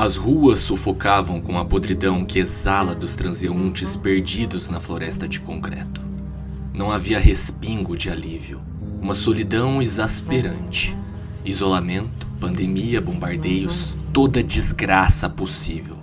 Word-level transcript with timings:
As 0.00 0.14
ruas 0.14 0.60
sufocavam 0.60 1.40
com 1.40 1.58
a 1.58 1.64
podridão 1.64 2.24
que 2.24 2.38
exala 2.38 2.94
dos 2.94 3.16
transeuntes 3.16 3.96
perdidos 3.96 4.68
na 4.68 4.78
floresta 4.78 5.26
de 5.26 5.40
concreto. 5.40 6.00
Não 6.72 6.92
havia 6.92 7.18
respingo 7.18 7.96
de 7.96 8.08
alívio, 8.08 8.60
uma 9.02 9.12
solidão 9.12 9.82
exasperante. 9.82 10.96
Isolamento, 11.44 12.28
pandemia, 12.38 13.00
bombardeios, 13.00 13.96
toda 14.12 14.40
desgraça 14.40 15.28
possível. 15.28 15.96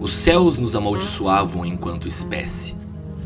Os 0.00 0.14
céus 0.14 0.56
nos 0.56 0.76
amaldiçoavam 0.76 1.66
enquanto 1.66 2.06
espécie. 2.06 2.76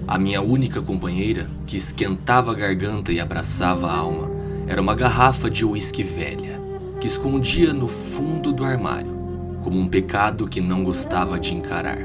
A 0.06 0.16
minha 0.16 0.40
única 0.40 0.80
companheira, 0.80 1.50
que 1.66 1.76
esquentava 1.76 2.52
a 2.52 2.54
garganta 2.54 3.12
e 3.12 3.20
abraçava 3.20 3.90
a 3.90 3.98
alma, 3.98 4.30
era 4.66 4.80
uma 4.80 4.94
garrafa 4.94 5.50
de 5.50 5.66
uísque 5.66 6.02
velha, 6.02 6.58
que 6.98 7.06
escondia 7.06 7.74
no 7.74 7.88
fundo 7.88 8.54
do 8.54 8.64
armário, 8.64 9.17
como 9.62 9.78
um 9.78 9.88
pecado 9.88 10.46
que 10.46 10.60
não 10.60 10.84
gostava 10.84 11.38
de 11.38 11.54
encarar. 11.54 11.98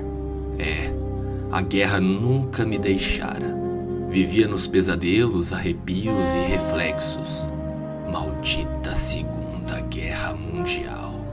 É, 0.57 0.93
a 1.51 1.61
guerra 1.61 1.99
nunca 1.99 2.65
me 2.65 2.77
deixara. 2.77 3.55
Vivia 4.09 4.47
nos 4.47 4.67
pesadelos, 4.67 5.51
arrepios 5.51 6.35
e 6.35 6.39
reflexos. 6.39 7.49
Maldita 8.11 8.95
Segunda 8.95 9.81
Guerra 9.81 10.33
Mundial. 10.33 11.23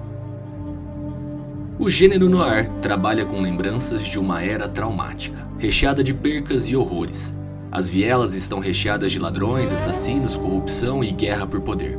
O 1.78 1.88
gênero 1.88 2.28
noir 2.28 2.69
trabalha 2.83 3.25
com 3.25 3.41
lembranças 3.41 4.05
de 4.05 4.19
uma 4.19 4.42
era 4.42 4.69
traumática 4.69 5.50
recheada 5.61 6.02
de 6.02 6.14
percas 6.14 6.69
e 6.69 6.75
horrores. 6.75 7.34
As 7.70 7.89
vielas 7.89 8.34
estão 8.34 8.59
recheadas 8.59 9.12
de 9.12 9.19
ladrões, 9.19 9.70
assassinos, 9.70 10.37
corrupção 10.37 11.05
e 11.05 11.12
guerra 11.12 11.47
por 11.47 11.61
poder. 11.61 11.98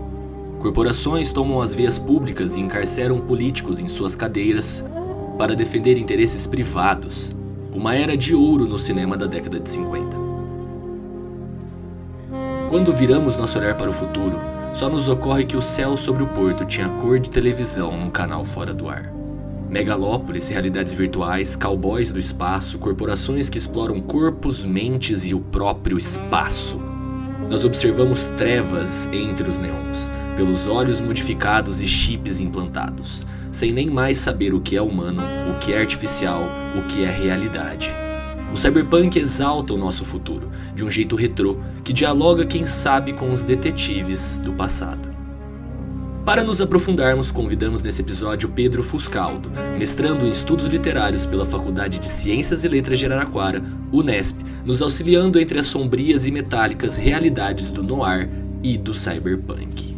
Corporações 0.62 1.32
tomam 1.32 1.60
as 1.60 1.74
vias 1.74 1.98
públicas 1.98 2.56
e 2.56 2.60
encarceram 2.60 3.20
políticos 3.20 3.80
em 3.80 3.88
suas 3.88 4.16
cadeiras 4.16 4.86
para 5.36 5.56
defender 5.56 5.98
interesses 5.98 6.46
privados. 6.46 7.36
Uma 7.74 7.96
era 7.96 8.16
de 8.16 8.36
ouro 8.36 8.68
no 8.68 8.78
cinema 8.78 9.18
da 9.18 9.26
década 9.26 9.60
de 9.60 9.68
50. 9.68 10.16
Quando 12.70 12.94
viramos 12.94 13.36
nosso 13.36 13.58
olhar 13.58 13.76
para 13.76 13.90
o 13.90 13.94
futuro, 13.94 14.40
só 14.76 14.88
nos 14.88 15.10
ocorre 15.10 15.46
que 15.46 15.58
o 15.58 15.62
céu 15.64 15.98
sobre 15.98 16.22
o 16.22 16.28
porto 16.28 16.64
tinha 16.64 16.90
cor 16.90 17.18
de 17.18 17.32
televisão 17.32 17.98
num 17.98 18.12
canal 18.12 18.46
fora 18.46 18.72
do 18.72 18.88
ar. 18.88 19.12
Megalópolis, 19.68 20.48
realidades 20.48 20.94
virtuais, 20.94 21.56
cowboys 21.56 22.12
do 22.12 22.20
espaço, 22.20 22.78
corporações 22.78 23.50
que 23.50 23.58
exploram 23.58 24.00
corpos, 24.00 24.64
mentes 24.64 25.26
e 25.26 25.34
o 25.34 25.40
próprio 25.40 25.98
espaço. 25.98 26.80
Nós 27.50 27.66
observamos 27.66 28.28
trevas 28.28 29.10
entre 29.12 29.50
os 29.50 29.58
neons, 29.58 30.12
pelos 30.36 30.68
olhos 30.68 31.02
modificados 31.02 31.82
e 31.82 31.88
chips 31.88 32.40
implantados, 32.40 33.26
sem 33.52 33.72
nem 33.72 33.90
mais 33.90 34.18
saber 34.18 34.54
o 34.54 34.62
que 34.62 34.76
é 34.76 34.82
humano, 34.82 35.22
o 35.50 35.60
que 35.60 35.74
é 35.74 35.80
artificial, 35.80 36.44
o 36.78 36.88
que 36.88 37.04
é 37.04 37.10
realidade. 37.10 37.92
O 38.54 38.58
cyberpunk 38.58 39.18
exalta 39.18 39.74
o 39.74 39.78
nosso 39.78 40.04
futuro, 40.04 40.52
de 40.76 40.84
um 40.84 40.90
jeito 40.90 41.16
retrô, 41.16 41.58
que 41.84 41.94
dialoga, 41.94 42.46
quem 42.46 42.66
sabe, 42.66 43.14
com 43.14 43.32
os 43.32 43.44
detetives 43.44 44.38
do 44.38 44.52
passado. 44.54 45.12
Para 46.26 46.44
nos 46.44 46.62
aprofundarmos, 46.62 47.32
convidamos 47.32 47.82
nesse 47.82 48.02
episódio 48.02 48.50
Pedro 48.50 48.84
Fuscaldo, 48.84 49.50
mestrando 49.78 50.26
em 50.26 50.32
estudos 50.32 50.68
literários 50.68 51.26
pela 51.26 51.46
Faculdade 51.46 51.98
de 51.98 52.08
Ciências 52.08 52.64
e 52.64 52.68
Letras 52.68 53.00
de 53.00 53.08
Araraquara, 53.08 53.64
Unesp, 53.92 54.38
nos 54.64 54.84
auxiliando 54.84 55.40
entre 55.40 55.60
as 55.60 55.66
sombrias 55.66 56.28
e 56.28 56.32
metálicas 56.32 56.96
realidades 56.96 57.72
do 57.72 57.82
noir 57.82 58.30
e 58.62 58.78
do 58.78 58.94
cyberpunk. 58.94 59.91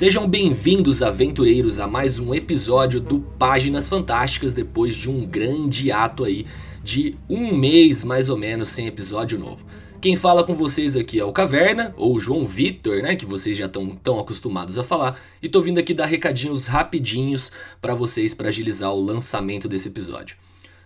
Sejam 0.00 0.26
bem-vindos, 0.26 1.02
aventureiros, 1.02 1.78
a 1.78 1.86
mais 1.86 2.18
um 2.18 2.34
episódio 2.34 3.02
do 3.02 3.20
Páginas 3.20 3.86
Fantásticas, 3.86 4.54
depois 4.54 4.96
de 4.96 5.10
um 5.10 5.26
grande 5.26 5.92
ato 5.92 6.24
aí 6.24 6.46
de 6.82 7.18
um 7.28 7.54
mês 7.54 8.02
mais 8.02 8.30
ou 8.30 8.36
menos 8.38 8.70
sem 8.70 8.86
episódio 8.86 9.38
novo. 9.38 9.66
Quem 10.00 10.16
fala 10.16 10.42
com 10.42 10.54
vocês 10.54 10.96
aqui 10.96 11.20
é 11.20 11.24
o 11.26 11.34
Caverna, 11.34 11.92
ou 11.98 12.18
João 12.18 12.46
Vitor, 12.46 13.02
né, 13.02 13.14
que 13.14 13.26
vocês 13.26 13.58
já 13.58 13.66
estão 13.66 13.90
tão 13.90 14.18
acostumados 14.18 14.78
a 14.78 14.82
falar, 14.82 15.20
e 15.42 15.50
tô 15.50 15.60
vindo 15.60 15.76
aqui 15.76 15.92
dar 15.92 16.06
recadinhos 16.06 16.66
rapidinhos 16.66 17.52
para 17.78 17.94
vocês 17.94 18.32
para 18.32 18.48
agilizar 18.48 18.94
o 18.94 19.04
lançamento 19.04 19.68
desse 19.68 19.88
episódio. 19.88 20.34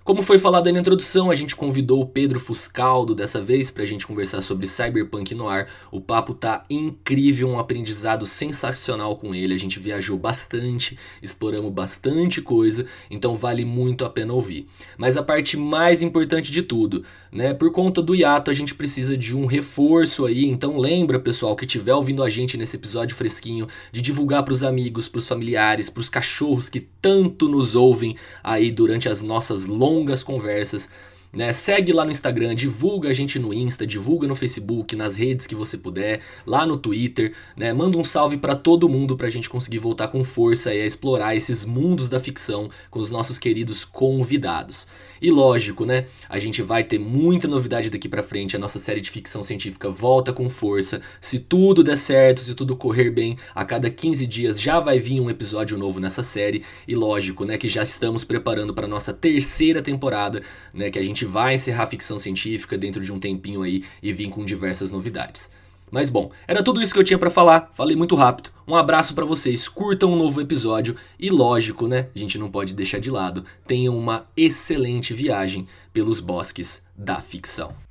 Como 0.05 0.21
foi 0.21 0.39
falado 0.39 0.67
aí 0.67 0.73
na 0.75 0.81
introdução, 0.81 1.31
a 1.31 1.35
gente 1.35 1.57
convidou 1.57 2.03
o 2.03 2.07
Pedro 2.07 2.39
Fuscaldo 2.39 3.15
dessa 3.15 3.41
vez 3.41 3.71
para 3.71 3.85
a 3.85 3.87
gente 3.87 4.07
conversar 4.07 4.43
sobre 4.43 4.67
Cyberpunk 4.67 5.35
no 5.35 5.49
ar. 5.49 5.67
O 5.91 5.99
papo 5.99 6.35
tá 6.35 6.63
incrível, 6.69 7.49
um 7.49 7.59
aprendizado 7.59 8.27
sensacional 8.27 9.17
com 9.17 9.35
ele. 9.35 9.55
A 9.55 9.57
gente 9.57 9.81
viajou 9.81 10.19
bastante, 10.19 10.99
exploramos 11.23 11.73
bastante 11.73 12.43
coisa, 12.43 12.85
então 13.11 13.35
vale 13.35 13.65
muito 13.65 14.05
a 14.05 14.11
pena 14.11 14.35
ouvir. 14.35 14.69
Mas 14.99 15.17
a 15.17 15.23
parte 15.23 15.57
mais 15.57 16.03
importante 16.03 16.53
de 16.53 16.61
tudo, 16.61 17.03
né? 17.33 17.55
Por 17.55 17.73
conta 17.73 18.03
do 18.03 18.15
hiato, 18.15 18.51
a 18.51 18.55
gente 18.55 18.75
precisa 18.75 19.17
de 19.17 19.35
um 19.35 19.47
reforço 19.47 20.27
aí. 20.27 20.45
Então 20.45 20.77
lembra, 20.77 21.19
pessoal, 21.19 21.57
que 21.57 21.65
estiver 21.65 21.95
ouvindo 21.95 22.23
a 22.23 22.29
gente 22.29 22.59
nesse 22.59 22.77
episódio 22.77 23.17
fresquinho, 23.17 23.69
de 23.91 24.03
divulgar 24.03 24.45
para 24.45 24.53
os 24.53 24.63
amigos, 24.63 25.09
para 25.09 25.21
os 25.21 25.27
familiares, 25.27 25.89
para 25.89 26.03
os 26.03 26.11
cachorros 26.11 26.69
que 26.69 26.81
tanto 27.01 27.49
nos 27.49 27.75
ouvem 27.75 28.17
aí 28.43 28.71
durante 28.71 29.09
as 29.09 29.23
nossas 29.23 29.65
longas 29.65 29.94
longas 29.95 30.23
conversas. 30.23 30.91
Né? 31.33 31.53
Segue 31.53 31.93
lá 31.93 32.05
no 32.05 32.13
Instagram, 32.13 32.55
divulga 32.55 33.09
a 33.09 33.13
gente 33.13 33.41
no 33.41 33.53
Insta, 33.53 33.85
divulga 33.85 34.29
no 34.29 34.37
Facebook, 34.37 34.95
nas 34.95 35.17
redes 35.17 35.49
que 35.49 35.55
você 35.55 35.77
puder, 35.77 36.21
lá 36.47 36.65
no 36.65 36.77
Twitter, 36.77 37.33
né? 37.57 37.73
Manda 37.73 37.99
um 37.99 38.05
salve 38.05 38.37
para 38.37 38.55
todo 38.55 38.89
mundo 38.89 39.17
pra 39.17 39.29
gente 39.29 39.51
conseguir 39.51 39.79
voltar 39.79 40.09
com 40.09 40.23
força 40.23 40.73
e 40.73 40.81
a 40.81 40.87
explorar 40.87 41.35
esses 41.35 41.65
mundos 41.65 42.09
da 42.09 42.21
ficção 42.21 42.71
com 42.89 43.01
os 43.01 43.11
nossos 43.11 43.37
queridos 43.37 43.85
convidados. 43.85 44.87
E 45.25 45.31
lógico, 45.31 45.87
né? 45.87 46.05
A 46.29 46.39
gente 46.39 46.61
vai 46.61 46.85
ter 46.85 46.99
muita 46.99 47.49
novidade 47.49 47.89
daqui 47.89 48.11
para 48.11 48.23
frente. 48.23 48.57
A 48.57 48.59
nossa 48.59 48.79
série 48.79 49.01
de 49.01 49.11
ficção 49.11 49.43
científica 49.43 49.89
volta 49.89 50.35
com 50.35 50.51
força. 50.51 51.01
Se 51.19 51.39
tudo 51.39 51.83
der 51.83 51.97
certo, 51.97 52.43
se 52.43 52.55
tudo 52.55 52.77
correr 52.77 53.09
bem, 53.09 53.39
a 53.55 53.65
cada 53.65 53.89
15 53.89 54.27
dias 54.27 54.61
já 54.61 54.79
vai 54.81 54.99
vir 54.99 55.23
um 55.23 55.31
episódio 55.31 55.79
novo 55.79 55.99
nessa 55.99 56.23
série. 56.23 56.63
E 56.87 56.95
lógico, 56.95 57.47
né, 57.47 57.57
que 57.57 57.71
já 57.71 57.83
estamos 57.83 58.23
preparando 58.23 58.75
para 58.75 58.87
nossa 58.87 59.15
terceira 59.15 59.81
temporada, 59.81 60.43
né, 60.75 60.91
que 60.91 60.99
a 60.99 61.03
gente 61.03 61.25
vai 61.25 61.55
encerrar 61.55 61.85
a 61.85 61.87
ficção 61.87 62.19
científica 62.19 62.77
dentro 62.77 63.03
de 63.03 63.11
um 63.11 63.19
tempinho 63.19 63.63
aí 63.63 63.83
e 64.03 64.13
vir 64.13 64.29
com 64.29 64.45
diversas 64.45 64.91
novidades. 64.91 65.49
Mas 65.95 66.11
bom, 66.11 66.33
era 66.49 66.61
tudo 66.61 66.83
isso 66.83 66.93
que 66.93 66.99
eu 66.99 67.05
tinha 67.05 67.17
para 67.17 67.31
falar. 67.31 67.69
Falei 67.71 67.95
muito 67.95 68.17
rápido. 68.17 68.51
Um 68.67 68.75
abraço 68.75 69.15
para 69.15 69.25
vocês, 69.25 69.69
curtam 69.69 70.13
um 70.13 70.17
novo 70.17 70.41
episódio 70.41 70.97
e 71.21 71.31
lógico, 71.31 71.87
né? 71.87 72.09
A 72.17 72.19
gente 72.19 72.37
não 72.37 72.51
pode 72.51 72.75
deixar 72.75 72.99
de 72.99 73.13
lado. 73.13 73.45
Tenham 73.65 73.97
uma 73.97 74.27
excelente 74.37 75.15
viagem 75.15 75.69
pelos 75.93 76.19
bosques 76.19 76.85
da 76.97 77.21
ficção. 77.21 77.84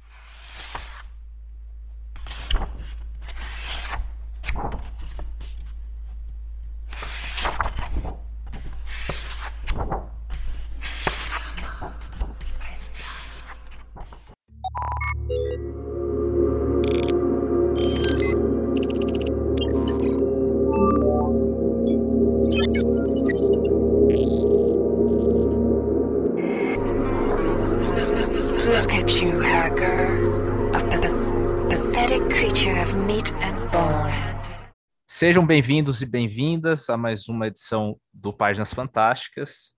Sejam 35.23 35.47
bem-vindos 35.47 36.01
e 36.01 36.05
bem-vindas 36.05 36.89
a 36.89 36.97
mais 36.97 37.29
uma 37.29 37.47
edição 37.47 37.97
do 38.13 38.33
Páginas 38.33 38.73
Fantásticas. 38.73 39.71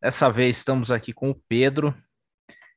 Dessa 0.00 0.30
vez 0.30 0.58
estamos 0.58 0.92
aqui 0.92 1.12
com 1.12 1.30
o 1.30 1.42
Pedro. 1.48 1.92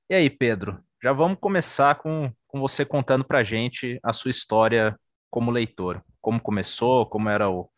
E 0.10 0.16
aí, 0.16 0.28
Pedro, 0.28 0.84
já 1.04 1.14
vamos 1.14 1.38
começar 1.40 1.94
com, 2.00 2.34
com 2.48 2.60
você 2.60 2.84
contando 2.84 3.24
para 3.24 3.44
gente 3.44 4.00
a 4.02 4.12
sua 4.12 4.32
história 4.32 5.00
como 5.30 5.52
leitor. 5.52 6.04
Como 6.20 6.42
começou, 6.42 7.06
como 7.06 7.30
era 7.30 7.48
o, 7.48 7.70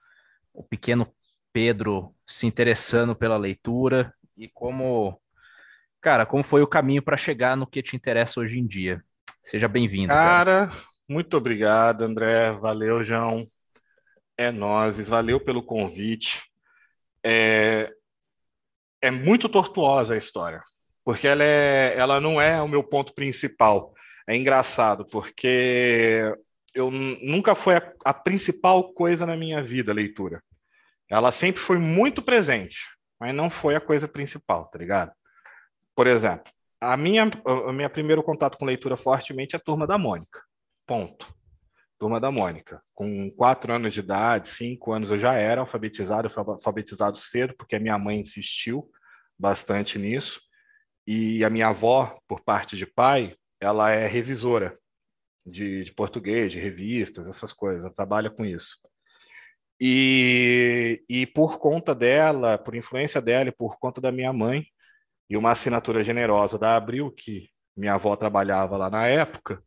o 0.54 0.64
pequeno 0.64 1.14
Pedro 1.52 2.16
se 2.26 2.48
interessando 2.48 3.14
pela 3.18 3.36
leitura 3.36 4.14
e 4.38 4.48
como, 4.48 5.20
cara, 6.00 6.26
como 6.26 6.42
foi 6.42 6.62
o 6.62 6.68
caminho 6.68 7.04
para 7.04 7.18
chegar 7.18 7.58
no 7.58 7.68
que 7.68 7.84
te 7.84 7.98
interessa 7.98 8.40
hoje 8.40 8.60
em 8.60 8.66
dia. 8.66 9.04
Seja 9.44 9.68
bem-vindo. 9.68 10.08
Cara, 10.08 10.68
cara, 10.68 10.84
muito 11.06 11.36
obrigado, 11.36 12.04
André. 12.04 12.54
Valeu, 12.54 13.04
João. 13.04 13.46
É 14.38 14.52
nós. 14.52 15.00
Valeu 15.08 15.40
pelo 15.40 15.64
convite. 15.64 16.44
É, 17.24 17.92
é 19.02 19.12
muito 19.12 19.50
tortuosa 19.50 20.14
a 20.14 20.18
história, 20.18 20.62
porque 21.04 21.28
ela, 21.28 21.44
é, 21.44 21.96
ela 21.98 22.20
não 22.20 22.42
é 22.42 22.62
o 22.62 22.68
meu 22.68 22.84
ponto 22.84 23.14
principal. 23.14 23.94
É 24.28 24.36
engraçado, 24.36 25.06
porque 25.06 26.34
eu 26.74 26.92
nunca 26.92 27.56
foi 27.56 27.78
a, 27.78 27.94
a 28.04 28.14
principal 28.14 28.94
coisa 28.94 29.26
na 29.26 29.38
minha 29.38 29.64
vida, 29.64 29.92
a 29.92 29.96
leitura. 29.96 30.44
Ela 31.10 31.32
sempre 31.32 31.62
foi 31.62 31.78
muito 31.78 32.22
presente, 32.22 32.80
mas 33.20 33.34
não 33.34 33.50
foi 33.50 33.76
a 33.76 33.82
coisa 33.82 34.08
principal, 34.08 34.66
tá 34.66 34.80
ligado? 34.80 35.12
Por 35.96 36.08
exemplo, 36.08 36.52
a 36.82 36.98
minha, 36.98 37.30
o 37.46 37.72
meu 37.72 37.90
primeiro 37.90 38.22
contato 38.22 38.58
com 38.58 38.66
leitura 38.66 38.98
fortemente 38.98 39.56
é 39.56 39.58
a 39.58 39.62
Turma 39.62 39.88
da 39.88 39.98
Mônica. 39.98 40.42
Ponto. 40.86 41.34
Turma 42.06 42.20
da 42.20 42.30
Mônica. 42.30 42.84
Com 42.94 43.32
quatro 43.32 43.74
anos 43.74 43.92
de 43.92 44.00
idade, 44.00 44.50
cinco 44.50 44.94
anos, 44.94 45.10
eu 45.10 45.18
já 45.18 45.34
era 45.34 45.62
alfabetizado, 45.62 46.30
fui 46.30 46.44
alfabetizado 46.46 47.18
cedo, 47.18 47.56
porque 47.58 47.76
a 47.76 47.80
minha 47.80 47.98
mãe 47.98 48.20
insistiu 48.20 48.88
bastante 49.40 49.98
nisso. 49.98 50.40
E 51.08 51.44
a 51.44 51.50
minha 51.50 51.70
avó, 51.70 52.16
por 52.28 52.42
parte 52.42 52.78
de 52.78 52.86
pai, 52.86 53.36
ela 53.60 53.90
é 53.90 54.06
revisora 54.06 54.78
de, 55.44 55.84
de 55.84 55.92
português, 55.94 56.52
de 56.52 56.60
revistas, 56.60 57.28
essas 57.28 57.52
coisas, 57.52 57.84
ela 57.84 57.92
trabalha 57.92 58.30
com 58.30 58.46
isso. 58.46 58.78
E, 59.82 61.04
e 61.10 61.26
por 61.26 61.58
conta 61.58 61.96
dela, 61.96 62.56
por 62.56 62.76
influência 62.76 63.20
dela 63.20 63.50
e 63.50 63.52
por 63.52 63.80
conta 63.80 64.00
da 64.00 64.12
minha 64.12 64.32
mãe, 64.32 64.64
e 65.28 65.36
uma 65.36 65.54
assinatura 65.54 66.04
generosa 66.04 66.60
da 66.60 66.76
Abril, 66.76 67.12
que 67.12 67.50
minha 67.76 67.96
avó 67.96 68.16
trabalhava 68.16 68.78
lá 68.78 68.92
na 68.92 69.08
época, 69.08 69.60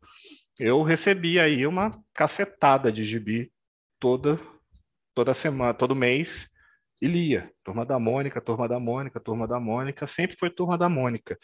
eu 0.59 0.83
recebi 0.83 1.39
aí 1.39 1.65
uma 1.65 1.91
cacetada 2.13 2.91
de 2.91 3.03
gibi 3.03 3.51
toda 3.99 4.39
toda 5.15 5.33
semana, 5.33 5.73
todo 5.73 5.95
mês 5.95 6.49
e 7.01 7.07
lia. 7.07 7.51
Turma 7.63 7.85
da 7.85 7.99
Mônica, 7.99 8.39
Turma 8.39 8.67
da 8.67 8.79
Mônica, 8.79 9.19
Turma 9.19 9.47
da 9.47 9.59
Mônica, 9.59 10.05
sempre 10.07 10.37
foi 10.37 10.49
Turma 10.49 10.77
da 10.77 10.87
Mônica. 10.87 11.37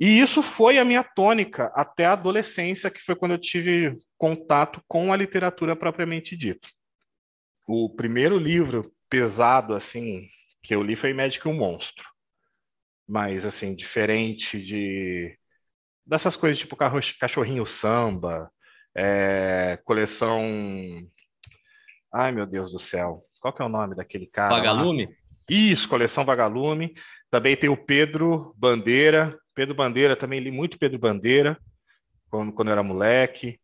E 0.00 0.18
isso 0.18 0.42
foi 0.42 0.78
a 0.78 0.84
minha 0.84 1.04
tônica 1.04 1.66
até 1.74 2.06
a 2.06 2.12
adolescência, 2.12 2.90
que 2.90 3.00
foi 3.00 3.14
quando 3.14 3.32
eu 3.32 3.38
tive 3.38 3.96
contato 4.18 4.82
com 4.88 5.12
a 5.12 5.16
literatura 5.16 5.76
propriamente 5.76 6.36
dita. 6.36 6.68
O 7.66 7.88
primeiro 7.94 8.36
livro 8.36 8.92
pesado 9.08 9.74
assim 9.74 10.28
que 10.62 10.74
eu 10.74 10.82
li 10.82 10.96
foi 10.96 11.12
Médico 11.12 11.48
e 11.48 11.52
um 11.52 11.54
Monstro. 11.54 12.08
Mas 13.06 13.44
assim, 13.44 13.74
diferente 13.74 14.60
de 14.60 15.38
dessas 16.06 16.36
coisas 16.36 16.58
tipo 16.58 16.76
cachorrinho 16.76 17.66
samba, 17.66 18.50
é, 18.94 19.78
coleção 19.84 20.40
Ai, 22.12 22.30
meu 22.30 22.46
Deus 22.46 22.70
do 22.70 22.78
céu. 22.78 23.24
Qual 23.40 23.54
que 23.54 23.62
é 23.62 23.64
o 23.64 23.70
nome 23.70 23.94
daquele 23.94 24.26
cara? 24.26 24.54
Vagalume? 24.54 25.06
Lá? 25.06 25.12
Isso, 25.48 25.88
coleção 25.88 26.24
Vagalume. 26.24 26.94
Também 27.30 27.56
tem 27.56 27.70
o 27.70 27.76
Pedro 27.76 28.54
Bandeira. 28.56 29.38
Pedro 29.54 29.74
Bandeira, 29.74 30.14
também 30.14 30.38
li 30.38 30.50
muito 30.50 30.78
Pedro 30.78 30.98
Bandeira 30.98 31.58
quando, 32.30 32.52
quando 32.52 32.68
eu 32.68 32.72
era 32.72 32.82
moleque. 32.82 33.58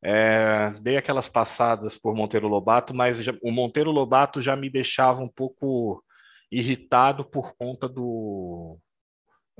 É, 0.00 0.70
dei 0.80 0.96
aquelas 0.96 1.28
passadas 1.28 1.98
por 1.98 2.14
Monteiro 2.14 2.46
Lobato, 2.46 2.94
mas 2.94 3.18
já, 3.18 3.34
o 3.42 3.50
Monteiro 3.50 3.90
Lobato 3.90 4.40
já 4.40 4.54
me 4.54 4.70
deixava 4.70 5.20
um 5.20 5.28
pouco 5.28 6.04
irritado 6.52 7.24
por 7.24 7.56
conta 7.56 7.88
do. 7.88 8.78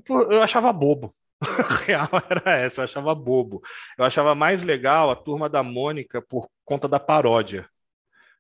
Eu 0.09 0.43
achava 0.43 0.73
bobo. 0.73 1.13
Real 1.87 2.09
era 2.31 2.59
essa, 2.59 2.81
eu 2.81 2.85
achava 2.85 3.15
bobo. 3.15 3.63
Eu 3.97 4.05
achava 4.05 4.35
mais 4.35 4.63
legal 4.63 5.11
a 5.11 5.17
turma 5.17 5.49
da 5.49 5.63
Mônica 5.63 6.21
por 6.23 6.49
conta 6.65 6.89
da 6.89 6.99
paródia. 6.99 7.69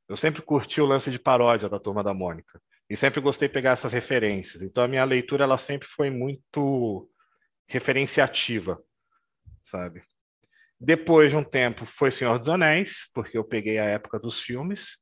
Eu 0.08 0.16
sempre 0.16 0.42
curti 0.42 0.80
o 0.80 0.86
lance 0.86 1.10
de 1.10 1.18
paródia 1.18 1.68
da 1.68 1.78
Turma 1.78 2.02
da 2.02 2.14
Mônica. 2.14 2.60
E 2.88 2.96
sempre 2.96 3.20
gostei 3.20 3.46
de 3.48 3.52
pegar 3.54 3.72
essas 3.72 3.92
referências. 3.92 4.62
Então 4.62 4.82
a 4.82 4.88
minha 4.88 5.04
leitura 5.04 5.44
ela 5.44 5.58
sempre 5.58 5.86
foi 5.86 6.08
muito 6.08 7.10
referenciativa, 7.66 8.82
sabe? 9.62 10.02
Depois 10.80 11.30
de 11.30 11.36
um 11.36 11.44
tempo 11.44 11.84
foi 11.84 12.10
Senhor 12.10 12.38
dos 12.38 12.48
Anéis, 12.48 13.10
porque 13.12 13.36
eu 13.36 13.44
peguei 13.44 13.78
a 13.78 13.84
época 13.84 14.18
dos 14.18 14.40
filmes 14.40 14.96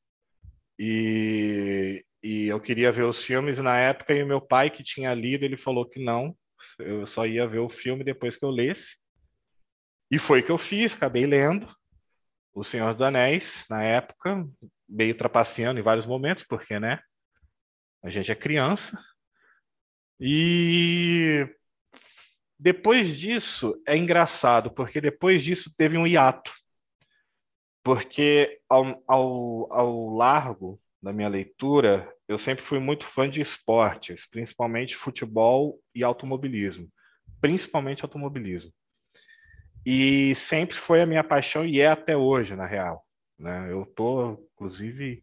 e, 0.79 2.05
e 2.23 2.47
eu 2.47 2.61
queria 2.61 2.91
ver 2.91 3.05
os 3.05 3.23
filmes 3.23 3.59
na 3.59 3.79
época 3.79 4.13
e 4.13 4.23
o 4.23 4.27
meu 4.27 4.41
pai 4.41 4.71
que 4.71 4.83
tinha 4.83 5.15
lido 5.15 5.45
ele 5.45 5.57
falou 5.57 5.89
que 5.89 6.03
não, 6.03 6.37
eu 6.79 7.07
só 7.07 7.27
ia 7.27 7.47
ver 7.47 7.59
o 7.59 7.69
filme 7.69 8.05
depois 8.05 8.37
que 8.37 8.45
eu 8.45 8.51
lesse. 8.51 8.97
E 10.11 10.19
foi 10.19 10.41
o 10.41 10.45
que 10.45 10.53
eu 10.53 10.59
fiz, 10.59 10.95
acabei 10.95 11.27
lendo 11.27 11.67
O 12.55 12.63
Senhor 12.63 12.93
dos 12.95 13.03
Anéis 13.03 13.65
na 13.69 13.83
época, 13.83 14.47
meio 14.89 15.17
trapaceando 15.17 15.81
em 15.81 15.83
vários 15.83 16.07
momentos, 16.07 16.45
porque, 16.45 16.79
né? 16.79 17.01
A 18.03 18.09
gente 18.09 18.31
é 18.31 18.35
criança. 18.35 18.99
E 20.21 21.47
depois 22.59 23.19
disso 23.19 23.81
é 23.87 23.97
engraçado, 23.97 24.71
porque 24.71 25.01
depois 25.01 25.45
disso 25.45 25.75
teve 25.77 25.99
um 25.99 26.07
hiato. 26.07 26.53
Porque 27.83 28.61
ao, 28.69 29.03
ao, 29.07 29.73
ao 29.73 30.11
largo 30.15 30.81
da 31.03 31.13
minha 31.13 31.29
leitura, 31.29 32.13
eu 32.29 32.39
sempre 32.39 32.65
fui 32.65 32.79
muito 32.79 33.07
fã 33.07 33.29
de 33.29 33.41
esportes, 33.41 34.29
principalmente 34.29 34.97
futebol 34.97 35.81
e 35.95 36.03
automobilismo. 36.03 36.89
Principalmente 37.41 38.03
automobilismo. 38.03 38.73
E 39.85 40.35
sempre 40.35 40.77
foi 40.77 41.01
a 41.01 41.07
minha 41.07 41.23
paixão 41.23 41.65
e 41.65 41.81
é 41.81 41.87
até 41.87 42.17
hoje, 42.17 42.57
na 42.57 42.67
real. 42.67 43.05
Né? 43.39 43.71
Eu 43.71 43.87
tô, 43.87 44.33
inclusive, 44.55 45.23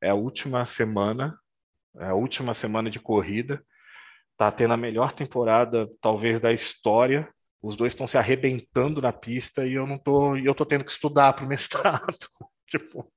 é 0.00 0.10
a 0.10 0.14
última 0.14 0.66
semana, 0.66 1.38
é 1.96 2.06
a 2.06 2.14
última 2.14 2.52
semana 2.52 2.90
de 2.90 3.00
corrida, 3.00 3.64
tá 4.36 4.52
tendo 4.52 4.74
a 4.74 4.76
melhor 4.76 5.12
temporada 5.12 5.88
talvez 6.00 6.38
da 6.38 6.52
história. 6.52 7.28
Os 7.62 7.76
dois 7.76 7.92
estão 7.92 8.06
se 8.06 8.18
arrebentando 8.18 9.00
na 9.00 9.12
pista 9.12 9.66
e 9.66 9.72
eu 9.72 9.86
não 9.86 9.98
tô, 9.98 10.36
eu 10.36 10.54
tô 10.54 10.66
tendo 10.66 10.84
que 10.84 10.92
estudar 10.92 11.32
para 11.32 11.44
o 11.44 11.48
mestrado. 11.48 12.06
tipo, 12.66 13.10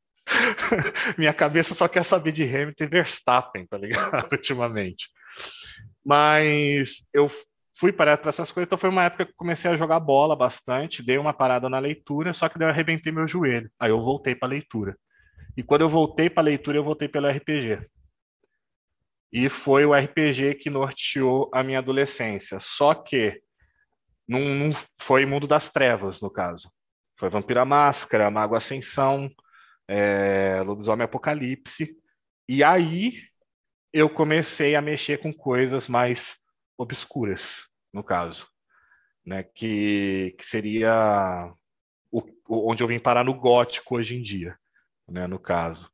minha 1.17 1.33
cabeça 1.33 1.73
só 1.73 1.87
quer 1.87 2.03
saber 2.03 2.31
de 2.31 2.43
Hamilton 2.43 2.83
e 2.83 2.87
Verstappen, 2.87 3.67
tá 3.67 3.77
ligado? 3.77 4.27
Ultimamente. 4.31 5.09
Mas 6.05 7.05
eu 7.13 7.29
fui 7.77 7.91
para 7.91 8.13
essas 8.13 8.51
coisas, 8.51 8.67
então 8.67 8.77
foi 8.77 8.89
uma 8.89 9.05
época 9.05 9.25
que 9.25 9.33
comecei 9.33 9.71
a 9.71 9.75
jogar 9.75 9.99
bola 9.99 10.35
bastante, 10.35 11.03
dei 11.03 11.17
uma 11.17 11.33
parada 11.33 11.69
na 11.69 11.79
leitura, 11.79 12.33
só 12.33 12.47
que 12.47 12.59
daí 12.59 12.67
eu 12.67 12.71
arrebentei 12.71 13.11
meu 13.11 13.27
joelho. 13.27 13.71
Aí 13.79 13.89
eu 13.89 14.01
voltei 14.01 14.35
para 14.35 14.49
leitura. 14.49 14.95
E 15.57 15.63
quando 15.63 15.81
eu 15.81 15.89
voltei 15.89 16.29
para 16.29 16.43
leitura, 16.43 16.77
eu 16.77 16.83
voltei 16.83 17.07
pelo 17.07 17.27
RPG. 17.27 17.79
E 19.33 19.49
foi 19.49 19.85
o 19.85 19.93
RPG 19.93 20.55
que 20.55 20.69
norteou 20.69 21.49
a 21.53 21.63
minha 21.63 21.79
adolescência. 21.79 22.59
Só 22.59 22.93
que 22.93 23.41
não, 24.27 24.39
não 24.39 24.77
foi 24.99 25.25
Mundo 25.25 25.47
das 25.47 25.69
Trevas, 25.71 26.21
no 26.21 26.29
caso. 26.29 26.71
Foi 27.17 27.29
Vampira 27.29 27.63
Máscara, 27.65 28.31
Mago 28.31 28.55
Ascensão, 28.55 29.29
é, 29.91 30.61
Lobisomem 30.61 31.03
Apocalipse. 31.03 31.97
E 32.47 32.63
aí 32.63 33.13
eu 33.91 34.09
comecei 34.09 34.73
a 34.73 34.81
mexer 34.81 35.19
com 35.19 35.33
coisas 35.33 35.89
mais 35.89 36.37
obscuras 36.77 37.67
no 37.93 38.01
caso, 38.01 38.47
né? 39.25 39.43
Que, 39.43 40.33
que 40.37 40.45
seria 40.45 41.53
o, 42.09 42.21
onde 42.69 42.81
eu 42.81 42.87
vim 42.87 42.99
parar 42.99 43.25
no 43.25 43.33
gótico 43.33 43.97
hoje 43.97 44.15
em 44.15 44.21
dia, 44.21 44.57
né? 45.07 45.27
No 45.27 45.37
caso. 45.37 45.91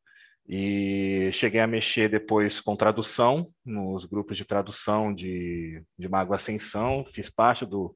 E 0.48 1.30
cheguei 1.34 1.60
a 1.60 1.68
mexer 1.68 2.08
depois 2.08 2.62
com 2.62 2.76
tradução, 2.76 3.46
nos 3.66 4.06
grupos 4.06 4.38
de 4.38 4.46
tradução 4.46 5.14
de, 5.14 5.84
de 5.98 6.08
Mago 6.08 6.34
Ascensão, 6.34 7.04
fiz 7.04 7.30
parte 7.30 7.66
do, 7.66 7.96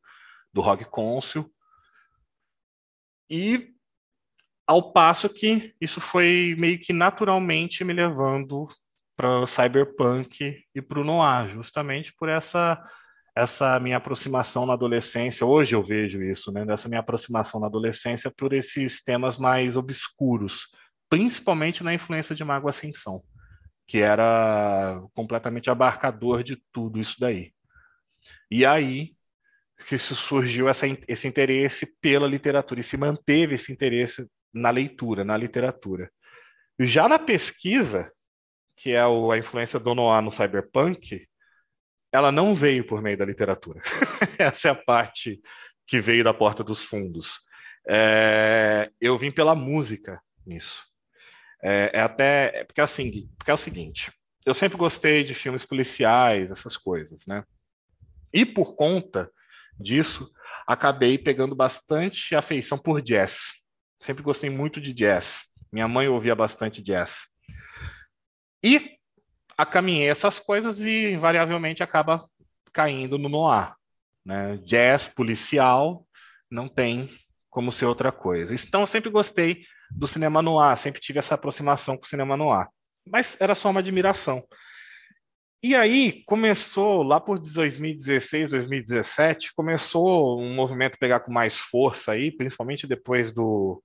do 0.52 0.62
Rogue 0.62 0.86
Consul. 0.86 1.50
E 3.30 3.74
ao 4.72 4.94
passo 4.94 5.28
que 5.28 5.76
isso 5.82 6.00
foi 6.00 6.56
meio 6.58 6.80
que 6.80 6.94
naturalmente 6.94 7.84
me 7.84 7.92
levando 7.92 8.70
para 9.18 9.42
o 9.42 9.46
cyberpunk 9.46 10.64
e 10.74 10.82
para 10.82 11.02
o 11.02 11.04
noir, 11.04 11.50
justamente 11.50 12.14
por 12.18 12.30
essa 12.30 12.82
essa 13.36 13.80
minha 13.80 13.98
aproximação 13.98 14.66
na 14.66 14.74
adolescência, 14.74 15.46
hoje 15.46 15.74
eu 15.74 15.82
vejo 15.82 16.22
isso, 16.22 16.52
né, 16.52 16.66
dessa 16.66 16.90
minha 16.90 17.00
aproximação 17.00 17.62
na 17.62 17.68
adolescência 17.68 18.30
por 18.30 18.52
esses 18.52 19.02
temas 19.04 19.38
mais 19.38 19.78
obscuros, 19.78 20.68
principalmente 21.10 21.82
na 21.82 21.94
influência 21.94 22.36
de 22.36 22.44
Mago 22.44 22.68
Ascensão, 22.68 23.22
que 23.88 24.00
era 24.00 25.02
completamente 25.14 25.70
abarcador 25.70 26.44
de 26.44 26.62
tudo 26.74 27.00
isso 27.00 27.18
daí. 27.20 27.54
E 28.50 28.66
aí 28.66 29.16
que 29.88 29.98
surgiu 29.98 30.70
essa, 30.70 30.86
esse 31.08 31.28
interesse 31.28 31.86
pela 32.02 32.28
literatura 32.28 32.80
e 32.82 32.84
se 32.84 32.98
manteve 32.98 33.56
esse 33.56 33.72
interesse 33.72 34.28
na 34.54 34.70
leitura, 34.70 35.24
na 35.24 35.38
literatura. 35.38 36.12
Já 36.80 37.08
na 37.08 37.20
pesquisa, 37.20 38.12
que 38.76 38.92
é 38.92 39.02
a 39.02 39.38
influência 39.38 39.80
do 39.80 39.94
Noah 39.94 40.22
no 40.22 40.32
cyberpunk, 40.32 41.28
ela 42.12 42.32
não 42.32 42.54
veio 42.54 42.86
por 42.86 43.02
meio 43.02 43.18
da 43.18 43.26
literatura. 43.26 43.82
Essa 44.38 44.70
é 44.70 44.72
a 44.72 44.76
parte 44.76 45.40
que 45.88 46.00
veio 46.00 46.24
da 46.24 46.34
porta 46.34 46.64
dos 46.64 46.84
fundos. 46.84 47.40
É, 47.88 48.92
eu 49.00 49.18
vim 49.18 49.32
pela 49.32 49.56
música 49.56 50.22
nisso. 50.46 50.84
É, 51.64 51.92
é 51.94 52.02
até 52.02 52.52
é 52.60 52.64
porque, 52.64 52.82
assim, 52.82 53.30
porque 53.38 53.52
é 53.52 53.54
o 53.54 53.58
seguinte: 53.58 54.12
eu 54.46 54.54
sempre 54.54 54.78
gostei 54.78 55.24
de 55.24 55.34
filmes 55.34 55.66
policiais, 55.66 56.50
essas 56.50 56.76
coisas, 56.76 57.26
né? 57.28 57.44
E 58.34 58.46
por 58.46 58.76
conta 58.76 59.32
disso, 59.80 60.32
acabei 60.66 61.18
pegando 61.18 61.56
bastante 61.56 62.36
afeição 62.36 62.78
por 62.78 63.02
jazz. 63.02 63.61
Sempre 64.02 64.24
gostei 64.24 64.50
muito 64.50 64.82
de 64.82 64.92
jazz. 64.94 65.46
Minha 65.72 65.88
mãe 65.88 66.08
ouvia 66.08 66.34
bastante 66.34 66.82
jazz. 66.82 67.28
E 68.64 68.98
acaminhei 69.56 70.10
essas 70.10 70.40
coisas 70.40 70.80
e 70.82 71.12
invariavelmente 71.12 71.84
acaba 71.84 72.28
caindo 72.74 73.20
no 73.20 73.30
noir. 73.30 73.74
Né? 74.26 74.58
Jazz 74.66 75.08
policial 75.08 76.04
não 76.50 76.68
tem 76.68 77.12
como 77.48 77.72
ser 77.72 77.86
outra 77.86 78.12
coisa. 78.12 78.56
Então 78.56 78.82
eu 78.82 78.88
sempre 78.88 79.12
gostei 79.12 79.66
do 79.92 80.08
cinema 80.08 80.42
noir, 80.42 80.78
sempre 80.78 81.00
tive 81.00 81.20
essa 81.20 81.36
aproximação 81.36 81.96
com 81.96 82.04
o 82.04 82.08
cinema 82.08 82.36
noir. 82.36 82.68
Mas 83.06 83.40
era 83.40 83.54
só 83.54 83.70
uma 83.70 83.82
admiração. 83.82 84.44
E 85.64 85.76
aí 85.76 86.24
começou, 86.26 87.04
lá 87.04 87.20
por 87.20 87.38
2016, 87.38 88.50
2017, 88.50 89.54
começou 89.54 90.42
um 90.42 90.56
movimento 90.56 90.98
pegar 90.98 91.20
com 91.20 91.32
mais 91.32 91.56
força 91.56 92.14
aí, 92.14 92.32
principalmente 92.32 92.88
depois 92.88 93.32
do, 93.32 93.84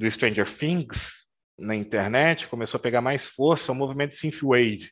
do 0.00 0.10
Stranger 0.10 0.50
Things 0.50 1.26
na 1.58 1.76
internet, 1.76 2.48
começou 2.48 2.78
a 2.78 2.82
pegar 2.82 3.02
mais 3.02 3.26
força 3.26 3.70
o 3.70 3.74
movimento 3.74 4.14
synthwave. 4.14 4.90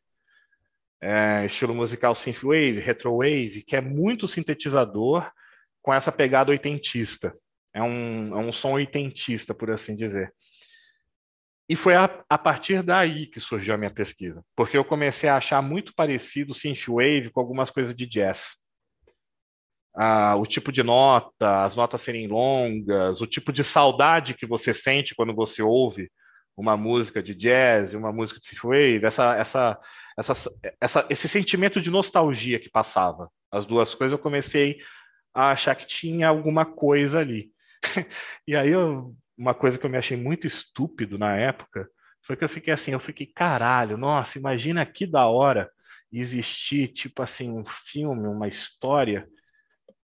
É, 1.01 1.47
estilo 1.47 1.75
musical 1.75 2.15
synthwave, 2.15 2.79
retrowave, 2.79 3.65
que 3.67 3.75
é 3.75 3.81
muito 3.81 4.29
sintetizador 4.29 5.33
com 5.81 5.95
essa 5.95 6.13
pegada 6.13 6.51
oitentista. 6.51 7.35
É 7.73 7.83
um, 7.83 8.35
é 8.35 8.37
um 8.37 8.53
som 8.53 8.73
oitentista, 8.73 9.55
por 9.55 9.71
assim 9.71 9.97
dizer. 9.97 10.31
E 11.67 11.75
foi 11.75 11.95
a, 11.95 12.05
a, 12.29 12.37
partir 12.37 12.83
daí 12.83 13.29
que 13.29 13.41
surgiu 13.41 13.73
a 13.73 13.79
minha 13.79 13.91
pesquisa, 13.91 14.45
porque 14.55 14.77
eu 14.77 14.85
comecei 14.85 15.31
a 15.31 15.37
achar 15.39 15.63
muito 15.63 15.95
parecido 15.95 16.53
o 16.53 16.55
synthwave 16.55 17.31
com 17.31 17.41
algumas 17.41 17.71
coisas 17.71 17.95
de 17.95 18.07
jazz. 18.07 18.57
Ah, 20.01 20.37
o 20.37 20.47
tipo 20.47 20.71
de 20.71 20.83
nota, 20.83 21.65
as 21.65 21.75
notas 21.75 22.01
serem 22.03 22.29
longas, 22.29 23.21
o 23.21 23.27
tipo 23.27 23.53
de 23.53 23.65
saudade 23.65 24.35
que 24.35 24.47
você 24.47 24.73
sente 24.73 25.15
quando 25.15 25.35
você 25.35 25.61
ouve 25.61 26.11
uma 26.57 26.77
música 26.77 27.23
de 27.23 27.35
jazz, 27.35 27.95
uma 27.95 28.13
música 28.13 28.39
de 28.41 28.47
synthwave, 28.47 29.05
essa, 29.05 29.35
essa, 29.37 29.79
essa, 30.17 30.35
essa, 30.81 31.07
esse 31.11 31.29
sentimento 31.29 31.81
de 31.81 31.91
nostalgia 31.91 32.59
que 32.61 32.71
passava. 32.71 33.29
As 33.51 33.65
duas 33.65 33.95
coisas 33.95 34.13
eu 34.13 34.23
comecei 34.23 34.79
a 35.35 35.51
achar 35.51 35.75
que 35.75 35.87
tinha 35.87 36.29
alguma 36.29 36.65
coisa 36.65 37.21
ali. 37.21 37.51
e 38.47 38.57
aí 38.57 38.71
eu 38.71 39.15
uma 39.39 39.55
coisa 39.55 39.79
que 39.79 39.87
eu 39.87 39.91
me 39.91 39.97
achei 39.97 40.17
muito 40.17 40.47
estúpido 40.47 41.17
na 41.17 41.37
época 41.37 41.89
foi 42.23 42.37
que 42.37 42.45
eu 42.45 42.49
fiquei 42.49 42.75
assim, 42.75 42.91
eu 42.91 43.01
fiquei, 43.01 43.27
caralho, 43.27 43.97
nossa, 43.97 44.39
imagina 44.39 44.85
que 44.85 45.07
da 45.07 45.27
hora 45.29 45.71
existir, 46.13 46.89
tipo 46.89 47.23
assim, 47.23 47.51
um 47.51 47.65
filme, 47.65 48.27
uma 48.27 48.49
história 48.49 49.27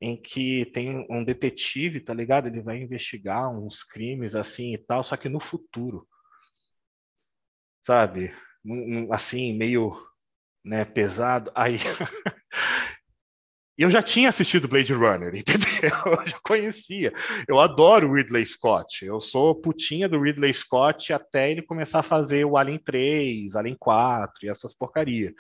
em 0.02 0.16
que 0.16 0.66
tem 0.75 1.06
um 1.09 1.23
detetive, 1.23 2.00
tá 2.00 2.12
ligado? 2.12 2.49
Ele 2.49 2.61
vai 2.61 2.82
investigar 2.82 3.49
uns 3.49 3.85
crimes 3.85 4.35
assim 4.35 4.75
e 4.75 4.78
tal, 4.78 5.00
só 5.04 5.16
que 5.16 5.28
no 5.28 5.38
futuro. 5.38 6.09
Sabe? 7.87 8.35
Assim, 9.12 9.52
meio 9.52 9.97
né, 10.64 10.85
pesado. 10.85 11.52
Aí 11.54 11.76
eu 13.78 13.92
já 13.92 14.02
tinha 14.02 14.28
assistido 14.28 14.66
Blade 14.66 14.92
Runner, 14.92 15.32
entendeu? 15.38 15.97
Eu 16.04 16.26
já 16.26 16.40
conhecia. 16.42 17.12
Eu 17.47 17.61
adoro 17.61 18.12
Ridley 18.12 18.44
Scott. 18.44 19.04
Eu 19.04 19.21
sou 19.21 19.54
putinha 19.54 20.09
do 20.09 20.21
Ridley 20.21 20.52
Scott 20.52 21.12
até 21.12 21.49
ele 21.49 21.62
começar 21.62 22.00
a 22.00 22.02
fazer 22.02 22.44
o 22.44 22.56
Alien 22.56 22.78
3, 22.78 23.54
Alien 23.54 23.76
4 23.78 24.47
e 24.47 24.49
essas 24.49 24.75
porcarias. 24.75 25.32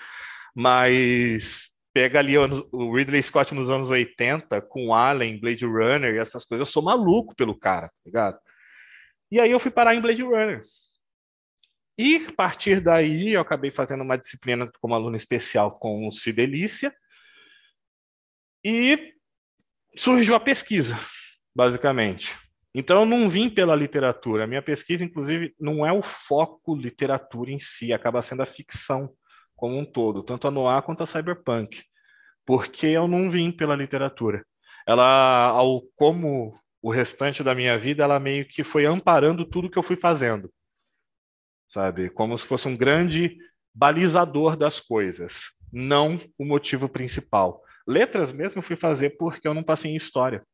Mas 0.54 1.71
pega 1.92 2.18
ali 2.18 2.36
o 2.38 2.94
Ridley 2.94 3.22
Scott 3.22 3.54
nos 3.54 3.70
anos 3.70 3.90
80 3.90 4.60
com 4.62 4.94
Alien, 4.94 5.38
Blade 5.38 5.66
Runner 5.66 6.14
e 6.14 6.18
essas 6.18 6.44
coisas. 6.44 6.66
Eu 6.66 6.72
sou 6.72 6.82
maluco 6.82 7.34
pelo 7.34 7.58
cara, 7.58 7.88
tá 7.88 7.94
ligado? 8.06 8.38
E 9.30 9.38
aí 9.38 9.50
eu 9.50 9.60
fui 9.60 9.70
parar 9.70 9.94
em 9.94 10.00
Blade 10.00 10.22
Runner. 10.22 10.62
E 11.98 12.26
a 12.26 12.32
partir 12.32 12.80
daí 12.80 13.30
eu 13.34 13.40
acabei 13.40 13.70
fazendo 13.70 14.02
uma 14.02 14.16
disciplina 14.16 14.70
como 14.80 14.94
aluno 14.94 15.16
especial 15.16 15.78
com 15.78 16.08
o 16.08 16.12
Cidelícia 16.12 16.94
e 18.64 19.12
surgiu 19.96 20.34
a 20.34 20.40
pesquisa, 20.40 20.98
basicamente. 21.54 22.36
Então 22.74 23.00
eu 23.00 23.06
não 23.06 23.28
vim 23.28 23.50
pela 23.50 23.76
literatura. 23.76 24.44
A 24.44 24.46
minha 24.46 24.62
pesquisa, 24.62 25.04
inclusive, 25.04 25.54
não 25.60 25.86
é 25.86 25.92
o 25.92 26.02
foco 26.02 26.74
literatura 26.74 27.50
em 27.50 27.58
si, 27.58 27.92
acaba 27.92 28.22
sendo 28.22 28.42
a 28.42 28.46
ficção 28.46 29.12
como 29.56 29.78
um 29.78 29.84
todo, 29.84 30.22
tanto 30.22 30.48
a 30.48 30.50
noir 30.50 30.82
quanto 30.82 31.02
a 31.02 31.06
cyberpunk, 31.06 31.82
porque 32.44 32.86
eu 32.86 33.06
não 33.06 33.30
vim 33.30 33.50
pela 33.50 33.76
literatura. 33.76 34.44
Ela, 34.86 35.46
ao 35.46 35.82
como 35.94 36.58
o 36.82 36.90
restante 36.90 37.44
da 37.44 37.54
minha 37.54 37.78
vida, 37.78 38.02
ela 38.02 38.18
meio 38.18 38.44
que 38.46 38.64
foi 38.64 38.84
amparando 38.84 39.44
tudo 39.44 39.70
que 39.70 39.78
eu 39.78 39.82
fui 39.82 39.96
fazendo, 39.96 40.52
sabe? 41.68 42.10
Como 42.10 42.36
se 42.36 42.44
fosse 42.44 42.66
um 42.66 42.76
grande 42.76 43.38
balizador 43.72 44.56
das 44.56 44.80
coisas, 44.80 45.56
não 45.72 46.20
o 46.36 46.44
motivo 46.44 46.88
principal. 46.88 47.62
Letras 47.86 48.32
mesmo 48.32 48.58
eu 48.58 48.62
fui 48.62 48.76
fazer 48.76 49.16
porque 49.16 49.46
eu 49.46 49.54
não 49.54 49.62
passei 49.62 49.92
em 49.92 49.96
história. 49.96 50.44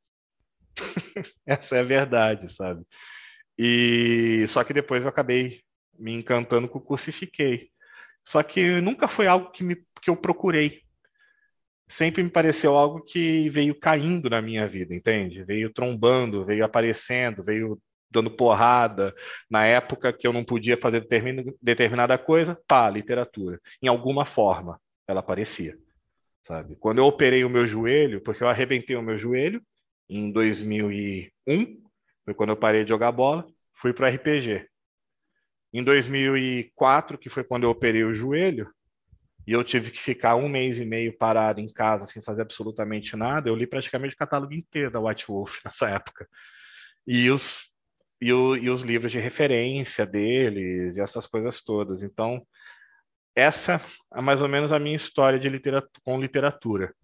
Essa 1.47 1.77
é 1.77 1.81
a 1.81 1.85
verdade, 1.85 2.53
sabe? 2.53 2.85
E 3.59 4.47
só 4.49 4.63
que 4.63 4.73
depois 4.73 5.03
eu 5.03 5.09
acabei 5.09 5.61
me 5.99 6.13
encantando 6.13 6.69
com 6.69 6.79
o 6.79 6.83
curso 6.83 7.11
e 7.11 7.13
fiquei. 7.13 7.71
Só 8.29 8.43
que 8.43 8.81
nunca 8.81 9.09
foi 9.09 9.27
algo 9.27 9.51
que, 9.51 9.65
me, 9.65 9.77
que 10.03 10.11
eu 10.11 10.17
procurei. 10.17 10.83
Sempre 11.87 12.23
me 12.23 12.31
pareceu 12.31 12.77
algo 12.77 13.03
que 13.03 13.49
veio 13.49 13.75
caindo 13.75 14.29
na 14.29 14.43
minha 14.43 14.67
vida, 14.69 14.95
entende? 14.95 15.43
Veio 15.45 15.73
trombando, 15.73 16.45
veio 16.45 16.65
aparecendo, 16.65 17.43
veio 17.43 17.81
dando 18.11 18.31
porrada. 18.31 19.15
Na 19.51 19.65
época 19.65 20.13
que 20.13 20.27
eu 20.27 20.33
não 20.33 20.45
podia 20.45 20.77
fazer 20.77 21.07
determinada 21.63 22.19
coisa, 22.19 22.59
pá, 22.67 22.91
literatura. 22.91 23.59
Em 23.83 23.89
alguma 23.89 24.27
forma, 24.27 24.79
ela 25.07 25.21
aparecia 25.21 25.79
sabe? 26.49 26.77
Quando 26.77 26.99
eu 26.99 27.05
operei 27.05 27.45
o 27.45 27.51
meu 27.51 27.67
joelho, 27.67 28.23
porque 28.23 28.43
eu 28.43 28.49
arrebentei 28.49 28.97
o 28.97 29.03
meu 29.03 29.19
joelho 29.19 29.63
em 30.09 30.33
2001, 30.33 31.31
foi 32.25 32.35
quando 32.35 32.51
eu 32.51 32.57
parei 32.57 32.85
de 32.85 32.89
jogar 32.89 33.13
bola, 33.13 33.47
fui 33.75 33.93
para 33.93 34.09
RPG. 34.09 34.67
Em 35.73 35.85
2004, 35.85 37.19
que 37.19 37.29
foi 37.29 37.45
quando 37.45 37.65
eu 37.65 37.71
operei 37.71 38.05
o 38.05 38.15
joelho, 38.15 38.73
e 39.47 39.53
eu 39.53 39.65
tive 39.65 39.91
que 39.91 40.01
ficar 40.01 40.37
um 40.37 40.49
mês 40.49 40.79
e 40.79 40.85
meio 40.85 41.17
parado 41.17 41.59
em 41.59 41.73
casa 41.73 42.05
sem 42.05 42.23
fazer 42.23 42.43
absolutamente 42.43 43.17
nada, 43.17 43.49
eu 43.49 43.57
li 43.57 43.67
praticamente 43.67 44.15
o 44.15 44.19
catálogo 44.19 44.53
inteiro 44.53 44.91
da 44.91 45.01
White 45.01 45.27
Wolf 45.27 45.61
nessa 45.65 45.89
época. 45.89 46.29
E 47.07 47.31
os, 47.31 47.73
e, 48.21 48.31
o, 48.31 48.57
e 48.57 48.69
os 48.69 48.83
livros 48.83 49.11
de 49.11 49.19
referência 49.19 50.05
deles, 50.05 50.97
e 50.97 51.01
essas 51.01 51.27
coisas 51.27 51.63
todas. 51.63 52.03
Então, 52.03 52.47
essa 53.35 53.81
é 54.15 54.21
mais 54.21 54.43
ou 54.43 54.49
menos 54.49 54.73
a 54.73 54.79
minha 54.79 54.97
história 54.97 55.39
de 55.39 55.49
literatura, 55.49 56.01
com 56.05 56.21
literatura. 56.21 56.95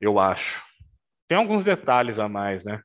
Eu 0.00 0.18
acho. 0.20 0.62
Tem 1.26 1.38
alguns 1.38 1.64
detalhes 1.64 2.18
a 2.18 2.28
mais, 2.28 2.64
né? 2.64 2.80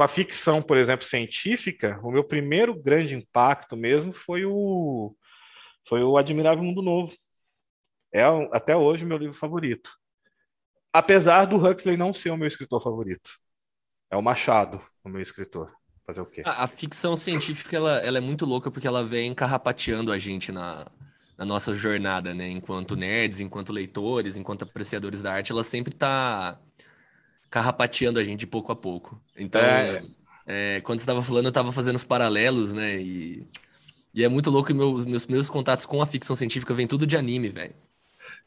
Com 0.00 0.04
a 0.04 0.08
ficção, 0.08 0.62
por 0.62 0.78
exemplo, 0.78 1.04
científica, 1.04 2.00
o 2.02 2.10
meu 2.10 2.24
primeiro 2.24 2.74
grande 2.74 3.14
impacto 3.14 3.76
mesmo 3.76 4.14
foi 4.14 4.46
o 4.46 5.14
foi 5.86 6.02
o 6.02 6.16
Admirável 6.16 6.64
Mundo 6.64 6.80
Novo. 6.80 7.12
É 8.10 8.22
até 8.50 8.74
hoje 8.74 9.04
o 9.04 9.06
meu 9.06 9.18
livro 9.18 9.34
favorito. 9.34 9.90
Apesar 10.90 11.44
do 11.44 11.58
Huxley 11.58 11.98
não 11.98 12.14
ser 12.14 12.30
o 12.30 12.36
meu 12.38 12.48
escritor 12.48 12.82
favorito. 12.82 13.30
É 14.10 14.16
o 14.16 14.22
Machado, 14.22 14.80
o 15.04 15.10
meu 15.10 15.20
escritor. 15.20 15.70
Fazer 16.06 16.22
o 16.22 16.26
quê? 16.26 16.44
A, 16.46 16.64
a 16.64 16.66
ficção 16.66 17.14
científica 17.14 17.76
ela, 17.76 17.98
ela 17.98 18.16
é 18.16 18.22
muito 18.22 18.46
louca 18.46 18.70
porque 18.70 18.88
ela 18.88 19.04
vem 19.04 19.34
carrapateando 19.34 20.10
a 20.10 20.18
gente 20.18 20.50
na, 20.50 20.90
na 21.36 21.44
nossa 21.44 21.74
jornada, 21.74 22.32
né? 22.32 22.48
Enquanto 22.48 22.96
nerds, 22.96 23.38
enquanto 23.38 23.70
leitores, 23.70 24.34
enquanto 24.34 24.62
apreciadores 24.62 25.20
da 25.20 25.30
arte, 25.30 25.52
ela 25.52 25.62
sempre 25.62 25.92
tá 25.92 26.58
carrapateando 27.50 28.18
a 28.18 28.24
gente 28.24 28.46
pouco 28.46 28.70
a 28.72 28.76
pouco. 28.76 29.20
Então, 29.36 29.60
é... 29.60 30.02
É, 30.46 30.80
quando 30.80 30.98
você 30.98 31.04
estava 31.04 31.22
falando, 31.22 31.44
eu 31.44 31.50
estava 31.50 31.70
fazendo 31.70 31.96
os 31.96 32.04
paralelos, 32.04 32.72
né? 32.72 33.00
E 33.00 33.46
E 34.12 34.24
é 34.24 34.28
muito 34.28 34.50
louco 34.50 34.68
que 34.68 34.74
meus, 34.74 35.06
meus 35.06 35.24
primeiros 35.24 35.48
contatos 35.48 35.86
com 35.86 36.02
a 36.02 36.06
ficção 36.06 36.34
científica 36.34 36.74
vem 36.74 36.86
tudo 36.86 37.06
de 37.06 37.16
anime, 37.16 37.48
velho. 37.48 37.74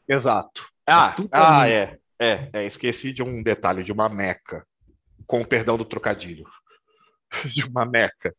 Exato. 0.06 0.68
Ah, 0.86 1.14
é 1.18 1.28
ah 1.32 1.68
é, 1.68 1.98
é, 2.18 2.48
é. 2.52 2.66
Esqueci 2.66 3.12
de 3.12 3.22
um 3.22 3.42
detalhe, 3.42 3.82
de 3.82 3.92
uma 3.92 4.08
meca. 4.08 4.66
Com 5.26 5.40
o 5.40 5.46
perdão 5.46 5.78
do 5.78 5.84
trocadilho. 5.84 6.44
de 7.46 7.64
uma 7.64 7.86
meca. 7.86 8.34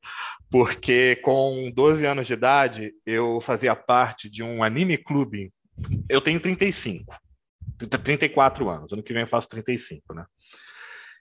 Porque 0.52 1.16
com 1.18 1.72
12 1.74 2.06
anos 2.06 2.28
de 2.28 2.34
idade, 2.34 2.94
eu 3.04 3.42
fazia 3.42 3.76
parte 3.76 4.30
de 4.30 4.44
um 4.44 4.64
anime 4.64 4.98
clube. 4.98 5.52
Eu 6.08 6.22
tenho 6.22 6.40
35. 6.40 7.16
34 8.04 8.70
anos. 8.70 8.94
Ano 8.94 9.02
que 9.02 9.12
vem 9.12 9.24
eu 9.24 9.28
faço 9.28 9.50
35, 9.50 10.14
né? 10.14 10.26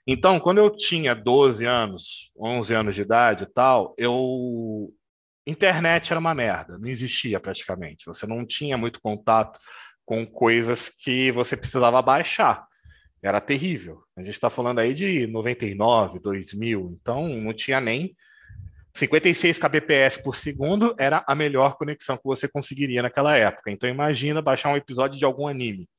Então, 0.07 0.39
quando 0.39 0.59
eu 0.59 0.69
tinha 0.69 1.15
12 1.15 1.65
anos, 1.65 2.31
11 2.37 2.73
anos 2.73 2.95
de 2.95 3.01
idade 3.01 3.43
e 3.43 3.47
tal, 3.47 3.95
eu 3.97 4.93
internet 5.47 6.11
era 6.11 6.19
uma 6.19 6.33
merda, 6.33 6.77
não 6.77 6.87
existia 6.87 7.39
praticamente. 7.39 8.05
Você 8.05 8.25
não 8.25 8.45
tinha 8.45 8.77
muito 8.77 8.99
contato 9.01 9.59
com 10.05 10.25
coisas 10.25 10.89
que 10.89 11.31
você 11.31 11.55
precisava 11.57 12.01
baixar. 12.01 12.67
Era 13.21 13.41
terrível. 13.41 14.03
A 14.15 14.21
gente 14.21 14.33
está 14.33 14.49
falando 14.49 14.79
aí 14.79 14.93
de 14.93 15.25
99, 15.27 16.19
2000, 16.19 16.97
então 17.01 17.27
não 17.27 17.53
tinha 17.53 17.79
nem 17.79 18.15
56 18.93 19.59
kbps 19.59 20.17
por 20.17 20.35
segundo 20.35 20.95
era 20.97 21.23
a 21.27 21.35
melhor 21.35 21.75
conexão 21.75 22.15
que 22.15 22.23
você 22.23 22.47
conseguiria 22.47 23.01
naquela 23.01 23.35
época. 23.35 23.71
Então 23.71 23.89
imagina 23.89 24.41
baixar 24.41 24.69
um 24.69 24.77
episódio 24.77 25.17
de 25.17 25.25
algum 25.25 25.47
anime. 25.47 25.89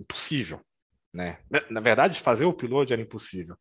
Impossível, 0.00 0.60
né? 1.12 1.38
Na 1.70 1.80
verdade, 1.80 2.20
fazer 2.20 2.44
o 2.44 2.50
upload 2.50 2.92
era 2.92 3.02
impossível. 3.02 3.56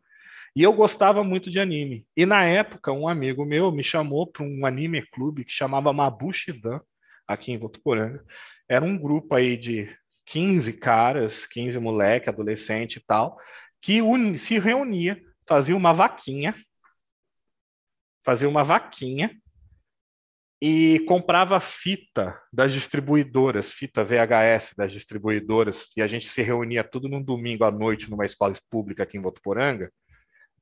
E 0.56 0.64
eu 0.64 0.74
gostava 0.74 1.24
muito 1.24 1.50
de 1.50 1.60
anime. 1.60 2.06
E 2.16 2.26
na 2.26 2.44
época, 2.44 2.92
um 2.92 3.08
amigo 3.08 3.46
meu 3.46 3.72
me 3.72 3.84
chamou 3.84 4.28
para 4.28 4.44
um 4.44 4.66
anime 4.66 5.06
clube 5.08 5.46
que 5.46 5.52
chamava 5.52 5.94
Mabushidan, 5.94 6.82
aqui 7.28 7.52
em 7.52 7.58
Votuporanga. 7.58 8.24
Era 8.68 8.84
um 8.84 8.98
grupo 8.98 9.34
aí 9.34 9.56
de 9.56 9.96
15 10.26 10.74
caras, 10.74 11.46
15 11.46 11.80
moleque, 11.80 12.30
adolescente 12.30 12.98
e 12.98 13.00
tal, 13.00 13.38
que 13.82 14.02
se 14.38 14.60
reunia, 14.60 15.22
fazia 15.48 15.76
uma 15.76 15.94
vaquinha, 15.94 16.56
fazia 18.24 18.48
uma 18.48 18.64
vaquinha 18.64 19.41
e 20.62 21.00
comprava 21.08 21.60
fita 21.60 22.40
das 22.54 22.72
distribuidoras, 22.72 23.72
fita 23.72 24.04
VHS 24.04 24.76
das 24.78 24.92
distribuidoras, 24.92 25.88
e 25.98 26.02
a 26.02 26.08
gente 26.08 26.30
se 26.30 26.42
reunia 26.44 26.84
tudo 26.84 27.10
num 27.10 27.22
domingo 27.22 27.64
à 27.64 27.72
noite 27.72 28.12
numa 28.12 28.26
escola 28.26 28.54
pública 28.70 29.04
aqui 29.04 29.18
em 29.18 29.22
Votuporanga 29.22 29.92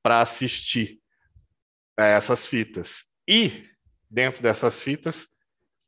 para 0.02 0.22
assistir 0.22 1.00
é, 2.00 2.14
essas 2.14 2.48
fitas. 2.48 3.04
E 3.28 3.68
dentro 4.10 4.42
dessas 4.42 4.82
fitas 4.82 5.28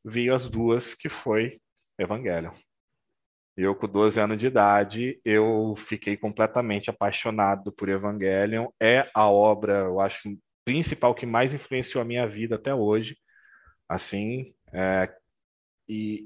vi 0.03 0.29
as 0.29 0.49
duas 0.49 0.93
que 0.93 1.07
foi 1.07 1.61
Evangelion. 1.97 2.53
Eu, 3.55 3.75
com 3.75 3.87
12 3.87 4.19
anos 4.19 4.37
de 4.37 4.47
idade, 4.47 5.21
eu 5.23 5.75
fiquei 5.77 6.17
completamente 6.17 6.89
apaixonado 6.89 7.71
por 7.71 7.87
Evangelion. 7.87 8.67
É 8.81 9.09
a 9.13 9.29
obra, 9.29 9.79
eu 9.79 9.99
acho, 9.99 10.37
principal 10.65 11.13
que 11.13 11.25
mais 11.25 11.53
influenciou 11.53 12.01
a 12.01 12.05
minha 12.05 12.27
vida 12.27 12.55
até 12.55 12.73
hoje. 12.73 13.17
Assim, 13.91 14.53
é, 14.71 15.13
e, 15.85 16.23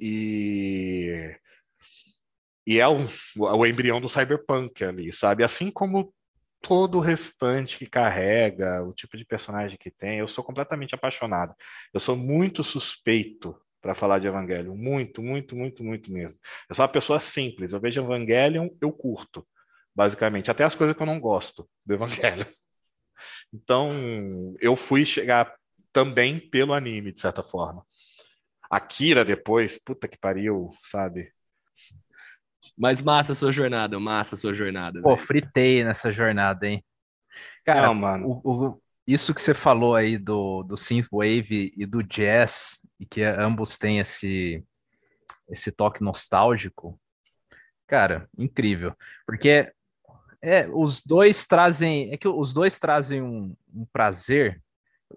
e, 2.67 2.73
e, 2.75 2.79
é 2.79 2.87
o, 2.87 3.07
o 3.35 3.65
embrião 3.65 3.99
do 3.99 4.07
cyberpunk 4.07 4.83
ali, 4.83 5.11
sabe? 5.11 5.43
Assim 5.43 5.71
como 5.71 6.13
todo 6.61 6.99
o 6.99 7.01
restante 7.01 7.79
que 7.79 7.87
carrega, 7.87 8.83
o 8.83 8.93
tipo 8.93 9.17
de 9.17 9.25
personagem 9.25 9.79
que 9.79 9.89
tem, 9.89 10.19
eu 10.19 10.27
sou 10.27 10.43
completamente 10.43 10.93
apaixonado. 10.93 11.55
Eu 11.91 11.99
sou 11.99 12.15
muito 12.15 12.63
suspeito 12.63 13.59
para 13.81 13.95
falar 13.95 14.19
de 14.19 14.27
Evangelion. 14.27 14.75
Muito, 14.75 15.23
muito, 15.23 15.55
muito, 15.55 15.83
muito 15.83 16.11
mesmo. 16.11 16.37
Eu 16.69 16.75
sou 16.75 16.83
uma 16.83 16.91
pessoa 16.91 17.19
simples. 17.19 17.71
Eu 17.71 17.79
vejo 17.79 17.99
Evangelion, 17.99 18.69
eu 18.79 18.91
curto, 18.91 19.43
basicamente. 19.95 20.51
Até 20.51 20.63
as 20.63 20.75
coisas 20.75 20.95
que 20.95 21.01
eu 21.01 21.07
não 21.07 21.19
gosto 21.19 21.67
do 21.83 21.95
Evangelion. 21.95 22.45
Então, 23.53 23.89
eu 24.59 24.75
fui 24.75 25.05
chegar 25.05 25.55
também 25.95 26.41
pelo 26.41 26.73
anime, 26.73 27.13
de 27.13 27.21
certa 27.21 27.41
forma. 27.41 27.81
Akira 28.69 29.23
depois, 29.23 29.81
puta 29.81 30.09
que 30.09 30.17
pariu, 30.17 30.73
sabe? 30.83 31.31
Mas 32.77 33.01
massa 33.01 33.31
a 33.31 33.35
sua 33.35 33.49
jornada, 33.49 33.97
massa 33.97 34.35
a 34.35 34.37
sua 34.37 34.53
jornada. 34.53 35.01
Pô, 35.01 35.15
véio. 35.15 35.25
fritei 35.25 35.85
nessa 35.85 36.11
jornada, 36.11 36.67
hein? 36.67 36.83
Cara, 37.63 37.87
não, 37.87 37.95
mano. 37.95 38.41
O, 38.43 38.65
o, 38.65 38.81
isso 39.07 39.33
que 39.33 39.39
você 39.39 39.53
falou 39.53 39.95
aí 39.95 40.17
do, 40.17 40.63
do 40.63 40.75
synthwave 40.75 41.73
e 41.77 41.85
do 41.85 42.03
jazz, 42.03 42.81
e 42.99 43.05
que 43.05 43.23
ambos 43.23 43.77
têm 43.77 43.99
esse, 43.99 44.61
esse 45.47 45.71
toque 45.71 46.03
nostálgico, 46.03 46.99
cara, 47.87 48.27
incrível. 48.37 48.93
Porque 49.25 49.71
é, 50.41 50.67
os 50.67 51.01
dois 51.01 51.45
trazem, 51.45 52.11
é 52.11 52.17
que 52.17 52.27
os 52.27 52.53
dois 52.53 52.77
trazem 52.77 53.21
um, 53.21 53.55
um 53.73 53.85
prazer. 53.85 54.61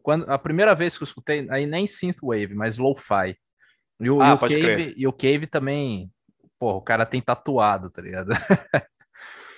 Quando 0.03 0.31
a 0.31 0.39
primeira 0.39 0.75
vez 0.75 0.97
que 0.97 1.03
eu 1.03 1.07
escutei, 1.07 1.47
aí 1.51 1.67
nem 1.67 1.87
synthwave, 1.87 2.55
mas 2.55 2.79
lo-fi. 2.79 3.37
E 4.01 4.11
o, 4.11 4.21
ah, 4.21 4.29
e 4.29 4.33
o 4.33 4.39
Cave, 4.39 4.95
e 4.97 5.07
o 5.07 5.13
Cave 5.13 5.47
também, 5.47 6.11
pô, 6.59 6.77
o 6.77 6.83
cara 6.83 7.05
tem 7.05 7.21
tatuado, 7.21 7.91
tá 7.91 8.03
ligado? 8.03 8.31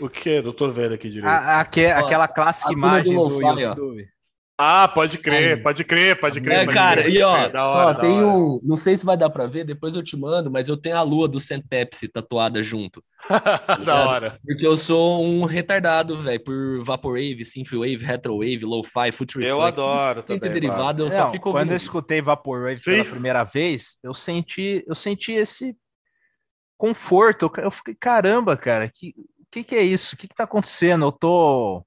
O 0.00 0.08
que? 0.08 0.40
Não 0.40 0.54
tô 0.54 0.72
vendo 0.72 0.94
aqui 0.94 1.10
direito. 1.10 1.28
A, 1.28 1.58
a, 1.58 1.60
aquela 1.60 2.26
clássica 2.26 2.72
imagem 2.72 3.14
do, 3.14 3.28
do 3.28 3.60
YouTube. 3.60 4.08
Ah, 4.62 4.86
pode 4.86 5.16
crer, 5.16 5.62
pode 5.62 5.82
crer, 5.84 6.20
pode 6.20 6.38
crer. 6.38 6.58
É, 6.58 6.64
pode 6.66 6.76
cara, 6.76 7.02
crer. 7.02 7.14
e 7.14 7.22
ó, 7.22 7.36
é, 7.38 7.50
só 7.50 7.86
hora, 7.86 8.00
tem 8.00 8.22
um. 8.22 8.60
Não 8.62 8.76
sei 8.76 8.94
se 8.96 9.06
vai 9.06 9.16
dar 9.16 9.30
pra 9.30 9.46
ver, 9.46 9.64
depois 9.64 9.94
eu 9.94 10.02
te 10.02 10.16
mando, 10.16 10.50
mas 10.50 10.68
eu 10.68 10.76
tenho 10.76 10.98
a 10.98 11.02
lua 11.02 11.26
do 11.26 11.40
Saint 11.40 11.64
Pepsi 11.66 12.08
tatuada 12.08 12.62
junto. 12.62 13.02
da 13.84 14.06
hora. 14.06 14.38
Porque 14.44 14.66
eu 14.66 14.76
sou 14.76 15.24
um 15.24 15.44
retardado, 15.44 16.20
velho, 16.20 16.44
por 16.44 16.84
Vaporwave, 16.84 17.44
Synthwave, 17.44 18.04
Retrowave, 18.04 18.64
Lo-Fi, 18.64 19.12
Future 19.12 19.46
Eu 19.46 19.62
adoro 19.62 20.22
também. 20.22 20.52
derivado, 20.52 21.06
eu 21.06 21.10
só 21.10 21.30
fico 21.30 21.50
Quando 21.50 21.70
eu 21.70 21.76
escutei 21.76 22.20
Vaporwave 22.20 22.76
Sim. 22.76 22.90
pela 22.90 23.04
primeira 23.04 23.44
vez, 23.44 23.98
eu 24.02 24.12
senti, 24.12 24.84
eu 24.86 24.94
senti 24.94 25.32
esse 25.32 25.74
conforto. 26.76 27.50
Eu 27.58 27.70
fiquei, 27.70 27.94
caramba, 27.94 28.56
cara, 28.56 28.90
que, 28.92 29.14
que 29.50 29.64
que 29.64 29.74
é 29.74 29.82
isso? 29.82 30.14
O 30.14 30.18
que 30.18 30.28
que 30.28 30.34
tá 30.34 30.44
acontecendo? 30.44 31.06
Eu 31.06 31.12
tô 31.12 31.84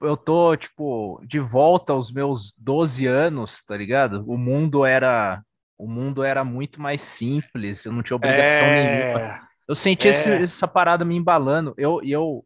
eu 0.00 0.16
tô, 0.16 0.56
tipo, 0.56 1.20
de 1.24 1.38
volta 1.38 1.92
aos 1.92 2.12
meus 2.12 2.54
12 2.58 3.06
anos, 3.06 3.64
tá 3.64 3.76
ligado? 3.76 4.24
O 4.26 4.36
mundo 4.36 4.84
era 4.84 5.42
o 5.78 5.88
mundo 5.88 6.22
era 6.22 6.44
muito 6.44 6.78
mais 6.78 7.00
simples, 7.00 7.86
eu 7.86 7.92
não 7.92 8.02
tinha 8.02 8.16
obrigação 8.16 8.66
é... 8.66 9.14
nenhuma. 9.14 9.48
Eu 9.66 9.74
senti 9.74 10.08
é... 10.08 10.10
esse, 10.10 10.30
essa 10.30 10.68
parada 10.68 11.06
me 11.06 11.16
embalando. 11.16 11.72
Eu, 11.78 12.02
eu, 12.04 12.44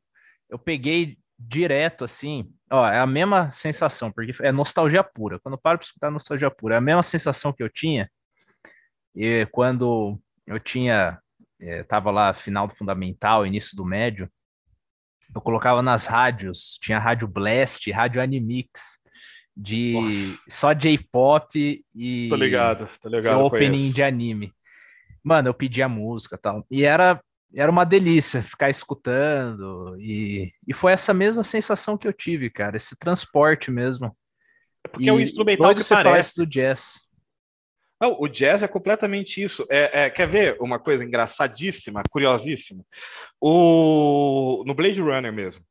eu 0.48 0.56
peguei 0.56 1.18
direto 1.36 2.04
assim, 2.04 2.48
ó, 2.70 2.86
é 2.88 3.00
a 3.00 3.06
mesma 3.06 3.50
sensação, 3.50 4.12
porque 4.12 4.32
é 4.40 4.52
nostalgia 4.52 5.02
pura. 5.02 5.40
Quando 5.40 5.54
eu 5.54 5.60
paro 5.60 5.78
para 5.78 5.84
escutar 5.84 6.10
nostalgia 6.12 6.48
pura, 6.48 6.76
é 6.76 6.78
a 6.78 6.80
mesma 6.80 7.02
sensação 7.02 7.52
que 7.52 7.62
eu 7.62 7.68
tinha 7.68 8.08
e 9.14 9.46
quando 9.46 10.18
eu 10.46 10.58
tinha, 10.58 11.18
é, 11.60 11.84
tava 11.84 12.10
lá 12.10 12.34
final 12.34 12.66
do 12.66 12.74
fundamental, 12.74 13.46
início 13.46 13.76
do 13.76 13.84
médio, 13.84 14.28
eu 15.34 15.40
colocava 15.40 15.82
nas 15.82 16.06
rádios, 16.06 16.78
tinha 16.80 16.98
rádio 16.98 17.26
Blast, 17.26 17.90
rádio 17.90 18.22
Animix, 18.22 18.98
de 19.56 19.92
Nossa. 19.92 20.38
só 20.48 20.72
J-pop 20.72 21.84
e 21.94 22.28
tô 22.28 22.36
ligado, 22.36 22.88
tô 23.00 23.08
ligado, 23.08 23.40
opening 23.40 23.90
de 23.90 24.02
anime. 24.02 24.52
Mano, 25.22 25.48
eu 25.48 25.54
pedia 25.54 25.88
música 25.88 26.36
tal. 26.36 26.66
E 26.70 26.84
era 26.84 27.20
era 27.56 27.70
uma 27.70 27.84
delícia 27.84 28.42
ficar 28.42 28.68
escutando 28.68 29.96
e, 30.00 30.52
e 30.66 30.74
foi 30.74 30.92
essa 30.92 31.14
mesma 31.14 31.44
sensação 31.44 31.96
que 31.96 32.06
eu 32.06 32.12
tive, 32.12 32.50
cara, 32.50 32.76
esse 32.76 32.96
transporte 32.98 33.70
mesmo. 33.70 34.16
É 34.84 34.88
porque 34.88 35.04
e 35.04 35.08
é 35.08 35.12
um 35.12 35.20
instrumental 35.20 35.72
que 35.72 35.82
você 35.82 35.94
parece 35.94 36.36
do 36.36 36.46
jazz. 36.46 37.03
Não, 38.04 38.18
o 38.20 38.28
jazz 38.28 38.62
é 38.62 38.68
completamente 38.68 39.42
isso. 39.42 39.66
É, 39.70 40.04
é, 40.04 40.10
quer 40.10 40.28
ver 40.28 40.58
uma 40.60 40.78
coisa 40.78 41.02
engraçadíssima, 41.02 42.02
curiosíssima? 42.10 42.84
O, 43.40 44.62
no 44.66 44.74
Blade 44.74 45.00
Runner 45.00 45.32
mesmo. 45.32 45.64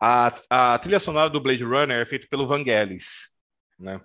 A, 0.00 0.32
a 0.48 0.78
trilha 0.78 1.00
sonora 1.00 1.28
do 1.28 1.40
Blade 1.40 1.64
Runner 1.64 2.00
é 2.00 2.06
feita 2.06 2.28
pelo 2.30 2.46
Vangelis, 2.46 3.32
né? 3.80 4.00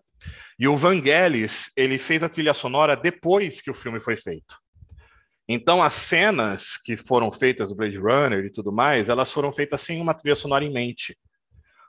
E 0.57 0.67
o 0.67 0.75
Vangelis, 0.75 1.69
ele 1.77 1.99
fez 1.99 2.23
a 2.23 2.29
trilha 2.29 2.53
sonora 2.55 2.97
depois 2.97 3.61
que 3.61 3.69
o 3.69 3.75
filme 3.75 3.99
foi 3.99 4.15
feito. 4.15 4.57
Então, 5.47 5.83
as 5.83 5.93
cenas 5.93 6.77
que 6.77 6.97
foram 6.97 7.31
feitas 7.31 7.69
do 7.69 7.75
Blade 7.75 7.97
Runner 7.97 8.43
e 8.43 8.51
tudo 8.51 8.71
mais, 8.71 9.07
elas 9.07 9.31
foram 9.31 9.53
feitas 9.53 9.81
sem 9.81 10.01
uma 10.01 10.15
trilha 10.15 10.35
sonora 10.35 10.65
em 10.65 10.73
mente. 10.73 11.15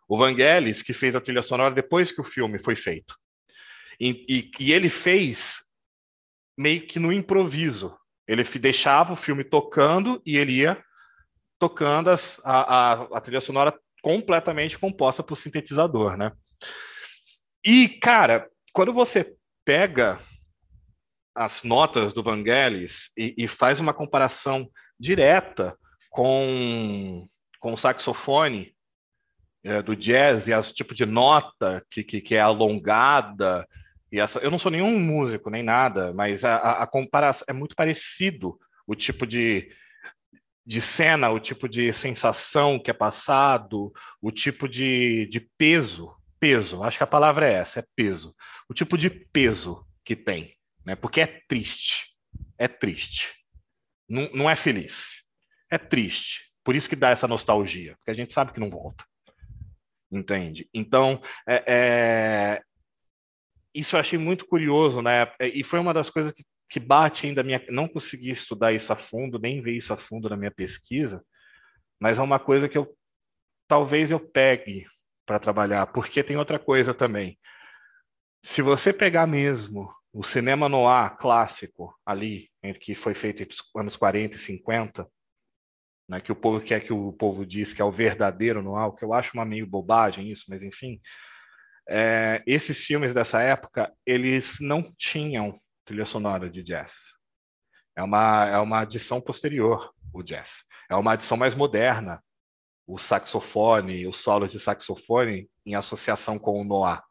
O 0.06 0.18
Vangelis, 0.18 0.82
que 0.82 0.92
fez 0.92 1.14
a 1.14 1.20
trilha 1.20 1.40
sonora 1.40 1.74
depois 1.74 2.12
que 2.12 2.20
o 2.20 2.24
filme 2.24 2.58
foi 2.58 2.76
feito. 2.76 3.21
E, 4.00 4.24
e, 4.28 4.50
e 4.58 4.72
ele 4.72 4.88
fez 4.88 5.60
meio 6.56 6.86
que 6.86 6.98
no 6.98 7.12
improviso. 7.12 7.96
Ele 8.26 8.44
deixava 8.44 9.12
o 9.12 9.16
filme 9.16 9.44
tocando 9.44 10.22
e 10.24 10.36
ele 10.36 10.52
ia 10.52 10.82
tocando 11.58 12.10
as, 12.10 12.40
a, 12.44 12.60
a, 12.60 12.92
a 13.16 13.20
trilha 13.20 13.40
sonora 13.40 13.78
completamente 14.02 14.78
composta 14.78 15.22
por 15.22 15.36
sintetizador, 15.36 16.16
né? 16.16 16.32
E, 17.64 17.88
cara, 17.88 18.48
quando 18.72 18.92
você 18.92 19.36
pega 19.64 20.18
as 21.34 21.62
notas 21.62 22.12
do 22.12 22.22
Vangelis 22.22 23.10
e, 23.16 23.34
e 23.38 23.48
faz 23.48 23.80
uma 23.80 23.94
comparação 23.94 24.68
direta 24.98 25.76
com, 26.10 27.26
com 27.60 27.72
o 27.72 27.76
saxofone 27.76 28.74
é, 29.64 29.80
do 29.80 29.94
jazz 29.94 30.48
e 30.48 30.52
as 30.52 30.72
tipo 30.72 30.94
de 30.94 31.06
nota 31.06 31.84
que, 31.90 32.02
que, 32.02 32.20
que, 32.20 32.34
é 32.34 32.40
alongada. 32.40 33.66
E 34.12 34.20
essa, 34.20 34.38
eu 34.40 34.50
não 34.50 34.58
sou 34.58 34.70
nenhum 34.70 35.00
músico 35.00 35.48
nem 35.48 35.62
nada, 35.62 36.12
mas 36.12 36.44
a, 36.44 36.56
a, 36.56 36.82
a 36.82 36.86
comparação 36.86 37.46
é 37.48 37.52
muito 37.52 37.74
parecido 37.74 38.58
o 38.86 38.94
tipo 38.94 39.26
de, 39.26 39.74
de 40.66 40.82
cena, 40.82 41.30
o 41.30 41.40
tipo 41.40 41.66
de 41.66 41.92
sensação 41.94 42.78
que 42.78 42.90
é 42.90 42.94
passado, 42.94 43.90
o 44.20 44.30
tipo 44.30 44.68
de, 44.68 45.26
de 45.26 45.40
peso, 45.56 46.14
peso, 46.38 46.82
acho 46.82 46.98
que 46.98 47.04
a 47.04 47.06
palavra 47.06 47.48
é 47.48 47.54
essa, 47.54 47.80
é 47.80 47.84
peso, 47.96 48.34
o 48.68 48.74
tipo 48.74 48.98
de 48.98 49.08
peso 49.08 49.86
que 50.04 50.14
tem, 50.14 50.54
né? 50.84 50.94
Porque 50.94 51.20
é 51.20 51.40
triste, 51.48 52.14
é 52.58 52.68
triste, 52.68 53.32
não, 54.06 54.28
não 54.34 54.50
é 54.50 54.54
feliz, 54.54 55.22
é 55.70 55.78
triste. 55.78 56.52
Por 56.62 56.76
isso 56.76 56.88
que 56.88 56.94
dá 56.94 57.10
essa 57.10 57.26
nostalgia, 57.26 57.96
porque 57.96 58.10
a 58.10 58.14
gente 58.14 58.32
sabe 58.32 58.52
que 58.52 58.60
não 58.60 58.70
volta, 58.70 59.04
entende? 60.10 60.68
Então, 60.72 61.20
é, 61.48 61.64
é... 61.66 62.62
isso 63.74 63.96
eu 63.96 64.00
achei 64.00 64.18
muito 64.18 64.46
curioso, 64.46 65.00
né? 65.00 65.32
E 65.40 65.62
foi 65.62 65.78
uma 65.78 65.94
das 65.94 66.10
coisas 66.10 66.32
que 66.32 66.44
que 66.72 66.80
bate 66.80 67.26
ainda 67.26 67.42
minha. 67.42 67.62
Não 67.68 67.86
consegui 67.86 68.30
estudar 68.30 68.72
isso 68.72 68.90
a 68.90 68.96
fundo, 68.96 69.38
nem 69.38 69.60
ver 69.60 69.76
isso 69.76 69.92
a 69.92 69.96
fundo 69.96 70.30
na 70.30 70.38
minha 70.38 70.50
pesquisa, 70.50 71.22
mas 72.00 72.18
é 72.18 72.22
uma 72.22 72.38
coisa 72.38 72.66
que 72.66 72.78
eu 72.78 72.96
talvez 73.68 74.10
eu 74.10 74.18
pegue 74.18 74.86
para 75.26 75.38
trabalhar, 75.38 75.86
porque 75.88 76.22
tem 76.22 76.38
outra 76.38 76.58
coisa 76.58 76.94
também. 76.94 77.38
Se 78.42 78.62
você 78.62 78.90
pegar 78.90 79.26
mesmo 79.26 79.92
o 80.14 80.24
cinema 80.24 80.66
noir 80.66 81.14
clássico 81.18 81.94
ali, 82.06 82.50
que 82.80 82.94
foi 82.94 83.12
feito 83.12 83.42
entre 83.42 83.54
os 83.54 83.62
anos 83.76 83.94
40 83.94 84.36
e 84.36 84.38
50, 84.38 85.06
né, 86.08 86.20
que 86.22 86.32
o 86.32 86.36
povo 86.36 86.58
quer 86.58 86.80
que 86.80 86.92
o 86.92 87.12
povo 87.12 87.44
diz 87.44 87.74
que 87.74 87.82
é 87.82 87.84
o 87.84 87.92
verdadeiro 87.92 88.62
noir, 88.62 88.90
que 88.94 89.04
eu 89.04 89.12
acho 89.12 89.32
uma 89.34 89.44
meio 89.44 89.66
bobagem 89.66 90.32
isso, 90.32 90.46
mas 90.48 90.62
enfim, 90.62 90.98
é, 91.88 92.42
esses 92.46 92.78
filmes 92.78 93.14
dessa 93.14 93.40
época, 93.42 93.92
eles 94.06 94.58
não 94.60 94.92
tinham 94.96 95.58
trilha 95.84 96.06
sonora 96.06 96.48
de 96.48 96.62
jazz. 96.62 96.92
É 97.96 98.02
uma, 98.02 98.46
é 98.46 98.58
uma 98.58 98.80
adição 98.80 99.20
posterior, 99.20 99.92
o 100.12 100.22
jazz. 100.22 100.64
É 100.90 100.94
uma 100.94 101.12
adição 101.12 101.36
mais 101.36 101.54
moderna, 101.54 102.22
o 102.86 102.98
saxofone, 102.98 104.06
o 104.06 104.12
solo 104.12 104.46
de 104.48 104.58
saxofone 104.58 105.48
em 105.64 105.74
associação 105.74 106.38
com 106.38 106.60
o 106.60 106.64
noir. 106.64 107.02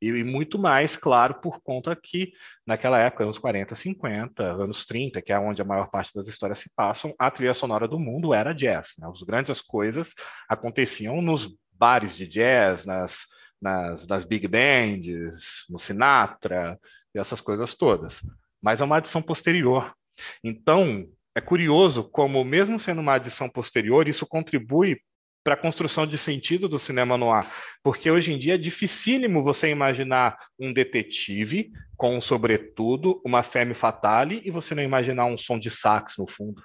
E, 0.00 0.08
e, 0.08 0.24
muito 0.24 0.58
mais, 0.58 0.96
claro, 0.96 1.40
por 1.40 1.60
conta 1.62 1.96
que 1.96 2.32
naquela 2.66 2.98
época, 2.98 3.24
anos 3.24 3.38
40, 3.38 3.74
50, 3.74 4.42
anos 4.42 4.84
30, 4.84 5.22
que 5.22 5.32
é 5.32 5.38
onde 5.38 5.62
a 5.62 5.64
maior 5.64 5.88
parte 5.88 6.12
das 6.14 6.26
histórias 6.26 6.58
se 6.58 6.70
passam, 6.74 7.14
a 7.18 7.30
trilha 7.30 7.54
sonora 7.54 7.88
do 7.88 7.98
mundo 7.98 8.34
era 8.34 8.52
jazz. 8.52 8.94
Né? 8.98 9.08
As 9.08 9.22
grandes 9.22 9.60
coisas 9.60 10.12
aconteciam 10.48 11.22
nos 11.22 11.56
bares 11.72 12.16
de 12.16 12.26
jazz, 12.26 12.84
nas, 12.84 13.26
nas, 13.64 14.06
nas 14.06 14.24
big 14.26 14.46
bands, 14.46 15.64
no 15.70 15.78
Sinatra, 15.78 16.78
e 17.14 17.18
essas 17.18 17.40
coisas 17.40 17.72
todas. 17.72 18.20
Mas 18.62 18.82
é 18.82 18.84
uma 18.84 18.98
adição 18.98 19.22
posterior. 19.22 19.94
Então, 20.42 21.08
é 21.34 21.40
curioso 21.40 22.04
como, 22.04 22.44
mesmo 22.44 22.78
sendo 22.78 23.00
uma 23.00 23.14
adição 23.14 23.48
posterior, 23.48 24.06
isso 24.06 24.26
contribui 24.26 25.00
para 25.42 25.54
a 25.54 25.58
construção 25.58 26.06
de 26.06 26.16
sentido 26.16 26.68
do 26.68 26.78
cinema 26.78 27.18
no 27.18 27.30
ar, 27.30 27.52
porque 27.82 28.10
hoje 28.10 28.32
em 28.32 28.38
dia 28.38 28.54
é 28.54 28.58
dificílimo 28.58 29.42
você 29.42 29.68
imaginar 29.68 30.38
um 30.58 30.72
detetive 30.72 31.70
com 31.98 32.16
um 32.16 32.20
sobretudo, 32.20 33.20
uma 33.24 33.42
femme 33.42 33.74
fatale, 33.74 34.40
e 34.42 34.50
você 34.50 34.74
não 34.74 34.82
imaginar 34.82 35.26
um 35.26 35.36
som 35.36 35.58
de 35.58 35.70
sax 35.70 36.14
no 36.16 36.26
fundo. 36.26 36.62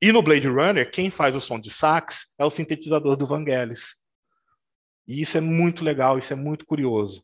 E 0.00 0.12
no 0.12 0.22
Blade 0.22 0.46
Runner, 0.46 0.88
quem 0.88 1.10
faz 1.10 1.34
o 1.34 1.40
som 1.40 1.58
de 1.58 1.70
sax 1.70 2.34
é 2.38 2.44
o 2.44 2.50
sintetizador 2.50 3.16
do 3.16 3.26
Vangelis. 3.26 3.96
E 5.06 5.20
isso 5.20 5.38
é 5.38 5.40
muito 5.40 5.84
legal, 5.84 6.18
isso 6.18 6.32
é 6.32 6.36
muito 6.36 6.66
curioso. 6.66 7.22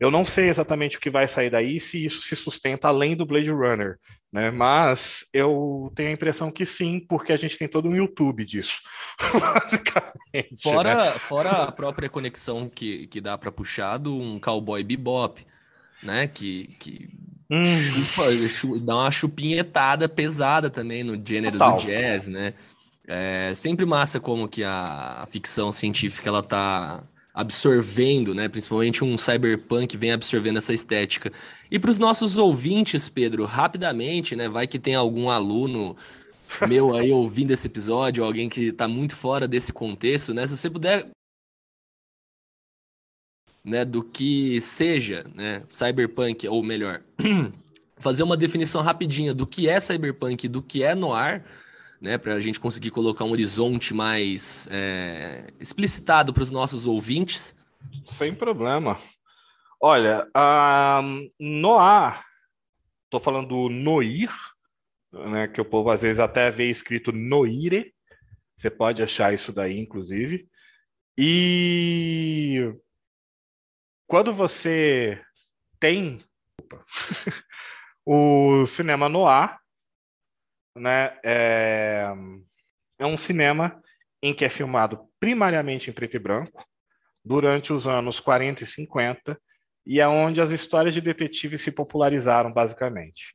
Eu 0.00 0.10
não 0.10 0.24
sei 0.24 0.48
exatamente 0.48 0.96
o 0.96 1.00
que 1.00 1.10
vai 1.10 1.28
sair 1.28 1.50
daí, 1.50 1.78
se 1.78 2.02
isso 2.02 2.22
se 2.22 2.34
sustenta 2.34 2.88
além 2.88 3.14
do 3.14 3.26
Blade 3.26 3.50
Runner, 3.50 3.98
né? 4.32 4.50
Mas 4.50 5.26
eu 5.30 5.92
tenho 5.94 6.08
a 6.08 6.12
impressão 6.12 6.50
que 6.50 6.64
sim, 6.64 7.04
porque 7.06 7.34
a 7.34 7.36
gente 7.36 7.58
tem 7.58 7.68
todo 7.68 7.86
um 7.86 7.94
YouTube 7.94 8.42
disso, 8.46 8.80
basicamente. 9.38 10.62
Fora, 10.62 10.94
né? 10.94 11.18
fora 11.18 11.50
a 11.50 11.72
própria 11.72 12.08
conexão 12.08 12.66
que, 12.66 13.08
que 13.08 13.20
dá 13.20 13.36
para 13.36 13.52
puxar 13.52 13.98
do 13.98 14.16
um 14.16 14.40
cowboy 14.40 14.82
bebop, 14.82 15.46
né? 16.02 16.26
Que, 16.26 16.68
que 16.80 17.10
hum. 17.50 17.62
chupa, 17.64 18.48
chupa, 18.48 18.78
dá 18.80 18.96
uma 18.96 19.10
chupinhetada 19.10 20.08
pesada 20.08 20.70
também 20.70 21.04
no 21.04 21.20
gênero 21.22 21.58
Total. 21.58 21.76
do 21.76 21.86
jazz, 21.86 22.26
né? 22.26 22.54
É 23.12 23.52
sempre 23.56 23.84
massa 23.84 24.20
como 24.20 24.48
que 24.48 24.62
a, 24.62 25.26
ficção 25.28 25.72
científica 25.72 26.28
ela 26.28 26.44
tá 26.44 27.02
absorvendo, 27.34 28.32
né? 28.32 28.48
Principalmente 28.48 29.02
um 29.02 29.18
cyberpunk 29.18 29.96
vem 29.96 30.12
absorvendo 30.12 30.58
essa 30.58 30.72
estética. 30.72 31.32
E 31.68 31.76
para 31.76 31.90
os 31.90 31.98
nossos 31.98 32.36
ouvintes, 32.36 33.08
Pedro, 33.08 33.44
rapidamente, 33.46 34.36
né? 34.36 34.48
Vai 34.48 34.68
que 34.68 34.78
tem 34.78 34.94
algum 34.94 35.28
aluno 35.28 35.96
meu 36.68 36.94
aí 36.96 37.10
ouvindo 37.12 37.50
esse 37.50 37.66
episódio, 37.66 38.22
alguém 38.22 38.48
que 38.48 38.66
está 38.66 38.86
muito 38.86 39.16
fora 39.16 39.48
desse 39.48 39.72
contexto, 39.72 40.32
né? 40.32 40.46
Se 40.46 40.56
você 40.56 40.70
puder 40.70 41.10
né, 43.64 43.84
do 43.84 44.04
que 44.04 44.60
seja, 44.60 45.26
né, 45.34 45.64
cyberpunk, 45.72 46.46
ou 46.48 46.62
melhor, 46.62 47.02
fazer 47.98 48.22
uma 48.22 48.36
definição 48.36 48.82
rapidinha 48.82 49.34
do 49.34 49.46
que 49.46 49.68
é 49.68 49.80
cyberpunk, 49.80 50.48
do 50.48 50.62
que 50.62 50.84
é 50.84 50.94
noir, 50.94 51.44
né, 52.00 52.16
para 52.16 52.34
a 52.34 52.40
gente 52.40 52.58
conseguir 52.58 52.90
colocar 52.90 53.24
um 53.24 53.32
horizonte 53.32 53.92
mais 53.92 54.66
é, 54.70 55.52
explicitado 55.60 56.32
para 56.32 56.42
os 56.42 56.50
nossos 56.50 56.86
ouvintes? 56.86 57.54
Sem 58.06 58.34
problema. 58.34 58.98
Olha, 59.80 60.26
um, 61.02 61.30
Noir, 61.38 62.22
estou 63.04 63.20
falando 63.20 63.48
do 63.48 63.68
Noir, 63.68 64.30
né, 65.12 65.48
que 65.48 65.60
o 65.60 65.64
povo 65.64 65.90
às 65.90 66.02
vezes 66.02 66.18
até 66.18 66.50
vê 66.50 66.70
escrito 66.70 67.12
Noire, 67.12 67.92
você 68.56 68.70
pode 68.70 69.02
achar 69.02 69.32
isso 69.32 69.52
daí, 69.52 69.78
inclusive. 69.78 70.48
E 71.16 72.74
quando 74.06 74.34
você 74.34 75.22
tem 75.78 76.18
o 78.04 78.66
cinema 78.66 79.08
noir, 79.08 79.59
né, 80.76 81.18
é, 81.24 82.12
é 82.98 83.06
um 83.06 83.16
cinema 83.16 83.82
em 84.22 84.34
que 84.34 84.44
é 84.44 84.48
filmado 84.48 85.00
primariamente 85.18 85.90
em 85.90 85.92
preto 85.92 86.16
e 86.16 86.18
branco, 86.20 86.64
durante 87.24 87.72
os 87.72 87.86
anos 87.86 88.18
40 88.20 88.64
e 88.64 88.66
50, 88.66 89.40
e 89.86 90.00
é 90.00 90.08
onde 90.08 90.40
as 90.40 90.50
histórias 90.50 90.94
de 90.94 91.00
detetive 91.00 91.58
se 91.58 91.72
popularizaram, 91.72 92.52
basicamente. 92.52 93.34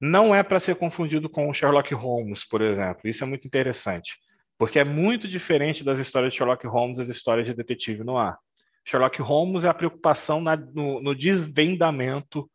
Não 0.00 0.34
é 0.34 0.42
para 0.42 0.60
ser 0.60 0.76
confundido 0.76 1.28
com 1.28 1.52
Sherlock 1.52 1.94
Holmes, 1.94 2.44
por 2.44 2.60
exemplo. 2.60 3.02
Isso 3.04 3.22
é 3.22 3.26
muito 3.26 3.46
interessante, 3.46 4.16
porque 4.58 4.78
é 4.78 4.84
muito 4.84 5.28
diferente 5.28 5.84
das 5.84 5.98
histórias 5.98 6.32
de 6.32 6.38
Sherlock 6.38 6.66
Holmes 6.66 6.98
as 6.98 7.08
histórias 7.08 7.46
de 7.46 7.54
detetive 7.54 8.02
no 8.02 8.16
ar. 8.16 8.38
Sherlock 8.84 9.20
Holmes 9.22 9.64
é 9.64 9.68
a 9.68 9.74
preocupação 9.74 10.40
na, 10.40 10.56
no, 10.56 11.00
no 11.00 11.14
desvendamento 11.14 12.50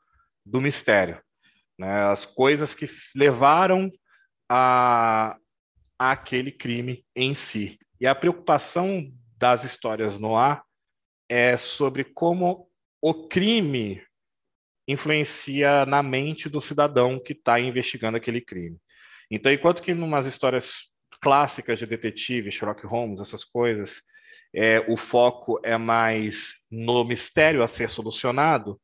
do 0.46 0.60
mistério 0.60 1.22
né, 1.78 2.04
as 2.04 2.26
coisas 2.26 2.74
que 2.74 2.90
levaram 3.16 3.92
a, 4.50 5.38
a 6.00 6.12
aquele 6.12 6.52
crime 6.52 7.06
em 7.16 7.34
si. 7.34 7.78
E 8.00 8.08
a 8.08 8.16
preocupação 8.16 9.12
das 9.38 9.64
histórias 9.64 10.20
no 10.20 10.36
ar 10.36 10.64
é 11.30 11.58
sobre 11.58 12.04
como 12.04 12.68
o 13.02 13.28
crime 13.28 14.02
influencia 14.88 15.86
na 15.86 16.02
mente 16.02 16.48
do 16.48 16.62
cidadão 16.62 17.20
que 17.20 17.34
está 17.34 17.60
investigando 17.60 18.18
aquele 18.18 18.42
crime. 18.42 18.78
Então, 19.30 19.52
enquanto 19.52 19.82
que 19.82 19.92
em 19.92 20.02
umas 20.02 20.26
histórias 20.26 20.86
clássicas 21.22 21.78
de 21.80 21.86
detetive, 21.86 22.52
Sherlock 22.52 22.86
Holmes, 22.86 23.20
essas 23.20 23.44
coisas, 23.44 24.02
é, 24.56 24.80
o 24.88 24.96
foco 24.96 25.60
é 25.64 25.78
mais 25.78 26.56
no 26.72 27.04
mistério 27.04 27.62
a 27.62 27.68
ser 27.68 27.90
solucionado, 27.90 28.80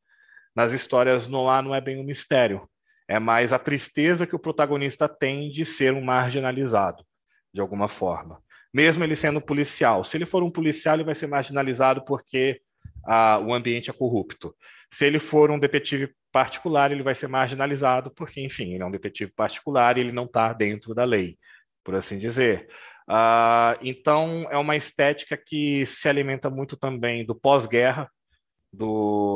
nas 0.54 0.72
histórias 0.72 1.26
no 1.26 1.48
ar 1.48 1.62
não 1.62 1.74
é 1.74 1.80
bem 1.80 1.98
um 1.98 2.04
mistério. 2.04 2.68
É 3.06 3.18
mais 3.18 3.52
a 3.52 3.58
tristeza 3.58 4.26
que 4.26 4.34
o 4.34 4.38
protagonista 4.38 5.08
tem 5.08 5.50
de 5.50 5.64
ser 5.64 5.92
um 5.92 6.02
marginalizado, 6.02 7.04
de 7.52 7.60
alguma 7.60 7.88
forma. 7.88 8.42
Mesmo 8.72 9.04
ele 9.04 9.14
sendo 9.14 9.40
policial. 9.40 10.02
Se 10.02 10.16
ele 10.16 10.26
for 10.26 10.42
um 10.42 10.50
policial, 10.50 10.96
ele 10.96 11.04
vai 11.04 11.14
ser 11.14 11.26
marginalizado 11.26 12.04
porque 12.04 12.60
ah, 13.04 13.38
o 13.38 13.52
ambiente 13.52 13.90
é 13.90 13.92
corrupto. 13.92 14.54
Se 14.92 15.06
ele 15.06 15.18
for 15.18 15.50
um 15.50 15.58
detetive 15.58 16.14
particular, 16.32 16.90
ele 16.90 17.02
vai 17.02 17.14
ser 17.14 17.28
marginalizado 17.28 18.10
porque, 18.10 18.40
enfim, 18.40 18.72
ele 18.72 18.82
é 18.82 18.86
um 18.86 18.90
detetive 18.90 19.32
particular 19.32 19.96
e 19.96 20.00
ele 20.00 20.12
não 20.12 20.24
está 20.24 20.52
dentro 20.52 20.94
da 20.94 21.04
lei, 21.04 21.38
por 21.84 21.94
assim 21.94 22.18
dizer. 22.18 22.68
Uh, 23.08 23.78
então, 23.82 24.46
é 24.50 24.56
uma 24.56 24.76
estética 24.76 25.36
que 25.36 25.84
se 25.86 26.08
alimenta 26.08 26.48
muito 26.48 26.76
também 26.76 27.24
do 27.24 27.34
pós-guerra, 27.34 28.10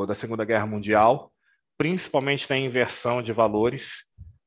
da 0.07 0.15
Segunda 0.15 0.45
Guerra 0.45 0.67
Mundial, 0.67 1.33
principalmente 1.79 2.51
na 2.51 2.59
inversão 2.59 3.23
de 3.23 3.33
valores. 3.33 4.01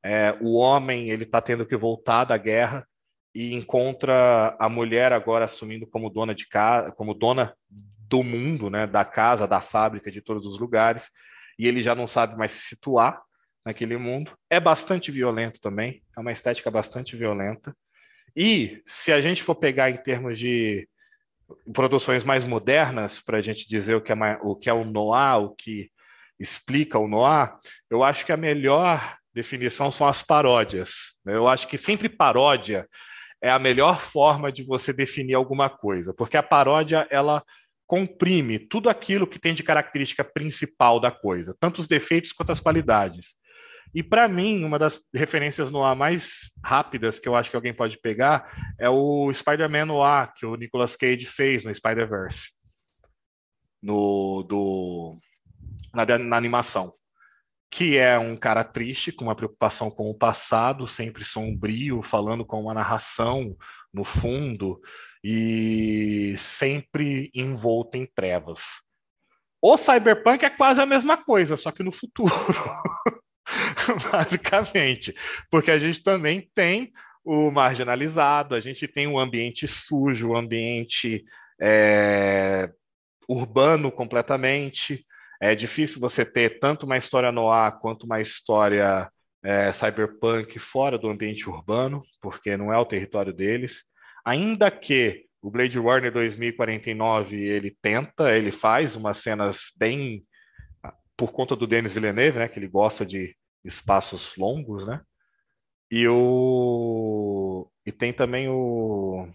É, 0.04 0.36
o 0.40 0.54
homem 0.54 1.10
ele 1.10 1.24
está 1.24 1.40
tendo 1.40 1.64
que 1.64 1.76
voltar 1.76 2.24
da 2.24 2.36
guerra 2.36 2.86
e 3.34 3.54
encontra 3.54 4.54
a 4.58 4.68
mulher 4.68 5.12
agora 5.12 5.46
assumindo 5.46 5.86
como 5.86 6.10
dona 6.10 6.34
de 6.34 6.46
casa, 6.46 6.92
como 6.92 7.14
dona 7.14 7.56
do 7.68 8.22
mundo, 8.22 8.68
né, 8.68 8.86
da 8.86 9.06
casa, 9.06 9.48
da 9.48 9.60
fábrica, 9.60 10.10
de 10.10 10.20
todos 10.20 10.46
os 10.46 10.58
lugares, 10.58 11.10
e 11.58 11.66
ele 11.66 11.80
já 11.80 11.94
não 11.94 12.06
sabe 12.06 12.36
mais 12.36 12.52
se 12.52 12.68
situar 12.68 13.22
naquele 13.64 13.96
mundo. 13.96 14.36
É 14.50 14.60
bastante 14.60 15.10
violento 15.10 15.58
também, 15.60 16.02
é 16.14 16.20
uma 16.20 16.32
estética 16.32 16.70
bastante 16.70 17.16
violenta. 17.16 17.74
E 18.36 18.82
se 18.84 19.12
a 19.12 19.20
gente 19.20 19.42
for 19.42 19.54
pegar 19.54 19.88
em 19.88 19.96
termos 19.96 20.38
de 20.38 20.86
produções 21.72 22.22
mais 22.22 22.44
modernas, 22.44 23.18
para 23.18 23.38
a 23.38 23.40
gente 23.40 23.66
dizer 23.66 23.94
o 23.94 24.00
que, 24.02 24.12
é 24.12 24.38
o 24.42 24.56
que 24.56 24.68
é 24.68 24.72
o 24.74 24.84
noir, 24.84 25.38
o 25.42 25.54
que 25.54 25.90
explica 26.42 26.98
o 26.98 27.08
noir, 27.08 27.54
eu 27.90 28.02
acho 28.02 28.26
que 28.26 28.32
a 28.32 28.36
melhor 28.36 29.16
definição 29.34 29.90
são 29.90 30.06
as 30.06 30.22
paródias. 30.22 31.12
Eu 31.24 31.48
acho 31.48 31.66
que 31.68 31.78
sempre 31.78 32.08
paródia 32.08 32.86
é 33.42 33.50
a 33.50 33.58
melhor 33.58 34.00
forma 34.00 34.52
de 34.52 34.62
você 34.62 34.92
definir 34.92 35.34
alguma 35.34 35.68
coisa, 35.68 36.14
porque 36.14 36.36
a 36.36 36.42
paródia 36.42 37.06
ela 37.10 37.42
comprime 37.86 38.58
tudo 38.58 38.88
aquilo 38.88 39.26
que 39.26 39.38
tem 39.38 39.52
de 39.52 39.62
característica 39.62 40.24
principal 40.24 41.00
da 41.00 41.10
coisa, 41.10 41.54
tanto 41.58 41.80
os 41.80 41.88
defeitos 41.88 42.32
quanto 42.32 42.52
as 42.52 42.60
qualidades. 42.60 43.36
E 43.94 44.02
para 44.02 44.26
mim, 44.26 44.64
uma 44.64 44.78
das 44.78 45.02
referências 45.12 45.70
no 45.70 45.84
ar 45.84 45.94
mais 45.94 46.50
rápidas 46.64 47.18
que 47.18 47.28
eu 47.28 47.36
acho 47.36 47.50
que 47.50 47.56
alguém 47.56 47.74
pode 47.74 47.98
pegar 47.98 48.74
é 48.78 48.88
o 48.88 49.30
Spider-Man 49.32 49.86
no 49.86 50.02
ar 50.02 50.32
que 50.32 50.46
o 50.46 50.54
Nicolas 50.54 50.96
Cage 50.96 51.26
fez 51.26 51.64
no 51.64 51.74
Spider-Verse. 51.74 52.52
No, 53.82 54.42
do, 54.48 55.18
na, 55.92 56.18
na 56.18 56.36
animação. 56.36 56.92
Que 57.70 57.96
é 57.96 58.18
um 58.18 58.36
cara 58.36 58.64
triste, 58.64 59.12
com 59.12 59.24
uma 59.24 59.34
preocupação 59.34 59.90
com 59.90 60.10
o 60.10 60.14
passado, 60.14 60.86
sempre 60.86 61.24
sombrio, 61.24 62.02
falando 62.02 62.44
com 62.44 62.60
uma 62.60 62.74
narração 62.74 63.56
no 63.92 64.04
fundo 64.04 64.80
e 65.24 66.34
sempre 66.38 67.30
envolto 67.34 67.96
em 67.96 68.06
trevas. 68.06 68.60
O 69.60 69.76
cyberpunk 69.76 70.44
é 70.44 70.50
quase 70.50 70.80
a 70.80 70.86
mesma 70.86 71.16
coisa, 71.16 71.56
só 71.56 71.70
que 71.70 71.82
no 71.82 71.92
futuro. 71.92 72.32
basicamente, 74.10 75.14
porque 75.50 75.70
a 75.70 75.78
gente 75.78 76.02
também 76.02 76.48
tem 76.54 76.92
o 77.24 77.50
marginalizado, 77.50 78.54
a 78.54 78.60
gente 78.60 78.88
tem 78.88 79.06
o 79.06 79.18
ambiente 79.18 79.68
sujo, 79.68 80.30
o 80.30 80.36
ambiente 80.36 81.24
é, 81.60 82.68
urbano 83.28 83.92
completamente. 83.92 85.06
É 85.42 85.56
difícil 85.56 86.00
você 86.00 86.24
ter 86.24 86.60
tanto 86.60 86.86
uma 86.86 86.96
história 86.96 87.32
no 87.32 87.50
ar 87.50 87.80
quanto 87.80 88.04
uma 88.04 88.20
história 88.20 89.10
é, 89.42 89.72
cyberpunk 89.72 90.56
fora 90.60 90.96
do 90.96 91.08
ambiente 91.08 91.50
urbano, 91.50 92.00
porque 92.20 92.56
não 92.56 92.72
é 92.72 92.78
o 92.78 92.86
território 92.86 93.32
deles. 93.32 93.82
Ainda 94.24 94.70
que 94.70 95.26
o 95.42 95.50
Blade 95.50 95.76
Runner 95.80 96.12
2049 96.12 97.36
ele 97.36 97.76
tenta, 97.82 98.32
ele 98.36 98.52
faz 98.52 98.94
umas 98.94 99.18
cenas 99.18 99.72
bem 99.76 100.24
por 101.16 101.32
conta 101.32 101.56
do 101.56 101.66
Denis 101.66 101.92
Villeneuve, 101.92 102.38
né, 102.38 102.46
que 102.46 102.60
ele 102.60 102.68
gosta 102.68 103.04
de 103.04 103.36
espaços 103.64 104.36
longos, 104.36 104.86
né? 104.86 105.00
E 105.90 106.06
o 106.06 107.68
e 107.84 107.90
tem 107.90 108.12
também 108.12 108.48
o 108.48 109.28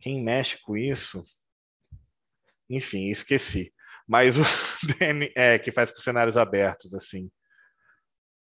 quem 0.00 0.20
mexe 0.20 0.60
com 0.62 0.76
isso? 0.76 1.24
Enfim, 2.68 3.08
esqueci. 3.08 3.72
Mas 4.08 4.36
o 4.38 4.42
é 5.36 5.58
que 5.58 5.72
faz 5.72 5.90
com 5.90 6.00
cenários 6.00 6.36
abertos 6.36 6.94
assim. 6.94 7.30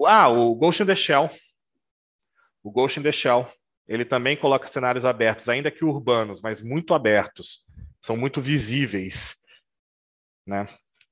Ah, 0.05 0.29
o 0.29 0.55
Ghost 0.55 0.81
in 0.81 0.85
the 0.85 0.95
Shell. 0.95 1.29
O 2.63 2.71
Ghost 2.71 2.99
in 2.99 3.03
the 3.03 3.11
Shell. 3.11 3.47
Ele 3.87 4.05
também 4.05 4.37
coloca 4.37 4.67
cenários 4.67 5.05
abertos, 5.05 5.49
ainda 5.49 5.71
que 5.71 5.83
urbanos, 5.83 6.41
mas 6.41 6.61
muito 6.61 6.93
abertos. 6.93 7.65
São 8.01 8.15
muito 8.15 8.41
visíveis, 8.41 9.35
né? 10.47 10.67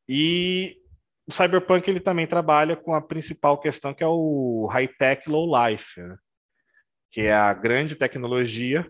E 0.08 0.78
o 1.28 1.32
cyberpunk 1.32 1.88
ele 1.88 2.00
também 2.00 2.26
trabalha 2.26 2.76
com 2.76 2.94
a 2.96 3.02
principal 3.02 3.60
questão 3.60 3.94
que 3.94 4.04
é 4.04 4.08
o 4.08 4.68
high 4.72 4.88
tech 4.88 5.30
low 5.30 5.48
life, 5.48 6.02
né? 6.02 6.18
que 7.12 7.22
é 7.22 7.34
a 7.34 7.54
grande 7.54 7.96
tecnologia 7.96 8.90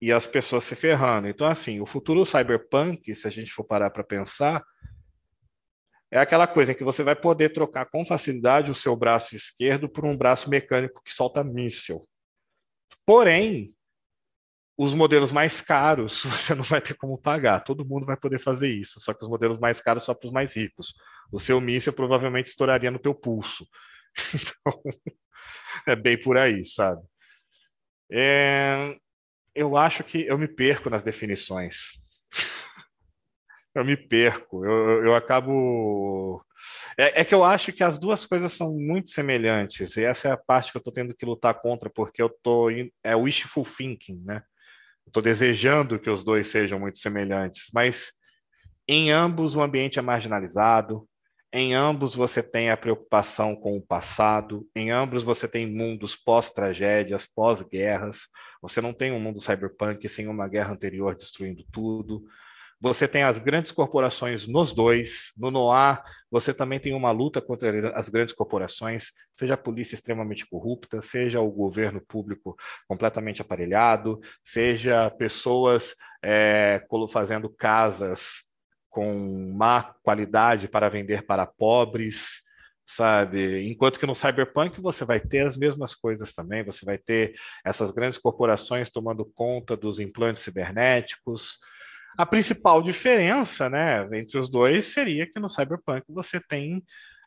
e 0.00 0.12
as 0.12 0.26
pessoas 0.26 0.64
se 0.64 0.76
ferrando. 0.76 1.28
Então 1.28 1.46
assim, 1.46 1.80
o 1.80 1.86
futuro 1.86 2.24
cyberpunk, 2.24 3.14
se 3.14 3.26
a 3.26 3.30
gente 3.30 3.52
for 3.52 3.64
parar 3.64 3.90
para 3.90 4.04
pensar, 4.04 4.64
é 6.10 6.18
aquela 6.18 6.46
coisa 6.46 6.74
que 6.74 6.84
você 6.84 7.02
vai 7.02 7.16
poder 7.16 7.52
trocar 7.52 7.86
com 7.86 8.04
facilidade 8.04 8.70
o 8.70 8.74
seu 8.74 8.94
braço 8.96 9.34
esquerdo 9.34 9.88
por 9.88 10.04
um 10.04 10.16
braço 10.16 10.48
mecânico 10.48 11.02
que 11.02 11.12
solta 11.12 11.42
míssil. 11.42 12.08
Porém, 13.04 13.74
os 14.78 14.94
modelos 14.94 15.32
mais 15.32 15.60
caros 15.60 16.22
você 16.24 16.54
não 16.54 16.62
vai 16.62 16.80
ter 16.80 16.94
como 16.94 17.18
pagar. 17.18 17.60
Todo 17.60 17.84
mundo 17.84 18.06
vai 18.06 18.16
poder 18.16 18.38
fazer 18.38 18.68
isso, 18.72 19.00
só 19.00 19.14
que 19.14 19.22
os 19.22 19.28
modelos 19.28 19.58
mais 19.58 19.80
caros 19.80 20.04
só 20.04 20.14
para 20.14 20.26
os 20.26 20.32
mais 20.32 20.54
ricos. 20.54 20.94
O 21.32 21.40
seu 21.40 21.60
míssil 21.60 21.92
provavelmente 21.92 22.46
estouraria 22.46 22.90
no 22.90 22.98
teu 22.98 23.14
pulso. 23.14 23.66
Então, 24.34 24.82
é 25.86 25.94
bem 25.94 26.18
por 26.18 26.38
aí, 26.38 26.64
sabe? 26.64 27.02
É... 28.10 28.96
Eu 29.56 29.76
acho 29.76 30.04
que 30.04 30.26
eu 30.26 30.36
me 30.36 30.46
perco 30.46 30.90
nas 30.90 31.02
definições. 31.02 31.92
eu 33.74 33.82
me 33.84 33.96
perco. 33.96 34.64
Eu, 34.64 35.06
eu 35.06 35.14
acabo. 35.14 36.44
É, 36.98 37.22
é, 37.22 37.24
que 37.24 37.34
eu 37.34 37.42
acho 37.42 37.72
que 37.72 37.82
as 37.82 37.96
duas 37.96 38.26
coisas 38.26 38.52
são 38.52 38.74
muito 38.74 39.08
semelhantes, 39.08 39.96
e 39.96 40.04
essa 40.04 40.28
é 40.28 40.32
a 40.32 40.36
parte 40.36 40.70
que 40.70 40.76
eu 40.76 40.80
estou 40.80 40.92
tendo 40.92 41.14
que 41.14 41.24
lutar 41.24 41.54
contra, 41.54 41.88
porque 41.88 42.20
eu 42.20 42.26
estou. 42.26 42.68
É 43.02 43.16
wishful 43.16 43.64
thinking, 43.64 44.22
né? 44.24 44.42
Estou 45.06 45.22
desejando 45.22 45.98
que 45.98 46.10
os 46.10 46.22
dois 46.22 46.48
sejam 46.48 46.78
muito 46.78 46.98
semelhantes, 46.98 47.70
mas 47.72 48.12
em 48.86 49.10
ambos 49.10 49.54
o 49.54 49.62
ambiente 49.62 49.98
é 49.98 50.02
marginalizado, 50.02 51.08
em 51.52 51.74
ambos 51.74 52.14
você 52.14 52.42
tem 52.42 52.70
a 52.70 52.76
preocupação 52.76 53.54
com 53.54 53.76
o 53.76 53.82
passado, 53.82 54.68
em 54.74 54.90
ambos 54.90 55.22
você 55.22 55.48
tem 55.48 55.66
mundos 55.66 56.14
pós-tragédias, 56.16 57.26
pós-guerras. 57.26 58.28
Você 58.60 58.80
não 58.80 58.92
tem 58.92 59.12
um 59.12 59.20
mundo 59.20 59.40
cyberpunk 59.40 60.08
sem 60.08 60.28
uma 60.28 60.48
guerra 60.48 60.72
anterior 60.72 61.14
destruindo 61.14 61.64
tudo. 61.72 62.24
Você 62.78 63.08
tem 63.08 63.22
as 63.22 63.38
grandes 63.38 63.72
corporações 63.72 64.46
nos 64.46 64.72
dois. 64.72 65.32
No 65.36 65.50
Noir, 65.50 66.02
você 66.30 66.52
também 66.52 66.78
tem 66.78 66.92
uma 66.92 67.10
luta 67.10 67.40
contra 67.40 67.96
as 67.96 68.08
grandes 68.10 68.34
corporações, 68.34 69.12
seja 69.34 69.54
a 69.54 69.56
polícia 69.58 69.94
extremamente 69.94 70.46
corrupta, 70.46 71.00
seja 71.00 71.40
o 71.40 71.50
governo 71.50 72.02
público 72.06 72.54
completamente 72.86 73.40
aparelhado, 73.40 74.20
seja 74.44 75.10
pessoas 75.10 75.94
é, 76.22 76.84
fazendo 77.10 77.48
casas 77.48 78.46
com 78.96 79.52
má 79.54 79.94
qualidade 80.02 80.68
para 80.68 80.88
vender 80.88 81.26
para 81.26 81.44
pobres 81.44 82.46
sabe? 82.88 83.68
Enquanto 83.68 83.98
que 83.98 84.06
no 84.06 84.14
cyberpunk 84.14 84.80
você 84.80 85.04
vai 85.04 85.20
ter 85.20 85.44
as 85.44 85.56
mesmas 85.56 85.94
coisas 85.94 86.32
também, 86.32 86.64
você 86.64 86.84
vai 86.84 86.96
ter 86.96 87.34
essas 87.64 87.90
grandes 87.90 88.16
corporações 88.16 88.88
tomando 88.88 89.24
conta 89.34 89.76
dos 89.76 89.98
implantes 89.98 90.44
cibernéticos, 90.44 91.58
a 92.16 92.24
principal 92.24 92.80
diferença 92.80 93.68
né, 93.68 94.08
entre 94.16 94.38
os 94.38 94.48
dois 94.48 94.86
seria 94.86 95.28
que 95.28 95.40
no 95.40 95.50
Cyberpunk 95.50 96.04
você 96.08 96.40
tem 96.40 96.82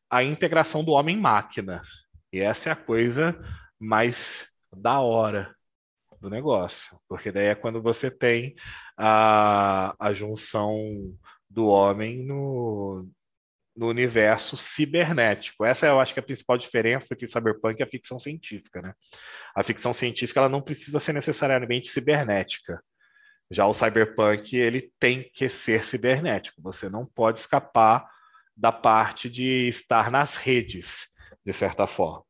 a 0.09 0.23
integração 0.23 0.83
do 0.83 0.93
homem-máquina. 0.93 1.83
E 2.31 2.39
essa 2.39 2.69
é 2.69 2.71
a 2.71 2.75
coisa 2.75 3.37
mais 3.77 4.47
da 4.73 5.01
hora 5.01 5.53
do 6.21 6.29
negócio, 6.29 6.97
porque 7.07 7.31
daí 7.31 7.47
é 7.47 7.55
quando 7.55 7.81
você 7.81 8.09
tem 8.09 8.55
a, 8.97 9.93
a 9.99 10.13
junção 10.13 10.81
do 11.49 11.67
homem 11.67 12.23
no, 12.25 13.09
no 13.75 13.87
universo 13.87 14.55
cibernético. 14.55 15.65
Essa 15.65 15.87
eu 15.87 15.99
acho 15.99 16.13
que 16.13 16.19
é 16.19 16.23
a 16.23 16.25
principal 16.25 16.57
diferença 16.57 17.13
entre 17.13 17.27
Cyberpunk 17.27 17.79
e 17.79 17.83
a 17.83 17.87
ficção 17.87 18.19
científica, 18.19 18.81
né? 18.81 18.93
A 19.55 19.63
ficção 19.63 19.93
científica 19.93 20.39
ela 20.41 20.49
não 20.49 20.61
precisa 20.61 20.99
ser 20.99 21.13
necessariamente 21.13 21.89
cibernética. 21.89 22.81
Já 23.51 23.65
o 23.65 23.73
cyberpunk, 23.73 24.55
ele 24.55 24.91
tem 24.99 25.23
que 25.33 25.49
ser 25.49 25.83
cibernético. 25.83 26.61
Você 26.61 26.87
não 26.87 27.05
pode 27.05 27.39
escapar 27.39 28.07
da 28.55 28.71
parte 28.71 29.29
de 29.29 29.67
estar 29.67 30.11
nas 30.11 30.35
redes, 30.35 31.07
de 31.43 31.53
certa 31.53 31.87
forma. 31.87 32.25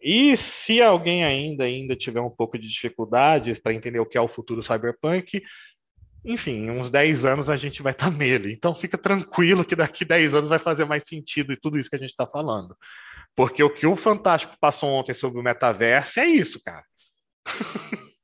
E 0.00 0.36
se 0.36 0.80
alguém 0.80 1.24
ainda 1.24 1.64
ainda 1.64 1.96
tiver 1.96 2.20
um 2.20 2.30
pouco 2.30 2.58
de 2.58 2.68
dificuldades 2.68 3.58
para 3.58 3.74
entender 3.74 3.98
o 3.98 4.06
que 4.06 4.18
é 4.18 4.20
o 4.20 4.28
futuro 4.28 4.62
cyberpunk, 4.62 5.42
enfim, 6.24 6.70
uns 6.70 6.90
10 6.90 7.24
anos 7.24 7.50
a 7.50 7.56
gente 7.56 7.82
vai 7.82 7.92
estar 7.92 8.10
tá 8.10 8.16
nele. 8.16 8.52
Então 8.52 8.74
fica 8.74 8.96
tranquilo 8.96 9.64
que 9.64 9.74
daqui 9.74 10.04
10 10.04 10.34
anos 10.34 10.48
vai 10.48 10.58
fazer 10.58 10.84
mais 10.84 11.04
sentido 11.06 11.52
e 11.52 11.60
tudo 11.60 11.78
isso 11.78 11.90
que 11.90 11.96
a 11.96 11.98
gente 11.98 12.10
está 12.10 12.26
falando. 12.26 12.76
Porque 13.34 13.62
o 13.62 13.70
que 13.70 13.86
o 13.86 13.96
Fantástico 13.96 14.56
passou 14.60 14.90
ontem 14.90 15.14
sobre 15.14 15.40
o 15.40 15.42
metaverso 15.42 16.20
é 16.20 16.26
isso, 16.26 16.60
cara. 16.62 16.84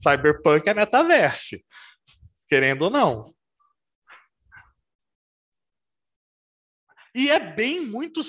Cyberpunk 0.00 0.68
é 0.68 0.74
metaverse, 0.74 1.64
querendo 2.48 2.82
ou 2.82 2.90
não. 2.90 3.32
E 7.14 7.28
é 7.28 7.38
bem 7.38 7.80
muito 7.80 8.22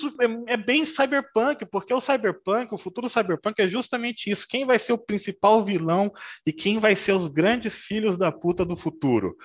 é 0.46 0.56
bem 0.56 0.84
cyberpunk, 0.84 1.64
porque 1.66 1.94
o 1.94 2.00
cyberpunk, 2.00 2.74
o 2.74 2.78
futuro 2.78 3.08
cyberpunk 3.08 3.58
é 3.60 3.66
justamente 3.66 4.30
isso. 4.30 4.46
Quem 4.46 4.66
vai 4.66 4.78
ser 4.78 4.92
o 4.92 4.98
principal 4.98 5.64
vilão 5.64 6.12
e 6.46 6.52
quem 6.52 6.78
vai 6.78 6.94
ser 6.94 7.12
os 7.12 7.26
grandes 7.26 7.80
filhos 7.80 8.18
da 8.18 8.30
puta 8.30 8.62
do 8.64 8.76
futuro? 8.76 9.36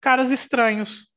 Caras 0.00 0.32
estranhos, 0.32 1.08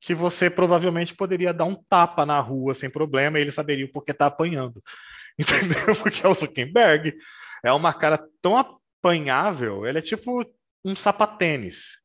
que 0.00 0.14
você 0.14 0.50
provavelmente 0.50 1.14
poderia 1.14 1.52
dar 1.52 1.64
um 1.64 1.82
tapa 1.88 2.26
na 2.26 2.38
rua 2.40 2.74
sem 2.74 2.90
problema 2.90 3.38
e 3.38 3.42
ele 3.42 3.50
saberia 3.50 3.90
porque 3.90 4.12
tá 4.12 4.26
apanhando. 4.26 4.82
Entendeu? 5.38 5.96
Porque 5.96 6.24
é 6.24 6.28
o 6.28 6.34
Zuckerberg. 6.34 7.16
É 7.64 7.72
uma 7.72 7.94
cara 7.94 8.22
tão 8.42 8.56
apanhável, 8.56 9.86
ele 9.86 9.98
é 9.98 10.02
tipo 10.02 10.44
um 10.84 10.94
sapatênis. 10.94 11.98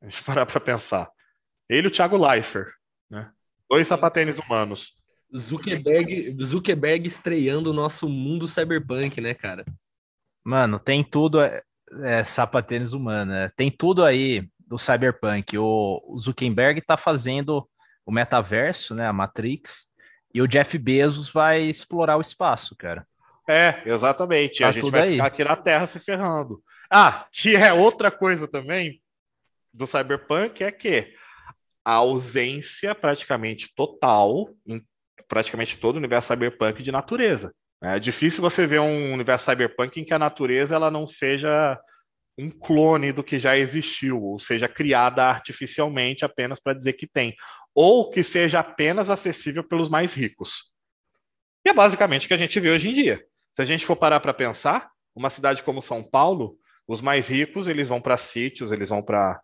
A 0.00 0.08
gente 0.08 0.22
parar 0.24 0.46
para 0.46 0.60
pensar. 0.60 1.10
Ele 1.68 1.88
e 1.88 1.90
o 1.90 1.90
Thiago 1.90 2.16
Leifert, 2.16 2.72
né? 3.12 3.30
Dois 3.68 3.86
sapatênis 3.86 4.38
humanos. 4.38 4.94
Zuckerberg, 5.36 6.36
Zuckerberg 6.42 7.06
estreando 7.06 7.70
o 7.70 7.74
nosso 7.74 8.08
mundo 8.08 8.48
cyberpunk, 8.48 9.20
né, 9.20 9.34
cara? 9.34 9.64
Mano, 10.44 10.78
tem 10.78 11.04
tudo 11.04 11.40
é, 11.40 11.62
é 12.02 12.24
sapatênis 12.24 12.92
humano, 12.92 13.32
né? 13.32 13.50
Tem 13.56 13.70
tudo 13.70 14.04
aí 14.04 14.48
do 14.66 14.78
cyberpunk. 14.78 15.56
O, 15.56 16.16
Zuckerberg 16.18 16.80
está 16.80 16.96
fazendo 16.96 17.68
o 18.04 18.10
metaverso, 18.10 18.94
né, 18.94 19.06
a 19.06 19.12
Matrix, 19.12 19.86
e 20.34 20.42
o 20.42 20.48
Jeff 20.48 20.76
Bezos 20.76 21.30
vai 21.30 21.62
explorar 21.62 22.16
o 22.16 22.20
espaço, 22.20 22.74
cara. 22.74 23.06
É, 23.48 23.82
exatamente. 23.86 24.60
Tá 24.60 24.68
a 24.68 24.72
gente 24.72 24.90
vai 24.90 25.02
aí. 25.02 25.10
ficar 25.12 25.26
aqui 25.26 25.44
na 25.44 25.56
Terra 25.56 25.86
se 25.86 26.00
ferrando. 26.00 26.62
Ah, 26.90 27.26
que 27.30 27.54
é 27.54 27.72
outra 27.72 28.10
coisa 28.10 28.48
também 28.48 29.00
do 29.72 29.86
cyberpunk 29.86 30.62
é 30.62 30.70
que 30.70 31.14
a 31.84 31.92
ausência 31.94 32.94
praticamente 32.94 33.72
total 33.74 34.48
em 34.66 34.82
praticamente 35.28 35.78
todo 35.78 35.96
o 35.96 35.98
universo 35.98 36.28
cyberpunk 36.28 36.82
de 36.82 36.92
natureza. 36.92 37.52
É 37.82 37.98
difícil 37.98 38.40
você 38.40 38.66
ver 38.66 38.80
um 38.80 39.12
universo 39.12 39.50
cyberpunk 39.50 40.00
em 40.00 40.04
que 40.04 40.14
a 40.14 40.18
natureza 40.18 40.76
ela 40.76 40.90
não 40.90 41.08
seja 41.08 41.78
um 42.38 42.50
clone 42.50 43.12
do 43.12 43.24
que 43.24 43.38
já 43.38 43.56
existiu, 43.56 44.22
ou 44.22 44.38
seja, 44.38 44.68
criada 44.68 45.24
artificialmente 45.24 46.24
apenas 46.24 46.60
para 46.60 46.74
dizer 46.74 46.94
que 46.94 47.06
tem, 47.06 47.34
ou 47.74 48.10
que 48.10 48.22
seja 48.22 48.60
apenas 48.60 49.10
acessível 49.10 49.64
pelos 49.64 49.88
mais 49.88 50.14
ricos. 50.14 50.72
E 51.64 51.70
é 51.70 51.74
basicamente 51.74 52.24
o 52.24 52.28
que 52.28 52.34
a 52.34 52.38
gente 52.38 52.58
vê 52.58 52.70
hoje 52.70 52.88
em 52.88 52.92
dia. 52.92 53.24
Se 53.54 53.62
a 53.62 53.64
gente 53.64 53.84
for 53.84 53.96
parar 53.96 54.20
para 54.20 54.32
pensar, 54.32 54.90
uma 55.14 55.30
cidade 55.30 55.62
como 55.62 55.82
São 55.82 56.02
Paulo, 56.02 56.56
os 56.86 57.00
mais 57.00 57.28
ricos 57.28 57.68
eles 57.68 57.88
vão 57.88 58.00
para 58.00 58.16
sítios, 58.16 58.72
eles 58.72 58.88
vão 58.88 59.02
para 59.02 59.40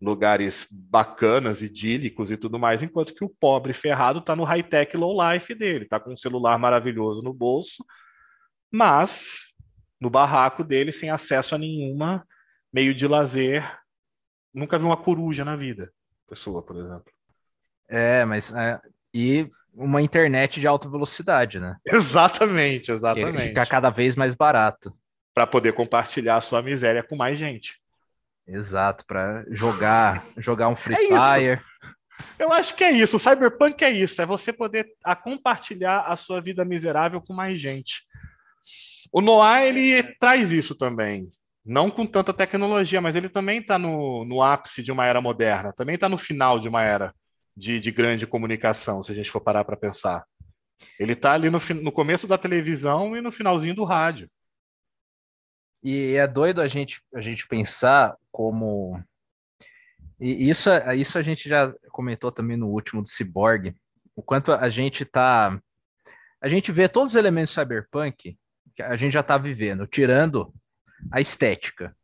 lugares 0.00 0.66
bacanas, 0.70 1.62
idílicos 1.62 2.30
e 2.30 2.36
tudo 2.36 2.58
mais, 2.58 2.82
enquanto 2.82 3.14
que 3.14 3.24
o 3.24 3.28
pobre 3.28 3.72
ferrado 3.72 4.20
está 4.20 4.36
no 4.36 4.44
high-tech 4.44 4.96
low 4.96 5.16
life 5.20 5.54
dele, 5.54 5.84
está 5.84 5.98
com 5.98 6.12
um 6.12 6.16
celular 6.16 6.58
maravilhoso 6.58 7.20
no 7.22 7.32
bolso, 7.32 7.84
mas 8.70 9.48
no 10.00 10.08
barraco 10.08 10.62
dele 10.62 10.92
sem 10.92 11.10
acesso 11.10 11.54
a 11.54 11.58
nenhuma 11.58 12.24
meio 12.72 12.94
de 12.94 13.06
lazer. 13.08 13.78
Nunca 14.54 14.78
vi 14.78 14.84
uma 14.84 14.96
coruja 14.96 15.44
na 15.44 15.56
vida, 15.56 15.92
pessoa, 16.28 16.62
por 16.62 16.76
exemplo. 16.76 17.12
É, 17.88 18.24
mas 18.24 18.52
é, 18.52 18.80
e 19.12 19.50
uma 19.74 20.02
internet 20.02 20.60
de 20.60 20.66
alta 20.66 20.88
velocidade, 20.88 21.58
né? 21.58 21.76
Exatamente, 21.86 22.90
exatamente. 22.92 23.48
Ficar 23.48 23.66
cada 23.66 23.90
vez 23.90 24.16
mais 24.16 24.34
barato. 24.34 24.92
Para 25.34 25.46
poder 25.46 25.72
compartilhar 25.72 26.36
a 26.36 26.40
sua 26.40 26.60
miséria 26.60 27.02
com 27.02 27.16
mais 27.16 27.38
gente. 27.38 27.80
Exato, 28.48 29.04
para 29.06 29.44
jogar, 29.50 30.24
jogar 30.38 30.68
um 30.68 30.76
Free 30.76 30.94
é 30.94 30.98
Fire. 30.98 31.60
Eu 32.38 32.50
acho 32.52 32.74
que 32.74 32.82
é 32.82 32.90
isso. 32.90 33.16
O 33.16 33.20
Cyberpunk 33.20 33.84
é 33.84 33.90
isso. 33.90 34.20
É 34.22 34.26
você 34.26 34.52
poder 34.52 34.88
a 35.04 35.14
compartilhar 35.14 36.00
a 36.00 36.16
sua 36.16 36.40
vida 36.40 36.64
miserável 36.64 37.20
com 37.20 37.34
mais 37.34 37.60
gente. 37.60 38.02
O 39.12 39.20
Noah, 39.20 39.64
ele 39.64 40.02
traz 40.18 40.50
isso 40.50 40.76
também. 40.76 41.28
Não 41.64 41.90
com 41.90 42.06
tanta 42.06 42.32
tecnologia, 42.32 43.00
mas 43.00 43.14
ele 43.14 43.28
também 43.28 43.60
está 43.60 43.78
no, 43.78 44.24
no 44.24 44.42
ápice 44.42 44.82
de 44.82 44.90
uma 44.90 45.04
era 45.04 45.20
moderna. 45.20 45.72
Também 45.72 45.96
está 45.96 46.08
no 46.08 46.16
final 46.16 46.58
de 46.58 46.68
uma 46.68 46.82
era 46.82 47.14
de, 47.54 47.78
de 47.78 47.90
grande 47.90 48.26
comunicação, 48.26 49.04
se 49.04 49.12
a 49.12 49.14
gente 49.14 49.30
for 49.30 49.40
parar 49.40 49.64
para 49.64 49.76
pensar. 49.76 50.24
Ele 50.98 51.12
está 51.12 51.32
ali 51.32 51.50
no, 51.50 51.58
no 51.82 51.92
começo 51.92 52.26
da 52.26 52.38
televisão 52.38 53.16
e 53.16 53.20
no 53.20 53.32
finalzinho 53.32 53.74
do 53.74 53.84
rádio. 53.84 54.30
E 55.82 56.14
é 56.14 56.26
doido 56.26 56.60
a 56.60 56.68
gente, 56.68 57.00
a 57.14 57.20
gente 57.20 57.46
pensar 57.46 58.16
como. 58.32 59.02
E 60.20 60.48
isso, 60.48 60.70
isso 60.96 61.18
a 61.18 61.22
gente 61.22 61.48
já 61.48 61.72
comentou 61.90 62.32
também 62.32 62.56
no 62.56 62.68
último 62.68 63.02
do 63.02 63.08
Cyborg, 63.08 63.74
o 64.16 64.22
quanto 64.22 64.52
a 64.52 64.68
gente 64.68 65.04
tá. 65.04 65.58
A 66.40 66.48
gente 66.48 66.72
vê 66.72 66.88
todos 66.88 67.10
os 67.10 67.16
elementos 67.16 67.52
cyberpunk 67.52 68.36
que 68.74 68.82
a 68.82 68.96
gente 68.96 69.12
já 69.12 69.22
tá 69.22 69.36
vivendo, 69.38 69.86
tirando 69.86 70.52
a 71.10 71.20
estética, 71.20 71.96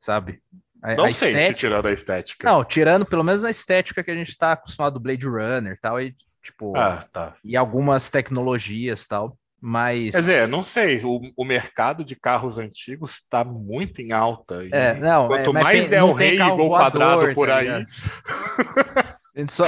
sabe? 0.00 0.42
A, 0.82 0.94
Não 0.94 1.04
a 1.04 1.12
sei 1.12 1.30
estética... 1.30 1.52
se 1.52 1.60
tirando 1.60 1.86
a 1.86 1.92
estética. 1.92 2.48
Não, 2.48 2.64
tirando 2.64 3.06
pelo 3.06 3.22
menos 3.22 3.44
a 3.44 3.50
estética 3.50 4.02
que 4.02 4.10
a 4.10 4.14
gente 4.14 4.36
tá 4.36 4.52
acostumado 4.52 4.94
do 4.94 5.00
Blade 5.00 5.26
Runner 5.26 5.72
e 5.72 5.76
tal, 5.76 6.00
e 6.00 6.16
tipo. 6.42 6.76
Ah, 6.76 7.06
tá. 7.12 7.36
E 7.44 7.56
algumas 7.56 8.10
tecnologias 8.10 9.06
tal. 9.06 9.36
Mas. 9.60 10.14
Quer 10.14 10.20
dizer, 10.20 10.48
não 10.48 10.64
sei, 10.64 10.98
o, 11.04 11.20
o 11.36 11.44
mercado 11.44 12.02
de 12.02 12.16
carros 12.16 12.56
antigos 12.56 13.16
está 13.16 13.44
muito 13.44 14.00
em 14.00 14.10
alta. 14.10 14.66
É, 14.72 14.94
não, 14.94 15.28
quanto 15.28 15.50
é, 15.50 15.62
mais 15.62 15.86
der 15.86 16.02
o 16.02 16.12
rei 16.12 16.40
e 16.40 16.48
gol 16.56 16.70
quadrado 16.70 17.34
por 17.34 17.48
tá 17.48 17.58
aí. 17.58 17.68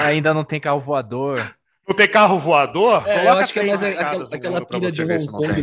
ainda 0.01 0.33
não 0.33 0.45
tem 0.45 0.59
carro 0.59 0.81
voador. 0.81 1.55
Não 1.87 1.95
tem 1.95 2.09
carro 2.09 2.39
voador? 2.39 3.07
É, 3.07 3.27
eu 3.27 3.33
acho 3.33 3.53
que 3.53 3.61
é 3.61 3.67
mais 3.67 3.85
aquela, 3.85 4.27
aquela 4.33 4.65
pira 4.65 4.91
de 4.91 5.03
Hong 5.03 5.27
Kong. 5.27 5.53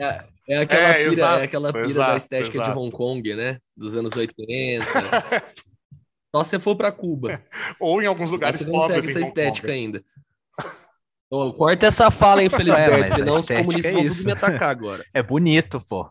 é, 0.00 0.24
é, 0.48 0.58
aquela 0.58 0.82
é, 0.82 0.94
pira, 0.94 1.12
exato, 1.12 1.40
é 1.40 1.44
aquela 1.44 1.72
pira 1.72 1.86
exato, 1.86 2.10
da 2.10 2.16
estética 2.16 2.56
exato. 2.56 2.72
de 2.72 2.78
Hong 2.78 2.90
Kong, 2.90 3.32
né? 3.34 3.58
Dos 3.76 3.94
anos 3.94 4.16
80. 4.16 4.84
Só 6.34 6.42
se 6.42 6.50
você 6.50 6.58
for 6.58 6.74
para 6.74 6.90
Cuba. 6.90 7.42
Ou 7.78 8.02
em 8.02 8.06
alguns 8.06 8.30
lugares 8.30 8.60
Você 8.60 8.70
não 8.70 8.80
segue 8.86 9.10
essa 9.10 9.20
estética 9.20 9.70
ainda. 9.70 10.02
Oh, 11.34 11.50
corta 11.54 11.86
essa 11.86 12.10
fala, 12.10 12.42
infelizmente, 12.44 13.10
é, 13.10 13.16
senão 13.16 13.38
os 13.38 13.46
comunistas 13.46 13.86
é 13.86 13.92
vão 13.94 14.24
me 14.26 14.32
atacar 14.32 14.68
agora. 14.68 15.06
É 15.14 15.22
bonito, 15.22 15.80
pô. 15.88 16.10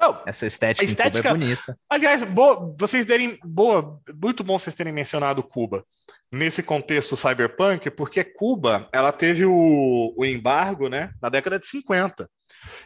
Não, 0.00 0.22
Essa 0.24 0.46
estética, 0.46 0.90
estética 0.90 1.28
é 1.28 1.32
bonita. 1.32 1.78
Aliás, 1.90 2.24
boa, 2.24 2.74
vocês 2.78 3.04
terem 3.04 3.38
boa, 3.44 4.00
muito 4.14 4.42
bom 4.42 4.58
vocês 4.58 4.74
terem 4.74 4.94
mencionado 4.94 5.42
Cuba 5.42 5.84
nesse 6.32 6.62
contexto 6.62 7.18
cyberpunk, 7.18 7.90
porque 7.90 8.24
Cuba 8.24 8.88
ela 8.94 9.12
teve 9.12 9.44
o, 9.44 10.14
o 10.16 10.24
embargo, 10.24 10.88
né, 10.88 11.12
na 11.20 11.28
década 11.28 11.58
de 11.58 11.66
50. 11.66 12.26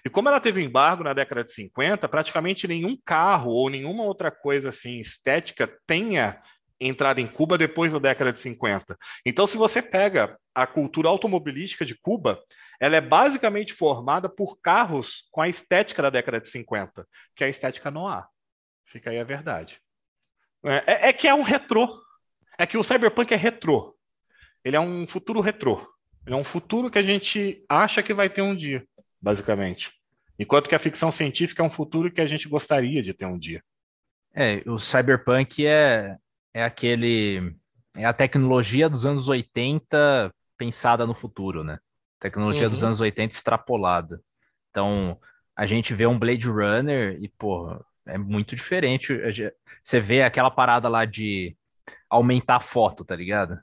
E 0.05 0.11
como 0.11 0.29
ela 0.29 0.41
teve 0.41 0.61
o 0.61 0.65
embargo 0.65 1.05
na 1.05 1.13
década 1.13 1.45
de 1.45 1.53
50, 1.53 2.09
praticamente 2.09 2.67
nenhum 2.67 2.99
carro 3.05 3.53
ou 3.53 3.71
nenhuma 3.71 4.03
outra 4.03 4.33
coisa 4.33 4.71
assim 4.71 4.99
estética 4.99 5.71
tenha 5.87 6.41
entrada 6.81 7.21
em 7.21 7.27
Cuba 7.27 7.57
depois 7.57 7.93
da 7.93 7.99
década 7.99 8.33
de 8.33 8.39
50. 8.39 8.97
Então, 9.25 9.47
se 9.47 9.57
você 9.57 9.81
pega 9.81 10.39
a 10.55 10.67
cultura 10.67 11.09
automobilística 11.09 11.85
de 11.85 11.95
Cuba, 11.95 12.43
ela 12.81 12.97
é 12.97 13.01
basicamente 13.01 13.73
formada 13.73 14.29
por 14.29 14.61
carros 14.61 15.29
com 15.31 15.41
a 15.41 15.49
estética 15.49 16.03
da 16.03 16.11
década 16.11 16.41
de 16.41 16.49
50, 16.49 17.07
que 17.35 17.45
é 17.45 17.47
a 17.47 17.51
estética 17.51 17.91
noir. 17.91 18.25
Fica 18.87 19.11
aí 19.11 19.19
a 19.19 19.25
verdade. 19.25 19.81
É, 20.65 20.77
é, 20.87 21.09
é 21.09 21.13
que 21.13 21.29
é 21.29 21.35
um 21.35 21.43
retrô. 21.43 22.03
É 22.59 22.67
que 22.67 22.79
o 22.79 22.83
cyberpunk 22.83 23.33
é 23.33 23.37
retrô. 23.37 23.97
Ele 24.65 24.77
é 24.77 24.81
um 24.81 25.07
futuro 25.07 25.41
retrô. 25.41 25.87
Ele 26.27 26.35
é 26.35 26.39
um 26.39 26.45
futuro 26.45 26.91
que 26.91 26.99
a 26.99 27.03
gente 27.03 27.65
acha 27.69 28.03
que 28.03 28.15
vai 28.15 28.31
ter 28.31 28.43
um 28.43 28.57
dia, 28.57 28.87
basicamente. 29.21 29.93
Enquanto 30.39 30.69
que 30.69 30.75
a 30.75 30.79
ficção 30.79 31.13
científica 31.13 31.63
é 31.63 31.67
um 31.67 31.71
futuro 31.71 32.11
que 32.11 32.21
a 32.21 32.27
gente 32.27 32.49
gostaria 32.49 33.03
de 33.03 33.13
ter 33.13 33.27
um 33.27 33.39
dia. 33.39 33.63
É, 34.35 34.63
o 34.67 34.79
cyberpunk 34.79 35.65
é, 35.65 36.17
é 36.55 36.65
aquele. 36.65 37.55
É 37.97 38.05
a 38.05 38.13
tecnologia 38.13 38.89
dos 38.89 39.05
anos 39.05 39.29
80 39.29 40.33
pensada 40.57 41.07
no 41.07 41.15
futuro, 41.15 41.63
né? 41.63 41.79
Tecnologia 42.21 42.67
uhum. 42.67 42.71
dos 42.71 42.83
anos 42.83 43.01
80 43.01 43.35
extrapolada. 43.35 44.21
Então, 44.71 45.19
a 45.55 45.67
gente 45.67 45.93
vê 45.95 46.07
um 46.07 46.19
Blade 46.19 46.49
Runner 46.49 47.19
e, 47.21 47.29
pô, 47.29 47.79
é 48.07 48.17
muito 48.17 48.57
diferente. 48.57 49.13
Você 49.83 50.01
vê 50.01 50.23
aquela 50.23 50.51
parada 50.51 50.89
lá 50.89 51.05
de 51.05 51.57
aumentar 52.09 52.57
a 52.57 52.61
foto, 52.61 53.05
tá 53.05 53.15
ligado? 53.15 53.59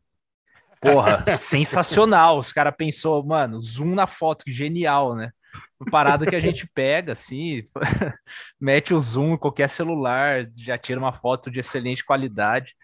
Porra, 0.80 1.24
sensacional. 1.36 2.40
Os 2.40 2.54
caras 2.54 2.76
pensou, 2.78 3.24
mano, 3.24 3.60
zoom 3.60 3.94
na 3.96 4.08
foto, 4.08 4.44
genial, 4.48 5.16
né? 5.16 5.32
Uma 5.80 5.92
parada 5.92 6.26
que 6.26 6.36
a 6.36 6.40
gente 6.40 6.68
pega, 6.68 7.14
assim, 7.14 7.64
mete 8.60 8.94
o 8.94 9.00
zoom 9.00 9.34
em 9.34 9.38
qualquer 9.38 9.70
celular, 9.70 10.46
já 10.58 10.78
tira 10.78 11.00
uma 11.00 11.12
foto 11.12 11.52
de 11.52 11.60
excelente 11.60 12.06
qualidade. 12.06 12.76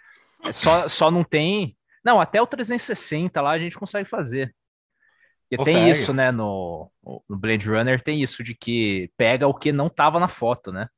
É 0.47 0.51
só, 0.51 0.87
só 0.87 1.11
não 1.11 1.23
tem. 1.23 1.77
Não, 2.03 2.19
até 2.19 2.41
o 2.41 2.47
360 2.47 3.41
lá 3.41 3.51
a 3.51 3.59
gente 3.59 3.77
consegue 3.77 4.09
fazer. 4.09 4.55
E 5.49 5.57
tem 5.63 5.89
isso, 5.89 6.13
né, 6.13 6.29
no, 6.29 6.91
no 7.03 7.37
Blade 7.37 7.69
Runner 7.69 8.03
tem 8.03 8.21
isso 8.21 8.43
de 8.43 8.53
que 8.53 9.09
pega 9.15 9.47
o 9.47 9.53
que 9.53 9.71
não 9.71 9.89
tava 9.89 10.19
na 10.19 10.27
foto, 10.27 10.73
né? 10.73 10.89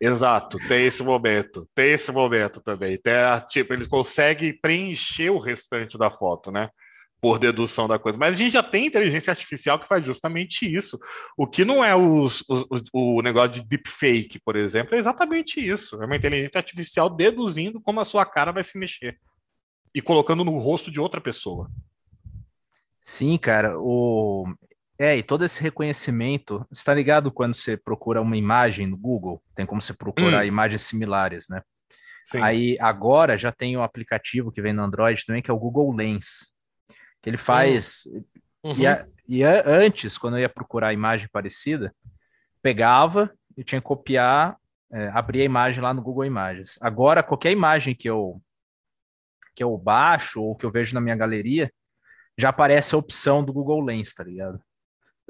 Exato, 0.00 0.58
tem 0.66 0.86
esse 0.86 1.02
momento, 1.02 1.68
tem 1.74 1.92
esse 1.92 2.10
momento 2.10 2.60
também. 2.62 2.98
Tem, 2.98 3.12
tipo, 3.48 3.74
eles 3.74 3.86
conseguem 3.86 4.58
preencher 4.58 5.30
o 5.30 5.38
restante 5.38 5.98
da 5.98 6.10
foto, 6.10 6.50
né? 6.50 6.70
Por 7.20 7.38
dedução 7.38 7.86
da 7.86 7.98
coisa. 7.98 8.18
Mas 8.18 8.34
a 8.34 8.38
gente 8.38 8.52
já 8.52 8.62
tem 8.62 8.86
inteligência 8.86 9.30
artificial 9.30 9.78
que 9.78 9.86
faz 9.86 10.04
justamente 10.04 10.64
isso. 10.64 10.98
O 11.36 11.46
que 11.46 11.64
não 11.64 11.84
é 11.84 11.94
os, 11.94 12.42
os, 12.48 12.82
o 12.92 13.20
negócio 13.20 13.52
de 13.52 13.62
deepfake, 13.62 14.38
por 14.38 14.56
exemplo, 14.56 14.94
é 14.94 14.98
exatamente 14.98 15.60
isso. 15.60 16.02
É 16.02 16.06
uma 16.06 16.16
inteligência 16.16 16.58
artificial 16.58 17.10
deduzindo 17.10 17.80
como 17.80 18.00
a 18.00 18.04
sua 18.04 18.24
cara 18.24 18.52
vai 18.52 18.62
se 18.62 18.78
mexer 18.78 19.18
e 19.94 20.00
colocando 20.00 20.44
no 20.44 20.58
rosto 20.58 20.90
de 20.90 21.00
outra 21.00 21.20
pessoa. 21.20 21.70
Sim, 23.02 23.36
cara. 23.36 23.78
O... 23.78 24.46
É, 24.98 25.16
e 25.16 25.22
todo 25.22 25.44
esse 25.44 25.62
reconhecimento, 25.62 26.66
está 26.70 26.92
ligado 26.94 27.32
quando 27.32 27.54
você 27.54 27.76
procura 27.76 28.20
uma 28.20 28.36
imagem 28.36 28.86
no 28.86 28.96
Google? 28.96 29.42
Tem 29.54 29.66
como 29.66 29.80
você 29.80 29.94
procurar 29.94 30.42
hum. 30.42 30.46
imagens 30.46 30.82
similares, 30.82 31.48
né? 31.48 31.62
Sim. 32.24 32.40
Aí 32.42 32.76
agora 32.78 33.38
já 33.38 33.50
tem 33.50 33.76
um 33.76 33.82
aplicativo 33.82 34.52
que 34.52 34.60
vem 34.60 34.72
no 34.72 34.82
Android 34.82 35.24
também, 35.24 35.42
que 35.42 35.50
é 35.50 35.54
o 35.54 35.58
Google 35.58 35.94
Lens, 35.94 36.52
que 37.22 37.30
ele 37.30 37.38
faz. 37.38 38.04
Uhum. 38.62 38.76
E, 38.76 38.86
a, 38.86 39.06
e 39.28 39.44
a, 39.44 39.62
antes, 39.66 40.18
quando 40.18 40.36
eu 40.36 40.42
ia 40.42 40.48
procurar 40.48 40.92
imagem 40.92 41.28
parecida, 41.32 41.94
pegava 42.62 43.32
e 43.56 43.64
tinha 43.64 43.80
que 43.80 43.86
copiar, 43.86 44.56
é, 44.92 45.08
abrir 45.08 45.42
a 45.42 45.44
imagem 45.44 45.82
lá 45.82 45.94
no 45.94 46.02
Google 46.02 46.24
Imagens. 46.24 46.78
Agora, 46.80 47.22
qualquer 47.22 47.52
imagem 47.52 47.94
que 47.94 48.08
eu 48.08 48.40
que 49.54 49.64
eu 49.64 49.76
baixo 49.76 50.40
ou 50.40 50.54
que 50.54 50.64
eu 50.64 50.70
vejo 50.70 50.94
na 50.94 51.00
minha 51.00 51.16
galeria, 51.16 51.70
já 52.38 52.50
aparece 52.50 52.94
a 52.94 52.98
opção 52.98 53.44
do 53.44 53.52
Google 53.52 53.84
Lens, 53.84 54.14
tá 54.14 54.22
ligado? 54.22 54.62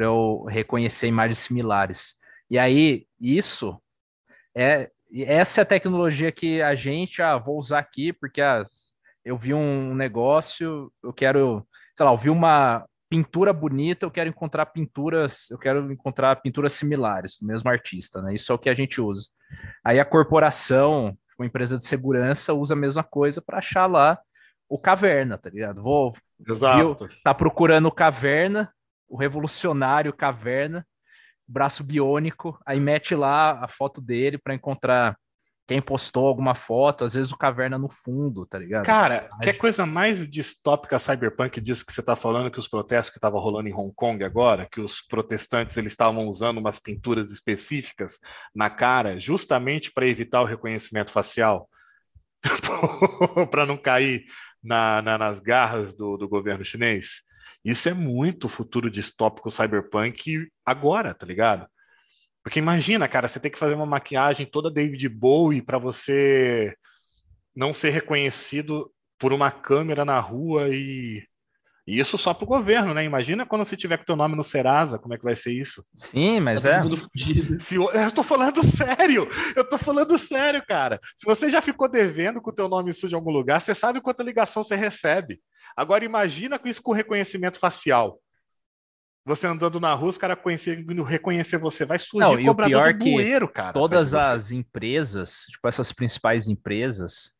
para 0.01 0.07
eu 0.07 0.45
reconhecer 0.45 1.09
imagens 1.09 1.41
similares. 1.41 2.14
E 2.49 2.59
aí, 2.59 3.07
isso 3.20 3.78
é 4.57 4.91
essa 5.12 5.61
é 5.61 5.62
a 5.62 5.66
tecnologia 5.66 6.32
que 6.32 6.62
a 6.62 6.74
gente, 6.74 7.20
ah, 7.20 7.36
vou 7.36 7.59
usar 7.59 7.80
aqui 7.80 8.11
porque 8.11 8.41
ah, 8.41 8.64
eu 9.22 9.36
vi 9.36 9.53
um 9.53 9.95
negócio, 9.95 10.91
eu 11.03 11.12
quero, 11.12 11.66
sei 12.01 12.07
lá, 12.07 12.13
eu 12.13 12.17
vi 12.17 12.31
uma 12.31 12.87
pintura 13.11 13.53
bonita, 13.53 14.07
eu 14.07 14.11
quero 14.11 14.31
encontrar 14.31 14.65
pinturas, 14.65 15.51
eu 15.51 15.59
quero 15.59 15.93
encontrar 15.93 16.35
pinturas 16.37 16.73
similares 16.73 17.37
do 17.39 17.47
mesmo 17.47 17.69
artista, 17.69 18.23
né? 18.23 18.35
Isso 18.35 18.51
é 18.51 18.55
o 18.55 18.59
que 18.59 18.71
a 18.71 18.75
gente 18.75 19.03
usa. 19.03 19.29
Aí 19.85 20.01
a 20.01 20.05
corporação, 20.05 21.15
uma 21.39 21.45
empresa 21.45 21.77
de 21.77 21.85
segurança, 21.85 22.55
usa 22.55 22.73
a 22.73 22.77
mesma 22.77 23.05
coisa 23.05 23.43
para 23.43 23.59
achar 23.59 23.85
lá 23.85 24.19
o 24.67 24.79
caverna, 24.79 25.37
tá 25.37 25.51
ligado? 25.51 25.83
Vou, 25.83 26.15
Exato. 26.49 27.07
Viu, 27.07 27.19
tá 27.23 27.35
procurando 27.35 27.93
caverna, 27.93 28.73
o 29.07 29.19
revolucionário 29.19 30.11
caverna, 30.11 30.87
braço 31.47 31.85
biônico, 31.85 32.59
aí 32.65 32.81
mete 32.81 33.15
lá 33.15 33.63
a 33.63 33.69
foto 33.69 34.01
dele 34.01 34.39
para 34.39 34.55
encontrar 34.55 35.19
quem 35.71 35.81
postou 35.81 36.27
alguma 36.27 36.53
foto, 36.53 37.05
às 37.05 37.14
vezes 37.14 37.31
o 37.31 37.37
caverna 37.37 37.79
no 37.79 37.89
fundo, 37.89 38.45
tá 38.45 38.59
ligado? 38.59 38.85
Cara, 38.85 39.31
que 39.41 39.53
coisa 39.53 39.87
mais 39.87 40.29
distópica 40.29 40.99
cyberpunk 40.99 41.61
disso 41.61 41.87
que 41.87 41.93
você 41.93 42.03
tá 42.03 42.16
falando 42.16 42.51
que 42.51 42.59
os 42.59 42.66
protestos 42.66 43.09
que 43.09 43.18
estavam 43.18 43.39
rolando 43.39 43.68
em 43.68 43.73
Hong 43.73 43.93
Kong 43.95 44.25
agora, 44.25 44.66
que 44.68 44.81
os 44.81 45.01
protestantes 45.01 45.77
eles 45.77 45.93
estavam 45.93 46.27
usando 46.27 46.59
umas 46.59 46.81
pinturas 46.81 47.31
específicas 47.31 48.18
na 48.53 48.68
cara, 48.68 49.16
justamente 49.21 49.93
para 49.93 50.09
evitar 50.09 50.43
o 50.43 50.45
reconhecimento 50.45 51.12
facial, 51.12 51.71
para 53.49 53.64
não 53.64 53.77
cair 53.77 54.25
na, 54.61 55.01
na, 55.03 55.16
nas 55.16 55.39
garras 55.39 55.95
do, 55.95 56.16
do 56.16 56.29
governo 56.29 56.64
chinês. 56.64 57.23
Isso 57.64 57.89
é 57.89 57.95
muito 57.95 58.49
futuro 58.49 58.91
distópico 58.91 59.53
cyberpunk 59.53 60.49
agora, 60.66 61.14
tá 61.14 61.25
ligado? 61.25 61.64
Porque 62.51 62.59
imagina, 62.59 63.07
cara, 63.07 63.29
você 63.29 63.39
tem 63.39 63.49
que 63.49 63.61
fazer 63.61 63.77
uma 63.77 63.87
maquiagem 63.87 64.45
toda 64.45 64.73
David 64.73 65.09
Bowie 65.09 65.63
para 65.63 65.79
você 65.79 66.75
não 67.55 67.73
ser 67.73 67.91
reconhecido 67.91 68.91
por 69.17 69.33
uma 69.33 69.53
câmera 69.53 70.05
na 70.05 70.19
rua 70.19 70.69
e 70.69 71.23
e 71.87 71.99
isso 71.99 72.19
só 72.19 72.35
para 72.35 72.45
o 72.45 72.49
governo, 72.49 72.93
né? 72.93 73.05
Imagina 73.05 73.47
quando 73.47 73.65
você 73.65 73.77
tiver 73.77 73.99
com 73.99 74.05
teu 74.05 74.17
nome 74.17 74.37
no 74.37 74.45
Serasa, 74.45 74.99
como 74.99 75.15
é 75.15 75.17
que 75.17 75.25
vai 75.25 75.35
ser 75.35 75.53
isso? 75.53 75.85
Sim, 75.95 76.41
mas 76.41 76.65
tá 76.65 76.77
é. 76.77 76.83
Se, 77.61 77.77
eu, 77.77 77.91
eu 77.91 78.11
tô 78.13 78.23
falando 78.23 78.65
sério, 78.67 79.29
eu 79.57 79.65
tô 79.69 79.79
falando 79.79 80.19
sério, 80.19 80.63
cara. 80.67 80.99
Se 81.17 81.25
você 81.25 81.51
já 81.51 81.63
ficou 81.63 81.89
devendo 81.89 82.41
com 82.41 82.51
o 82.51 82.55
teu 82.55 82.69
nome 82.69 82.93
sujo 82.93 83.15
em 83.15 83.17
algum 83.17 83.31
lugar, 83.31 83.61
você 83.61 83.75
sabe 83.75 84.01
quanta 84.01 84.25
ligação 84.25 84.63
você 84.63 84.75
recebe. 84.75 85.41
Agora 85.77 86.05
imagina 86.05 86.59
com 86.59 86.69
isso 86.69 86.83
com 86.83 86.93
reconhecimento 86.93 87.59
facial. 87.59 88.21
Você 89.25 89.47
andando 89.47 89.79
na 89.79 89.93
rua, 89.93 90.09
os 90.09 90.18
caras 90.18 90.39
reconhecer 91.07 91.59
você, 91.59 91.85
vai 91.85 91.99
surgir 91.99 92.27
Não, 92.27 92.41
e 92.41 92.49
o 92.49 92.55
pior 92.55 92.95
que 92.97 93.12
bueiro, 93.12 93.49
cara. 93.49 93.73
Todas 93.73 94.14
as 94.14 94.51
empresas, 94.51 95.45
tipo 95.51 95.68
essas 95.68 95.93
principais 95.93 96.49
empresas, 96.49 97.33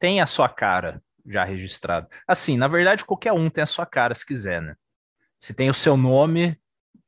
têm 0.00 0.20
a 0.20 0.26
sua 0.26 0.48
cara 0.48 1.02
já 1.24 1.44
registrada. 1.44 2.08
Assim, 2.26 2.56
na 2.56 2.66
verdade, 2.66 3.04
qualquer 3.04 3.32
um 3.32 3.48
tem 3.48 3.62
a 3.62 3.66
sua 3.66 3.86
cara 3.86 4.14
se 4.14 4.26
quiser, 4.26 4.60
né? 4.60 4.74
Se 5.38 5.54
tem 5.54 5.70
o 5.70 5.74
seu 5.74 5.96
nome, 5.96 6.58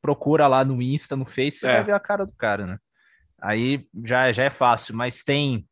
procura 0.00 0.46
lá 0.46 0.64
no 0.64 0.80
Insta, 0.80 1.16
no 1.16 1.26
Face, 1.26 1.58
você 1.58 1.66
é. 1.66 1.74
vai 1.74 1.84
ver 1.84 1.94
a 1.94 2.00
cara 2.00 2.24
do 2.24 2.32
cara, 2.32 2.66
né? 2.66 2.78
Aí 3.42 3.86
já, 4.04 4.30
já 4.32 4.44
é 4.44 4.50
fácil, 4.50 4.94
mas 4.94 5.24
tem 5.24 5.66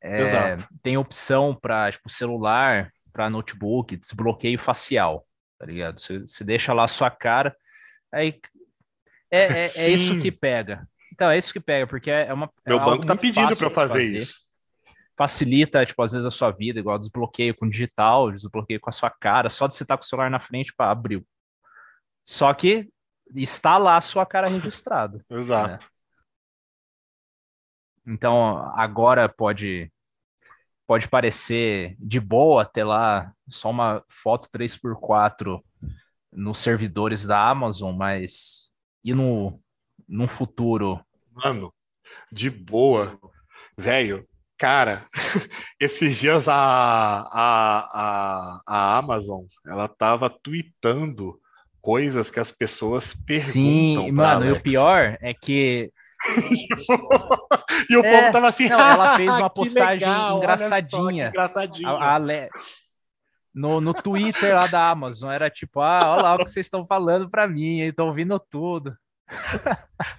é, 0.00 0.56
tem 0.82 0.96
opção 0.96 1.54
para 1.54 1.90
tipo 1.90 2.08
celular, 2.08 2.92
para 3.12 3.28
notebook, 3.28 3.96
desbloqueio 3.96 4.58
facial, 4.58 5.26
tá 5.58 5.66
ligado? 5.66 6.00
Você, 6.00 6.20
você 6.20 6.44
deixa 6.44 6.72
lá 6.72 6.84
a 6.84 6.88
sua 6.88 7.10
cara, 7.10 7.56
aí 8.12 8.40
é, 9.30 9.40
é, 9.40 9.70
é, 9.76 9.90
isso 9.90 10.18
que 10.18 10.30
pega. 10.30 10.88
Então, 11.12 11.30
é 11.30 11.36
isso 11.36 11.52
que 11.52 11.60
pega, 11.60 11.86
porque 11.86 12.10
é 12.10 12.32
uma. 12.32 12.50
É 12.64 12.70
Meu 12.70 12.78
banco 12.78 13.04
tá 13.04 13.16
pedindo 13.16 13.56
para 13.56 13.70
fazer, 13.70 13.88
fazer 13.88 14.16
isso. 14.16 14.48
Facilita, 15.16 15.84
tipo, 15.84 16.00
às 16.00 16.12
vezes 16.12 16.26
a 16.26 16.30
sua 16.30 16.52
vida, 16.52 16.78
igual 16.78 16.98
desbloqueio 16.98 17.54
com 17.56 17.68
digital, 17.68 18.30
desbloqueio 18.30 18.80
com 18.80 18.88
a 18.88 18.92
sua 18.92 19.10
cara, 19.10 19.50
só 19.50 19.66
de 19.66 19.74
você 19.74 19.82
estar 19.82 19.96
tá 19.96 19.98
com 19.98 20.04
o 20.04 20.06
celular 20.06 20.30
na 20.30 20.38
frente 20.38 20.72
para 20.72 20.92
abrir. 20.92 21.24
Só 22.24 22.54
que 22.54 22.88
está 23.34 23.78
lá 23.78 23.96
a 23.96 24.00
sua 24.00 24.24
cara 24.24 24.48
registrada. 24.48 25.24
Exato. 25.28 25.84
Né? 25.84 25.90
Então, 28.14 28.72
agora 28.74 29.28
pode 29.28 29.90
pode 30.88 31.06
parecer 31.06 31.94
de 31.98 32.18
boa 32.18 32.64
ter 32.64 32.82
lá 32.82 33.30
só 33.46 33.68
uma 33.68 34.02
foto 34.08 34.48
3x4 34.48 35.62
nos 36.32 36.58
servidores 36.58 37.26
da 37.26 37.46
Amazon, 37.46 37.94
mas 37.94 38.72
e 39.04 39.12
no, 39.12 39.60
no 40.08 40.26
futuro? 40.26 40.98
Mano, 41.30 41.72
de 42.32 42.48
boa. 42.48 43.18
Velho, 43.76 44.26
cara, 44.56 45.06
esses 45.78 46.16
dias 46.16 46.48
a, 46.48 46.54
a, 46.54 47.78
a, 47.92 48.62
a 48.66 48.96
Amazon, 48.96 49.44
ela 49.66 49.88
tava 49.88 50.30
tweetando 50.30 51.38
coisas 51.82 52.30
que 52.30 52.40
as 52.40 52.50
pessoas 52.50 53.12
perguntam. 53.12 53.52
Sim, 53.52 54.10
mano, 54.10 54.42
Alexa. 54.42 54.56
e 54.56 54.58
o 54.58 54.62
pior 54.62 55.18
é 55.20 55.34
que 55.34 55.92
e 57.88 57.96
o 57.96 58.04
é, 58.04 58.20
povo 58.20 58.32
tava 58.32 58.48
assim. 58.48 58.68
Não, 58.68 58.78
ela 58.78 59.16
fez 59.16 59.34
uma 59.36 59.50
postagem 59.50 60.08
legal, 60.08 60.38
engraçadinha. 60.38 61.24
Só, 61.26 61.30
engraçadinha. 61.30 61.88
A, 61.88 62.14
a 62.14 62.18
Le... 62.18 62.48
no, 63.54 63.80
no 63.80 63.94
Twitter 63.94 64.54
lá 64.54 64.66
da 64.66 64.88
Amazon. 64.90 65.30
Era 65.30 65.50
tipo, 65.50 65.80
ah, 65.80 66.00
olha 66.12 66.22
lá 66.22 66.34
o 66.34 66.38
que 66.38 66.50
vocês 66.50 66.66
estão 66.66 66.86
falando 66.86 67.28
para 67.30 67.46
mim, 67.48 67.80
estão 67.80 68.06
ouvindo 68.08 68.38
tudo. 68.38 68.96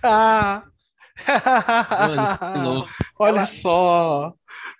ah. 0.03 0.64
Mano, 2.55 2.88
olha 3.18 3.45
só, 3.45 4.34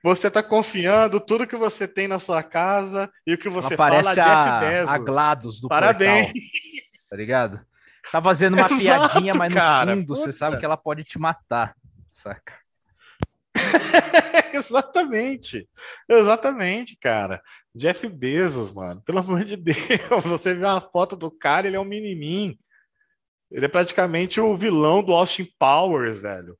você 0.04 0.32
tá 0.32 0.42
confiando 0.42 1.20
tudo 1.20 1.46
que 1.48 1.58
você 1.58 1.88
tem 1.88 2.08
na 2.08 2.20
sua 2.20 2.42
casa 2.42 3.12
e 3.28 3.34
o 3.34 3.38
que 3.38 3.50
você 3.50 3.74
Aparece 3.74 4.16
fala 4.16 4.32
a, 4.32 4.60
Jeff 4.60 4.66
Bezos. 4.66 4.90
a 4.90 4.98
GLaDOS 4.98 5.62
do 5.62 5.68
Parabéns. 5.68 6.28
Portal, 6.28 6.42
tá 7.10 7.18
ligado? 7.18 7.69
Tá 8.12 8.22
fazendo 8.22 8.56
uma 8.56 8.66
Exato, 8.66 8.80
piadinha, 8.80 9.34
mas 9.36 9.50
no 9.50 9.56
cara, 9.56 9.94
fundo 9.94 10.08
puta. 10.08 10.20
você 10.20 10.32
sabe 10.32 10.58
que 10.58 10.66
ela 10.66 10.78
pode 10.78 11.04
te 11.04 11.20
matar, 11.20 11.76
saca? 12.12 12.54
Exatamente. 14.54 15.68
Exatamente, 16.08 16.98
cara. 17.00 17.42
Jeff 17.74 18.08
Bezos, 18.08 18.72
mano. 18.72 19.02
Pelo 19.02 19.20
amor 19.20 19.44
de 19.44 19.56
Deus. 19.56 19.78
Você 20.26 20.54
vê 20.54 20.66
uma 20.66 20.82
foto 20.82 21.16
do 21.16 21.30
cara, 21.32 21.68
ele 21.68 21.76
é 21.76 21.80
um 21.80 21.86
menininho. 21.86 22.58
Ele 23.52 23.66
é 23.66 23.70
praticamente 23.70 24.40
o 24.40 24.56
vilão 24.56 25.04
do 25.04 25.14
Austin 25.14 25.48
Powers, 25.58 26.22
velho. 26.22 26.58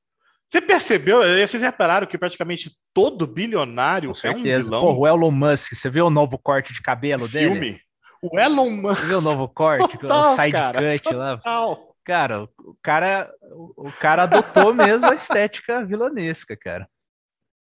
Você 0.48 0.60
percebeu? 0.60 1.20
Vocês 1.20 1.62
repararam 1.62 2.08
que 2.08 2.18
praticamente 2.18 2.72
todo 2.92 3.28
bilionário 3.28 4.12
é 4.24 4.32
um 4.32 4.42
vilão? 4.42 4.82
Pô, 4.82 4.94
o 4.94 5.08
Elon 5.08 5.30
Musk, 5.30 5.76
você 5.76 5.90
viu 5.90 6.08
o 6.08 6.10
novo 6.10 6.40
corte 6.40 6.74
de 6.74 6.82
cabelo 6.82 7.28
Filme. 7.28 7.60
dele? 7.60 7.82
O 8.22 8.38
Elon 8.38 8.70
Musk. 8.70 9.06
Viu 9.06 9.20
o 9.20 9.22
novo 9.22 9.48
corte? 9.48 9.98
Total, 9.98 10.32
o 10.32 10.36
side 10.36 10.52
cara, 10.52 10.98
cut 10.98 11.14
lá. 11.16 11.42
Cara, 12.04 12.44
o 12.44 12.78
cara, 12.82 13.32
o 13.78 13.92
cara 14.00 14.24
adotou 14.24 14.74
mesmo 14.74 15.10
a 15.10 15.16
estética 15.16 15.86
vilanesca, 15.86 16.58
cara. 16.58 16.90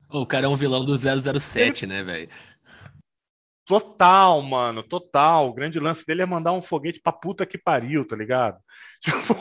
O 0.09 0.25
cara 0.25 0.45
é 0.45 0.49
um 0.49 0.55
vilão 0.55 0.83
do 0.83 0.97
007, 0.97 1.85
Ele... 1.85 1.93
né, 1.93 2.03
velho? 2.03 2.29
Total, 3.65 4.41
mano, 4.41 4.83
total. 4.83 5.49
O 5.49 5.53
grande 5.53 5.79
lance 5.79 6.05
dele 6.05 6.21
é 6.21 6.25
mandar 6.25 6.51
um 6.51 6.61
foguete 6.61 6.99
pra 7.01 7.13
puta 7.13 7.45
que 7.45 7.57
pariu, 7.57 8.05
tá 8.05 8.15
ligado? 8.15 8.57
Tipo... 9.01 9.33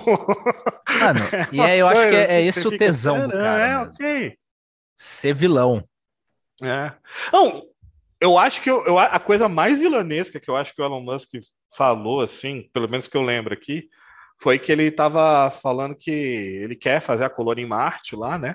Mano, 1.00 1.20
é 1.32 1.48
e 1.53 1.61
é, 1.61 1.76
eu 1.78 1.88
acho 1.88 2.09
que 2.09 2.14
é, 2.14 2.34
é 2.34 2.42
esse 2.42 2.66
o 2.66 2.76
tesão 2.76 3.16
fica, 3.16 3.28
do 3.28 3.32
cara. 3.32 3.64
É, 3.64 3.78
mesmo. 3.78 3.92
ok. 3.92 4.38
Ser 4.96 5.34
vilão. 5.34 5.84
É. 6.62 6.92
Não, 7.32 7.62
eu 8.23 8.39
acho 8.39 8.62
que 8.62 8.70
eu, 8.70 8.85
eu, 8.87 8.99
a 8.99 9.18
coisa 9.18 9.49
mais 9.49 9.81
vilanesca 9.81 10.39
que 10.39 10.49
eu 10.49 10.57
acho 10.57 10.73
que 10.73 10.81
o 10.81 10.85
Elon 10.85 11.01
Musk 11.01 11.31
falou, 11.77 12.20
assim, 12.20 12.70
pelo 12.73 12.89
menos 12.89 13.09
que 13.09 13.16
eu 13.16 13.23
lembro 13.23 13.53
aqui, 13.53 13.89
foi 14.41 14.59
que 14.61 14.70
ele 14.70 14.85
estava 14.85 15.51
falando 15.51 15.97
que 15.97 16.11
ele 16.11 16.77
quer 16.77 17.01
fazer 17.01 17.25
a 17.25 17.31
colônia 17.31 17.62
em 17.62 17.66
Marte 17.66 18.14
lá, 18.14 18.39
né? 18.39 18.55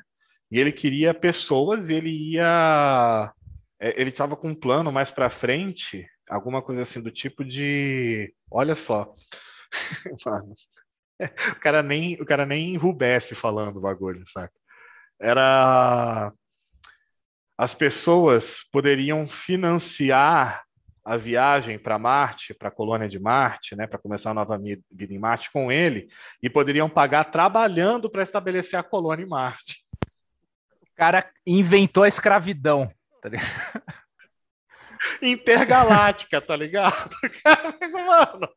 E 0.49 0.57
ele 0.57 0.71
queria 0.71 1.13
pessoas 1.13 1.89
e 1.89 1.95
ele 1.95 2.09
ia. 2.33 3.33
É, 3.79 3.99
ele 3.99 4.09
estava 4.09 4.37
com 4.37 4.49
um 4.49 4.55
plano 4.55 4.91
mais 4.91 5.11
para 5.11 5.29
frente, 5.29 6.07
alguma 6.29 6.61
coisa 6.61 6.83
assim 6.83 7.01
do 7.01 7.11
tipo 7.11 7.43
de. 7.43 8.33
Olha 8.49 8.75
só. 8.75 9.13
Mano, 10.25 10.53
o 11.51 11.59
cara 11.59 11.83
nem, 11.83 12.15
o 12.21 12.25
cara 12.25 12.45
nem 12.45 12.73
enrubesce 12.73 13.35
falando 13.35 13.77
o 13.77 13.81
bagulho, 13.81 14.23
saca? 14.27 14.53
Era. 15.19 16.31
As 17.57 17.73
pessoas 17.73 18.63
poderiam 18.71 19.27
financiar 19.27 20.63
a 21.03 21.15
viagem 21.15 21.79
para 21.79 21.97
Marte, 21.97 22.53
para 22.53 22.67
a 22.67 22.71
colônia 22.71 23.07
de 23.07 23.17
Marte, 23.17 23.75
né, 23.75 23.87
para 23.87 23.97
começar 23.97 24.31
a 24.31 24.33
nova 24.33 24.57
vida 24.57 25.13
em 25.13 25.17
Marte 25.17 25.49
com 25.51 25.71
ele, 25.71 26.09
e 26.43 26.49
poderiam 26.49 26.89
pagar 26.89 27.23
trabalhando 27.25 28.09
para 28.09 28.23
estabelecer 28.23 28.77
a 28.77 28.83
colônia 28.83 29.23
em 29.23 29.27
Marte. 29.27 29.77
O 30.81 30.95
cara 30.95 31.29
inventou 31.45 32.03
a 32.03 32.07
escravidão. 32.07 32.91
Tá 33.21 33.29
Intergaláctica, 35.21 36.41
tá 36.41 36.55
ligado? 36.55 37.09
Mano, 37.91 38.49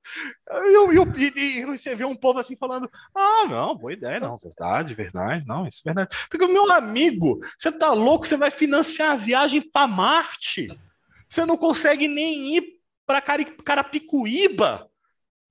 e, 1.17 1.25
e, 1.25 1.61
e, 1.61 1.65
você 1.65 1.95
vê 1.95 2.05
um 2.05 2.17
povo 2.17 2.39
assim 2.39 2.57
falando: 2.57 2.91
Ah, 3.15 3.47
não, 3.49 3.77
boa 3.77 3.93
ideia, 3.93 4.21
não, 4.21 4.39
verdade, 4.39 4.95
verdade, 4.95 5.47
não, 5.47 5.67
isso 5.67 5.81
é 5.85 5.93
verdade. 5.93 6.17
Porque, 6.29 6.47
meu 6.47 6.71
amigo, 6.73 7.41
você 7.59 7.71
tá 7.73 7.93
louco? 7.93 8.27
Você 8.27 8.37
vai 8.37 8.51
financiar 8.51 9.13
a 9.13 9.17
viagem 9.17 9.61
para 9.61 9.87
Marte? 9.87 10.69
Você 11.29 11.45
não 11.45 11.57
consegue 11.57 12.09
nem 12.09 12.57
ir 12.57 12.81
para 13.07 13.23
Carapicuíba. 13.65 14.89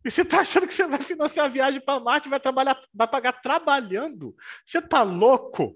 E 0.04 0.10
você 0.10 0.22
está 0.22 0.40
achando 0.40 0.66
que 0.66 0.74
você 0.74 0.88
vai 0.88 1.02
financiar 1.02 1.46
a 1.46 1.50
viagem 1.50 1.82
para 1.82 2.00
Marte, 2.00 2.30
vai 2.30 2.40
trabalhar, 2.40 2.80
vai 2.94 3.08
pagar 3.08 3.34
trabalhando? 3.42 4.36
Você 4.66 4.80
está 4.80 5.02
louco? 5.02 5.76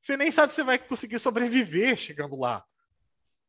Você 0.00 0.16
nem 0.16 0.30
sabe 0.30 0.52
se 0.52 0.62
vai 0.62 0.78
conseguir 0.78 1.18
sobreviver 1.18 1.96
chegando 1.96 2.36
lá. 2.36 2.64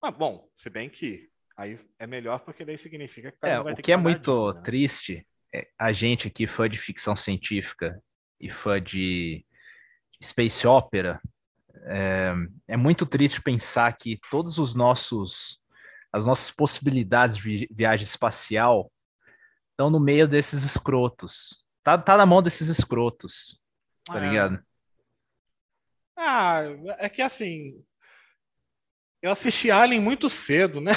Mas 0.01 0.15
bom, 0.15 0.47
se 0.57 0.69
bem 0.69 0.89
que 0.89 1.29
aí 1.55 1.79
é 1.97 2.05
melhor 2.05 2.39
porque 2.39 2.63
daí 2.63 2.77
significa 2.77 3.31
que 3.31 3.37
é, 3.41 3.59
o 3.59 3.75
que, 3.75 3.81
que 3.81 3.91
é 3.91 3.97
muito 3.97 4.53
né? 4.53 4.61
triste 4.61 5.27
é 5.53 5.67
a 5.79 5.91
gente 5.91 6.27
aqui 6.27 6.45
fã 6.45 6.69
de 6.69 6.77
ficção 6.77 7.15
científica 7.15 8.01
e 8.39 8.51
fã 8.51 8.81
de 8.81 9.43
space 10.23 10.67
opera 10.67 11.19
é, 11.85 12.33
é 12.67 12.77
muito 12.77 13.05
triste 13.05 13.41
pensar 13.41 13.95
que 13.97 14.19
todos 14.29 14.57
os 14.57 14.75
nossos 14.75 15.59
as 16.11 16.25
nossas 16.25 16.51
possibilidades 16.51 17.37
de 17.37 17.67
viagem 17.71 18.03
espacial 18.03 18.91
estão 19.71 19.89
no 19.89 19.99
meio 19.99 20.27
desses 20.27 20.63
escrotos. 20.63 21.63
Tá, 21.83 21.97
tá 21.97 22.17
na 22.17 22.25
mão 22.25 22.41
desses 22.41 22.67
escrotos, 22.67 23.61
tá 24.03 24.17
é. 24.17 24.27
ligado? 24.27 24.63
Ah, 26.15 26.61
é 26.97 27.07
que 27.09 27.21
assim. 27.21 27.85
Eu 29.27 29.33
assisti 29.33 29.69
Alien 29.69 30.01
muito 30.01 30.29
cedo, 30.29 30.79
né? 30.79 30.93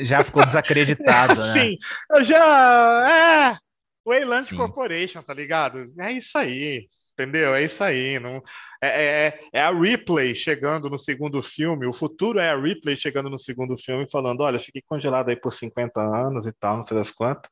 Já 0.00 0.22
ficou 0.22 0.44
desacreditado, 0.44 1.34
né? 1.40 1.52
Sim, 1.52 1.78
eu 2.10 2.22
já. 2.22 3.54
É. 3.54 3.58
Wayland 4.06 4.54
Corporation, 4.54 5.22
tá 5.22 5.32
ligado? 5.32 5.92
É 5.98 6.12
isso 6.12 6.36
aí. 6.36 6.86
Entendeu? 7.12 7.54
É 7.54 7.64
isso 7.64 7.82
aí. 7.82 8.18
Não... 8.20 8.42
É, 8.80 8.88
é, 8.88 9.26
é, 9.26 9.40
é, 9.54 9.60
a 9.60 9.70
Ripley 9.70 10.34
chegando 10.34 10.88
no 10.88 10.98
segundo 10.98 11.42
filme. 11.42 11.86
O 11.86 11.92
futuro 11.92 12.38
é 12.38 12.50
a 12.50 12.56
Ripley 12.56 12.96
chegando 12.96 13.30
no 13.30 13.38
segundo 13.38 13.76
filme 13.76 14.06
falando: 14.10 14.42
olha, 14.42 14.58
fiquei 14.58 14.82
congelado 14.86 15.30
aí 15.30 15.36
por 15.36 15.52
50 15.52 16.00
anos 16.00 16.46
e 16.46 16.52
tal, 16.52 16.76
não 16.76 16.84
sei 16.84 16.96
das 16.96 17.10
quantas, 17.10 17.50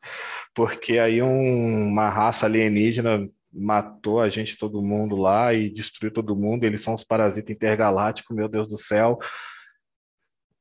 porque 0.55 0.99
aí 0.99 1.21
um, 1.23 1.89
uma 1.89 2.09
raça 2.09 2.47
alienígena 2.47 3.29
matou 3.53 4.21
a 4.21 4.29
gente, 4.29 4.59
todo 4.59 4.83
mundo 4.83 5.17
lá 5.17 5.55
e 5.55 5.71
destruiu 5.71 6.13
todo 6.13 6.37
mundo. 6.37 6.65
Eles 6.65 6.83
são 6.83 6.95
os 6.95 7.03
parasitas 7.03 7.55
intergalácticos, 7.55 8.37
meu 8.37 8.49
Deus 8.49 8.69
do 8.69 8.77
céu. 8.77 9.19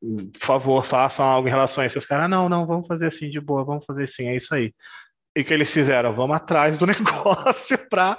Por 0.01 0.39
favor, 0.39 0.85
façam 0.85 1.25
algo 1.25 1.47
em 1.47 1.51
relação 1.51 1.83
a 1.83 1.87
isso. 1.87 1.97
Os 1.97 2.05
caras, 2.05 2.29
não, 2.29 2.47
não, 2.49 2.65
vamos 2.65 2.87
fazer 2.87 3.07
assim 3.07 3.29
de 3.29 3.39
boa, 3.39 3.63
vamos 3.63 3.85
fazer 3.85 4.03
assim, 4.03 4.27
é 4.27 4.35
isso 4.35 4.53
aí. 4.53 4.73
E 5.35 5.43
que 5.43 5.53
eles 5.53 5.71
fizeram? 5.71 6.15
Vamos 6.15 6.35
atrás 6.35 6.77
do 6.77 6.85
negócio 6.87 7.77
para 7.89 8.17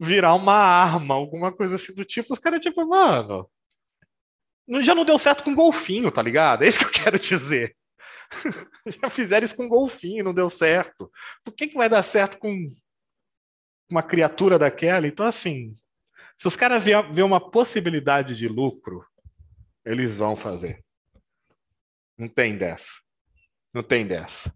virar 0.00 0.34
uma 0.34 0.54
arma, 0.54 1.14
alguma 1.14 1.52
coisa 1.52 1.76
assim 1.76 1.94
do 1.94 2.04
tipo, 2.04 2.32
os 2.32 2.38
caras, 2.38 2.60
tipo, 2.60 2.84
mano. 2.86 3.48
Já 4.82 4.94
não 4.94 5.04
deu 5.04 5.18
certo 5.18 5.44
com 5.44 5.54
golfinho, 5.54 6.10
tá 6.10 6.22
ligado? 6.22 6.62
É 6.62 6.68
isso 6.68 6.78
que 6.78 6.84
eu 6.84 7.04
quero 7.04 7.18
dizer. 7.18 7.76
Já 8.86 9.10
fizeram 9.10 9.44
isso 9.44 9.56
com 9.56 9.68
golfinho, 9.68 10.24
não 10.24 10.34
deu 10.34 10.48
certo. 10.48 11.10
Por 11.44 11.52
que, 11.52 11.68
que 11.68 11.76
vai 11.76 11.88
dar 11.88 12.02
certo 12.02 12.38
com 12.38 12.70
uma 13.90 14.02
criatura 14.02 14.58
daquela? 14.58 15.06
Então, 15.06 15.26
assim, 15.26 15.74
se 16.36 16.48
os 16.48 16.56
caras 16.56 16.82
ver 16.82 17.22
uma 17.22 17.40
possibilidade 17.40 18.36
de 18.36 18.48
lucro, 18.48 19.04
eles 19.84 20.16
vão 20.16 20.36
fazer. 20.36 20.82
Não 22.22 22.28
tem 22.28 22.56
dessa. 22.56 22.92
Não 23.74 23.82
tem 23.82 24.06
dessa. 24.06 24.54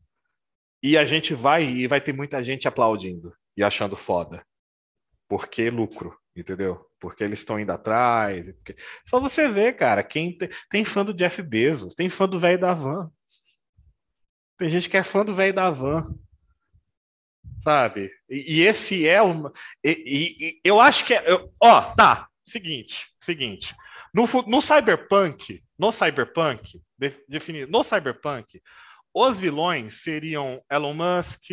E 0.81 0.97
a 0.97 1.05
gente 1.05 1.35
vai 1.35 1.65
e 1.65 1.89
vai 1.89 2.01
ter 2.01 2.13
muita 2.13 2.45
gente 2.45 2.69
aplaudindo 2.69 3.35
e 3.57 3.65
achando 3.65 3.97
foda 3.97 4.47
porque 5.29 5.69
lucro, 5.69 6.17
entendeu? 6.37 6.89
Porque 7.01 7.25
eles 7.25 7.41
estão 7.41 7.59
indo 7.59 7.73
atrás. 7.73 8.53
Porque... 8.55 8.77
Só 9.05 9.19
você 9.19 9.49
vê, 9.49 9.73
cara, 9.73 10.05
quem 10.05 10.39
tem, 10.39 10.49
tem 10.71 10.85
fã 10.85 11.05
do 11.05 11.13
Jeff 11.13 11.43
Bezos, 11.43 11.97
tem 11.97 12.09
fã 12.09 12.29
do 12.29 12.39
velho 12.39 12.61
da 12.61 12.73
van. 12.73 13.11
Tem 14.57 14.71
gente 14.71 14.89
que 14.89 14.97
é 14.97 15.03
fã 15.03 15.25
do 15.25 15.35
velho 15.35 15.53
da 15.53 15.69
van. 15.69 16.15
Sabe? 17.65 18.13
E, 18.31 18.59
e 18.59 18.63
esse 18.63 19.09
é 19.09 19.21
o. 19.21 19.53
E, 19.83 19.91
e, 19.91 20.47
e, 20.47 20.61
eu 20.63 20.81
acho 20.81 21.05
que 21.05 21.15
é. 21.15 21.25
Eu, 21.29 21.53
ó, 21.61 21.95
tá. 21.97 22.29
Seguinte, 22.45 23.09
seguinte. 23.19 23.75
No, 24.15 24.25
no 24.47 24.63
Cyberpunk, 24.63 25.65
no 25.77 25.91
Cyberpunk, 25.91 26.81
definido, 27.29 27.71
no 27.71 27.83
Cyberpunk, 27.83 28.61
os 29.15 29.39
vilões 29.39 30.03
seriam 30.03 30.63
Elon 30.71 30.95
Musk, 30.95 31.45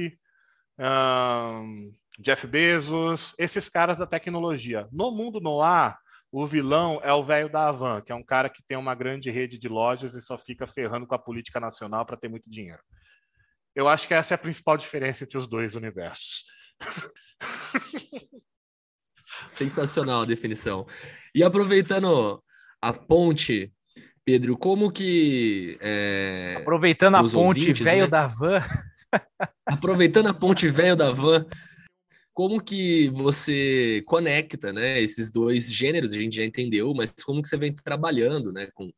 um, 0.80 1.94
Jeff 2.20 2.46
Bezos, 2.46 3.34
esses 3.38 3.70
caras 3.70 3.98
da 3.98 4.06
tecnologia. 4.06 4.88
No 4.92 5.12
mundo 5.12 5.40
no 5.40 5.62
ar, 5.62 5.98
o 6.32 6.46
vilão 6.48 7.00
é 7.04 7.14
o 7.14 7.24
velho 7.24 7.50
da 7.50 7.68
Avan, 7.70 8.02
que 8.02 8.12
é 8.12 8.16
um 8.16 8.24
cara 8.24 8.50
que 8.50 8.64
tem 8.68 8.78
uma 8.78 8.96
grande 8.96 9.30
rede 9.30 9.58
de 9.58 9.68
lojas 9.68 10.14
e 10.14 10.22
só 10.22 10.38
fica 10.38 10.68
ferrando 10.68 11.06
com 11.08 11.16
a 11.16 11.20
política 11.20 11.60
nacional 11.60 12.06
para 12.06 12.18
ter 12.18 12.28
muito 12.28 12.50
dinheiro. 12.50 12.82
Eu 13.76 13.88
acho 13.88 14.08
que 14.08 14.14
essa 14.14 14.34
é 14.34 14.36
a 14.36 14.40
principal 14.40 14.78
diferença 14.78 15.24
entre 15.24 15.38
os 15.38 15.48
dois 15.48 15.76
universos. 15.76 16.46
Sensacional 19.48 20.22
a 20.22 20.26
definição. 20.26 20.86
E 21.34 21.44
aproveitando 21.44 22.44
a 22.82 22.94
ponte, 22.94 23.74
Pedro, 24.26 24.58
como 24.58 24.92
que. 24.92 25.78
É, 25.82 26.56
aproveitando 26.58 27.16
a 27.16 27.24
ponte 27.24 27.74
velho 27.74 28.04
né? 28.04 28.08
da 28.08 28.28
van. 28.28 28.64
aproveitando 29.66 30.28
a 30.28 30.34
ponte 30.34 30.68
velho 30.70 30.96
da 30.96 31.12
van, 31.12 31.46
como 32.34 32.62
que 32.62 33.10
você 33.10 34.04
conecta, 34.08 34.74
né, 34.74 35.02
esses 35.02 35.30
dois 35.30 35.72
gêneros, 35.72 36.14
a 36.14 36.18
gente 36.18 36.36
já 36.36 36.44
entendeu, 36.44 36.94
mas 36.94 37.14
como 37.24 37.42
que 37.42 37.48
você 37.48 37.58
vem 37.58 37.74
trabalhando, 37.74 38.52
né, 38.52 38.70
com 38.74 38.92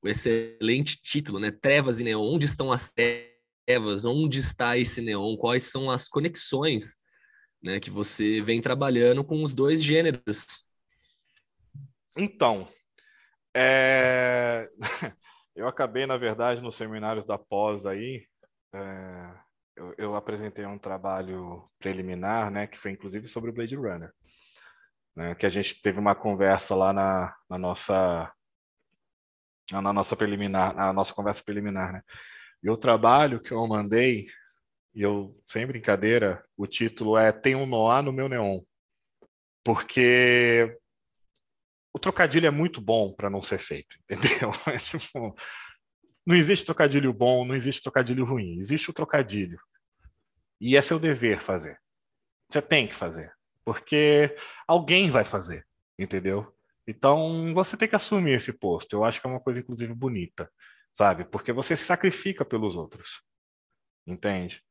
o 0.00 0.08
excelente 0.08 1.00
título, 1.02 1.40
né, 1.40 1.50
Trevas 1.50 1.98
e 1.98 2.04
Neon, 2.04 2.22
onde 2.22 2.44
estão 2.44 2.70
as 2.70 2.92
trevas, 2.92 4.04
onde 4.04 4.38
está 4.38 4.78
esse 4.78 5.00
neon, 5.00 5.36
quais 5.36 5.64
são 5.64 5.90
as 5.90 6.08
conexões, 6.08 6.96
né, 7.62 7.80
que 7.80 7.90
você 7.90 8.40
vem 8.40 8.60
trabalhando 8.60 9.24
com 9.24 9.42
os 9.42 9.52
dois 9.52 9.82
gêneros? 9.82 10.46
Então, 12.16 12.68
é... 13.54 14.68
eu 15.54 15.68
acabei, 15.68 16.06
na 16.06 16.16
verdade, 16.16 16.60
nos 16.60 16.76
seminários 16.76 17.26
da 17.26 17.38
pós 17.38 17.86
aí, 17.86 18.26
é 18.74 19.52
eu, 19.76 19.94
eu, 19.96 20.16
apresentei 20.16 20.66
um 20.66 20.78
trabalho 20.78 21.68
preliminar, 21.78 22.50
né, 22.50 22.66
que 22.66 22.78
foi 22.78 22.90
inclusive 22.90 23.26
sobre 23.28 23.50
o 23.50 23.52
Blade 23.52 23.74
Runner, 23.76 24.12
né, 25.16 25.34
que 25.34 25.46
a 25.46 25.48
gente 25.48 25.80
teve 25.80 25.98
uma 25.98 26.14
conversa 26.14 26.74
lá 26.74 26.92
na, 26.92 27.34
na 27.48 27.58
nossa 27.58 28.32
na 29.70 29.92
nossa 29.92 30.14
preliminar, 30.16 30.74
na 30.74 30.92
nossa 30.92 31.14
conversa 31.14 31.42
preliminar, 31.42 31.92
né? 31.92 32.02
E 32.62 32.68
o 32.68 32.76
trabalho 32.76 33.40
que 33.40 33.52
eu 33.52 33.66
mandei, 33.66 34.26
e 34.94 35.00
eu 35.02 35.34
sem 35.46 35.66
brincadeira, 35.66 36.44
o 36.56 36.66
título 36.66 37.16
é 37.16 37.32
Tem 37.32 37.54
um 37.54 37.64
Noah 37.64 38.02
no 38.02 38.12
meu 38.12 38.28
neon, 38.28 38.60
porque 39.64 40.78
o 41.94 41.98
trocadilho 41.98 42.46
é 42.46 42.50
muito 42.50 42.80
bom 42.80 43.12
para 43.12 43.28
não 43.28 43.42
ser 43.42 43.58
feito, 43.58 43.96
entendeu? 44.08 44.50
É 44.66 44.78
tipo, 44.78 45.36
Não 46.26 46.34
existe 46.34 46.64
trocadilho 46.64 47.12
bom, 47.12 47.44
não 47.44 47.54
existe 47.54 47.82
trocadilho 47.82 48.24
ruim. 48.24 48.58
Existe 48.58 48.90
o 48.90 48.92
trocadilho. 48.92 49.60
E 50.60 50.76
é 50.76 50.82
seu 50.82 50.98
dever 50.98 51.40
fazer. 51.40 51.78
Você 52.48 52.62
tem 52.62 52.86
que 52.86 52.94
fazer. 52.94 53.32
Porque 53.64 54.34
alguém 54.66 55.10
vai 55.10 55.24
fazer, 55.24 55.66
entendeu? 55.98 56.54
Então 56.86 57.52
você 57.54 57.76
tem 57.76 57.88
que 57.88 57.96
assumir 57.96 58.32
esse 58.32 58.52
posto. 58.52 58.94
Eu 58.94 59.04
acho 59.04 59.20
que 59.20 59.26
é 59.26 59.30
uma 59.30 59.40
coisa, 59.40 59.60
inclusive, 59.60 59.94
bonita, 59.94 60.50
sabe? 60.92 61.24
Porque 61.24 61.52
você 61.52 61.76
se 61.76 61.84
sacrifica 61.84 62.44
pelos 62.44 62.76
outros. 62.76 63.22
Entende? 64.06 64.62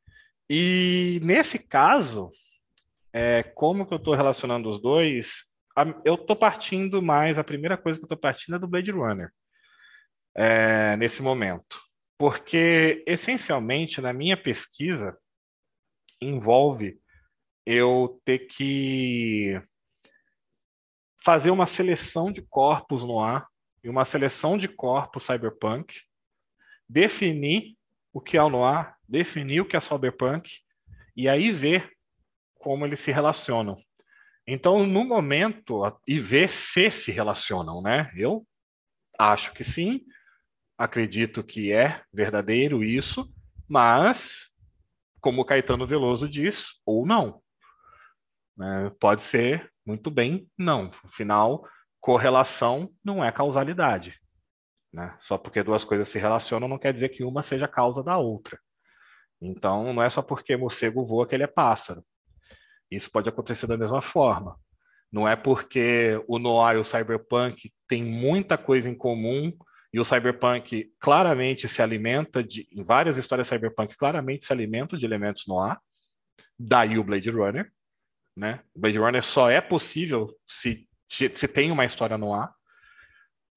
E 0.49 1.19
nesse 1.23 1.57
caso, 1.57 2.31
é, 3.13 3.43
como 3.43 3.85
que 3.85 3.93
eu 3.93 3.97
estou 3.97 4.13
relacionando 4.13 4.69
os 4.69 4.81
dois? 4.81 5.50
Eu 6.03 6.15
estou 6.15 6.35
partindo 6.35 7.01
mais, 7.01 7.37
a 7.37 7.43
primeira 7.43 7.77
coisa 7.77 7.99
que 7.99 8.03
eu 8.03 8.07
estou 8.07 8.17
partindo 8.17 8.55
é 8.55 8.59
do 8.59 8.67
Blade 8.67 8.91
Runner, 8.91 9.31
é, 10.35 10.95
nesse 10.97 11.21
momento. 11.21 11.79
Porque, 12.17 13.03
essencialmente, 13.07 14.01
na 14.01 14.13
minha 14.13 14.37
pesquisa, 14.37 15.17
envolve 16.21 16.99
eu 17.65 18.21
ter 18.25 18.39
que 18.39 19.61
fazer 21.23 21.51
uma 21.51 21.65
seleção 21.65 22.31
de 22.31 22.41
corpos 22.41 23.03
no 23.03 23.19
ar 23.19 23.47
e 23.83 23.89
uma 23.89 24.05
seleção 24.05 24.57
de 24.57 24.67
corpos 24.67 25.23
cyberpunk, 25.23 25.93
definir 26.87 27.75
o 28.13 28.19
que 28.19 28.37
é 28.37 28.43
o 28.43 28.49
noir, 28.49 28.93
definir 29.07 29.61
o 29.61 29.65
que 29.65 29.77
é 29.77 29.79
cyberpunk 29.79 30.51
e 31.15 31.29
aí 31.29 31.51
ver 31.51 31.91
como 32.55 32.85
eles 32.85 32.99
se 32.99 33.11
relacionam. 33.11 33.77
Então, 34.53 34.85
no 34.85 35.05
momento, 35.05 35.81
e 36.05 36.19
ver 36.19 36.49
se 36.49 36.91
se 36.91 37.09
relacionam, 37.09 37.81
né? 37.81 38.11
Eu 38.17 38.45
acho 39.17 39.53
que 39.53 39.63
sim, 39.63 40.01
acredito 40.77 41.41
que 41.41 41.71
é 41.71 42.03
verdadeiro 42.11 42.83
isso, 42.83 43.33
mas, 43.65 44.51
como 45.21 45.45
Caetano 45.45 45.87
Veloso 45.87 46.27
diz, 46.27 46.81
ou 46.85 47.05
não. 47.05 47.41
Né? 48.57 48.91
Pode 48.99 49.21
ser 49.21 49.71
muito 49.85 50.11
bem 50.11 50.45
não. 50.57 50.91
Afinal, 51.05 51.65
correlação 52.01 52.93
não 53.01 53.23
é 53.23 53.31
causalidade. 53.31 54.19
Né? 54.91 55.17
Só 55.21 55.37
porque 55.37 55.63
duas 55.63 55.85
coisas 55.85 56.09
se 56.09 56.19
relacionam 56.19 56.67
não 56.67 56.77
quer 56.77 56.93
dizer 56.93 57.07
que 57.07 57.23
uma 57.23 57.41
seja 57.41 57.69
causa 57.69 58.03
da 58.03 58.17
outra. 58.17 58.59
Então, 59.39 59.93
não 59.93 60.03
é 60.03 60.09
só 60.09 60.21
porque 60.21 60.57
morcego 60.57 61.05
voa 61.05 61.25
que 61.25 61.35
ele 61.35 61.43
é 61.43 61.47
pássaro. 61.47 62.03
Isso 62.91 63.09
pode 63.09 63.29
acontecer 63.29 63.65
da 63.65 63.77
mesma 63.77 64.01
forma. 64.01 64.57
Não 65.11 65.27
é 65.27 65.35
porque 65.35 66.21
o 66.27 66.37
noir 66.37 66.75
e 66.75 66.79
o 66.79 66.85
cyberpunk 66.85 67.71
têm 67.87 68.03
muita 68.03 68.57
coisa 68.57 68.89
em 68.89 68.95
comum 68.95 69.51
e 69.93 69.99
o 69.99 70.05
cyberpunk 70.05 70.91
claramente 70.99 71.67
se 71.67 71.81
alimenta 71.81 72.43
de, 72.43 72.67
em 72.71 72.83
várias 72.83 73.17
histórias 73.17 73.47
cyberpunk 73.47 73.97
claramente 73.97 74.45
se 74.45 74.53
alimentam 74.53 74.97
de 74.97 75.05
elementos 75.05 75.45
noir, 75.47 75.77
daí 76.57 76.97
o 76.97 77.03
Blade 77.03 77.29
Runner, 77.29 77.69
né? 78.37 78.61
Blade 78.73 78.97
Runner 78.97 79.23
só 79.23 79.49
é 79.49 79.59
possível 79.59 80.33
se, 80.47 80.87
se 81.09 81.47
tem 81.47 81.71
uma 81.71 81.83
história 81.83 82.17
noir, 82.17 82.49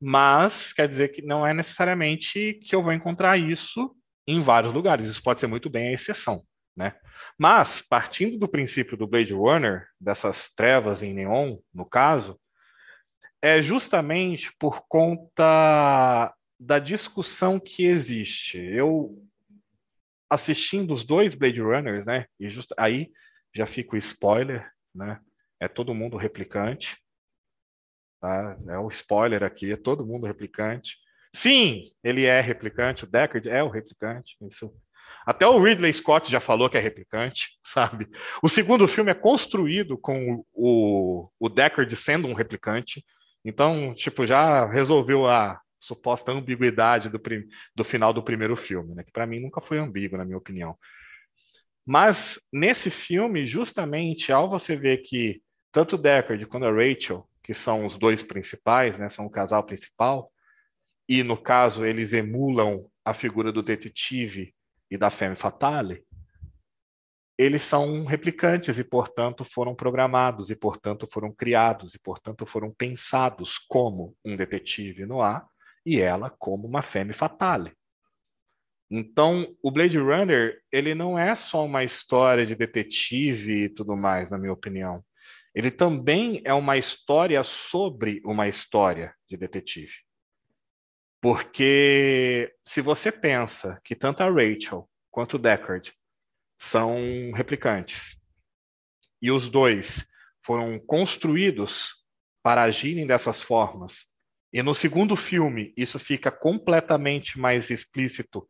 mas 0.00 0.72
quer 0.72 0.88
dizer 0.88 1.08
que 1.08 1.22
não 1.22 1.46
é 1.46 1.54
necessariamente 1.54 2.54
que 2.64 2.74
eu 2.74 2.82
vou 2.82 2.92
encontrar 2.92 3.38
isso 3.38 3.94
em 4.26 4.40
vários 4.40 4.72
lugares. 4.72 5.06
Isso 5.06 5.22
pode 5.22 5.38
ser 5.38 5.46
muito 5.46 5.70
bem 5.70 5.88
a 5.88 5.92
exceção. 5.92 6.42
Né? 6.76 6.94
Mas, 7.38 7.80
partindo 7.80 8.38
do 8.38 8.48
princípio 8.48 8.96
do 8.96 9.06
Blade 9.06 9.32
Runner, 9.32 9.86
dessas 10.00 10.52
trevas 10.52 11.02
em 11.02 11.14
neon, 11.14 11.58
no 11.72 11.84
caso, 11.84 12.40
é 13.40 13.62
justamente 13.62 14.52
por 14.58 14.84
conta 14.88 16.34
da 16.58 16.78
discussão 16.78 17.60
que 17.60 17.84
existe. 17.84 18.58
Eu, 18.58 19.22
assistindo 20.28 20.92
os 20.92 21.04
dois 21.04 21.34
Blade 21.34 21.60
Runners, 21.60 22.06
né, 22.06 22.26
e 22.40 22.48
just, 22.48 22.70
aí 22.76 23.12
já 23.54 23.66
fica 23.66 23.94
o 23.94 23.98
spoiler, 23.98 24.68
né, 24.94 25.20
é 25.60 25.68
todo 25.68 25.94
mundo 25.94 26.16
replicante, 26.16 26.98
tá? 28.20 28.56
é 28.68 28.78
o 28.78 28.88
spoiler 28.88 29.42
aqui, 29.42 29.72
é 29.72 29.76
todo 29.76 30.06
mundo 30.06 30.26
replicante. 30.26 30.98
Sim, 31.34 31.82
ele 32.02 32.24
é 32.24 32.40
replicante, 32.40 33.04
o 33.04 33.06
Deckard 33.06 33.48
é 33.48 33.62
o 33.62 33.68
replicante, 33.68 34.36
isso 34.42 34.74
até 35.26 35.46
o 35.46 35.62
Ridley 35.62 35.92
Scott 35.92 36.30
já 36.30 36.40
falou 36.40 36.68
que 36.68 36.76
é 36.76 36.80
replicante, 36.80 37.58
sabe? 37.64 38.08
O 38.42 38.48
segundo 38.48 38.86
filme 38.86 39.10
é 39.10 39.14
construído 39.14 39.96
com 39.96 40.44
o, 40.52 41.28
o 41.38 41.48
Deckard 41.48 41.94
sendo 41.96 42.28
um 42.28 42.34
replicante. 42.34 43.04
Então, 43.44 43.94
tipo, 43.94 44.26
já 44.26 44.66
resolveu 44.66 45.26
a 45.26 45.60
suposta 45.80 46.32
ambiguidade 46.32 47.10
do, 47.10 47.20
do 47.74 47.84
final 47.84 48.12
do 48.12 48.22
primeiro 48.22 48.56
filme, 48.56 48.94
né? 48.94 49.04
Que 49.04 49.12
para 49.12 49.26
mim 49.26 49.40
nunca 49.40 49.60
foi 49.60 49.78
ambíguo, 49.78 50.16
na 50.16 50.24
minha 50.24 50.38
opinião. 50.38 50.76
Mas 51.86 52.40
nesse 52.52 52.90
filme, 52.90 53.44
justamente 53.44 54.32
ao 54.32 54.48
você 54.48 54.74
ver 54.74 54.98
que 54.98 55.42
tanto 55.70 55.96
o 55.96 55.98
Deckard 55.98 56.46
quanto 56.46 56.66
a 56.66 56.72
Rachel, 56.72 57.28
que 57.42 57.52
são 57.52 57.84
os 57.84 57.98
dois 57.98 58.22
principais, 58.22 58.96
né, 58.96 59.10
são 59.10 59.26
o 59.26 59.30
casal 59.30 59.62
principal, 59.64 60.32
e 61.06 61.22
no 61.22 61.36
caso 61.36 61.84
eles 61.84 62.14
emulam 62.14 62.88
a 63.04 63.12
figura 63.12 63.52
do 63.52 63.62
detetive 63.62 64.53
e 64.90 64.96
da 64.96 65.10
Femme 65.10 65.36
Fatale, 65.36 66.04
eles 67.36 67.62
são 67.62 68.04
replicantes 68.04 68.78
e, 68.78 68.84
portanto, 68.84 69.44
foram 69.44 69.74
programados 69.74 70.50
e, 70.50 70.56
portanto, 70.56 71.08
foram 71.10 71.32
criados 71.32 71.94
e, 71.94 71.98
portanto, 71.98 72.46
foram 72.46 72.72
pensados 72.72 73.58
como 73.58 74.16
um 74.24 74.36
detetive 74.36 75.04
no 75.04 75.20
ar 75.20 75.44
e 75.84 76.00
ela 76.00 76.30
como 76.30 76.66
uma 76.66 76.82
Femme 76.82 77.12
Fatale. 77.12 77.72
Então, 78.88 79.52
o 79.60 79.70
Blade 79.72 79.98
Runner, 79.98 80.60
ele 80.70 80.94
não 80.94 81.18
é 81.18 81.34
só 81.34 81.64
uma 81.64 81.82
história 81.82 82.46
de 82.46 82.54
detetive 82.54 83.64
e 83.64 83.68
tudo 83.68 83.96
mais, 83.96 84.30
na 84.30 84.38
minha 84.38 84.52
opinião. 84.52 85.04
Ele 85.52 85.70
também 85.70 86.40
é 86.44 86.54
uma 86.54 86.76
história 86.76 87.42
sobre 87.42 88.20
uma 88.24 88.46
história 88.46 89.12
de 89.28 89.36
detetive. 89.36 90.03
Porque 91.24 92.54
se 92.62 92.82
você 92.82 93.10
pensa 93.10 93.80
que 93.82 93.96
tanto 93.96 94.22
a 94.22 94.26
Rachel 94.26 94.86
quanto 95.10 95.36
o 95.36 95.38
Deckard 95.38 95.90
são 96.54 97.32
replicantes, 97.34 98.20
e 99.22 99.30
os 99.30 99.48
dois 99.48 100.06
foram 100.44 100.78
construídos 100.78 101.94
para 102.42 102.62
agirem 102.64 103.06
dessas 103.06 103.40
formas, 103.40 104.04
e 104.52 104.62
no 104.62 104.74
segundo 104.74 105.16
filme 105.16 105.72
isso 105.78 105.98
fica 105.98 106.30
completamente 106.30 107.38
mais 107.38 107.70
explícito 107.70 108.46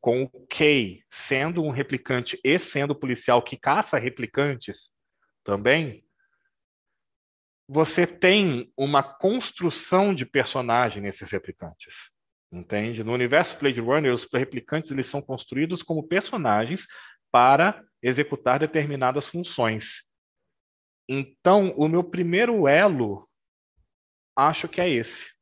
com 0.00 0.24
o 0.24 0.46
Kay 0.48 1.04
sendo 1.08 1.62
um 1.62 1.70
replicante 1.70 2.40
e 2.42 2.58
sendo 2.58 2.92
policial 2.92 3.40
que 3.40 3.56
caça 3.56 3.98
replicantes 3.98 4.92
também, 5.44 6.04
você 7.68 8.04
tem 8.04 8.72
uma 8.76 9.04
construção 9.04 10.12
de 10.12 10.26
personagem 10.26 11.00
nesses 11.00 11.30
replicantes. 11.30 12.15
Entende? 12.52 13.02
No 13.02 13.12
universo 13.12 13.58
Blade 13.58 13.80
Runner, 13.80 14.12
os 14.12 14.26
replicantes 14.32 14.90
eles 14.90 15.06
são 15.06 15.20
construídos 15.20 15.82
como 15.82 16.06
personagens 16.06 16.86
para 17.30 17.84
executar 18.02 18.58
determinadas 18.58 19.26
funções. 19.26 20.08
Então, 21.08 21.70
o 21.76 21.88
meu 21.88 22.02
primeiro 22.02 22.66
elo 22.66 23.28
acho 24.36 24.68
que 24.68 24.80
é 24.80 24.88
esse. 24.88 25.32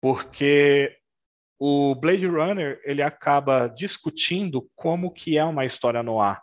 Porque 0.00 0.96
o 1.58 1.94
Blade 1.94 2.26
Runner, 2.26 2.80
ele 2.84 3.02
acaba 3.02 3.68
discutindo 3.68 4.70
como 4.74 5.12
que 5.12 5.36
é 5.36 5.44
uma 5.44 5.66
história 5.66 6.02
no 6.02 6.20
ar. 6.20 6.42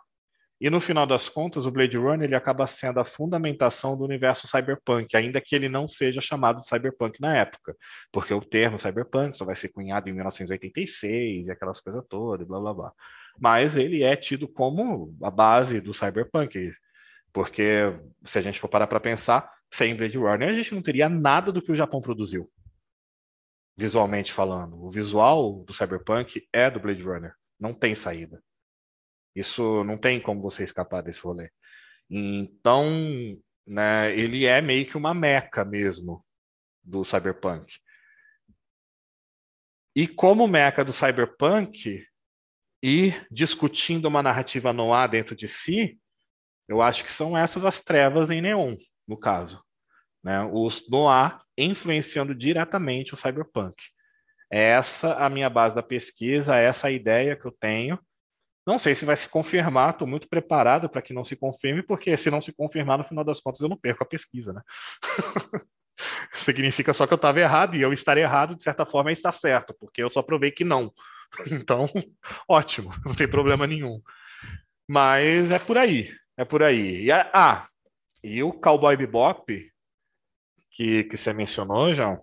E 0.60 0.68
no 0.68 0.80
final 0.80 1.06
das 1.06 1.28
contas, 1.28 1.66
o 1.66 1.70
Blade 1.70 1.96
Runner 1.96 2.24
ele 2.24 2.34
acaba 2.34 2.66
sendo 2.66 2.98
a 2.98 3.04
fundamentação 3.04 3.96
do 3.96 4.02
universo 4.04 4.48
cyberpunk, 4.48 5.16
ainda 5.16 5.40
que 5.40 5.54
ele 5.54 5.68
não 5.68 5.86
seja 5.86 6.20
chamado 6.20 6.58
de 6.58 6.66
cyberpunk 6.66 7.20
na 7.20 7.36
época, 7.36 7.76
porque 8.10 8.34
o 8.34 8.40
termo 8.40 8.78
cyberpunk 8.78 9.38
só 9.38 9.44
vai 9.44 9.54
ser 9.54 9.68
cunhado 9.68 10.08
em 10.08 10.12
1986 10.12 11.46
e 11.46 11.50
aquelas 11.50 11.78
coisas 11.78 12.04
todas, 12.08 12.46
blá 12.46 12.58
blá 12.58 12.74
blá. 12.74 12.92
Mas 13.38 13.76
ele 13.76 14.02
é 14.02 14.16
tido 14.16 14.48
como 14.48 15.16
a 15.22 15.30
base 15.30 15.80
do 15.80 15.94
cyberpunk, 15.94 16.72
porque 17.32 17.96
se 18.24 18.38
a 18.38 18.42
gente 18.42 18.58
for 18.58 18.68
parar 18.68 18.88
para 18.88 18.98
pensar, 18.98 19.48
sem 19.70 19.94
Blade 19.94 20.18
Runner 20.18 20.48
a 20.48 20.54
gente 20.54 20.74
não 20.74 20.82
teria 20.82 21.08
nada 21.08 21.52
do 21.52 21.62
que 21.62 21.70
o 21.70 21.76
Japão 21.76 22.00
produziu, 22.00 22.50
visualmente 23.76 24.32
falando. 24.32 24.82
O 24.82 24.90
visual 24.90 25.62
do 25.64 25.72
cyberpunk 25.72 26.48
é 26.52 26.68
do 26.68 26.80
Blade 26.80 27.02
Runner, 27.02 27.32
não 27.60 27.72
tem 27.72 27.94
saída. 27.94 28.42
Isso 29.38 29.84
não 29.84 29.96
tem 29.96 30.20
como 30.20 30.42
você 30.42 30.64
escapar 30.64 31.02
desse 31.02 31.20
rolê. 31.20 31.50
Então, 32.10 32.86
né, 33.66 34.16
ele 34.16 34.46
é 34.46 34.60
meio 34.60 34.86
que 34.86 34.96
uma 34.96 35.14
meca 35.14 35.64
mesmo 35.64 36.24
do 36.82 37.04
cyberpunk. 37.04 37.78
E 39.94 40.06
como 40.06 40.46
meca 40.46 40.84
do 40.84 40.92
cyberpunk 40.92 42.06
e 42.82 43.12
discutindo 43.30 44.06
uma 44.06 44.22
narrativa 44.22 44.72
no 44.72 44.94
ar 44.94 45.08
dentro 45.08 45.34
de 45.34 45.48
si, 45.48 45.98
eu 46.68 46.80
acho 46.80 47.02
que 47.04 47.10
são 47.10 47.36
essas 47.36 47.64
as 47.64 47.82
trevas 47.82 48.30
em 48.30 48.40
neon, 48.40 48.76
no 49.06 49.18
caso. 49.18 49.62
Né? 50.22 50.40
Os 50.52 50.88
noir 50.88 51.40
influenciando 51.56 52.34
diretamente 52.34 53.14
o 53.14 53.16
cyberpunk. 53.16 53.74
É 54.50 54.70
essa 54.70 55.14
a 55.14 55.28
minha 55.28 55.50
base 55.50 55.74
da 55.74 55.82
pesquisa, 55.82 56.56
é 56.56 56.64
essa 56.64 56.88
a 56.88 56.90
ideia 56.90 57.36
que 57.36 57.46
eu 57.46 57.52
tenho. 57.52 57.98
Não 58.68 58.78
sei 58.78 58.94
se 58.94 59.06
vai 59.06 59.16
se 59.16 59.26
confirmar, 59.30 59.94
estou 59.94 60.06
muito 60.06 60.28
preparado 60.28 60.90
para 60.90 61.00
que 61.00 61.14
não 61.14 61.24
se 61.24 61.34
confirme, 61.34 61.82
porque 61.82 62.14
se 62.18 62.30
não 62.30 62.38
se 62.38 62.52
confirmar, 62.52 62.98
no 62.98 63.04
final 63.04 63.24
das 63.24 63.40
contas, 63.40 63.62
eu 63.62 63.68
não 63.70 63.78
perco 63.78 64.04
a 64.04 64.06
pesquisa, 64.06 64.52
né? 64.52 64.60
Significa 66.34 66.92
só 66.92 67.06
que 67.06 67.14
eu 67.14 67.16
estava 67.16 67.40
errado 67.40 67.74
e 67.74 67.80
eu 67.80 67.94
estar 67.94 68.18
errado, 68.18 68.54
de 68.54 68.62
certa 68.62 68.84
forma, 68.84 69.08
é 69.08 69.14
estar 69.14 69.32
certo, 69.32 69.74
porque 69.80 70.02
eu 70.02 70.10
só 70.10 70.20
provei 70.20 70.50
que 70.50 70.64
não. 70.64 70.92
Então, 71.50 71.86
ótimo, 72.46 72.90
não 73.06 73.14
tem 73.14 73.26
problema 73.26 73.66
nenhum. 73.66 74.02
Mas 74.86 75.50
é 75.50 75.58
por 75.58 75.78
aí, 75.78 76.14
é 76.36 76.44
por 76.44 76.62
aí. 76.62 77.04
E 77.04 77.10
a, 77.10 77.30
ah, 77.32 77.68
e 78.22 78.42
o 78.42 78.52
Cowboy 78.52 78.98
Bebop, 78.98 79.72
que, 80.72 81.04
que 81.04 81.16
você 81.16 81.32
mencionou, 81.32 81.94
João, 81.94 82.22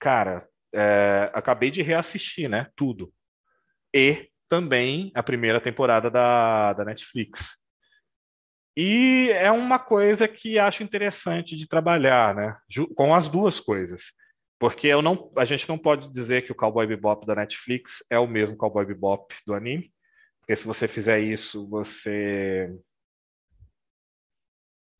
cara, 0.00 0.48
é, 0.74 1.30
acabei 1.32 1.70
de 1.70 1.82
reassistir, 1.82 2.48
né? 2.48 2.66
Tudo. 2.74 3.14
E 3.94 4.28
também 4.48 5.10
a 5.14 5.22
primeira 5.22 5.60
temporada 5.60 6.10
da, 6.10 6.72
da 6.72 6.84
Netflix. 6.84 7.56
E 8.76 9.30
é 9.32 9.50
uma 9.52 9.78
coisa 9.78 10.26
que 10.26 10.58
acho 10.58 10.82
interessante 10.82 11.56
de 11.56 11.68
trabalhar, 11.68 12.34
né? 12.34 12.56
Com 12.96 13.14
as 13.14 13.28
duas 13.28 13.60
coisas. 13.60 14.12
Porque 14.58 14.88
eu 14.88 15.02
não, 15.02 15.32
a 15.36 15.44
gente 15.44 15.68
não 15.68 15.78
pode 15.78 16.12
dizer 16.12 16.42
que 16.42 16.52
o 16.52 16.54
Cowboy 16.54 16.86
Bebop 16.86 17.26
da 17.26 17.34
Netflix 17.34 18.04
é 18.10 18.18
o 18.18 18.26
mesmo 18.26 18.56
Cowboy 18.56 18.84
Bebop 18.84 19.34
do 19.46 19.54
anime. 19.54 19.92
Porque 20.40 20.56
se 20.56 20.66
você 20.66 20.88
fizer 20.88 21.20
isso, 21.20 21.68
você. 21.68 22.74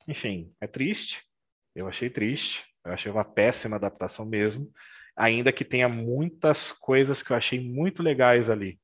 Enfim, 0.07 0.55
é 0.61 0.67
triste. 0.67 1.23
Eu 1.75 1.89
achei 1.89 2.09
triste. 2.09 2.65
Eu 2.85 2.93
achei 2.93 3.11
uma 3.11 3.25
péssima 3.25 3.77
adaptação 3.77 4.25
mesmo. 4.25 4.71
Ainda 5.17 5.53
que 5.53 5.65
tenha 5.65 5.89
muitas 5.89 6.71
coisas 6.73 7.23
que 7.23 7.33
eu 7.33 7.37
achei 7.37 7.61
muito 7.61 8.03
legais 8.03 8.51
ali. 8.51 8.79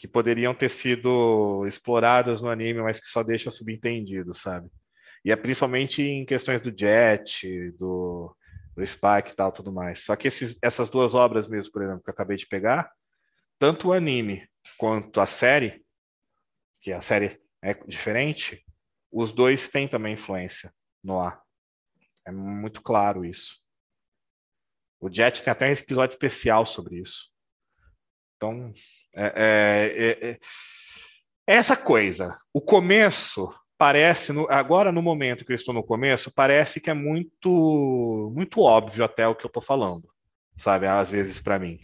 Que 0.00 0.08
poderiam 0.08 0.54
ter 0.54 0.70
sido 0.70 1.66
exploradas 1.66 2.40
no 2.40 2.48
anime, 2.48 2.80
mas 2.80 2.98
que 2.98 3.06
só 3.06 3.22
deixa 3.22 3.50
subentendido, 3.50 4.34
sabe? 4.34 4.70
E 5.22 5.30
é 5.30 5.36
principalmente 5.36 6.02
em 6.02 6.24
questões 6.24 6.62
do 6.62 6.74
Jet, 6.74 7.70
do, 7.72 8.34
do 8.74 8.86
Spike 8.86 9.32
e 9.32 9.36
tal, 9.36 9.52
tudo 9.52 9.70
mais. 9.70 9.98
Só 10.00 10.16
que 10.16 10.26
esses, 10.26 10.58
essas 10.62 10.88
duas 10.88 11.14
obras 11.14 11.46
mesmo, 11.46 11.70
por 11.70 11.82
exemplo, 11.82 12.02
que 12.02 12.08
eu 12.08 12.14
acabei 12.14 12.38
de 12.38 12.46
pegar, 12.46 12.90
tanto 13.58 13.88
o 13.88 13.92
anime 13.92 14.48
quanto 14.78 15.20
a 15.20 15.26
série, 15.26 15.84
que 16.80 16.92
a 16.92 17.02
série 17.02 17.38
é 17.62 17.74
diferente, 17.86 18.64
os 19.12 19.32
dois 19.32 19.68
têm 19.68 19.86
também 19.86 20.14
influência 20.14 20.72
no 21.04 21.20
ar. 21.20 21.42
É 22.26 22.32
muito 22.32 22.80
claro 22.80 23.22
isso. 23.22 23.58
O 24.98 25.12
Jet 25.12 25.42
tem 25.42 25.50
até 25.50 25.66
um 25.66 25.72
episódio 25.72 26.14
especial 26.14 26.64
sobre 26.64 27.00
isso. 27.00 27.30
Então, 28.36 28.72
é, 29.14 29.32
é, 29.34 30.30
é, 30.30 30.30
é 30.30 30.38
essa 31.46 31.76
coisa. 31.76 32.38
O 32.52 32.60
começo 32.60 33.52
parece, 33.76 34.32
no, 34.32 34.46
agora 34.50 34.92
no 34.92 35.02
momento 35.02 35.44
que 35.44 35.52
eu 35.52 35.56
estou 35.56 35.74
no 35.74 35.82
começo, 35.82 36.32
parece 36.34 36.80
que 36.80 36.90
é 36.90 36.94
muito, 36.94 38.30
muito 38.34 38.60
óbvio 38.60 39.04
até 39.04 39.26
o 39.26 39.34
que 39.34 39.44
eu 39.44 39.48
estou 39.48 39.62
falando, 39.62 40.08
sabe? 40.56 40.86
Às 40.86 41.10
vezes 41.10 41.40
para 41.40 41.58
mim. 41.58 41.78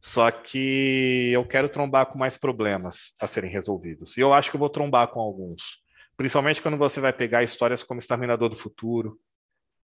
Só 0.00 0.30
que 0.30 1.30
eu 1.32 1.44
quero 1.44 1.68
trombar 1.68 2.06
com 2.06 2.18
mais 2.18 2.36
problemas 2.36 3.14
a 3.20 3.26
serem 3.26 3.50
resolvidos. 3.50 4.16
E 4.16 4.20
eu 4.20 4.32
acho 4.32 4.48
que 4.48 4.56
eu 4.56 4.60
vou 4.60 4.70
trombar 4.70 5.08
com 5.08 5.20
alguns. 5.20 5.82
Principalmente 6.16 6.62
quando 6.62 6.78
você 6.78 7.00
vai 7.00 7.12
pegar 7.12 7.42
histórias 7.42 7.82
como 7.82 8.00
Exterminador 8.00 8.48
do 8.48 8.56
Futuro, 8.56 9.18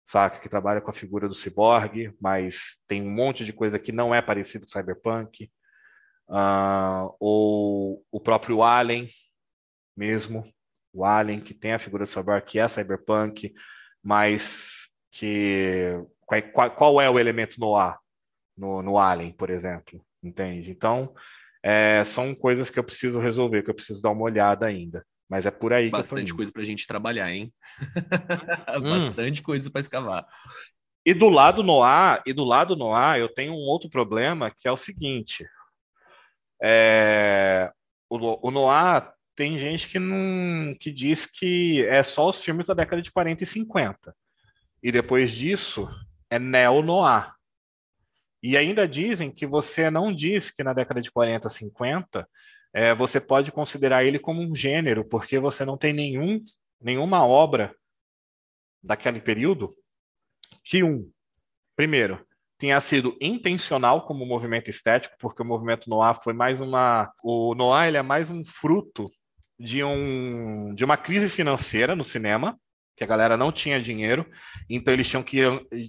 saca? 0.05 0.39
Que 0.39 0.49
trabalha 0.49 0.81
com 0.81 0.91
a 0.91 0.95
figura 0.95 1.29
do 1.29 1.35
ciborgue, 1.35 2.15
mas 2.21 2.79
tem 2.87 3.03
um 3.03 3.11
monte 3.11 3.45
de 3.45 3.53
coisa 3.53 3.79
que 3.79 3.93
não 3.93 4.15
é 4.15 4.23
parecido 4.23 4.67
com 4.67 4.73
Cyberpunk. 4.73 5.51
Uh, 6.31 7.13
ou 7.19 8.05
o 8.11 8.21
próprio 8.21 8.63
Alien, 8.63 9.11
mesmo, 9.97 10.49
o 10.93 11.05
Alien, 11.05 11.41
que 11.41 11.53
tem 11.53 11.73
a 11.73 11.79
figura 11.79 12.05
do 12.05 12.11
Cyborg, 12.11 12.45
que 12.47 12.61
é 12.61 12.69
Cyberpunk, 12.69 13.53
mas 14.01 14.89
que 15.11 16.01
qual, 16.55 16.71
qual, 16.71 17.01
é 17.01 17.11
o 17.11 17.19
elemento 17.19 17.59
no 17.59 17.75
ar 17.75 17.99
no, 18.57 18.81
no 18.81 18.97
Alien, 18.97 19.33
por 19.33 19.51
exemplo, 19.51 20.01
entende? 20.23 20.71
Então, 20.71 21.13
é, 21.63 22.05
são 22.05 22.35
coisas 22.35 22.71
que 22.71 22.79
eu 22.79 22.85
preciso 22.85 23.19
resolver, 23.19 23.65
que 23.65 23.71
eu 23.71 23.75
preciso 23.75 24.01
dar 24.01 24.11
uma 24.11 24.23
olhada 24.23 24.67
ainda. 24.67 25.05
Mas 25.29 25.47
é 25.47 25.51
por 25.51 25.73
aí 25.73 25.91
Bastante 25.91 26.27
que 26.27 26.33
eu 26.33 26.37
coisa 26.37 26.53
para 26.53 26.63
a 26.63 26.65
gente 26.65 26.87
trabalhar, 26.87 27.33
hein? 27.33 27.53
hum. 28.79 28.81
Bastante 28.83 29.43
coisa 29.43 29.71
para 29.71 29.81
escavar. 29.81 30.27
E 31.05 31.15
do 31.15 31.29
lado 31.29 31.63
no 31.63 31.83
ar, 31.83 32.23
e 32.27 32.33
do 32.33 32.45
lado 32.45 32.77
no 32.77 32.93
ar, 32.93 33.19
eu 33.19 33.29
tenho 33.29 33.53
um 33.53 33.67
outro 33.69 33.89
problema 33.89 34.51
que 34.51 34.69
é 34.69 34.73
o 34.73 34.77
seguinte: 34.77 35.47
é, 36.63 37.73
o, 38.09 38.49
o 38.49 38.51
Noir 38.51 39.13
tem 39.35 39.57
gente 39.59 39.89
que 39.89 39.99
não 39.99 40.75
que 40.75 40.91
diz 40.91 41.25
que 41.25 41.85
é 41.87 42.03
só 42.03 42.29
os 42.29 42.43
filmes 42.43 42.67
da 42.67 42.75
década 42.75 43.01
de 43.01 43.11
40 43.11 43.43
e 43.43 43.47
50. 43.47 44.15
E 44.83 44.93
depois 44.93 45.33
disso 45.33 45.89
é 46.29 46.39
neo-noir. 46.39 47.33
E 48.43 48.57
ainda 48.57 48.89
dizem 48.89 49.31
que 49.31 49.47
você 49.47 49.91
não 49.91 50.13
diz 50.13 50.51
que 50.51 50.63
na 50.63 50.73
década 50.73 51.01
de 51.01 51.11
40, 51.11 51.49
50, 51.49 52.29
é, 52.73 52.95
você 52.95 53.21
pode 53.21 53.53
considerar 53.53 54.05
ele 54.05 54.19
como 54.19 54.41
um 54.41 54.55
gênero, 54.55 55.05
porque 55.05 55.39
você 55.39 55.65
não 55.65 55.77
tem 55.77 55.93
nenhum, 55.93 56.43
nenhuma 56.81 57.27
obra 57.27 57.75
daquele 58.83 59.21
período 59.21 59.75
que 60.65 60.83
um, 60.83 61.11
primeiro, 61.77 62.25
tenha 62.61 62.79
sido 62.79 63.17
intencional 63.21 64.03
como 64.05 64.27
movimento 64.27 64.69
estético, 64.69 65.17
porque 65.19 65.43
o 65.43 65.47
movimento 65.47 65.89
noir 65.89 66.15
foi 66.23 66.35
mais 66.35 66.61
uma, 66.61 67.11
o 67.25 67.55
noir 67.55 67.89
ele 67.89 67.97
é 67.97 68.03
mais 68.03 68.31
um 68.31 68.45
fruto 68.45 69.11
de, 69.59 69.83
um, 69.83 70.75
de 70.75 70.85
uma 70.85 70.99
crise 70.99 71.31
financeira 71.31 71.97
no 71.97 72.05
cinema, 72.05 72.57
que 72.95 73.03
a 73.03 73.07
galera 73.07 73.35
não 73.35 73.51
tinha 73.51 73.81
dinheiro, 73.81 74.27
então 74.69 74.93
eles 74.93 75.09
tinham 75.09 75.23
que, 75.23 75.41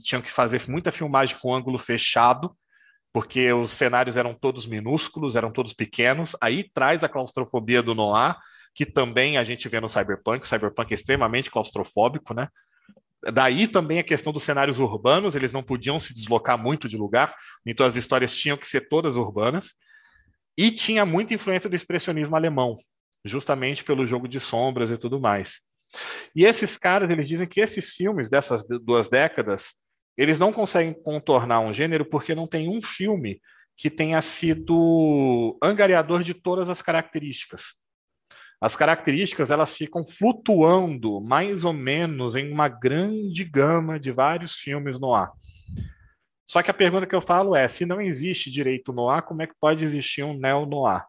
tinham 0.02 0.22
que 0.22 0.32
fazer 0.32 0.64
muita 0.70 0.94
filmagem 0.94 1.38
com 1.42 1.54
ângulo 1.54 1.78
fechado, 1.78 2.56
porque 3.12 3.52
os 3.52 3.72
cenários 3.72 4.16
eram 4.16 4.34
todos 4.34 4.66
minúsculos, 4.66 5.36
eram 5.36 5.52
todos 5.52 5.74
pequenos. 5.74 6.34
Aí 6.42 6.70
traz 6.74 7.04
a 7.04 7.10
claustrofobia 7.10 7.84
do 7.84 7.94
Noir, 7.94 8.38
que 8.74 8.86
também 8.86 9.38
a 9.38 9.44
gente 9.44 9.68
vê 9.68 9.82
no 9.82 9.90
Cyberpunk. 9.90 10.46
O 10.46 10.48
Cyberpunk 10.48 10.94
é 10.94 10.96
extremamente 10.96 11.52
claustrofóbico, 11.52 12.34
né? 12.34 12.48
Daí 13.34 13.68
também 13.68 14.00
a 14.00 14.04
questão 14.04 14.34
dos 14.34 14.44
cenários 14.44 14.80
urbanos, 14.80 15.36
eles 15.36 15.54
não 15.54 15.62
podiam 15.62 16.00
se 16.00 16.14
deslocar 16.14 16.58
muito 16.58 16.90
de 16.90 16.98
lugar, 16.98 17.36
então 17.66 17.86
as 17.86 17.96
histórias 17.96 18.36
tinham 18.36 18.58
que 18.58 18.68
ser 18.68 18.90
todas 18.90 19.16
urbanas. 19.16 19.74
E 20.58 20.72
tinha 20.72 21.06
muita 21.06 21.34
influência 21.34 21.70
do 21.70 21.76
expressionismo 21.76 22.36
alemão, 22.36 22.78
justamente 23.24 23.84
pelo 23.84 24.06
jogo 24.06 24.28
de 24.28 24.40
sombras 24.40 24.92
e 24.92 24.98
tudo 24.98 25.20
mais. 25.20 25.62
E 26.36 26.46
esses 26.46 26.78
caras, 26.78 27.12
eles 27.12 27.28
dizem 27.28 27.48
que 27.48 27.62
esses 27.62 27.94
filmes 27.94 28.30
dessas 28.30 28.64
duas 28.82 29.10
décadas, 29.10 29.74
eles 30.18 30.40
não 30.40 30.52
conseguem 30.52 30.94
contornar 30.94 31.60
um 31.62 31.74
gênero 31.74 32.06
porque 32.06 32.36
não 32.36 32.48
tem 32.48 32.70
um 32.70 32.82
filme 32.82 33.42
que 33.78 33.90
tenha 33.90 34.22
sido 34.22 35.58
angariador 35.62 36.24
de 36.24 36.34
todas 36.34 36.70
as 36.70 36.82
características. 36.82 37.81
As 38.62 38.76
características 38.76 39.50
elas 39.50 39.76
ficam 39.76 40.06
flutuando 40.06 41.20
mais 41.20 41.66
ou 41.66 41.74
menos 41.74 42.36
em 42.36 42.52
uma 42.52 42.68
grande 42.70 43.44
gama 43.44 44.00
de 44.00 44.12
vários 44.12 44.54
filmes 44.56 45.00
no 45.00 45.14
ar. 45.14 45.32
Só 46.46 46.62
que 46.62 46.70
a 46.70 46.74
pergunta 46.74 47.08
que 47.08 47.16
eu 47.16 47.22
falo 47.22 47.56
é: 47.56 47.68
se 47.68 47.86
não 47.86 48.00
existe 48.00 48.52
direito 48.52 48.94
no 48.94 49.10
ar, 49.10 49.24
como 49.24 49.42
é 49.42 49.48
que 49.48 49.56
pode 49.60 49.84
existir 49.84 50.24
um 50.24 50.38
neo 50.38 50.66
no 50.66 50.86
ar? 50.86 51.08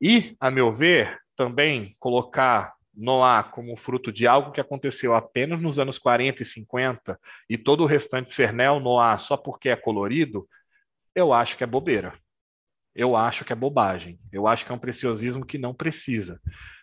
E, 0.00 0.36
a 0.38 0.50
meu 0.50 0.72
ver, 0.72 1.18
também 1.34 1.96
colocar 1.98 2.74
Noir 2.92 3.50
como 3.50 3.76
fruto 3.76 4.12
de 4.12 4.26
algo 4.26 4.50
que 4.50 4.60
aconteceu 4.60 5.14
apenas 5.14 5.62
nos 5.62 5.78
anos 5.78 5.98
40 5.98 6.42
e 6.42 6.44
50 6.44 7.18
e 7.48 7.56
todo 7.56 7.82
o 7.82 7.86
restante 7.86 8.34
ser 8.34 8.52
neo-noir 8.52 9.18
só 9.20 9.36
porque 9.36 9.68
é 9.68 9.76
colorido, 9.76 10.46
eu 11.14 11.32
acho 11.32 11.56
que 11.56 11.64
é 11.64 11.66
bobeira. 11.66 12.12
Eu 13.00 13.16
acho 13.16 13.46
que 13.46 13.52
é 13.54 13.56
bobagem. 13.56 14.20
Eu 14.30 14.46
acho 14.46 14.66
que 14.66 14.70
é 14.70 14.74
um 14.74 14.78
preciosismo 14.78 15.46
que 15.46 15.56
não 15.56 15.72
precisa. 15.72 16.38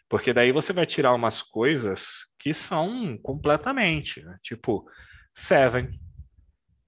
Porque 0.09 0.33
daí 0.33 0.51
você 0.51 0.73
vai 0.73 0.83
tirar 0.83 1.13
umas 1.13 1.43
coisas 1.43 2.25
que 2.39 2.55
são 2.55 3.15
completamente, 3.19 4.23
né? 4.23 4.35
tipo 4.41 4.89
Seven, 5.35 5.91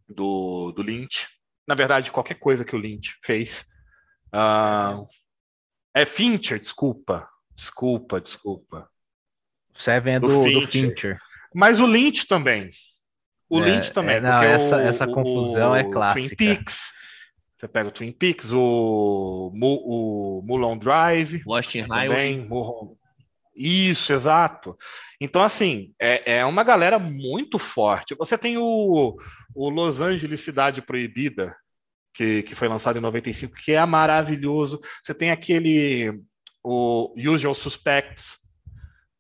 do, 0.07 0.71
do 0.71 0.81
Lynch. 0.81 1.27
Na 1.67 1.75
verdade, 1.75 2.11
qualquer 2.11 2.39
coisa 2.39 2.65
que 2.65 2.75
o 2.75 2.79
Lynch 2.79 3.19
fez. 3.23 3.67
Uh, 4.33 5.05
é 5.93 6.07
Fincher, 6.07 6.59
desculpa. 6.59 7.29
Desculpa, 7.55 8.19
desculpa. 8.19 8.89
Seven 9.73 10.15
é 10.15 10.19
do, 10.19 10.27
do, 10.27 10.43
Fincher. 10.43 10.59
do 10.59 10.67
Fincher. 10.67 11.19
Mas 11.53 11.79
o 11.79 11.85
Lynch 11.85 12.25
também. 12.25 12.71
O 13.47 13.59
é, 13.59 13.65
Lynch 13.65 13.93
também. 13.93 14.15
É, 14.15 14.21
não, 14.21 14.41
essa, 14.41 14.77
o, 14.77 14.79
essa 14.79 15.05
confusão 15.05 15.75
é 15.75 15.83
o, 15.83 15.87
é 15.87 15.91
clássica. 15.91 16.35
Twin 16.35 16.55
Peaks. 16.55 16.97
Você 17.59 17.67
pega 17.67 17.89
o 17.89 17.91
Twin 17.91 18.13
Peaks, 18.13 18.53
o, 18.53 19.51
o 19.53 20.77
Drive. 20.79 21.43
Lost 21.45 21.75
in 21.75 21.81
Highway. 21.81 22.47
Isso, 23.53 24.13
exato. 24.13 24.77
Então, 25.19 25.43
assim, 25.43 25.93
é, 25.99 26.37
é 26.37 26.45
uma 26.45 26.63
galera 26.63 26.97
muito 26.97 27.59
forte. 27.59 28.15
Você 28.15 28.37
tem 28.37 28.57
o, 28.57 29.17
o 29.53 29.69
Los 29.69 29.99
Angeles 29.99 30.39
Cidade 30.39 30.81
Proibida, 30.81 31.53
que, 32.13 32.43
que 32.43 32.55
foi 32.55 32.69
lançado 32.69 32.97
em 32.97 33.01
95, 33.01 33.53
que 33.55 33.73
é 33.73 33.85
maravilhoso. 33.85 34.79
Você 35.03 35.13
tem 35.13 35.29
aquele 35.29 36.23
o 36.63 37.13
Usual 37.17 37.53
Suspects 37.53 38.37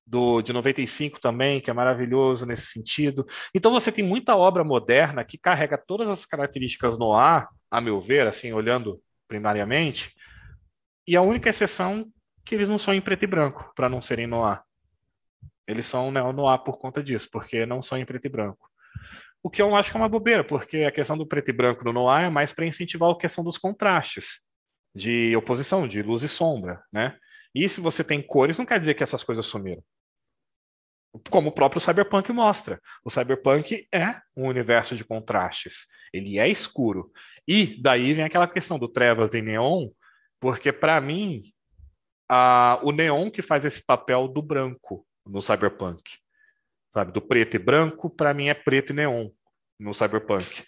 do, 0.07 0.41
de 0.41 0.53
95 0.53 1.19
também, 1.19 1.59
que 1.59 1.69
é 1.69 1.73
maravilhoso 1.73 2.45
nesse 2.45 2.67
sentido. 2.67 3.27
Então 3.53 3.71
você 3.71 3.91
tem 3.91 4.03
muita 4.03 4.37
obra 4.37 4.63
moderna 4.63 5.25
que 5.25 5.37
carrega 5.37 5.77
todas 5.77 6.09
as 6.09 6.25
características 6.25 6.97
no 6.97 7.13
ar, 7.13 7.49
a 7.69 7.79
meu 7.79 8.01
ver, 8.01 8.27
assim, 8.27 8.51
olhando 8.53 9.01
primariamente, 9.27 10.13
e 11.07 11.15
a 11.15 11.21
única 11.21 11.49
exceção 11.49 12.11
que 12.45 12.55
eles 12.55 12.67
não 12.67 12.77
são 12.77 12.93
em 12.93 13.01
preto 13.01 13.23
e 13.23 13.27
branco, 13.27 13.71
para 13.75 13.89
não 13.89 14.01
serem 14.01 14.27
no 14.27 14.43
ar. 14.43 14.63
Eles 15.67 15.85
são 15.85 16.11
neo 16.11 16.33
noir 16.33 16.59
por 16.63 16.77
conta 16.77 17.03
disso, 17.03 17.29
porque 17.31 17.65
não 17.65 17.81
são 17.81 17.97
em 17.97 18.05
preto 18.05 18.25
e 18.25 18.29
branco. 18.29 18.69
O 19.41 19.49
que 19.49 19.61
eu 19.61 19.75
acho 19.75 19.91
que 19.91 19.97
é 19.97 19.99
uma 19.99 20.09
bobeira, 20.09 20.43
porque 20.43 20.77
a 20.77 20.91
questão 20.91 21.17
do 21.17 21.27
preto 21.27 21.49
e 21.49 21.53
branco 21.53 21.83
no 21.85 21.93
noir 21.93 22.25
é 22.25 22.29
mais 22.29 22.51
para 22.51 22.65
incentivar 22.65 23.09
a 23.09 23.17
questão 23.17 23.43
dos 23.43 23.57
contrastes, 23.57 24.39
de 24.93 25.35
oposição, 25.35 25.87
de 25.87 26.01
luz 26.01 26.23
e 26.23 26.27
sombra, 26.27 26.83
né? 26.91 27.17
E 27.53 27.67
se 27.69 27.79
você 27.81 28.03
tem 28.03 28.21
cores, 28.21 28.57
não 28.57 28.65
quer 28.65 28.79
dizer 28.79 28.95
que 28.95 29.03
essas 29.03 29.23
coisas 29.23 29.45
sumiram. 29.45 29.83
Como 31.29 31.49
o 31.49 31.51
próprio 31.51 31.81
Cyberpunk 31.81 32.31
mostra. 32.31 32.79
O 33.03 33.09
Cyberpunk 33.09 33.87
é 33.91 34.15
um 34.35 34.47
universo 34.47 34.95
de 34.95 35.03
contrastes. 35.03 35.87
Ele 36.13 36.39
é 36.39 36.47
escuro. 36.47 37.11
E 37.47 37.81
daí 37.81 38.13
vem 38.13 38.25
aquela 38.25 38.47
questão 38.47 38.77
do 38.77 38.87
trevas 38.87 39.33
e 39.33 39.41
neon, 39.41 39.89
porque 40.39 40.71
para 40.71 40.99
mim, 41.01 41.51
a, 42.27 42.79
o 42.83 42.91
neon 42.91 43.29
que 43.31 43.41
faz 43.41 43.65
esse 43.65 43.85
papel 43.85 44.27
do 44.27 44.41
branco 44.41 45.05
no 45.25 45.41
cyberpunk. 45.41 46.01
Sabe, 46.91 47.11
do 47.11 47.21
preto 47.21 47.55
e 47.55 47.59
branco, 47.59 48.09
para 48.09 48.33
mim 48.33 48.47
é 48.47 48.53
preto 48.53 48.91
e 48.91 48.95
neon 48.95 49.29
no 49.79 49.93
cyberpunk. 49.93 50.63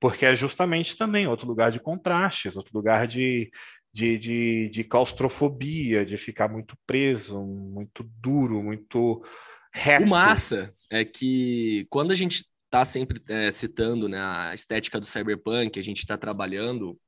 Porque 0.00 0.24
é 0.24 0.36
justamente 0.36 0.96
também 0.96 1.26
outro 1.26 1.46
lugar 1.46 1.70
de 1.70 1.80
contrastes, 1.80 2.56
outro 2.56 2.72
lugar 2.74 3.06
de, 3.06 3.50
de, 3.92 4.18
de, 4.18 4.68
de 4.68 4.84
claustrofobia, 4.84 6.04
de 6.04 6.18
ficar 6.18 6.48
muito 6.48 6.76
preso, 6.86 7.42
muito 7.42 8.02
duro, 8.20 8.62
muito 8.62 9.24
reto. 9.72 10.04
O 10.04 10.08
massa 10.08 10.74
é 10.90 11.04
que 11.04 11.86
quando 11.90 12.10
a 12.10 12.14
gente 12.14 12.44
está 12.66 12.84
sempre 12.84 13.20
é, 13.28 13.50
citando 13.50 14.08
né, 14.08 14.20
a 14.20 14.52
estética 14.54 15.00
do 15.00 15.06
cyberpunk, 15.06 15.78
a 15.78 15.82
gente 15.82 15.98
está 15.98 16.16
trabalhando 16.16 16.98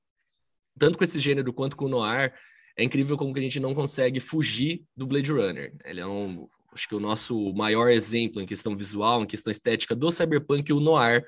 tanto 0.78 0.96
com 0.96 1.04
esse 1.04 1.18
gênero 1.20 1.52
quanto 1.52 1.76
com 1.76 1.86
o 1.86 1.88
noir, 1.88 2.32
é 2.76 2.84
incrível 2.84 3.16
como 3.16 3.34
que 3.34 3.40
a 3.40 3.42
gente 3.42 3.58
não 3.58 3.74
consegue 3.74 4.20
fugir 4.20 4.84
do 4.96 5.06
Blade 5.06 5.32
Runner. 5.32 5.74
Ele 5.84 6.00
é 6.00 6.06
um, 6.06 6.48
acho 6.72 6.88
que 6.88 6.94
o 6.94 7.00
nosso 7.00 7.52
maior 7.52 7.90
exemplo 7.90 8.40
em 8.40 8.46
questão 8.46 8.76
visual, 8.76 9.22
em 9.22 9.26
questão 9.26 9.50
estética 9.50 9.96
do 9.96 10.12
cyberpunk, 10.12 10.72
o 10.72 10.80
noir, 10.80 11.26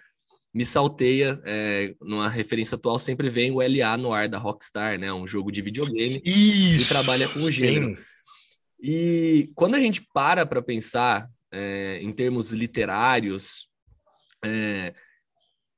me 0.52 0.64
salteia, 0.64 1.40
é, 1.44 1.94
numa 2.00 2.28
referência 2.28 2.74
atual, 2.74 2.98
sempre 2.98 3.28
vem 3.28 3.50
o 3.50 3.60
LA 3.60 3.96
Noir 3.96 4.28
da 4.28 4.38
Rockstar, 4.38 4.98
né? 4.98 5.12
Um 5.12 5.26
jogo 5.26 5.52
de 5.52 5.62
videogame 5.62 6.20
Isso, 6.24 6.84
que 6.84 6.88
trabalha 6.88 7.28
com 7.28 7.40
o 7.40 7.50
gênero. 7.50 7.96
Sim. 7.96 8.02
E 8.82 9.50
quando 9.54 9.76
a 9.76 9.78
gente 9.78 10.02
para 10.12 10.44
para 10.44 10.60
pensar 10.60 11.28
é, 11.52 12.00
em 12.02 12.12
termos 12.12 12.52
literários, 12.52 13.69
é, 14.44 14.94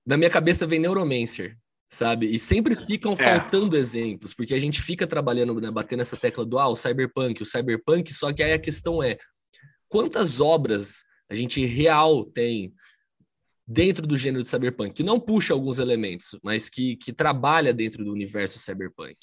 na 0.07 0.17
minha 0.17 0.31
cabeça 0.31 0.67
vem 0.67 0.79
Neuromancer, 0.79 1.57
sabe? 1.89 2.27
E 2.27 2.39
sempre 2.39 2.75
ficam 2.75 3.13
é. 3.13 3.17
faltando 3.17 3.77
exemplos, 3.77 4.35
porque 4.35 4.55
a 4.55 4.59
gente 4.59 4.81
fica 4.81 5.07
trabalhando, 5.07 5.61
né, 5.61 5.71
batendo 5.71 6.01
essa 6.01 6.17
tecla 6.17 6.45
do 6.45 6.59
ah, 6.59 6.69
o 6.69 6.77
cyberpunk, 6.77 7.43
o 7.43 7.47
cyberpunk, 7.47 8.13
só 8.13 8.33
que 8.33 8.43
aí 8.43 8.53
a 8.53 8.59
questão 8.59 9.03
é 9.03 9.19
quantas 9.89 10.41
obras 10.41 11.05
a 11.29 11.35
gente 11.35 11.65
real 11.65 12.25
tem 12.25 12.75
dentro 13.67 14.07
do 14.07 14.17
gênero 14.17 14.43
de 14.43 14.49
cyberpunk, 14.49 14.95
que 14.95 15.03
não 15.03 15.21
puxa 15.21 15.55
alguns 15.55 15.79
elementos, 15.79 16.39
mas 16.43 16.69
que, 16.69 16.97
que 16.97 17.13
trabalha 17.13 17.73
dentro 17.73 18.05
do 18.05 18.13
universo 18.13 18.59
cyberpunk. 18.59 19.17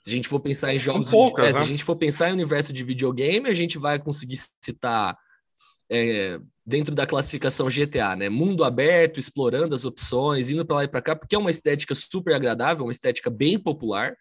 Se 0.00 0.10
a 0.10 0.12
gente 0.12 0.28
for 0.28 0.40
pensar 0.40 0.74
em 0.74 0.78
jogos, 0.78 1.10
poucas, 1.10 1.44
de, 1.44 1.50
é, 1.50 1.52
né? 1.52 1.58
se 1.58 1.64
a 1.64 1.68
gente 1.68 1.84
for 1.84 1.96
pensar 1.96 2.30
em 2.30 2.32
universo 2.32 2.72
de 2.72 2.82
videogame, 2.82 3.48
a 3.48 3.54
gente 3.54 3.78
vai 3.78 4.00
conseguir 4.00 4.38
citar 4.60 5.16
é, 5.88 6.40
dentro 6.64 6.94
da 6.94 7.06
classificação 7.06 7.68
GTA, 7.68 8.16
né? 8.16 8.28
Mundo 8.28 8.64
aberto, 8.64 9.18
explorando 9.18 9.74
as 9.74 9.84
opções, 9.84 10.50
indo 10.50 10.64
para 10.64 10.76
lá 10.76 10.84
e 10.84 10.88
para 10.88 11.02
cá, 11.02 11.16
porque 11.16 11.34
é 11.34 11.38
uma 11.38 11.50
estética 11.50 11.94
super 11.94 12.34
agradável, 12.34 12.84
uma 12.84 12.92
estética 12.92 13.28
bem 13.28 13.58
popular. 13.58 14.14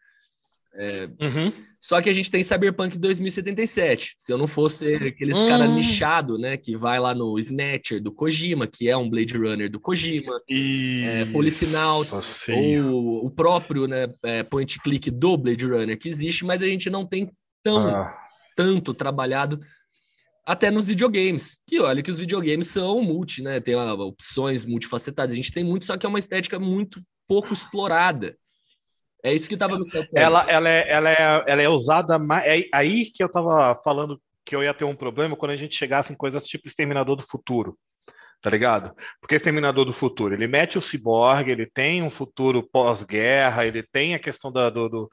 É, 0.74 1.10
uhum. 1.22 1.52
Só 1.80 2.02
que 2.02 2.10
a 2.10 2.14
gente 2.14 2.32
tem 2.32 2.44
Cyberpunk 2.44 2.98
2077. 2.98 4.14
Se 4.18 4.32
eu 4.32 4.38
não 4.38 4.48
fosse 4.48 4.96
aqueles 4.96 5.38
hum. 5.38 5.48
cara 5.48 5.68
nichado, 5.68 6.38
né, 6.38 6.56
que 6.56 6.78
vai 6.78 7.00
lá 7.00 7.14
no 7.14 7.38
Snatcher 7.40 8.02
do 8.02 8.12
Kojima, 8.12 8.68
que 8.68 8.88
é 8.88 8.96
um 8.96 9.10
Blade 9.10 9.36
Runner 9.36 9.70
do 9.70 9.80
Kojima, 9.80 10.40
é, 10.50 11.26
Policinauts, 11.26 12.48
ou 12.48 13.26
o 13.26 13.32
próprio, 13.32 13.88
né, 13.88 14.08
é, 14.24 14.44
point 14.44 14.80
click 14.80 15.10
do 15.10 15.38
Blade 15.38 15.66
Runner 15.66 15.98
que 15.98 16.08
existe, 16.08 16.46
mas 16.46 16.62
a 16.62 16.66
gente 16.66 16.90
não 16.90 17.06
tem 17.06 17.32
tão 17.64 17.88
ah. 17.88 18.16
tanto 18.56 18.94
trabalhado 18.94 19.60
até 20.46 20.72
nos 20.72 20.88
videogames. 20.88 21.58
Que 21.68 21.80
olha 21.80 22.02
que 22.02 22.12
os 22.12 22.20
videogames 22.20 22.68
são 22.68 23.02
multi, 23.02 23.42
né? 23.42 23.60
Tem 23.60 23.76
opções 23.76 24.66
multifacetadas. 24.66 25.34
A 25.34 25.36
gente 25.36 25.52
tem 25.52 25.64
muito, 25.64 25.86
só 25.86 25.98
que 25.98 26.06
é 26.06 26.10
uma 26.10 26.20
estética 26.20 26.60
muito 26.60 27.02
pouco 27.28 27.54
explorada. 27.54 28.36
É 29.24 29.34
isso 29.34 29.48
que 29.48 29.54
estava 29.54 29.82
seu 29.84 30.04
ela, 30.16 30.50
ela, 30.50 30.70
é, 30.70 30.90
ela, 30.90 31.12
é, 31.12 31.44
ela 31.48 31.62
é 31.62 31.70
usada. 31.70 32.20
É 32.44 32.64
aí 32.74 33.06
que 33.06 33.22
eu 33.22 33.28
estava 33.28 33.80
falando 33.84 34.20
que 34.44 34.56
eu 34.56 34.64
ia 34.64 34.74
ter 34.74 34.84
um 34.84 34.96
problema 34.96 35.36
quando 35.36 35.52
a 35.52 35.56
gente 35.56 35.76
chegasse 35.76 36.12
em 36.12 36.16
coisas 36.16 36.46
tipo 36.46 36.68
Exterminador 36.68 37.16
do 37.16 37.24
Futuro. 37.24 37.78
Tá 38.42 38.50
ligado? 38.50 38.96
Porque 39.20 39.36
Exterminador 39.36 39.86
do 39.86 39.94
Futuro, 39.94 40.34
ele 40.34 40.48
mete 40.48 40.76
o 40.76 40.82
ciborgue, 40.82 41.52
ele 41.52 41.68
tem 41.68 42.02
um 42.02 42.10
futuro 42.10 42.68
pós-guerra, 42.68 43.68
ele 43.68 43.84
tem 43.84 44.16
a 44.16 44.20
questão 44.20 44.52
da, 44.52 44.68
do, 44.68 44.90
do. 44.90 45.10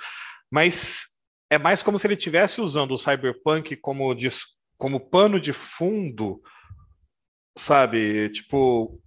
Mas 0.50 1.02
é 1.50 1.58
mais 1.58 1.82
como 1.82 1.98
se 1.98 2.06
ele 2.06 2.14
estivesse 2.14 2.58
usando 2.62 2.94
o 2.94 2.98
cyberpunk 2.98 3.76
como, 3.76 4.14
como 4.78 5.00
pano 5.00 5.40
de 5.40 5.52
fundo, 5.52 6.40
sabe? 7.58 8.30
Tipo, 8.30 8.98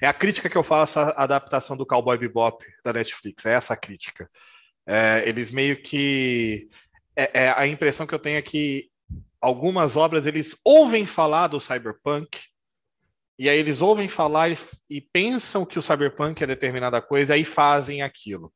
é 0.00 0.06
a 0.06 0.12
crítica 0.12 0.48
que 0.48 0.56
eu 0.56 0.62
faço 0.62 1.00
à 1.00 1.10
adaptação 1.16 1.76
do 1.76 1.86
Cowboy 1.86 2.18
Bebop 2.18 2.64
da 2.84 2.92
Netflix, 2.92 3.46
é 3.46 3.54
essa 3.54 3.74
a 3.74 3.76
crítica. 3.76 4.30
É, 4.86 5.24
eles 5.26 5.50
meio 5.50 5.82
que. 5.82 6.68
É, 7.16 7.44
é, 7.44 7.54
a 7.56 7.66
impressão 7.66 8.06
que 8.06 8.14
eu 8.14 8.18
tenho 8.18 8.36
é 8.36 8.42
que 8.42 8.90
algumas 9.40 9.96
obras 9.96 10.26
eles 10.26 10.56
ouvem 10.64 11.06
falar 11.06 11.48
do 11.48 11.58
cyberpunk, 11.58 12.38
e 13.38 13.48
aí 13.48 13.58
eles 13.58 13.80
ouvem 13.82 14.08
falar 14.08 14.50
e, 14.50 14.58
e 14.88 15.00
pensam 15.00 15.64
que 15.64 15.78
o 15.78 15.82
cyberpunk 15.82 16.42
é 16.42 16.46
determinada 16.46 17.00
coisa, 17.00 17.34
e 17.34 17.38
aí 17.38 17.44
fazem 17.44 18.02
aquilo. 18.02 18.52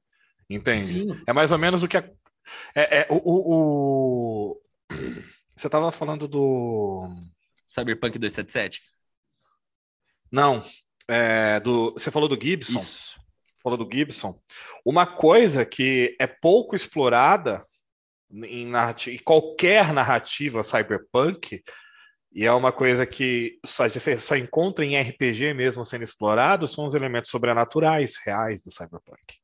Entende? 0.48 0.86
Sim. 0.86 1.22
É 1.26 1.32
mais 1.32 1.52
ou 1.52 1.58
menos 1.58 1.82
o 1.82 1.88
que. 1.88 1.96
É, 1.96 2.04
é, 2.74 3.06
o, 3.08 3.16
o, 3.16 3.54
o... 3.54 4.60
Você 5.61 5.66
estava 5.66 5.92
falando 5.92 6.26
do. 6.26 7.06
Cyberpunk 7.68 8.18
277? 8.18 8.80
Não, 10.32 10.64
é, 11.06 11.61
do, 11.61 11.92
você 11.92 12.11
falou 12.11 12.30
do 12.30 12.42
Gibson. 12.42 12.78
Isso. 12.78 13.20
Falou 13.62 13.76
do 13.76 13.86
Gibson. 13.92 14.40
Uma 14.82 15.06
coisa 15.06 15.66
que 15.66 16.16
é 16.18 16.26
pouco 16.26 16.74
explorada 16.74 17.62
em, 18.32 18.64
narrativa, 18.64 19.14
em 19.14 19.18
qualquer 19.18 19.92
narrativa 19.92 20.64
cyberpunk, 20.64 21.62
e 22.32 22.46
é 22.46 22.52
uma 22.52 22.72
coisa 22.72 23.04
que 23.04 23.58
só, 23.66 23.86
você 23.86 24.16
só 24.16 24.36
encontra 24.36 24.82
em 24.82 24.98
RPG 24.98 25.52
mesmo 25.52 25.84
sendo 25.84 26.04
explorado, 26.04 26.66
são 26.66 26.86
os 26.86 26.94
elementos 26.94 27.30
sobrenaturais 27.30 28.16
reais 28.24 28.62
do 28.62 28.72
cyberpunk. 28.72 29.36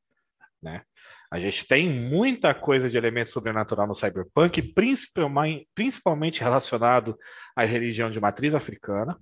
Né? 0.59 0.83
A 1.31 1.39
gente 1.39 1.67
tem 1.67 1.89
muita 1.89 2.53
coisa 2.53 2.89
de 2.89 2.97
elemento 2.97 3.31
sobrenatural 3.31 3.85
no 3.87 3.95
cyberpunk, 3.95 4.73
principalmente, 4.73 6.41
relacionado 6.41 7.17
à 7.55 7.63
religião 7.63 8.09
de 8.09 8.19
matriz 8.19 8.55
africana 8.55 9.17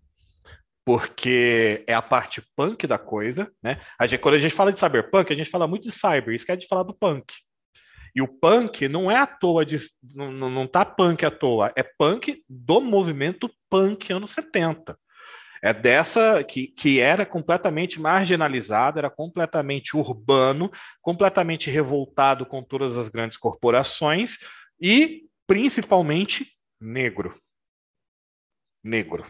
porque 0.86 1.84
é 1.88 1.96
a 1.96 2.02
parte 2.02 2.44
punk 2.56 2.86
da 2.86 3.00
coisa, 3.00 3.52
né? 3.62 3.82
A 4.00 4.06
gente, 4.06 4.22
quando 4.22 4.36
a 4.36 4.38
gente 4.38 4.54
fala 4.54 4.72
de 4.72 4.80
cyberpunk, 4.80 5.34
a 5.34 5.36
gente 5.36 5.50
fala 5.50 5.68
muito 5.68 5.84
de 5.84 5.92
cyber, 5.92 6.36
isso 6.36 6.46
quer 6.46 6.56
de 6.56 6.68
falar 6.68 6.84
do 6.84 6.94
punk. 6.94 7.34
E 8.16 8.22
o 8.22 8.28
punk 8.28 8.88
não 8.88 9.10
é 9.10 9.18
à 9.18 9.26
toa, 9.26 9.66
de, 9.66 9.78
não, 10.14 10.32
não 10.32 10.68
tá 10.68 10.86
punk 10.86 11.26
à 11.26 11.32
toa, 11.32 11.74
é 11.76 11.84
punk 11.84 12.44
do 12.48 12.80
movimento 12.80 13.50
punk 13.70 14.14
anos 14.14 14.32
70. 14.32 14.98
É 15.66 15.74
dessa 15.74 16.44
que, 16.44 16.68
que 16.68 17.00
era 17.00 17.26
completamente 17.26 18.00
marginalizado, 18.00 19.00
era 19.00 19.10
completamente 19.10 19.98
urbano, 19.98 20.72
completamente 21.02 21.72
revoltado 21.72 22.46
com 22.46 22.62
todas 22.62 22.96
as 23.00 23.10
grandes 23.10 23.36
corporações 23.36 24.38
e 24.80 25.24
principalmente 25.48 26.56
negro. 26.80 27.42
Negro. 28.84 29.26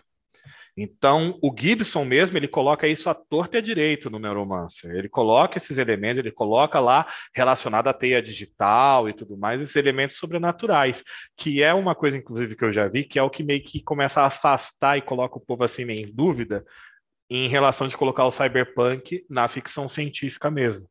Então, 0.78 1.40
o 1.42 1.56
Gibson 1.58 2.04
mesmo, 2.04 2.38
ele 2.38 2.50
coloca 2.50 2.86
isso 2.86 3.10
à 3.10 3.14
torta 3.14 3.56
e 3.56 3.60
à 3.60 3.62
direito 3.62 4.10
no 4.10 4.20
Neuromancer. 4.20 4.92
Ele 4.94 5.08
coloca 5.08 5.58
esses 5.58 5.78
elementos, 5.78 6.20
ele 6.20 6.32
coloca 6.32 6.82
lá 6.82 7.08
relacionado 7.34 7.88
à 7.88 7.94
teia 7.94 8.22
digital 8.22 9.08
e 9.08 9.14
tudo 9.14 9.38
mais, 9.38 9.62
esses 9.62 9.76
elementos 9.78 10.18
sobrenaturais, 10.18 11.02
que 11.38 11.64
é 11.64 11.74
uma 11.74 11.96
coisa, 11.96 12.18
inclusive, 12.18 12.58
que 12.58 12.66
eu 12.66 12.74
já 12.74 12.90
vi, 12.90 13.06
que 13.06 13.18
é 13.18 13.24
o 13.24 13.30
que 13.30 13.42
meio 13.42 13.64
que 13.64 13.82
começa 13.82 14.22
a 14.22 14.26
afastar 14.26 14.98
e 14.98 15.02
coloca 15.02 15.38
o 15.38 15.42
povo 15.42 15.64
assim 15.64 15.84
em 15.84 16.14
dúvida 16.14 16.66
em 17.30 17.48
relação 17.48 17.88
de 17.88 17.98
colocar 17.98 18.26
o 18.26 18.32
cyberpunk 18.32 19.26
na 19.30 19.48
ficção 19.48 19.88
científica 19.88 20.52
mesmo. 20.52 20.88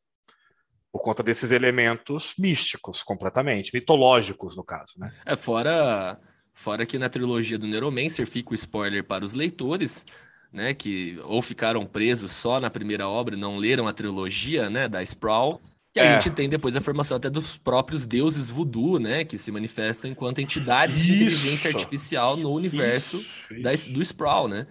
por 0.90 1.00
conta 1.00 1.24
desses 1.24 1.50
elementos 1.50 2.34
místicos, 2.38 3.02
completamente, 3.02 3.72
mitológicos, 3.74 4.56
no 4.56 4.62
caso, 4.62 4.92
né? 4.96 5.12
É, 5.26 5.34
fora, 5.34 6.20
fora 6.54 6.86
que 6.86 6.98
na 6.98 7.08
trilogia 7.08 7.58
do 7.58 7.66
Neuromancer 7.66 8.26
fica 8.26 8.52
o 8.52 8.54
spoiler 8.54 9.04
para 9.04 9.24
os 9.24 9.34
leitores, 9.34 10.04
né, 10.52 10.72
que 10.72 11.18
ou 11.24 11.42
ficaram 11.42 11.84
presos 11.84 12.30
só 12.30 12.60
na 12.60 12.70
primeira 12.70 13.08
obra, 13.08 13.36
não 13.36 13.58
leram 13.58 13.88
a 13.88 13.92
trilogia, 13.92 14.70
né, 14.70 14.88
da 14.88 15.02
Sprawl, 15.02 15.60
que 15.94 16.00
a 16.00 16.04
é. 16.04 16.20
gente 16.20 16.34
tem 16.34 16.48
depois 16.48 16.76
a 16.76 16.80
formação 16.80 17.16
até 17.16 17.30
dos 17.30 17.56
próprios 17.56 18.04
deuses 18.04 18.50
voodoo, 18.50 18.98
né? 18.98 19.24
Que 19.24 19.38
se 19.38 19.52
manifestam 19.52 20.10
enquanto 20.10 20.40
entidades 20.40 20.96
Isso. 20.96 21.06
de 21.06 21.12
inteligência 21.12 21.70
artificial 21.70 22.36
no 22.36 22.52
universo 22.52 23.24
Isso. 23.48 23.62
Da, 23.62 23.70
do 23.92 24.02
Sprawl, 24.02 24.48
né? 24.48 24.66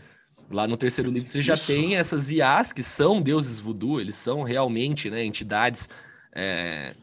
Lá 0.51 0.67
no 0.67 0.75
terceiro 0.75 1.09
livro 1.09 1.29
você 1.29 1.41
já 1.41 1.55
tem 1.55 1.95
essas 1.95 2.29
IAs 2.29 2.73
que 2.73 2.83
são 2.83 3.21
deuses 3.21 3.57
voodoo, 3.57 4.01
eles 4.01 4.17
são 4.17 4.43
realmente 4.43 5.09
né, 5.09 5.23
entidades 5.23 5.89
é, 6.35 6.93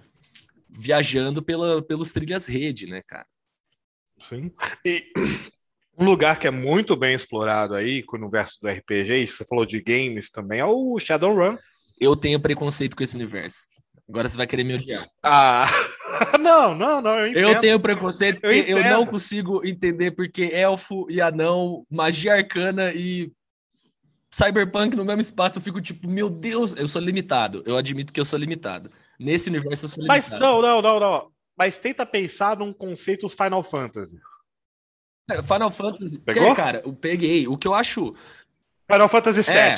viajando 0.68 1.42
pela, 1.42 1.80
pelos 1.80 2.12
trilhas 2.12 2.46
rede, 2.46 2.86
né, 2.86 3.00
cara? 3.06 3.26
Sim. 4.20 4.52
E 4.84 5.12
um 5.98 6.04
lugar 6.04 6.38
que 6.38 6.46
é 6.46 6.50
muito 6.50 6.96
bem 6.96 7.14
explorado 7.14 7.74
aí 7.74 8.04
no 8.12 8.18
universo 8.18 8.58
do 8.60 8.68
RPG, 8.68 9.26
você 9.26 9.44
falou 9.44 9.66
de 9.66 9.80
games 9.80 10.30
também, 10.30 10.60
é 10.60 10.64
o 10.64 10.98
Shadowrun. 10.98 11.58
Eu 11.98 12.16
tenho 12.16 12.40
preconceito 12.40 12.96
com 12.96 13.02
esse 13.02 13.14
universo. 13.14 13.66
Agora 14.08 14.26
você 14.26 14.36
vai 14.36 14.46
querer 14.46 14.64
me 14.64 14.74
odiar. 14.74 15.06
Ah, 15.22 15.70
não, 16.40 16.74
não, 16.74 17.00
não, 17.00 17.20
eu 17.20 17.28
entendo. 17.28 17.48
Eu 17.48 17.60
tenho 17.60 17.80
preconceito 17.80 18.44
eu, 18.44 18.52
eu 18.52 18.84
não 18.84 19.06
consigo 19.06 19.64
entender 19.64 20.10
porque 20.10 20.50
elfo 20.52 21.06
e 21.08 21.20
anão, 21.20 21.86
magia 21.88 22.34
arcana 22.34 22.92
e 22.92 23.30
cyberpunk 24.30 24.96
no 24.96 25.04
mesmo 25.04 25.20
espaço, 25.20 25.58
eu 25.58 25.62
fico 25.62 25.80
tipo, 25.80 26.08
meu 26.08 26.30
Deus, 26.30 26.74
eu 26.76 26.88
sou 26.88 27.02
limitado. 27.02 27.62
Eu 27.66 27.76
admito 27.76 28.12
que 28.12 28.20
eu 28.20 28.24
sou 28.24 28.38
limitado. 28.38 28.90
Nesse 29.18 29.48
universo 29.48 29.84
eu 29.84 29.88
sou 29.88 30.02
limitado. 30.02 30.30
Mas 30.30 30.40
não, 30.40 30.62
não, 30.62 30.80
não, 30.80 31.00
não. 31.00 31.30
Mas 31.60 31.78
tenta 31.78 32.06
pensar 32.06 32.56
num 32.56 32.72
conceito 32.72 33.28
Final 33.28 33.62
Fantasy. 33.62 34.18
Final 35.46 35.70
Fantasy, 35.70 36.18
Pegou? 36.18 36.54
cara, 36.54 36.80
eu 36.82 36.94
peguei. 36.94 37.46
O 37.46 37.58
que 37.58 37.68
eu 37.68 37.74
acho 37.74 38.14
Final 38.90 39.10
Fantasy 39.10 39.42
VII. 39.42 39.56
É, 39.58 39.76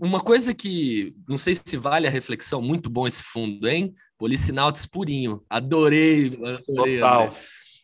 uma 0.00 0.20
coisa 0.20 0.52
que 0.52 1.14
não 1.28 1.38
sei 1.38 1.54
se 1.54 1.76
vale 1.76 2.08
a 2.08 2.10
reflexão, 2.10 2.60
muito 2.60 2.90
bom 2.90 3.06
esse 3.06 3.22
fundo, 3.22 3.68
hein? 3.68 3.94
Policinauts 4.18 4.84
purinho. 4.84 5.44
Adorei. 5.48 6.36
adorei 6.66 6.98
Total. 6.98 7.36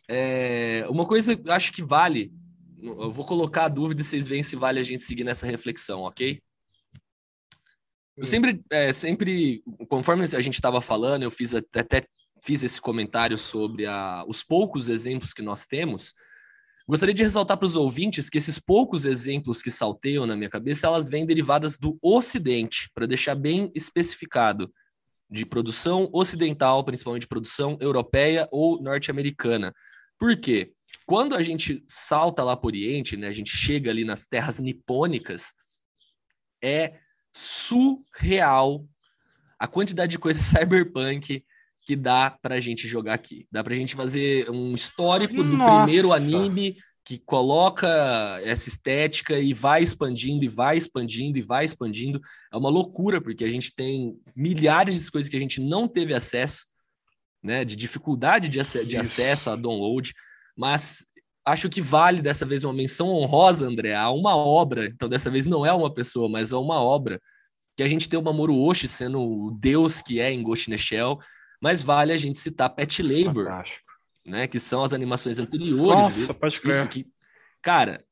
É, 0.09 0.85
uma 0.89 1.07
coisa 1.07 1.33
que 1.33 1.49
acho 1.49 1.71
que 1.71 1.81
vale, 1.81 2.29
eu 2.81 3.09
vou 3.09 3.23
colocar 3.23 3.63
a 3.63 3.69
dúvida 3.69 4.01
e 4.01 4.03
vocês 4.03 4.27
veem 4.27 4.43
se 4.43 4.57
vale 4.57 4.81
a 4.81 4.83
gente 4.83 5.05
seguir 5.05 5.23
nessa 5.23 5.47
reflexão, 5.47 6.01
ok? 6.01 6.41
Eu 8.17 8.23
hum. 8.23 8.25
sempre, 8.25 8.61
é, 8.69 8.91
sempre, 8.91 9.63
conforme 9.87 10.25
a 10.25 10.41
gente 10.41 10.55
estava 10.55 10.81
falando, 10.81 11.23
eu 11.23 11.31
fiz 11.31 11.55
até, 11.55 11.79
até, 11.79 12.05
fiz 12.43 12.63
esse 12.63 12.81
comentário 12.81 13.37
sobre 13.37 13.85
a, 13.85 14.23
os 14.27 14.43
poucos 14.43 14.89
exemplos 14.89 15.33
que 15.33 15.41
nós 15.41 15.65
temos 15.65 16.13
Gostaria 16.85 17.15
de 17.15 17.23
ressaltar 17.23 17.57
para 17.57 17.65
os 17.65 17.77
ouvintes 17.77 18.29
que 18.29 18.37
esses 18.37 18.59
poucos 18.59 19.05
exemplos 19.05 19.61
que 19.61 19.71
salteiam 19.71 20.27
na 20.27 20.35
minha 20.35 20.49
cabeça, 20.49 20.85
elas 20.85 21.07
vêm 21.07 21.25
derivadas 21.25 21.77
do 21.77 21.97
Ocidente, 22.01 22.89
para 22.93 23.05
deixar 23.05 23.35
bem 23.35 23.71
especificado, 23.73 24.71
de 25.29 25.45
produção 25.45 26.09
ocidental, 26.11 26.83
principalmente 26.83 27.25
produção 27.25 27.77
europeia 27.79 28.47
ou 28.51 28.81
norte-americana. 28.81 29.73
Por 30.19 30.35
quê? 30.37 30.73
Quando 31.05 31.35
a 31.35 31.41
gente 31.41 31.81
salta 31.87 32.43
lá 32.43 32.55
para 32.55 32.65
o 32.65 32.67
Oriente, 32.67 33.15
né, 33.15 33.27
a 33.27 33.31
gente 33.31 33.55
chega 33.55 33.89
ali 33.89 34.03
nas 34.03 34.25
terras 34.25 34.59
nipônicas, 34.59 35.53
é 36.61 36.99
surreal 37.33 38.85
a 39.57 39.67
quantidade 39.67 40.11
de 40.11 40.19
coisa 40.19 40.39
cyberpunk 40.43 41.45
que 41.85 41.95
dá 41.95 42.29
pra 42.41 42.59
gente 42.59 42.87
jogar 42.87 43.13
aqui. 43.13 43.45
Dá 43.51 43.63
pra 43.63 43.75
gente 43.75 43.95
fazer 43.95 44.49
um 44.49 44.73
histórico 44.73 45.35
do 45.35 45.43
Nossa. 45.43 45.83
primeiro 45.85 46.13
anime 46.13 46.77
que 47.05 47.17
coloca 47.17 47.87
essa 48.43 48.69
estética 48.69 49.37
e 49.37 49.53
vai 49.53 49.83
expandindo 49.83 50.45
e 50.45 50.47
vai 50.47 50.77
expandindo 50.77 51.37
e 51.37 51.41
vai 51.41 51.65
expandindo. 51.65 52.21
É 52.51 52.55
uma 52.55 52.69
loucura, 52.69 53.19
porque 53.19 53.43
a 53.43 53.49
gente 53.49 53.73
tem 53.75 54.17
milhares 54.35 54.95
de 54.95 55.11
coisas 55.11 55.29
que 55.29 55.35
a 55.35 55.39
gente 55.39 55.59
não 55.59 55.87
teve 55.87 56.13
acesso, 56.13 56.65
né? 57.43 57.65
De 57.65 57.75
dificuldade 57.75 58.47
de, 58.47 58.59
ac 58.61 58.85
de 58.85 58.95
acesso 58.95 59.49
a 59.49 59.55
download, 59.55 60.13
mas 60.55 61.05
acho 61.45 61.69
que 61.69 61.81
vale 61.81 62.21
dessa 62.21 62.45
vez 62.45 62.63
uma 62.63 62.73
menção 62.73 63.09
honrosa, 63.09 63.67
André, 63.67 63.93
a 63.93 64.09
uma 64.09 64.35
obra. 64.35 64.85
Então, 64.85 65.09
dessa 65.09 65.29
vez 65.29 65.45
não 65.45 65.65
é 65.65 65.73
uma 65.73 65.93
pessoa, 65.93 66.29
mas 66.29 66.53
é 66.53 66.55
uma 66.55 66.81
obra. 66.81 67.21
Que 67.75 67.83
a 67.83 67.87
gente 67.87 68.07
tem 68.07 68.17
o 68.17 68.23
Mamoru 68.23 68.55
Oshii 68.55 68.87
sendo 68.87 69.19
o 69.19 69.51
deus 69.51 70.01
que 70.01 70.21
é 70.21 70.31
em 70.31 70.41
Ghost 70.41 70.69
in 70.69 70.75
the 70.75 70.77
Shell, 70.77 71.19
mas 71.63 71.81
vale 71.81 72.11
a 72.11 72.17
gente 72.17 72.39
citar 72.39 72.69
Pet 72.69 73.01
Labor, 73.01 73.45
Fantástico. 73.45 73.89
né? 74.25 74.47
Que 74.49 74.59
são 74.59 74.83
as 74.83 74.91
animações 74.91 75.39
anteriores. 75.39 76.19
Nossa, 76.19 76.33
pode 76.33 76.59
crer. 76.59 76.75
Isso 76.75 76.89
que, 76.89 77.07
cara, 77.61 78.03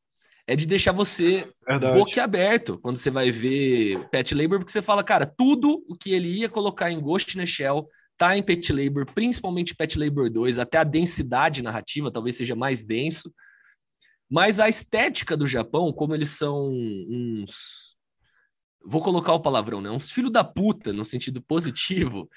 é 0.48 0.56
de 0.56 0.66
deixar 0.66 0.94
você 0.94 1.52
boquiaberto 1.94 2.80
quando 2.80 2.96
você 2.96 3.12
vai 3.12 3.30
ver 3.30 4.08
Pet 4.10 4.34
Labor, 4.34 4.60
porque 4.60 4.72
você 4.72 4.82
fala, 4.82 5.04
cara, 5.04 5.26
tudo 5.26 5.84
o 5.90 5.98
que 5.98 6.14
ele 6.14 6.30
ia 6.30 6.48
colocar 6.48 6.90
em 6.90 7.02
Ghost 7.02 7.38
in 7.38 7.42
the 7.42 7.46
Shell 7.46 7.90
tá 8.18 8.38
em 8.38 8.42
Pet 8.42 8.72
Labor, 8.72 9.06
principalmente 9.14 9.76
Pet 9.76 10.00
Labor 10.00 10.30
2, 10.30 10.58
até 10.58 10.78
a 10.78 10.86
densidade 10.86 11.62
narrativa 11.62 12.10
talvez 12.10 12.38
seja 12.38 12.56
mais 12.56 12.86
denso. 12.86 13.34
Mas 14.30 14.62
a 14.62 14.70
estética 14.70 15.36
do 15.36 15.46
Japão, 15.46 15.92
como 15.92 16.16
eles 16.16 16.30
são 16.30 16.70
uns. 16.72 17.98
Vou 18.86 19.04
colocar 19.04 19.34
o 19.34 19.42
palavrão, 19.42 19.82
né? 19.82 19.92
Uns 19.92 20.10
filhos 20.10 20.32
da 20.32 20.42
puta, 20.42 20.94
no 20.94 21.04
sentido 21.04 21.42
positivo, 21.42 22.30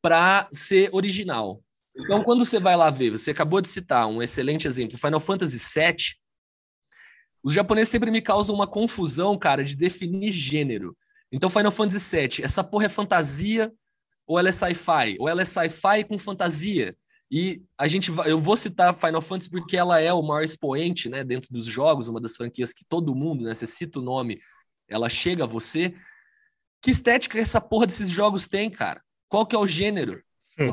para 0.00 0.48
ser 0.52 0.90
original. 0.92 1.62
Então, 1.96 2.22
quando 2.22 2.44
você 2.44 2.60
vai 2.60 2.76
lá 2.76 2.90
ver, 2.90 3.10
você 3.10 3.32
acabou 3.32 3.60
de 3.60 3.68
citar 3.68 4.06
um 4.06 4.22
excelente 4.22 4.66
exemplo, 4.68 4.96
Final 4.96 5.20
Fantasy 5.20 5.58
VII, 5.58 6.16
os 7.42 7.52
japoneses 7.52 7.88
sempre 7.88 8.10
me 8.10 8.20
causam 8.20 8.54
uma 8.54 8.66
confusão, 8.66 9.38
cara, 9.38 9.64
de 9.64 9.76
definir 9.76 10.32
gênero. 10.32 10.96
Então, 11.30 11.50
Final 11.50 11.72
Fantasy 11.72 12.16
VII, 12.16 12.44
essa 12.44 12.62
porra 12.62 12.86
é 12.86 12.88
fantasia 12.88 13.72
ou 14.26 14.38
ela 14.38 14.48
é 14.48 14.52
sci-fi? 14.52 15.16
Ou 15.18 15.28
ela 15.28 15.42
é 15.42 15.44
sci-fi 15.44 16.04
com 16.06 16.18
fantasia? 16.18 16.96
E 17.30 17.62
a 17.76 17.86
gente 17.86 18.10
eu 18.26 18.40
vou 18.40 18.56
citar 18.56 18.94
Final 18.94 19.20
Fantasy 19.20 19.50
porque 19.50 19.76
ela 19.76 20.00
é 20.00 20.12
o 20.12 20.22
maior 20.22 20.42
expoente, 20.42 21.08
né, 21.08 21.22
dentro 21.22 21.52
dos 21.52 21.66
jogos, 21.66 22.08
uma 22.08 22.20
das 22.20 22.36
franquias 22.36 22.72
que 22.72 22.84
todo 22.84 23.14
mundo, 23.14 23.44
né, 23.44 23.54
você 23.54 23.66
cita 23.66 23.98
o 23.98 24.02
nome, 24.02 24.40
ela 24.88 25.08
chega 25.08 25.44
a 25.44 25.46
você. 25.46 25.94
Que 26.80 26.90
estética 26.90 27.38
essa 27.38 27.60
porra 27.60 27.86
desses 27.86 28.08
jogos 28.08 28.48
tem, 28.48 28.70
cara? 28.70 29.02
Qual 29.28 29.46
que 29.46 29.54
é 29.54 29.58
o 29.58 29.66
gênero? 29.66 30.22
Hum. 30.58 30.72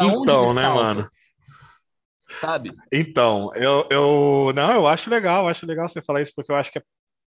Então, 0.00 0.54
né, 0.54 0.62
mano? 0.62 1.10
Sabe? 2.30 2.72
Então, 2.92 3.50
eu, 3.54 3.86
eu. 3.90 4.52
Não, 4.54 4.72
eu 4.72 4.86
acho 4.86 5.10
legal, 5.10 5.44
eu 5.44 5.48
acho 5.48 5.66
legal 5.66 5.88
você 5.88 6.02
falar 6.02 6.22
isso, 6.22 6.32
porque 6.34 6.52
eu 6.52 6.56
acho 6.56 6.70
que 6.70 6.78
é, 6.78 6.82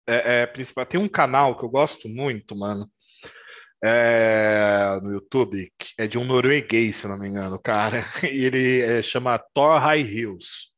é, 0.07 0.41
é 0.41 0.45
principal. 0.45 0.85
Tem 0.85 0.99
um 0.99 1.07
canal 1.07 1.57
que 1.57 1.65
eu 1.65 1.69
gosto 1.69 2.07
muito, 2.07 2.55
mano. 2.55 2.87
É, 3.83 4.99
no 5.01 5.11
YouTube, 5.11 5.71
é 5.97 6.07
de 6.07 6.19
um 6.19 6.23
norueguês, 6.23 6.97
se 6.97 7.07
não 7.07 7.17
me 7.17 7.27
engano, 7.27 7.59
cara. 7.59 8.05
E 8.31 8.45
ele 8.45 8.81
é, 8.81 9.01
chama 9.01 9.39
Thor 9.53 9.79
High 9.79 10.01
Hills. 10.01 10.69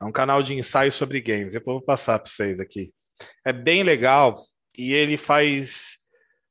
É 0.00 0.04
um 0.04 0.12
canal 0.12 0.42
de 0.42 0.54
ensaio 0.54 0.90
sobre 0.90 1.20
games. 1.20 1.52
Depois 1.52 1.74
eu 1.74 1.78
vou 1.80 1.84
passar 1.84 2.18
para 2.18 2.30
vocês 2.30 2.58
aqui. 2.58 2.92
É 3.44 3.52
bem 3.52 3.82
legal 3.82 4.40
e 4.76 4.92
ele 4.92 5.16
faz 5.16 5.97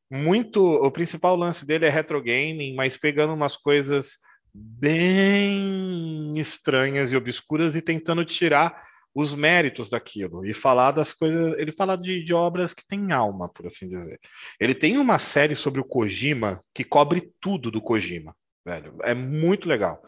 muito. 0.09 0.61
O 0.61 0.91
principal 0.91 1.35
lance 1.35 1.65
dele 1.65 1.85
é 1.85 1.89
retro 1.89 2.21
gaming, 2.21 2.75
mas 2.75 2.97
pegando 2.97 3.33
umas 3.33 3.55
coisas 3.55 4.17
bem 4.53 6.33
estranhas 6.37 7.11
e 7.11 7.15
obscuras 7.15 7.75
e 7.75 7.81
tentando 7.81 8.25
tirar 8.25 8.87
os 9.13 9.33
méritos 9.33 9.89
daquilo 9.89 10.45
e 10.45 10.53
falar 10.53 10.91
das 10.91 11.13
coisas. 11.13 11.57
Ele 11.57 11.71
fala 11.71 11.95
de, 11.95 12.23
de 12.23 12.33
obras 12.33 12.73
que 12.73 12.85
têm 12.85 13.11
alma, 13.11 13.49
por 13.49 13.65
assim 13.65 13.87
dizer. 13.89 14.19
Ele 14.59 14.75
tem 14.75 14.97
uma 14.97 15.19
série 15.19 15.55
sobre 15.55 15.81
o 15.81 15.85
Kojima 15.85 16.61
que 16.73 16.83
cobre 16.83 17.31
tudo 17.41 17.71
do 17.71 17.81
Kojima, 17.81 18.35
velho. 18.65 18.95
É 19.01 19.13
muito 19.13 19.67
legal. 19.67 20.01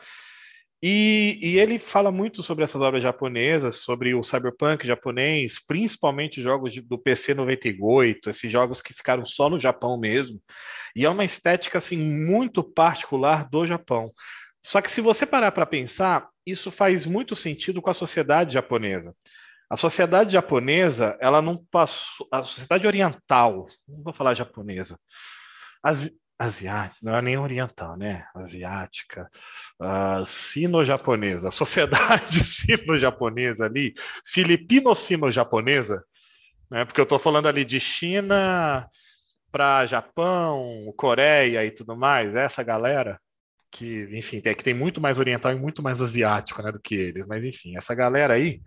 E, 0.81 1.37
e, 1.41 1.59
ele 1.59 1.77
fala 1.77 2.09
muito 2.09 2.41
sobre 2.41 2.63
essas 2.63 2.81
obras 2.81 3.03
japonesas, 3.03 3.77
sobre 3.77 4.13
o 4.13 4.23
cyberpunk 4.23 4.87
japonês, 4.87 5.59
principalmente 5.59 6.41
jogos 6.41 6.73
do 6.75 6.97
PC 6.97 7.33
98, 7.33 8.29
esses 8.29 8.49
jogos 8.49 8.81
que 8.81 8.93
ficaram 8.93 9.25
só 9.25 9.49
no 9.49 9.59
Japão 9.59 9.99
mesmo. 9.99 10.41
E 10.95 11.05
é 11.05 11.09
uma 11.09 11.25
estética 11.25 11.79
assim 11.79 11.97
muito 11.97 12.63
particular 12.63 13.49
do 13.49 13.65
Japão. 13.65 14.09
Só 14.65 14.81
que 14.81 14.91
se 14.91 15.01
você 15.01 15.25
parar 15.25 15.51
para 15.51 15.65
pensar, 15.65 16.29
isso 16.45 16.71
faz 16.71 17.05
muito 17.05 17.35
sentido 17.35 17.81
com 17.81 17.89
a 17.89 17.93
sociedade 17.93 18.53
japonesa. 18.53 19.13
A 19.69 19.75
sociedade 19.77 20.33
japonesa, 20.33 21.17
ela 21.19 21.41
não 21.41 21.63
passou, 21.69 22.27
a 22.31 22.41
sociedade 22.41 22.87
oriental, 22.87 23.67
não 23.87 24.01
vou 24.01 24.13
falar 24.13 24.33
japonesa. 24.33 24.97
As, 25.83 26.09
asiática, 26.39 26.99
não 27.03 27.15
é 27.15 27.21
nem 27.21 27.37
oriental, 27.37 27.97
né? 27.97 28.25
Asiática, 28.33 29.29
uh, 29.79 30.25
sino-japonesa, 30.25 31.51
sociedade 31.51 32.39
sino-japonesa 32.45 33.65
ali, 33.65 33.93
filipino-sino-japonesa, 34.25 36.03
né? 36.71 36.85
Porque 36.85 37.01
eu 37.01 37.03
estou 37.03 37.19
falando 37.19 37.47
ali 37.47 37.65
de 37.65 37.79
China, 37.79 38.89
para 39.51 39.85
Japão, 39.85 40.93
Coreia 40.95 41.65
e 41.65 41.71
tudo 41.71 41.95
mais, 41.95 42.35
essa 42.35 42.63
galera 42.63 43.19
que, 43.71 44.07
enfim, 44.11 44.41
é 44.45 44.53
que 44.53 44.63
tem 44.63 44.73
muito 44.73 44.99
mais 45.01 45.19
oriental 45.19 45.51
e 45.51 45.55
muito 45.55 45.81
mais 45.83 46.01
asiático, 46.01 46.61
né, 46.61 46.71
do 46.71 46.79
que 46.79 46.95
eles, 46.95 47.25
mas 47.27 47.45
enfim, 47.45 47.77
essa 47.77 47.93
galera 47.93 48.33
aí, 48.33 48.61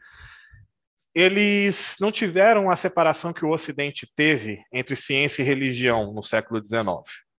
eles 1.15 1.97
não 2.01 2.11
tiveram 2.13 2.71
a 2.71 2.77
separação 2.77 3.33
que 3.33 3.45
o 3.45 3.51
Ocidente 3.51 4.11
teve 4.15 4.63
entre 4.73 4.97
ciência 4.97 5.43
e 5.43 5.45
religião 5.45 6.13
no 6.13 6.23
século 6.23 6.65
XIX. 6.65 6.87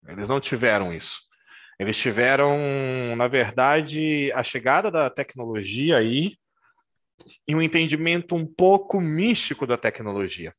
Eles 0.08 0.28
não 0.28 0.40
tiveram 0.40 0.94
isso. 0.94 1.22
Eles 1.80 1.98
tiveram, 1.98 2.58
na 3.16 3.28
verdade, 3.28 4.32
a 4.34 4.44
chegada 4.44 4.92
da 4.92 5.10
tecnologia 5.10 5.98
aí 5.98 6.36
e 7.48 7.56
um 7.56 7.62
entendimento 7.62 8.36
um 8.36 8.46
pouco 8.46 9.00
místico 9.00 9.66
da 9.66 9.78
tecnologia. 9.78 10.54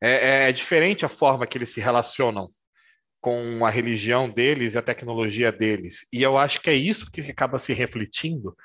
É, 0.00 0.48
é, 0.48 0.52
diferente 0.52 1.04
a 1.04 1.08
forma 1.08 1.46
que 1.46 1.56
eles 1.56 1.70
se 1.70 1.80
relacionam 1.80 2.48
com 3.20 3.64
a 3.64 3.70
religião 3.70 4.30
deles 4.30 4.74
e 4.74 4.78
a 4.78 4.82
tecnologia 4.82 5.50
deles. 5.50 6.06
E 6.12 6.22
eu 6.22 6.38
acho 6.38 6.60
que 6.60 6.70
é 6.70 6.74
isso 6.74 7.10
que 7.10 7.20
acaba 7.30 7.58
se 7.58 7.72
refletindo 7.72 8.56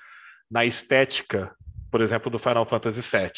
na 0.49 0.65
estética, 0.65 1.55
por 1.89 2.01
exemplo, 2.01 2.29
do 2.29 2.37
Final 2.37 2.65
Fantasy 2.65 3.01
VII. 3.01 3.31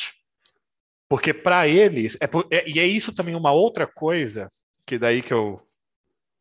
Porque 1.08 1.34
para 1.34 1.68
eles, 1.68 2.18
é, 2.20 2.26
é, 2.52 2.70
e 2.70 2.80
é 2.80 2.86
isso 2.86 3.14
também 3.14 3.36
uma 3.36 3.52
outra 3.52 3.86
coisa, 3.86 4.50
que 4.86 4.98
daí 4.98 5.22
que 5.22 5.34
eu, 5.34 5.62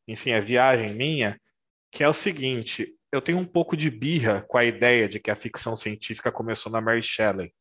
enfim, 0.07 0.31
é 0.31 0.41
viagem 0.41 0.95
minha, 0.95 1.39
que 1.91 2.03
é 2.03 2.09
o 2.09 2.15
seguinte, 2.15 2.97
eu 3.13 3.21
tenho 3.21 3.39
um 3.39 3.45
pouco 3.45 3.77
de 3.77 3.91
birra 3.91 4.43
com 4.49 4.57
a 4.57 4.65
ideia 4.65 5.09
de 5.09 5.21
que 5.21 5.31
a 5.31 5.37
ficção 5.37 5.77
científica 5.77 6.33
começou 6.33 6.73
na 6.73 6.81
Mary 6.81 7.03
Shelley. 7.03 7.53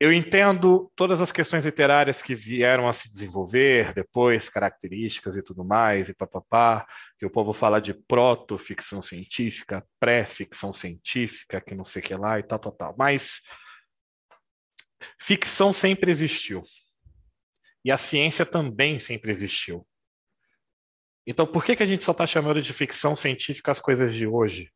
Eu 0.00 0.12
entendo 0.12 0.92
todas 0.94 1.20
as 1.20 1.32
questões 1.32 1.64
literárias 1.64 2.22
que 2.22 2.32
vieram 2.32 2.88
a 2.88 2.92
se 2.92 3.10
desenvolver 3.10 3.92
depois, 3.94 4.48
características 4.48 5.34
e 5.34 5.42
tudo 5.42 5.64
mais, 5.64 6.08
e 6.08 6.14
papapá, 6.14 6.86
que 7.18 7.26
o 7.26 7.30
povo 7.30 7.52
fala 7.52 7.80
de 7.80 7.92
proto-ficção 7.92 9.02
científica, 9.02 9.84
pré-ficção 9.98 10.72
científica, 10.72 11.60
que 11.60 11.74
não 11.74 11.84
sei 11.84 12.00
o 12.00 12.04
que 12.04 12.14
lá 12.14 12.38
e 12.38 12.44
tal, 12.44 12.60
tal, 12.60 12.72
tal. 12.72 12.94
Mas 12.96 13.40
ficção 15.20 15.72
sempre 15.72 16.12
existiu. 16.12 16.62
E 17.84 17.90
a 17.90 17.96
ciência 17.96 18.46
também 18.46 19.00
sempre 19.00 19.32
existiu. 19.32 19.84
Então, 21.30 21.46
por 21.46 21.62
que, 21.62 21.76
que 21.76 21.82
a 21.82 21.86
gente 21.86 22.02
só 22.02 22.12
está 22.12 22.26
chamando 22.26 22.62
de 22.62 22.72
ficção 22.72 23.14
científica 23.14 23.70
as 23.70 23.78
coisas 23.78 24.14
de 24.14 24.26
hoje? 24.26 24.72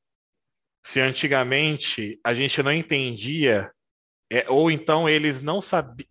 Se 0.84 1.00
antigamente 1.00 2.20
a 2.22 2.34
gente 2.34 2.62
não 2.62 2.70
entendia 2.70 3.72
é, 4.30 4.44
ou 4.50 4.70
então 4.70 5.08
eles 5.08 5.40
não 5.40 5.62
sabiam, 5.62 6.06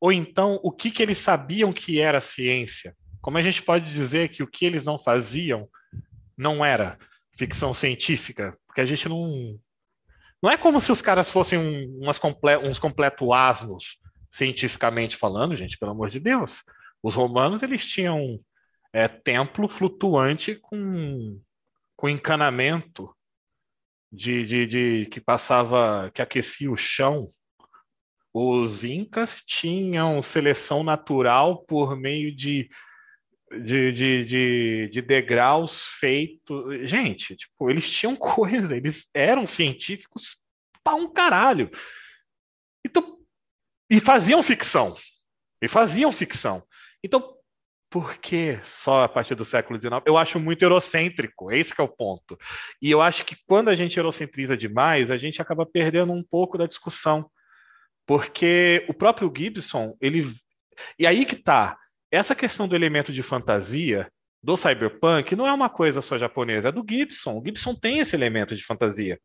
ou 0.00 0.12
então 0.12 0.58
o 0.64 0.72
que, 0.72 0.90
que 0.90 1.00
eles 1.00 1.18
sabiam 1.18 1.72
que 1.72 2.00
era 2.00 2.20
ciência? 2.20 2.96
Como 3.20 3.38
a 3.38 3.42
gente 3.42 3.62
pode 3.62 3.86
dizer 3.86 4.30
que 4.30 4.42
o 4.42 4.48
que 4.48 4.66
eles 4.66 4.82
não 4.82 4.98
faziam 4.98 5.68
não 6.36 6.64
era 6.64 6.98
ficção 7.38 7.72
científica? 7.72 8.58
Porque 8.66 8.80
a 8.80 8.84
gente 8.84 9.08
não. 9.08 9.56
Não 10.42 10.50
é 10.50 10.56
como 10.56 10.80
se 10.80 10.90
os 10.90 11.00
caras 11.00 11.30
fossem 11.30 11.88
comple 12.20 12.56
uns 12.56 12.80
completos 12.80 13.28
asnos, 13.32 13.98
cientificamente 14.28 15.16
falando, 15.16 15.54
gente, 15.54 15.78
pelo 15.78 15.92
amor 15.92 16.10
de 16.10 16.18
Deus. 16.18 16.64
Os 17.00 17.14
romanos 17.14 17.62
eles 17.62 17.86
tinham 17.86 18.40
é, 18.94 19.08
templo 19.08 19.66
flutuante 19.66 20.54
com, 20.54 21.40
com 21.96 22.08
encanamento 22.08 23.14
de, 24.10 24.44
de, 24.46 24.66
de 24.66 25.06
que 25.10 25.20
passava, 25.20 26.10
que 26.14 26.22
aquecia 26.22 26.70
o 26.70 26.76
chão 26.76 27.28
os 28.36 28.82
incas 28.82 29.40
tinham 29.46 30.20
seleção 30.20 30.82
natural 30.82 31.64
por 31.64 31.96
meio 31.96 32.34
de, 32.34 32.68
de, 33.62 33.92
de, 33.92 34.24
de, 34.24 34.88
de 34.88 35.02
degraus 35.02 35.86
feitos. 36.00 36.90
Gente, 36.90 37.36
tipo, 37.36 37.70
eles 37.70 37.88
tinham 37.88 38.16
coisa, 38.16 38.76
eles 38.76 39.08
eram 39.14 39.46
científicos 39.46 40.42
para 40.82 40.96
um 40.96 41.12
caralho. 41.12 41.70
Então, 42.84 43.20
e 43.88 44.00
faziam 44.00 44.42
ficção. 44.42 44.96
E 45.62 45.68
faziam 45.68 46.10
ficção. 46.10 46.66
Então, 47.04 47.33
por 47.94 48.18
que 48.18 48.58
só 48.64 49.04
a 49.04 49.08
partir 49.08 49.36
do 49.36 49.44
século 49.44 49.80
XIX? 49.80 50.02
Eu 50.04 50.16
acho 50.16 50.40
muito 50.40 50.62
eurocêntrico, 50.62 51.52
esse 51.52 51.72
é 51.78 51.80
o 51.80 51.86
ponto. 51.86 52.36
E 52.82 52.90
eu 52.90 53.00
acho 53.00 53.24
que 53.24 53.36
quando 53.46 53.68
a 53.68 53.74
gente 53.74 53.96
eurocentriza 53.96 54.56
demais, 54.56 55.12
a 55.12 55.16
gente 55.16 55.40
acaba 55.40 55.64
perdendo 55.64 56.12
um 56.12 56.20
pouco 56.20 56.58
da 56.58 56.66
discussão. 56.66 57.30
Porque 58.04 58.84
o 58.88 58.94
próprio 58.94 59.32
Gibson, 59.32 59.96
ele. 60.00 60.26
E 60.98 61.06
aí 61.06 61.24
que 61.24 61.36
tá. 61.36 61.78
Essa 62.10 62.34
questão 62.34 62.66
do 62.66 62.74
elemento 62.74 63.12
de 63.12 63.22
fantasia 63.22 64.10
do 64.42 64.56
cyberpunk 64.56 65.36
não 65.36 65.46
é 65.46 65.52
uma 65.52 65.70
coisa 65.70 66.02
só 66.02 66.18
japonesa, 66.18 66.70
é 66.70 66.72
do 66.72 66.84
Gibson. 66.84 67.38
O 67.38 67.44
Gibson 67.44 67.76
tem 67.76 68.00
esse 68.00 68.16
elemento 68.16 68.56
de 68.56 68.64
fantasia. 68.64 69.20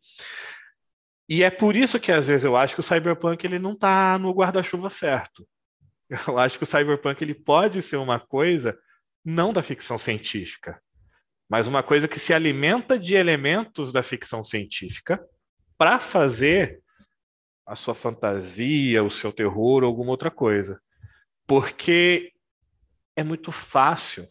E 1.27 1.43
é 1.43 1.49
por 1.49 1.75
isso 1.75 1.99
que 1.99 2.11
às 2.11 2.27
vezes 2.27 2.45
eu 2.45 2.55
acho 2.55 2.75
que 2.75 2.81
o 2.81 2.83
cyberpunk 2.83 3.43
ele 3.43 3.57
não 3.57 3.71
está 3.71 4.19
no 4.19 4.31
guarda-chuva 4.31 4.91
certo. 4.91 5.43
Eu 6.09 6.37
acho 6.39 6.57
que 6.57 6.63
o 6.63 6.67
cyberpunk 6.67 7.21
ele 7.21 7.35
pode 7.35 7.81
ser 7.81 7.97
uma 7.97 8.19
coisa 8.19 8.77
não 9.23 9.53
da 9.53 9.61
ficção 9.61 9.97
científica, 9.99 10.81
mas 11.47 11.67
uma 11.67 11.83
coisa 11.83 12.07
que 12.07 12.19
se 12.19 12.33
alimenta 12.33 12.97
de 12.97 13.15
elementos 13.15 13.91
da 13.91 14.01
ficção 14.01 14.43
científica 14.43 15.23
para 15.77 15.99
fazer 15.99 16.81
a 17.65 17.75
sua 17.75 17.93
fantasia, 17.93 19.03
o 19.03 19.11
seu 19.11 19.31
terror 19.31 19.83
ou 19.83 19.87
alguma 19.87 20.11
outra 20.11 20.31
coisa. 20.31 20.81
Porque 21.45 22.33
é 23.15 23.23
muito 23.23 23.51
fácil 23.51 24.27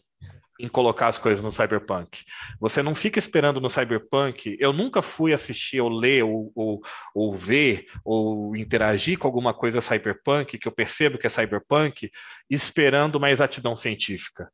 em 0.59 0.67
colocar 0.67 1.07
as 1.07 1.17
coisas 1.17 1.41
no 1.41 1.51
cyberpunk. 1.51 2.25
Você 2.59 2.83
não 2.83 2.93
fica 2.93 3.17
esperando 3.17 3.61
no 3.61 3.69
cyberpunk. 3.69 4.57
Eu 4.59 4.73
nunca 4.73 5.01
fui 5.01 5.31
assistir 5.31 5.79
ou 5.79 5.89
ler 5.89 6.23
ou, 6.23 6.51
ou, 6.53 6.81
ou, 7.15 7.37
ver 7.37 7.87
ou 8.03 8.55
interagir 8.57 9.17
com 9.17 9.25
alguma 9.25 9.53
coisa 9.53 9.79
cyberpunk 9.79 10.57
que 10.57 10.67
eu 10.67 10.71
percebo 10.71 11.17
que 11.17 11.25
é 11.25 11.29
cyberpunk 11.29 12.11
esperando 12.49 13.15
uma 13.15 13.31
exatidão 13.31 13.75
científica. 13.75 14.51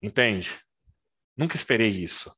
Entende? 0.00 0.56
Nunca 1.36 1.56
esperei 1.56 1.90
isso. 1.90 2.32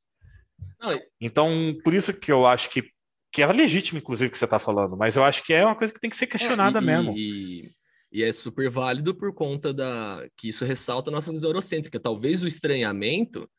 Então, 1.19 1.77
por 1.83 1.93
isso 1.93 2.11
que 2.11 2.31
eu 2.31 2.47
acho 2.47 2.69
que 2.71 2.91
que 3.33 3.41
é 3.41 3.47
legítimo, 3.47 3.97
inclusive, 3.97 4.27
o 4.27 4.31
que 4.31 4.37
você 4.37 4.43
está 4.43 4.59
falando, 4.59 4.97
mas 4.97 5.15
eu 5.15 5.23
acho 5.23 5.41
que 5.43 5.53
é 5.53 5.65
uma 5.65 5.75
coisa 5.75 5.93
que 5.93 5.99
tem 6.01 6.09
que 6.09 6.17
ser 6.17 6.27
questionada 6.27 6.79
é, 6.79 6.81
e, 6.81 6.85
mesmo. 6.85 7.13
E, 7.15 7.73
e, 8.11 8.23
é 8.23 8.31
super 8.31 8.69
válido 8.69 9.15
por 9.15 9.33
conta 9.33 9.73
da 9.73 10.27
que 10.37 10.49
isso 10.49 10.65
ressalta 10.65 11.09
a 11.09 11.13
nossa 11.13 11.31
visão 11.31 11.49
eurocêntrica. 11.49 11.99
Talvez 11.99 12.43
o 12.43 12.47
estranhamento 12.47 13.49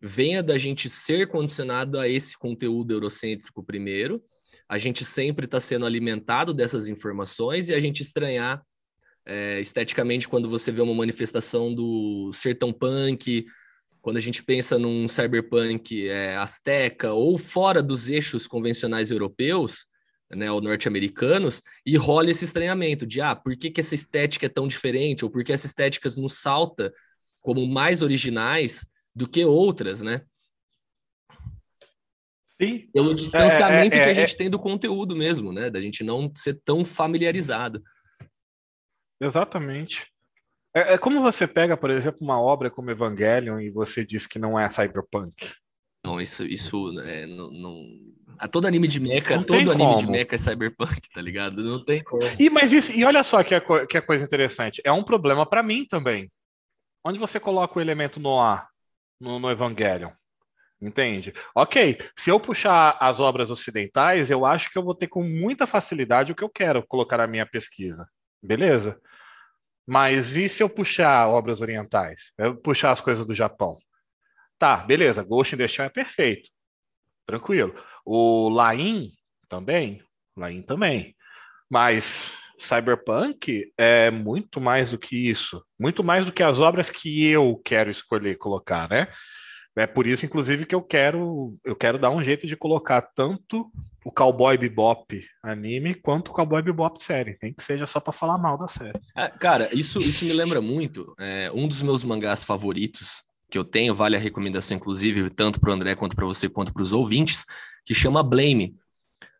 venha 0.00 0.42
da 0.42 0.56
gente 0.56 0.88
ser 0.88 1.28
condicionado 1.28 1.98
a 1.98 2.08
esse 2.08 2.36
conteúdo 2.38 2.92
eurocêntrico 2.92 3.62
primeiro, 3.62 4.22
a 4.68 4.78
gente 4.78 5.04
sempre 5.04 5.44
está 5.44 5.60
sendo 5.60 5.84
alimentado 5.84 6.54
dessas 6.54 6.88
informações 6.88 7.68
e 7.68 7.74
a 7.74 7.80
gente 7.80 8.02
estranhar 8.02 8.62
é, 9.26 9.60
esteticamente 9.60 10.28
quando 10.28 10.48
você 10.48 10.72
vê 10.72 10.80
uma 10.80 10.94
manifestação 10.94 11.74
do 11.74 12.30
sertão 12.32 12.72
punk, 12.72 13.46
quando 14.00 14.16
a 14.16 14.20
gente 14.20 14.42
pensa 14.42 14.78
num 14.78 15.08
cyberpunk 15.08 16.08
é, 16.08 16.36
azteca 16.36 17.12
ou 17.12 17.36
fora 17.36 17.82
dos 17.82 18.08
eixos 18.08 18.46
convencionais 18.46 19.10
europeus, 19.10 19.86
né, 20.30 20.50
ou 20.50 20.60
norte-americanos, 20.60 21.62
e 21.84 21.96
rola 21.96 22.30
esse 22.30 22.44
estranhamento 22.44 23.06
de, 23.06 23.20
ah, 23.20 23.34
por 23.34 23.56
que, 23.56 23.70
que 23.70 23.80
essa 23.80 23.94
estética 23.94 24.46
é 24.46 24.48
tão 24.48 24.68
diferente, 24.68 25.24
ou 25.24 25.30
por 25.30 25.42
que 25.42 25.52
essa 25.52 25.66
estética 25.66 26.08
nos 26.16 26.38
salta 26.38 26.92
como 27.40 27.66
mais 27.66 28.02
originais 28.02 28.86
do 29.14 29.28
que 29.28 29.44
outras, 29.44 30.00
né? 30.02 30.22
Sim. 32.60 32.88
Pelo 32.92 33.14
distanciamento 33.14 33.96
é, 33.96 33.98
é, 33.98 34.00
é, 34.00 34.04
que 34.04 34.10
a 34.10 34.14
gente 34.14 34.36
tem 34.36 34.50
do 34.50 34.58
conteúdo 34.58 35.16
mesmo, 35.16 35.50
né? 35.50 35.70
Da 35.70 35.80
gente 35.80 36.04
não 36.04 36.30
ser 36.36 36.60
tão 36.62 36.84
familiarizado. 36.84 37.82
Exatamente. 39.18 40.06
É, 40.74 40.94
é, 40.94 40.98
como 40.98 41.20
você 41.22 41.48
pega, 41.48 41.76
por 41.76 41.90
exemplo, 41.90 42.20
uma 42.20 42.40
obra 42.40 42.70
como 42.70 42.90
Evangelion 42.90 43.58
e 43.60 43.70
você 43.70 44.04
diz 44.04 44.26
que 44.26 44.38
não 44.38 44.58
é 44.58 44.68
cyberpunk. 44.68 45.52
Não, 46.04 46.20
isso, 46.20 46.44
isso 46.44 47.00
é, 47.00 47.26
não, 47.26 47.50
não... 47.50 47.84
A 48.40 48.48
todo 48.48 48.66
anime 48.66 48.88
de 48.88 48.98
mecha, 48.98 49.36
não 49.36 49.44
todo 49.44 49.70
anime 49.70 49.76
como. 49.76 49.98
de 49.98 50.06
mecha 50.06 50.34
é 50.34 50.38
cyberpunk, 50.38 51.10
tá 51.12 51.20
ligado? 51.20 51.62
Não 51.62 51.84
tem 51.84 52.02
como. 52.02 52.22
E, 52.38 52.48
mas 52.48 52.72
isso, 52.72 52.90
e 52.90 53.04
olha 53.04 53.22
só 53.22 53.42
que 53.42 53.54
é, 53.54 53.60
que 53.86 53.98
é 53.98 54.00
coisa 54.00 54.24
interessante. 54.24 54.80
É 54.82 54.90
um 54.90 55.04
problema 55.04 55.44
para 55.44 55.62
mim 55.62 55.84
também. 55.84 56.32
Onde 57.04 57.18
você 57.18 57.38
coloca 57.38 57.78
o 57.78 57.82
elemento 57.82 58.18
no 58.18 58.40
ar 58.40 58.66
no, 59.20 59.38
no 59.38 59.50
Evangelion? 59.50 60.10
Entende? 60.80 61.34
Ok, 61.54 61.98
se 62.16 62.30
eu 62.30 62.40
puxar 62.40 62.96
as 62.98 63.20
obras 63.20 63.50
ocidentais, 63.50 64.30
eu 64.30 64.46
acho 64.46 64.70
que 64.72 64.78
eu 64.78 64.82
vou 64.82 64.94
ter 64.94 65.08
com 65.08 65.22
muita 65.22 65.66
facilidade 65.66 66.32
o 66.32 66.34
que 66.34 66.42
eu 66.42 66.48
quero 66.48 66.82
colocar 66.86 67.18
na 67.18 67.26
minha 67.26 67.44
pesquisa. 67.44 68.08
Beleza? 68.42 68.98
Mas 69.86 70.34
e 70.34 70.48
se 70.48 70.62
eu 70.62 70.70
puxar 70.70 71.28
obras 71.28 71.60
orientais? 71.60 72.32
Eu 72.38 72.56
puxar 72.56 72.90
as 72.90 73.02
coisas 73.02 73.26
do 73.26 73.34
Japão? 73.34 73.76
Tá, 74.58 74.78
beleza. 74.78 75.22
Ghost 75.22 75.54
in 75.54 75.58
the 75.58 75.68
Shell 75.68 75.84
é 75.84 75.90
perfeito. 75.90 76.48
Tranquilo. 77.26 77.74
O 78.12 78.48
Lain 78.48 79.12
também. 79.48 80.02
Lain 80.36 80.62
também. 80.62 81.14
Mas 81.70 82.32
Cyberpunk 82.58 83.72
é 83.78 84.10
muito 84.10 84.60
mais 84.60 84.90
do 84.90 84.98
que 84.98 85.14
isso, 85.16 85.64
muito 85.78 86.02
mais 86.02 86.26
do 86.26 86.32
que 86.32 86.42
as 86.42 86.58
obras 86.58 86.90
que 86.90 87.24
eu 87.24 87.62
quero 87.64 87.88
escolher 87.88 88.36
colocar, 88.36 88.90
né? 88.90 89.06
É 89.76 89.86
por 89.86 90.08
isso, 90.08 90.26
inclusive, 90.26 90.66
que 90.66 90.74
eu 90.74 90.82
quero 90.82 91.56
eu 91.64 91.76
quero 91.76 92.00
dar 92.00 92.10
um 92.10 92.20
jeito 92.20 92.48
de 92.48 92.56
colocar 92.56 93.00
tanto 93.00 93.70
o 94.04 94.10
Cowboy 94.10 94.58
Bebop 94.58 95.24
anime 95.40 95.94
quanto 95.94 96.30
o 96.30 96.34
Cowboy 96.34 96.62
Bebop 96.62 97.00
série. 97.00 97.38
Nem 97.40 97.54
que 97.54 97.62
seja 97.62 97.86
só 97.86 98.00
para 98.00 98.12
falar 98.12 98.38
mal 98.38 98.58
da 98.58 98.66
série. 98.66 98.98
É, 99.16 99.28
cara, 99.28 99.70
isso, 99.72 100.00
isso 100.00 100.24
me 100.24 100.32
lembra 100.32 100.60
muito. 100.60 101.14
É, 101.16 101.48
um 101.54 101.68
dos 101.68 101.80
meus 101.80 102.02
mangás 102.02 102.42
favoritos 102.42 103.22
que 103.50 103.58
eu 103.58 103.64
tenho, 103.64 103.94
vale 103.94 104.16
a 104.16 104.20
recomendação, 104.20 104.76
inclusive, 104.76 105.28
tanto 105.30 105.60
para 105.60 105.70
o 105.70 105.72
André 105.72 105.94
quanto 105.94 106.16
para 106.16 106.26
você, 106.26 106.48
quanto 106.48 106.72
para 106.72 106.82
os 106.82 106.92
ouvintes, 106.92 107.44
que 107.84 107.94
chama 107.94 108.22
Blame, 108.22 108.74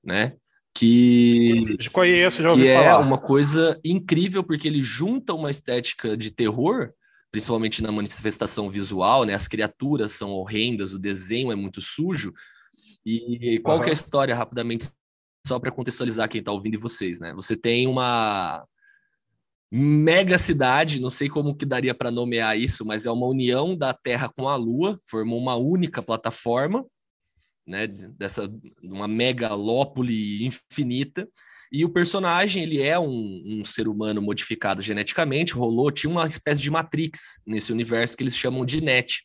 né? 0.04 0.34
Que, 0.74 1.76
eu 1.80 1.90
conheço, 1.90 2.42
já 2.42 2.50
ouvi 2.50 2.62
que 2.62 2.68
é 2.68 2.76
falar. 2.76 3.02
é 3.02 3.04
uma 3.04 3.18
coisa 3.18 3.78
incrível, 3.84 4.44
porque 4.44 4.68
ele 4.68 4.82
junta 4.82 5.34
uma 5.34 5.50
estética 5.50 6.16
de 6.16 6.30
terror 6.30 6.92
principalmente 7.30 7.82
na 7.82 7.92
manifestação 7.92 8.68
visual, 8.68 9.24
né? 9.24 9.34
As 9.34 9.46
criaturas 9.46 10.12
são 10.12 10.30
horrendas, 10.30 10.92
o 10.92 10.98
desenho 10.98 11.52
é 11.52 11.54
muito 11.54 11.80
sujo. 11.80 12.32
E 13.06 13.60
qual 13.62 13.78
uhum. 13.78 13.84
que 13.84 13.88
é 13.88 13.92
a 13.92 13.94
história, 13.94 14.34
rapidamente, 14.34 14.88
só 15.46 15.58
para 15.58 15.70
contextualizar 15.70 16.28
quem 16.28 16.40
está 16.40 16.52
ouvindo 16.52 16.74
e 16.74 16.78
vocês, 16.78 17.20
né? 17.20 17.32
Você 17.34 17.56
tem 17.56 17.86
uma 17.86 18.66
mega 19.70 20.36
cidade, 20.36 21.00
não 21.00 21.10
sei 21.10 21.28
como 21.28 21.54
que 21.54 21.64
daria 21.64 21.94
para 21.94 22.10
nomear 22.10 22.58
isso, 22.58 22.84
mas 22.84 23.06
é 23.06 23.10
uma 23.10 23.26
união 23.26 23.76
da 23.76 23.94
Terra 23.94 24.28
com 24.28 24.48
a 24.48 24.56
Lua, 24.56 24.98
formou 25.08 25.38
uma 25.38 25.54
única 25.54 26.02
plataforma, 26.02 26.84
né? 27.66 27.86
Dessa 27.86 28.50
uma 28.82 29.06
megalópole 29.06 30.44
infinita. 30.44 31.28
E 31.72 31.84
o 31.84 31.90
personagem, 31.90 32.64
ele 32.64 32.82
é 32.82 32.98
um, 32.98 33.42
um, 33.46 33.64
ser 33.64 33.86
humano 33.86 34.20
modificado 34.20 34.82
geneticamente, 34.82 35.52
rolou, 35.52 35.92
tinha 35.92 36.10
uma 36.10 36.26
espécie 36.26 36.60
de 36.60 36.68
Matrix 36.68 37.40
nesse 37.46 37.72
universo 37.72 38.16
que 38.16 38.24
eles 38.24 38.36
chamam 38.36 38.64
de 38.64 38.80
Net. 38.80 39.24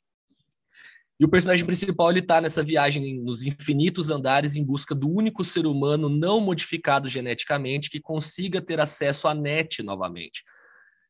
E 1.20 1.24
o 1.24 1.30
personagem 1.30 1.66
principal, 1.66 2.12
ele 2.12 2.22
tá 2.22 2.42
nessa 2.42 2.62
viagem 2.62 3.22
nos 3.22 3.42
infinitos 3.42 4.10
andares 4.10 4.56
em 4.56 4.66
busca 4.66 4.94
do 4.94 5.10
único 5.10 5.46
ser 5.46 5.66
humano 5.66 6.10
não 6.10 6.42
modificado 6.42 7.08
geneticamente 7.08 7.90
que 7.90 8.02
consiga 8.02 8.62
ter 8.62 8.80
acesso 8.82 9.28
à 9.28 9.34
Net 9.34 9.82
novamente 9.82 10.44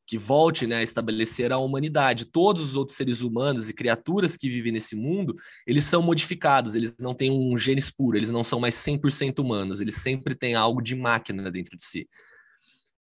que 0.07 0.17
volte 0.17 0.67
né, 0.67 0.77
a 0.77 0.83
estabelecer 0.83 1.51
a 1.51 1.57
humanidade. 1.57 2.25
Todos 2.25 2.63
os 2.63 2.75
outros 2.75 2.97
seres 2.97 3.21
humanos 3.21 3.69
e 3.69 3.73
criaturas 3.73 4.37
que 4.37 4.49
vivem 4.49 4.71
nesse 4.71 4.95
mundo, 4.95 5.35
eles 5.65 5.85
são 5.85 6.01
modificados, 6.01 6.75
eles 6.75 6.95
não 6.99 7.13
têm 7.13 7.31
um 7.31 7.57
genes 7.57 7.89
puro, 7.89 8.17
eles 8.17 8.29
não 8.29 8.43
são 8.43 8.59
mais 8.59 8.75
100% 8.75 9.39
humanos, 9.39 9.81
eles 9.81 9.95
sempre 9.95 10.35
têm 10.35 10.55
algo 10.55 10.81
de 10.81 10.95
máquina 10.95 11.51
dentro 11.51 11.75
de 11.75 11.83
si. 11.83 12.07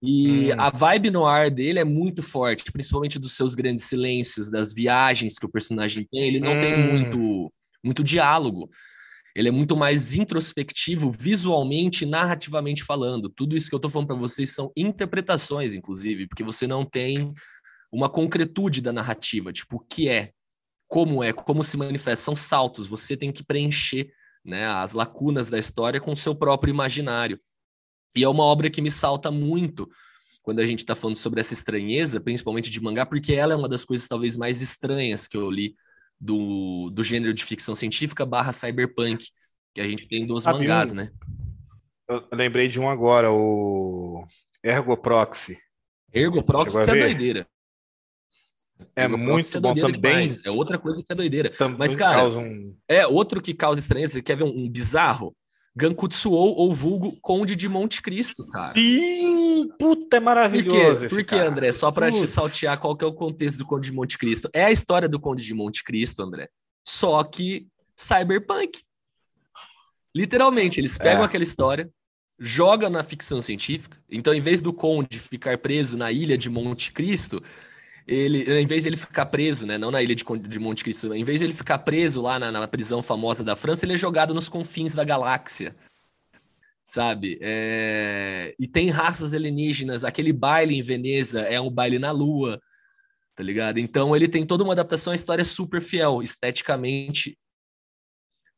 E 0.04 0.52
hum. 0.52 0.60
a 0.60 0.70
vibe 0.70 1.10
no 1.10 1.26
ar 1.26 1.50
dele 1.50 1.80
é 1.80 1.84
muito 1.86 2.22
forte, 2.22 2.72
principalmente 2.72 3.18
dos 3.18 3.34
seus 3.34 3.56
grandes 3.56 3.86
silêncios, 3.86 4.52
das 4.52 4.74
viagens 4.74 5.40
que 5.40 5.46
o 5.46 5.52
personagem 5.52 6.06
tem, 6.12 6.28
ele 6.28 6.40
não 6.40 6.58
hum. 6.58 6.62
tem 6.62 6.78
muito, 6.78 7.54
muito 7.84 8.04
diálogo 8.04 8.70
ele 9.36 9.50
é 9.50 9.52
muito 9.52 9.76
mais 9.76 10.14
introspectivo 10.14 11.10
visualmente 11.10 12.04
e 12.04 12.08
narrativamente 12.08 12.84
falando. 12.84 13.30
Tudo 13.30 13.56
isso 13.56 13.68
que 13.68 13.74
eu 13.74 13.78
estou 13.78 13.90
falando 13.90 14.08
para 14.08 14.16
vocês 14.16 14.52
são 14.52 14.72
interpretações, 14.78 15.74
inclusive, 15.74 16.28
porque 16.28 16.44
você 16.44 16.68
não 16.68 16.86
tem 16.86 17.34
uma 17.92 18.10
concretude 18.10 18.82
da 18.82 18.94
narrativa, 18.94 19.52
tipo, 19.52 19.78
o 19.78 19.80
que 19.80 20.08
é, 20.08 20.32
como 20.88 21.24
é, 21.24 21.34
como 21.34 21.64
se 21.64 21.78
manifesta, 21.78 22.24
são 22.24 22.36
saltos, 22.36 22.88
você 22.88 23.18
tem 23.18 23.32
que 23.32 23.44
preencher 23.44 24.12
né, 24.46 24.68
as 24.68 24.94
lacunas 24.94 25.50
da 25.50 25.58
história 25.58 26.00
com 26.00 26.12
o 26.12 26.18
seu 26.18 26.36
próprio 26.36 26.72
imaginário. 26.72 27.40
E 28.16 28.24
é 28.24 28.30
uma 28.30 28.44
obra 28.44 28.70
que 28.70 28.82
me 28.82 28.92
salta 28.92 29.32
muito 29.32 29.90
quando 30.42 30.60
a 30.60 30.66
gente 30.66 30.80
está 30.80 30.94
falando 30.94 31.16
sobre 31.16 31.40
essa 31.40 31.54
estranheza, 31.54 32.20
principalmente 32.20 32.70
de 32.70 32.82
mangá, 32.82 33.06
porque 33.06 33.34
ela 33.34 33.54
é 33.54 33.56
uma 33.56 33.70
das 33.70 33.86
coisas 33.86 34.08
talvez 34.08 34.36
mais 34.36 34.62
estranhas 34.62 35.28
que 35.28 35.38
eu 35.38 35.50
li 35.50 35.76
do, 36.20 36.90
do 36.92 37.04
gênero 37.04 37.34
de 37.34 37.44
ficção 37.44 37.76
científica 37.76 38.26
barra 38.26 38.54
cyberpunk, 38.54 39.26
que 39.74 39.82
a 39.82 39.88
gente 39.88 40.08
tem 40.08 40.26
dos 40.26 40.46
mangás, 40.46 40.92
um, 40.92 40.96
né? 40.96 41.12
Eu 42.08 42.24
lembrei 42.32 42.68
de 42.68 42.80
um 42.80 42.90
agora, 42.90 43.32
o 43.32 44.26
Ergo 44.62 44.98
Proxy. 44.98 45.58
Ergo 46.14 46.44
Proxy 46.44 46.78
é 46.78 46.86
doideira. 46.86 47.48
É 48.96 49.04
Ergo 49.04 49.18
muito 49.18 49.56
é 49.56 49.60
bom 49.60 49.74
também. 49.74 50.02
Demais. 50.02 50.46
É 50.46 50.52
outra 50.52 50.78
coisa 50.78 51.02
que 51.02 51.12
é 51.12 51.16
doideira. 51.16 51.50
Também 51.52 51.78
Mas, 51.80 51.96
cara, 51.96 52.28
um... 52.28 52.78
é 52.88 53.08
outro 53.08 53.42
que 53.42 53.54
causa 53.54 53.80
estranheza. 53.80 54.14
Você 54.14 54.22
quer 54.22 54.36
ver 54.36 54.44
um, 54.44 54.66
um 54.66 54.70
bizarro? 54.70 55.36
Gankutsuou 55.76 56.56
ou 56.56 56.74
vulgo 56.74 57.18
Conde 57.20 57.56
de 57.56 57.68
Monte 57.68 58.02
Cristo, 58.02 58.46
cara. 58.48 58.74
Sim, 58.76 59.70
puta, 59.80 60.18
é 60.18 60.20
maravilhoso. 60.20 61.02
Por 61.02 61.10
quê, 61.10 61.16
Por 61.16 61.24
quê 61.24 61.36
André? 61.36 61.74
Só 61.74 61.92
para 61.92 62.12
te 62.12 62.28
saltear 62.28 62.80
qual 62.80 62.96
que 62.96 63.04
é 63.04 63.08
o 63.08 63.14
contexto 63.14 63.58
do 63.58 63.66
Conde 63.66 63.90
de 63.90 63.96
Monte 63.96 64.18
Cristo. 64.18 64.50
É 64.54 64.66
a 64.66 64.72
história 64.72 65.10
do 65.10 65.20
Conde 65.20 65.44
de 65.44 65.54
Monte 65.54 65.84
Cristo, 65.84 66.22
André. 66.22 66.48
Só 66.86 67.24
que 67.24 67.68
cyberpunk. 67.96 68.82
Literalmente, 70.16 70.80
eles 70.80 70.98
pegam 70.98 71.24
é. 71.24 71.26
aquela 71.26 71.44
história, 71.44 71.90
jogam 72.40 72.90
na 72.90 73.04
ficção 73.04 73.42
científica. 73.42 73.98
Então, 74.08 74.34
em 74.34 74.42
vez 74.42 74.62
do 74.62 74.72
Conde 74.72 75.18
ficar 75.18 75.58
preso 75.58 75.98
na 75.98 76.12
ilha 76.12 76.38
de 76.38 76.50
Monte 76.52 76.92
Cristo, 76.92 77.42
ele, 78.08 78.60
em 78.60 78.66
vez 78.66 78.84
de 78.84 78.90
ele 78.90 78.98
ficar 78.98 79.26
preso, 79.28 79.66
né, 79.66 79.78
não 79.78 79.92
na 79.92 80.02
ilha 80.02 80.16
de, 80.16 80.24
de 80.24 80.60
Monte 80.60 80.84
Cristo, 80.84 81.14
em 81.14 81.24
vez 81.24 81.40
de 81.40 81.46
ele 81.46 81.54
ficar 81.54 81.80
preso 81.80 82.22
lá 82.22 82.38
na, 82.38 82.52
na, 82.52 82.68
prisão 82.68 83.02
famosa 83.02 83.44
da 83.44 83.56
França, 83.56 83.86
ele 83.86 83.94
é 83.94 83.98
jogado 83.98 84.34
nos 84.34 84.50
confins 84.50 84.94
da 84.94 85.04
galáxia, 85.04 85.76
sabe? 86.84 87.40
É... 87.42 88.54
E 88.60 88.68
tem 88.68 88.90
raças 88.90 89.34
alienígenas, 89.34 90.04
aquele 90.04 90.34
baile 90.34 90.76
em 90.76 90.82
Veneza 90.82 91.42
é 91.42 91.60
um 91.62 91.70
baile 91.70 91.98
na 91.98 92.12
Lua, 92.12 92.60
tá 93.36 93.44
ligado? 93.44 93.80
Então 93.80 94.16
ele 94.16 94.28
tem 94.28 94.46
toda 94.46 94.64
uma 94.64 94.74
adaptação 94.74 95.14
à 95.14 95.16
história 95.16 95.46
super 95.46 95.82
fiel, 95.82 96.22
esteticamente, 96.22 97.38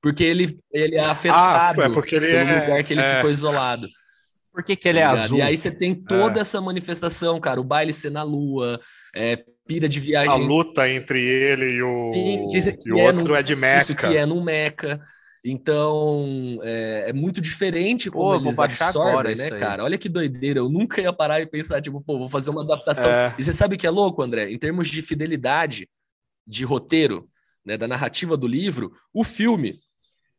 porque 0.02 0.24
ele, 0.24 0.60
ele 0.72 0.96
é 0.98 1.04
ah, 1.04 1.12
afetado 1.12 1.82
ah, 1.82 1.86
é 1.86 1.90
porque 1.90 2.16
ele 2.16 2.28
pelo 2.28 2.50
é, 2.50 2.62
lugar 2.62 2.84
que 2.84 2.94
ele 2.94 3.02
é... 3.02 3.16
ficou 3.16 3.32
isolado. 3.32 3.88
Por 4.52 4.64
que, 4.64 4.76
que 4.76 4.88
ele 4.88 5.00
tá 5.00 5.04
é 5.04 5.08
azul? 5.08 5.40
E 5.40 5.42
aí 5.42 5.58
você 5.58 5.70
tem 5.70 5.94
toda 5.94 6.40
é. 6.40 6.42
essa 6.42 6.62
manifestação, 6.62 7.40
cara, 7.42 7.60
o 7.60 7.64
baile 7.64 7.92
ser 7.92 8.10
na 8.10 8.24
Lua, 8.24 8.80
é, 9.16 9.44
pira 9.66 9.88
de 9.88 10.00
viagem. 10.00 10.30
A 10.30 10.36
luta 10.36 10.90
entre 10.90 11.24
ele 11.24 11.72
e 11.72 11.82
o, 11.82 12.12
Sim, 12.12 12.48
e 12.86 12.92
o 12.92 13.00
é 13.00 13.04
outro 13.04 13.24
no, 13.24 13.36
é 13.36 13.42
de 13.42 13.56
Meca. 13.56 13.82
Isso 13.82 13.96
que 13.96 14.18
é 14.18 14.26
no 14.26 14.44
Meca. 14.44 15.02
Então, 15.48 16.60
é, 16.64 17.10
é, 17.10 17.14
muito 17.14 17.40
diferente 17.40 18.10
como 18.10 18.32
pô, 18.32 18.36
eles 18.36 18.58
absorvem, 18.58 19.36
né, 19.36 19.52
cara? 19.52 19.84
Olha 19.84 19.98
que 19.98 20.10
doideira. 20.10 20.60
Eu 20.60 20.68
nunca 20.68 21.00
ia 21.00 21.14
parar 21.14 21.40
e 21.40 21.46
pensar, 21.46 21.82
tipo, 21.82 22.02
pô, 22.02 22.18
vou 22.18 22.28
fazer 22.28 22.50
uma 22.50 22.64
adaptação. 22.64 23.10
É. 23.10 23.36
E 23.38 23.44
você 23.44 23.54
sabe 23.54 23.78
que 23.78 23.86
é 23.86 23.90
louco, 23.92 24.24
André? 24.24 24.52
Em 24.52 24.58
termos 24.58 24.88
de 24.88 25.04
fidelidade 25.04 25.88
de 26.48 26.66
roteiro, 26.66 27.30
né, 27.64 27.78
da 27.78 27.88
narrativa 27.88 28.36
do 28.36 28.48
livro, 28.48 28.92
o 29.14 29.24
filme 29.24 29.80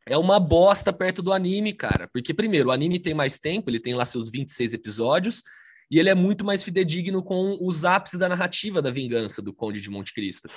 é 0.05 0.17
uma 0.17 0.41
bosta 0.41 0.91
perto 0.91 1.21
do 1.21 1.31
anime, 1.31 1.73
cara. 1.73 2.09
Porque, 2.11 2.33
primeiro, 2.33 2.67
o 2.67 2.71
anime 2.71 2.99
tem 2.99 3.13
mais 3.13 3.39
tempo, 3.39 3.69
ele 3.69 3.79
tem 3.79 3.93
lá 3.93 4.05
seus 4.05 4.29
26 4.29 4.73
episódios, 4.73 5.41
e 5.89 5.99
ele 5.99 6.09
é 6.09 6.15
muito 6.15 6.45
mais 6.45 6.63
fidedigno 6.63 7.23
com 7.23 7.57
os 7.61 7.85
ápices 7.85 8.19
da 8.19 8.29
narrativa 8.29 8.81
da 8.81 8.91
vingança 8.91 9.41
do 9.41 9.53
Conde 9.53 9.81
de 9.81 9.89
Monte 9.89 10.13
Cristo. 10.13 10.49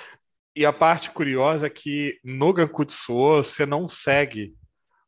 E 0.55 0.65
a 0.65 0.73
parte 0.73 1.09
curiosa 1.11 1.67
é 1.67 1.69
que 1.69 2.19
no 2.23 2.51
Gankutsuo 2.51 3.37
você 3.37 3.65
não 3.65 3.87
segue 3.87 4.53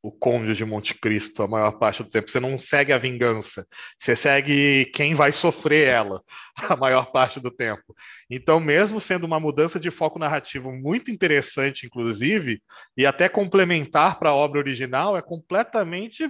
o 0.03 0.11
Conde 0.11 0.53
de 0.53 0.65
Monte 0.65 0.93
Cristo 0.95 1.41
a 1.43 1.47
maior 1.47 1.71
parte 1.79 2.03
do 2.03 2.09
tempo. 2.09 2.29
Você 2.29 2.39
não 2.39 2.59
segue 2.59 2.91
a 2.91 2.97
vingança. 2.97 3.65
Você 3.97 4.17
segue 4.17 4.85
quem 4.93 5.15
vai 5.15 5.31
sofrer 5.31 5.87
ela 5.87 6.21
a 6.69 6.75
maior 6.75 7.11
parte 7.11 7.39
do 7.39 7.49
tempo. 7.49 7.95
Então, 8.29 8.59
mesmo 8.59 8.99
sendo 8.99 9.25
uma 9.25 9.39
mudança 9.39 9.79
de 9.79 9.89
foco 9.89 10.19
narrativo 10.19 10.73
muito 10.73 11.09
interessante, 11.09 11.85
inclusive, 11.85 12.61
e 12.97 13.05
até 13.05 13.29
complementar 13.29 14.19
para 14.19 14.31
a 14.31 14.35
obra 14.35 14.59
original, 14.59 15.15
é 15.15 15.21
completamente 15.21 16.29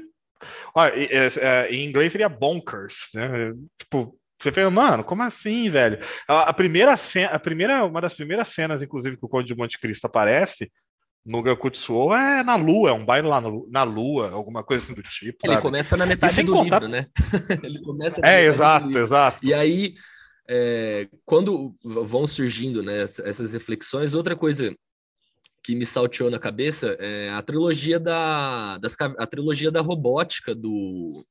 Olha, 0.76 0.94
é, 0.96 1.70
em 1.72 1.88
inglês 1.88 2.12
seria 2.12 2.30
bonkers, 2.30 3.10
né? 3.14 3.54
Tipo, 3.80 4.18
você 4.40 4.52
fala, 4.52 4.70
mano, 4.70 5.04
como 5.04 5.24
assim, 5.24 5.70
velho? 5.70 6.00
A, 6.28 6.50
a, 6.50 6.54
primeira 6.54 6.96
cena, 6.98 7.30
a 7.30 7.40
primeira, 7.40 7.86
uma 7.86 8.02
das 8.02 8.14
primeiras 8.14 8.50
cenas, 8.50 8.82
inclusive, 8.82 9.18
que 9.18 9.26
o 9.26 9.30
Conde 9.30 9.48
de 9.48 9.56
Monte 9.56 9.80
Cristo 9.80 10.06
aparece 10.06 10.72
no 11.26 11.42
Gankutsuo 11.42 12.14
é 12.14 12.44
na 12.44 12.56
Lua, 12.56 12.90
é 12.90 12.94
um 12.94 13.06
baile 13.06 13.28
lá 13.28 13.40
no, 13.40 13.68
na 13.72 13.84
Lua, 13.84 14.32
alguma 14.32 14.64
coisa 14.64 14.84
assim 14.84 14.94
do 14.94 15.02
tipo. 15.02 15.38
Ele 15.44 15.54
sabe? 15.54 15.62
começa 15.62 15.96
na 15.96 16.06
metade 16.06 16.44
do 16.44 16.52
contar... 16.52 16.82
livro, 16.82 16.88
né? 16.90 17.08
Ele 17.64 17.82
começa 17.82 18.22
É, 18.24 18.44
exato, 18.44 18.98
exato. 18.98 19.40
E 19.42 19.54
aí, 19.54 19.94
é, 20.50 21.08
quando 21.26 21.74
vão 21.84 22.28
surgindo 22.28 22.84
né, 22.84 23.04
essas 23.04 23.54
reflexões, 23.54 24.14
outra 24.14 24.36
coisa 24.36 24.76
que 25.64 25.76
me 25.76 25.86
salteou 25.86 26.30
na 26.30 26.38
cabeça 26.38 26.98
é 27.00 27.30
a 27.30 27.42
trilogia 27.42 28.00
da, 28.00 28.78
das, 28.78 28.98
a 29.00 29.26
trilogia 29.26 29.72
da 29.72 29.80
robótica 29.82 30.54
do, 30.54 31.26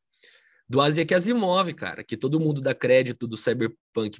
do 0.69 0.85
Isaac 0.87 1.13
Asimov, 1.15 1.73
cara, 1.75 2.03
que 2.03 2.17
todo 2.17 2.41
mundo 2.41 2.61
dá 2.61 2.75
crédito 2.75 3.27
do 3.27 3.37
cyberpunk 3.37 4.19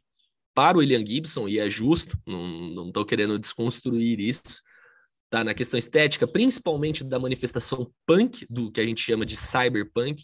para 0.55 0.77
o 0.77 0.81
William 0.81 1.05
Gibson, 1.05 1.49
e 1.49 1.59
é 1.59 1.71
justo, 1.71 2.19
não, 2.27 2.93
tô 2.93 3.07
querendo 3.07 3.39
desconstruir 3.39 4.21
isso, 4.21 4.61
tá? 5.31 5.43
Na 5.43 5.55
questão 5.55 5.79
estética, 5.79 6.29
principalmente 6.29 7.03
da 7.03 7.19
manifestação 7.19 7.91
punk, 8.07 8.47
do 8.51 8.71
que 8.71 8.83
a 8.83 8.85
gente 8.85 9.01
chama 9.01 9.25
de 9.25 9.35
cyberpunk, 9.35 10.23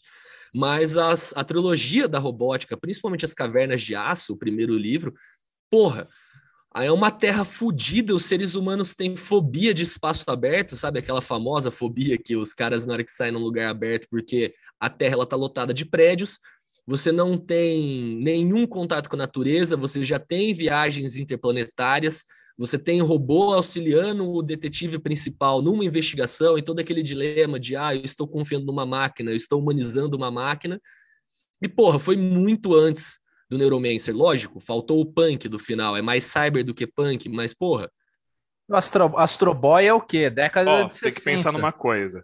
Mas 0.54 0.98
as, 0.98 1.32
a 1.34 1.42
trilogia 1.44 2.06
da 2.06 2.18
robótica, 2.18 2.76
principalmente 2.76 3.24
as 3.24 3.32
Cavernas 3.32 3.80
de 3.80 3.94
Aço, 3.94 4.34
o 4.34 4.36
primeiro 4.36 4.76
livro, 4.76 5.14
porra, 5.70 6.08
aí 6.78 6.86
é 6.86 6.92
uma 6.92 7.10
terra 7.10 7.44
fodida, 7.44 8.14
os 8.14 8.24
seres 8.24 8.54
humanos 8.54 8.94
têm 8.94 9.16
fobia 9.16 9.74
de 9.74 9.82
espaço 9.82 10.24
aberto, 10.28 10.76
sabe? 10.76 11.00
Aquela 11.00 11.20
famosa 11.20 11.72
fobia 11.72 12.16
que 12.16 12.36
os 12.36 12.54
caras, 12.54 12.86
na 12.86 12.92
hora 12.92 13.02
que 13.02 13.10
saem 13.10 13.32
num 13.32 13.40
lugar 13.40 13.68
aberto, 13.68 14.06
porque 14.08 14.54
a 14.78 14.88
terra 14.88 15.14
ela 15.14 15.26
tá 15.26 15.34
lotada 15.34 15.74
de 15.74 15.84
prédios, 15.84 16.38
você 16.86 17.10
não 17.10 17.36
tem 17.36 18.16
nenhum 18.22 18.64
contato 18.64 19.10
com 19.10 19.16
a 19.16 19.18
natureza, 19.18 19.76
você 19.76 20.04
já 20.04 20.20
tem 20.20 20.54
viagens 20.54 21.16
interplanetárias, 21.16 22.24
você 22.56 22.78
tem 22.78 23.00
robô 23.00 23.54
auxiliando 23.54 24.30
o 24.30 24.40
detetive 24.40 25.00
principal 25.00 25.60
numa 25.60 25.84
investigação 25.84 26.56
e 26.56 26.62
todo 26.62 26.78
aquele 26.78 27.02
dilema 27.02 27.58
de 27.58 27.74
ah, 27.74 27.92
eu 27.92 28.04
estou 28.04 28.28
confiando 28.28 28.66
numa 28.66 28.86
máquina, 28.86 29.32
eu 29.32 29.36
estou 29.36 29.60
humanizando 29.60 30.16
uma 30.16 30.30
máquina. 30.30 30.80
E 31.60 31.68
porra, 31.68 31.98
foi 31.98 32.16
muito 32.16 32.72
antes 32.72 33.18
do 33.48 33.56
Neuromancer, 33.56 34.14
lógico, 34.14 34.60
faltou 34.60 35.00
o 35.00 35.06
punk 35.06 35.48
do 35.48 35.58
final, 35.58 35.96
é 35.96 36.02
mais 36.02 36.24
cyber 36.24 36.64
do 36.64 36.74
que 36.74 36.86
punk, 36.86 37.28
mas 37.28 37.54
porra. 37.54 37.90
O 38.68 38.76
Astro, 38.76 39.18
Astro 39.18 39.54
Boy 39.54 39.86
é 39.86 39.94
o 39.94 40.00
quê? 40.00 40.28
Década 40.28 40.84
oh, 40.84 40.86
de 40.86 40.94
60. 40.94 41.14
Tem 41.14 41.14
que 41.14 41.38
pensar 41.38 41.52
numa 41.52 41.72
coisa. 41.72 42.22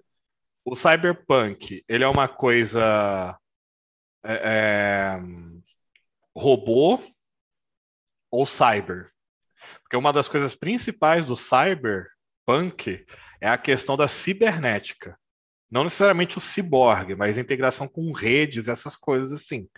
O 0.64 0.76
cyberpunk, 0.76 1.82
ele 1.88 2.04
é 2.04 2.08
uma 2.08 2.28
coisa 2.28 3.38
é, 4.22 4.34
é, 4.34 5.18
robô 6.36 7.00
ou 8.30 8.44
cyber. 8.44 9.10
Porque 9.82 9.96
uma 9.96 10.12
das 10.12 10.28
coisas 10.28 10.54
principais 10.54 11.24
do 11.24 11.36
cyberpunk 11.36 13.06
é 13.40 13.48
a 13.48 13.56
questão 13.56 13.96
da 13.96 14.08
cibernética. 14.08 15.18
Não 15.70 15.84
necessariamente 15.84 16.38
o 16.38 16.40
ciborgue, 16.40 17.14
mas 17.14 17.36
a 17.36 17.40
integração 17.40 17.88
com 17.88 18.12
redes, 18.12 18.68
essas 18.68 18.96
coisas 18.96 19.32
assim. 19.32 19.68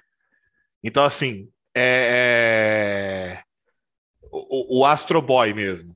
Então, 0.83 1.05
assim, 1.05 1.49
é, 1.75 3.43
é... 3.43 3.43
O, 4.31 4.81
o 4.81 4.85
Astro 4.85 5.21
Boy 5.21 5.53
mesmo. 5.53 5.95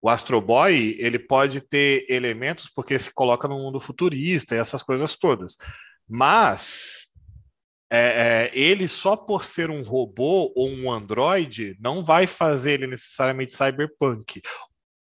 O 0.00 0.08
Astro 0.08 0.40
Boy, 0.40 0.96
ele 0.98 1.18
pode 1.18 1.60
ter 1.60 2.04
elementos 2.08 2.68
porque 2.68 2.98
se 2.98 3.12
coloca 3.14 3.46
no 3.46 3.58
mundo 3.58 3.80
futurista 3.80 4.54
e 4.54 4.58
essas 4.58 4.82
coisas 4.82 5.16
todas. 5.16 5.56
Mas 6.08 7.12
é, 7.94 8.50
é, 8.50 8.58
ele 8.58 8.88
só 8.88 9.14
por 9.14 9.44
ser 9.44 9.70
um 9.70 9.82
robô 9.82 10.50
ou 10.56 10.68
um 10.68 10.90
androide 10.90 11.76
não 11.78 12.02
vai 12.02 12.26
fazer 12.26 12.72
ele 12.72 12.86
necessariamente 12.86 13.52
cyberpunk. 13.52 14.40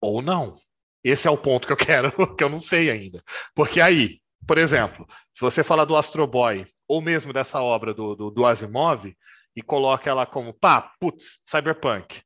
Ou 0.01 0.21
não. 0.21 0.59
Esse 1.03 1.27
é 1.27 1.31
o 1.31 1.37
ponto 1.37 1.65
que 1.65 1.73
eu 1.73 1.77
quero, 1.77 2.11
que 2.35 2.43
eu 2.43 2.49
não 2.49 2.59
sei 2.59 2.91
ainda. 2.91 3.23
Porque 3.55 3.79
aí, 3.79 4.19
por 4.45 4.57
exemplo, 4.57 5.07
se 5.33 5.41
você 5.41 5.63
falar 5.63 5.85
do 5.85 5.95
Astro 5.95 6.27
Boy, 6.27 6.67
ou 6.91 7.01
mesmo 7.01 7.31
dessa 7.31 7.61
obra 7.61 7.93
do, 7.93 8.15
do, 8.17 8.29
do 8.29 8.45
Asimov, 8.45 9.15
e 9.55 9.61
coloca 9.61 10.09
ela 10.09 10.25
como, 10.25 10.53
pá, 10.53 10.81
putz, 10.99 11.41
cyberpunk. 11.45 12.21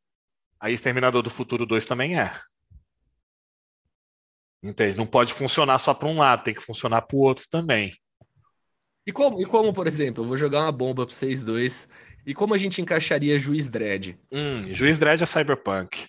Aí 0.60 0.74
Exterminador 0.74 1.22
do 1.22 1.30
Futuro 1.30 1.68
2 1.68 1.86
também 1.86 2.20
é. 2.20 2.36
Entende? 4.64 4.98
Não 4.98 5.06
pode 5.06 5.36
funcionar 5.36 5.78
só 5.78 5.94
para 5.94 6.08
um 6.08 6.18
lado, 6.18 6.44
tem 6.44 6.56
que 6.56 6.64
funcionar 6.64 7.04
para 7.04 7.16
o 7.16 7.20
outro 7.20 7.46
também. 7.48 7.96
E 9.06 9.12
como, 9.12 9.40
e 9.40 9.46
como, 9.46 9.72
por 9.72 9.86
exemplo, 9.86 10.24
eu 10.24 10.28
vou 10.28 10.36
jogar 10.36 10.64
uma 10.64 10.72
bomba 10.72 11.06
para 11.06 11.14
vocês 11.14 11.44
dois. 11.44 11.88
E 12.26 12.34
como 12.34 12.56
a 12.56 12.58
gente 12.58 12.82
encaixaria 12.82 13.38
Juiz 13.38 13.68
Dredd? 13.68 14.18
Hum, 14.32 14.74
Juiz 14.74 14.98
Dredd 14.98 15.22
é 15.22 15.28
cyberpunk. 15.28 16.08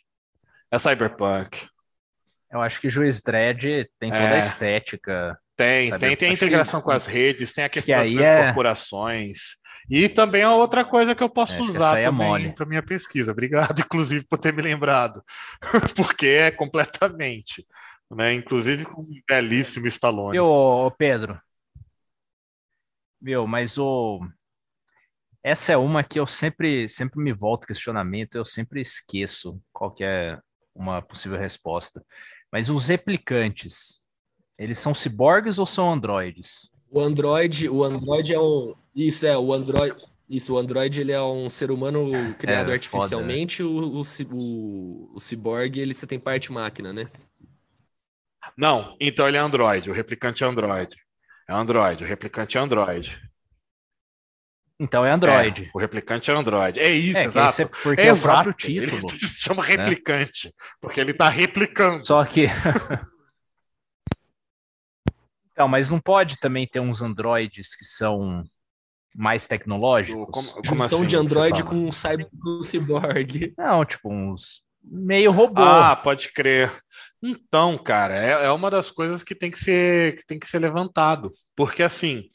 É 0.71 0.79
cyberpunk. 0.79 1.69
Eu 2.51 2.63
acho 2.63 2.81
que 2.81 2.89
Juiz 2.89 3.23
Dredd 3.23 3.87
tem 3.99 4.11
toda 4.11 4.23
é. 4.23 4.37
a 4.37 4.39
estética. 4.39 5.39
Tem, 5.57 5.99
tem, 5.99 6.17
tem 6.17 6.31
a 6.31 6.33
integração 6.33 6.83
com 6.83 6.91
as 6.91 7.07
redes, 7.07 7.53
tem 7.53 7.65
a 7.65 7.69
questão 7.69 8.05
que 8.05 8.15
das 8.15 8.25
é... 8.25 8.45
corporações. 8.47 9.57
E 9.89 10.09
também 10.09 10.43
é 10.43 10.49
outra 10.49 10.85
coisa 10.85 11.15
que 11.15 11.23
eu 11.23 11.31
posso 11.31 11.63
usar 11.63 11.99
é 11.99 12.05
também 12.05 12.53
para 12.53 12.67
minha 12.67 12.83
pesquisa. 12.83 13.33
Obrigado, 13.33 13.79
inclusive, 13.81 14.27
por 14.29 14.39
ter 14.39 14.53
me 14.53 14.61
lembrado. 14.61 15.23
Porque 15.97 16.27
é 16.27 16.51
completamente. 16.51 17.67
Né? 18.11 18.35
Inclusive 18.35 18.85
com 18.85 19.01
um 19.01 19.21
belíssimo 19.27 19.87
Stallone. 19.87 20.39
O 20.39 20.91
Pedro, 20.91 21.41
meu, 23.21 23.47
mas 23.47 23.79
o 23.79 24.21
essa 25.43 25.73
é 25.73 25.77
uma 25.77 26.03
que 26.03 26.19
eu 26.19 26.27
sempre 26.27 26.89
sempre 26.89 27.21
me 27.21 27.33
volto 27.33 27.67
questionamento, 27.67 28.35
eu 28.35 28.45
sempre 28.45 28.81
esqueço 28.81 29.61
qual 29.73 29.93
que 29.93 30.05
é 30.05 30.39
uma 30.75 31.01
possível 31.01 31.39
resposta. 31.39 32.05
Mas 32.53 32.69
os 32.69 32.89
replicantes, 32.89 34.03
eles 34.59 34.79
são 34.79 34.95
ciborgues 34.95 35.59
ou 35.59 35.67
são 35.67 35.93
androides? 35.93 36.71
O 36.91 37.01
android, 37.01 37.69
o 37.69 37.85
android 37.85 38.33
é 38.33 38.41
um 38.41 38.75
isso 38.95 39.27
é 39.27 39.37
o 39.37 39.53
android 39.53 39.95
isso, 40.29 40.55
o 40.55 40.59
Android 40.59 41.01
ele 41.01 41.13
é 41.13 41.23
um 41.23 41.49
ser 41.49 41.71
humano 41.71 42.35
criado 42.35 42.71
é, 42.71 42.75
artificialmente, 42.75 43.63
o, 43.63 44.01
o, 44.01 44.03
o, 44.33 45.13
o 45.15 45.21
ciborgue 45.21 45.79
ele 45.79 45.95
você 45.95 46.05
tem 46.05 46.19
parte 46.19 46.51
máquina, 46.51 46.93
né? 46.93 47.09
Não, 48.57 48.97
então 49.01 49.29
ele 49.29 49.37
é 49.37 49.41
Android, 49.41 49.89
o 49.89 49.93
replicante 49.93 50.43
é 50.43 50.47
Android. 50.47 50.97
É 51.49 51.55
Android, 51.55 52.03
o 52.03 52.07
replicante 52.07 52.59
é 52.59 52.61
Android. 52.61 53.23
Então 54.81 55.07
é 55.07 55.11
Android. 55.11 55.65
É, 55.65 55.71
o 55.73 55.79
replicante 55.79 56.31
é 56.31 56.35
Android. 56.35 56.81
É 56.81 56.91
isso, 56.91 57.19
é, 57.21 57.25
exato. 57.25 57.63
É 57.63 57.65
porque 57.67 58.01
é, 58.01 58.07
é 58.09 58.13
o 58.13 58.21
próprio 58.21 58.53
título. 58.53 58.99
Ele 58.99 59.19
se 59.27 59.41
chama 59.41 59.63
né? 59.63 59.69
replicante, 59.69 60.49
né? 60.49 60.53
porque 60.81 61.01
ele 61.01 61.13
está 61.13 61.29
replicando. 61.29 62.05
Só 62.05 62.25
que. 62.25 62.47
então, 65.57 65.67
mas 65.67 65.89
não 65.89 65.99
pode 65.99 66.39
também 66.39 66.67
ter 66.67 66.81
uns 66.81 67.01
androides 67.01 67.75
que 67.75 67.83
são 67.83 68.45
mais 69.15 69.47
tecnológicos? 69.49 70.27
Como, 70.31 70.69
como 70.69 70.85
assim, 70.85 71.07
de 71.07 71.17
Android 71.17 71.65
com 71.65 71.89
um 71.89 71.91
cyborg. 72.63 73.55
Não, 73.57 73.83
tipo 73.83 74.13
uns 74.13 74.67
meio 74.85 75.33
robô. 75.33 75.63
Ah, 75.63 75.97
pode 75.97 76.31
crer. 76.31 76.71
Então, 77.23 77.79
cara, 77.79 78.15
é, 78.15 78.45
é 78.45 78.51
uma 78.51 78.71
das 78.71 78.91
coisas 78.91 79.23
que 79.23 79.35
tem 79.35 79.51
que 79.51 79.59
ser, 79.59 80.19
que 80.19 80.27
tem 80.27 80.39
que 80.39 80.47
ser 80.47 80.59
levantado. 80.59 81.33
Porque, 81.57 81.83
assim, 81.83 82.29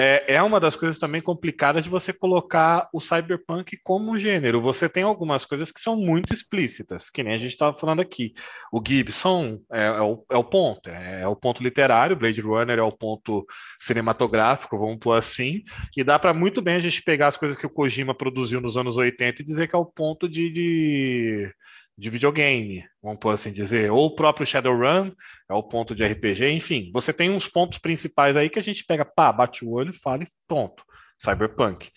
é, 0.00 0.36
é 0.36 0.42
uma 0.44 0.60
das 0.60 0.76
coisas 0.76 0.96
também 0.96 1.20
complicadas 1.20 1.82
de 1.82 1.90
você 1.90 2.12
colocar 2.12 2.88
o 2.92 3.00
cyberpunk 3.00 3.76
como 3.82 4.16
gênero. 4.16 4.62
Você 4.62 4.88
tem 4.88 5.02
algumas 5.02 5.44
coisas 5.44 5.72
que 5.72 5.80
são 5.80 5.96
muito 5.96 6.32
explícitas, 6.32 7.10
que 7.10 7.20
nem 7.20 7.34
a 7.34 7.38
gente 7.38 7.50
estava 7.50 7.76
falando 7.76 8.00
aqui. 8.00 8.32
O 8.72 8.80
Gibson 8.80 9.58
é, 9.72 9.86
é, 9.86 10.00
o, 10.00 10.24
é 10.30 10.36
o 10.36 10.44
ponto, 10.44 10.88
é, 10.88 11.22
é, 11.22 11.26
o 11.26 11.34
ponto 11.34 11.64
literário, 11.64 12.14
Blade 12.14 12.40
Runner 12.40 12.78
é 12.78 12.82
o 12.82 12.92
ponto 12.92 13.44
cinematográfico, 13.80 14.78
vamos 14.78 14.98
pôr 15.00 15.14
assim, 15.14 15.64
e 15.96 16.04
dá 16.04 16.16
para 16.16 16.32
muito 16.32 16.62
bem 16.62 16.76
a 16.76 16.80
gente 16.80 17.02
pegar 17.02 17.26
as 17.26 17.36
coisas 17.36 17.58
que 17.58 17.66
o 17.66 17.70
Kojima 17.70 18.14
produziu 18.14 18.60
nos 18.60 18.76
anos 18.76 18.96
80 18.96 19.42
e 19.42 19.44
dizer 19.44 19.66
que 19.66 19.74
é 19.74 19.78
o 19.78 19.84
ponto 19.84 20.28
de, 20.28 20.48
de 20.48 21.52
de 21.98 22.10
videogame, 22.10 22.88
vamos 23.02 23.18
por 23.18 23.34
assim 23.34 23.52
dizer, 23.52 23.90
ou 23.90 24.06
o 24.06 24.14
próprio 24.14 24.46
Shadowrun 24.46 25.10
é 25.50 25.54
o 25.54 25.64
ponto 25.64 25.96
de 25.96 26.04
RPG, 26.06 26.48
enfim, 26.50 26.92
você 26.92 27.12
tem 27.12 27.28
uns 27.28 27.48
pontos 27.48 27.80
principais 27.80 28.36
aí 28.36 28.48
que 28.48 28.58
a 28.60 28.62
gente 28.62 28.84
pega, 28.84 29.04
pá, 29.04 29.32
bate 29.32 29.64
o 29.64 29.72
olho, 29.72 29.92
fala 29.92 30.22
e 30.22 30.28
pronto, 30.46 30.84
Cyberpunk. 31.18 31.90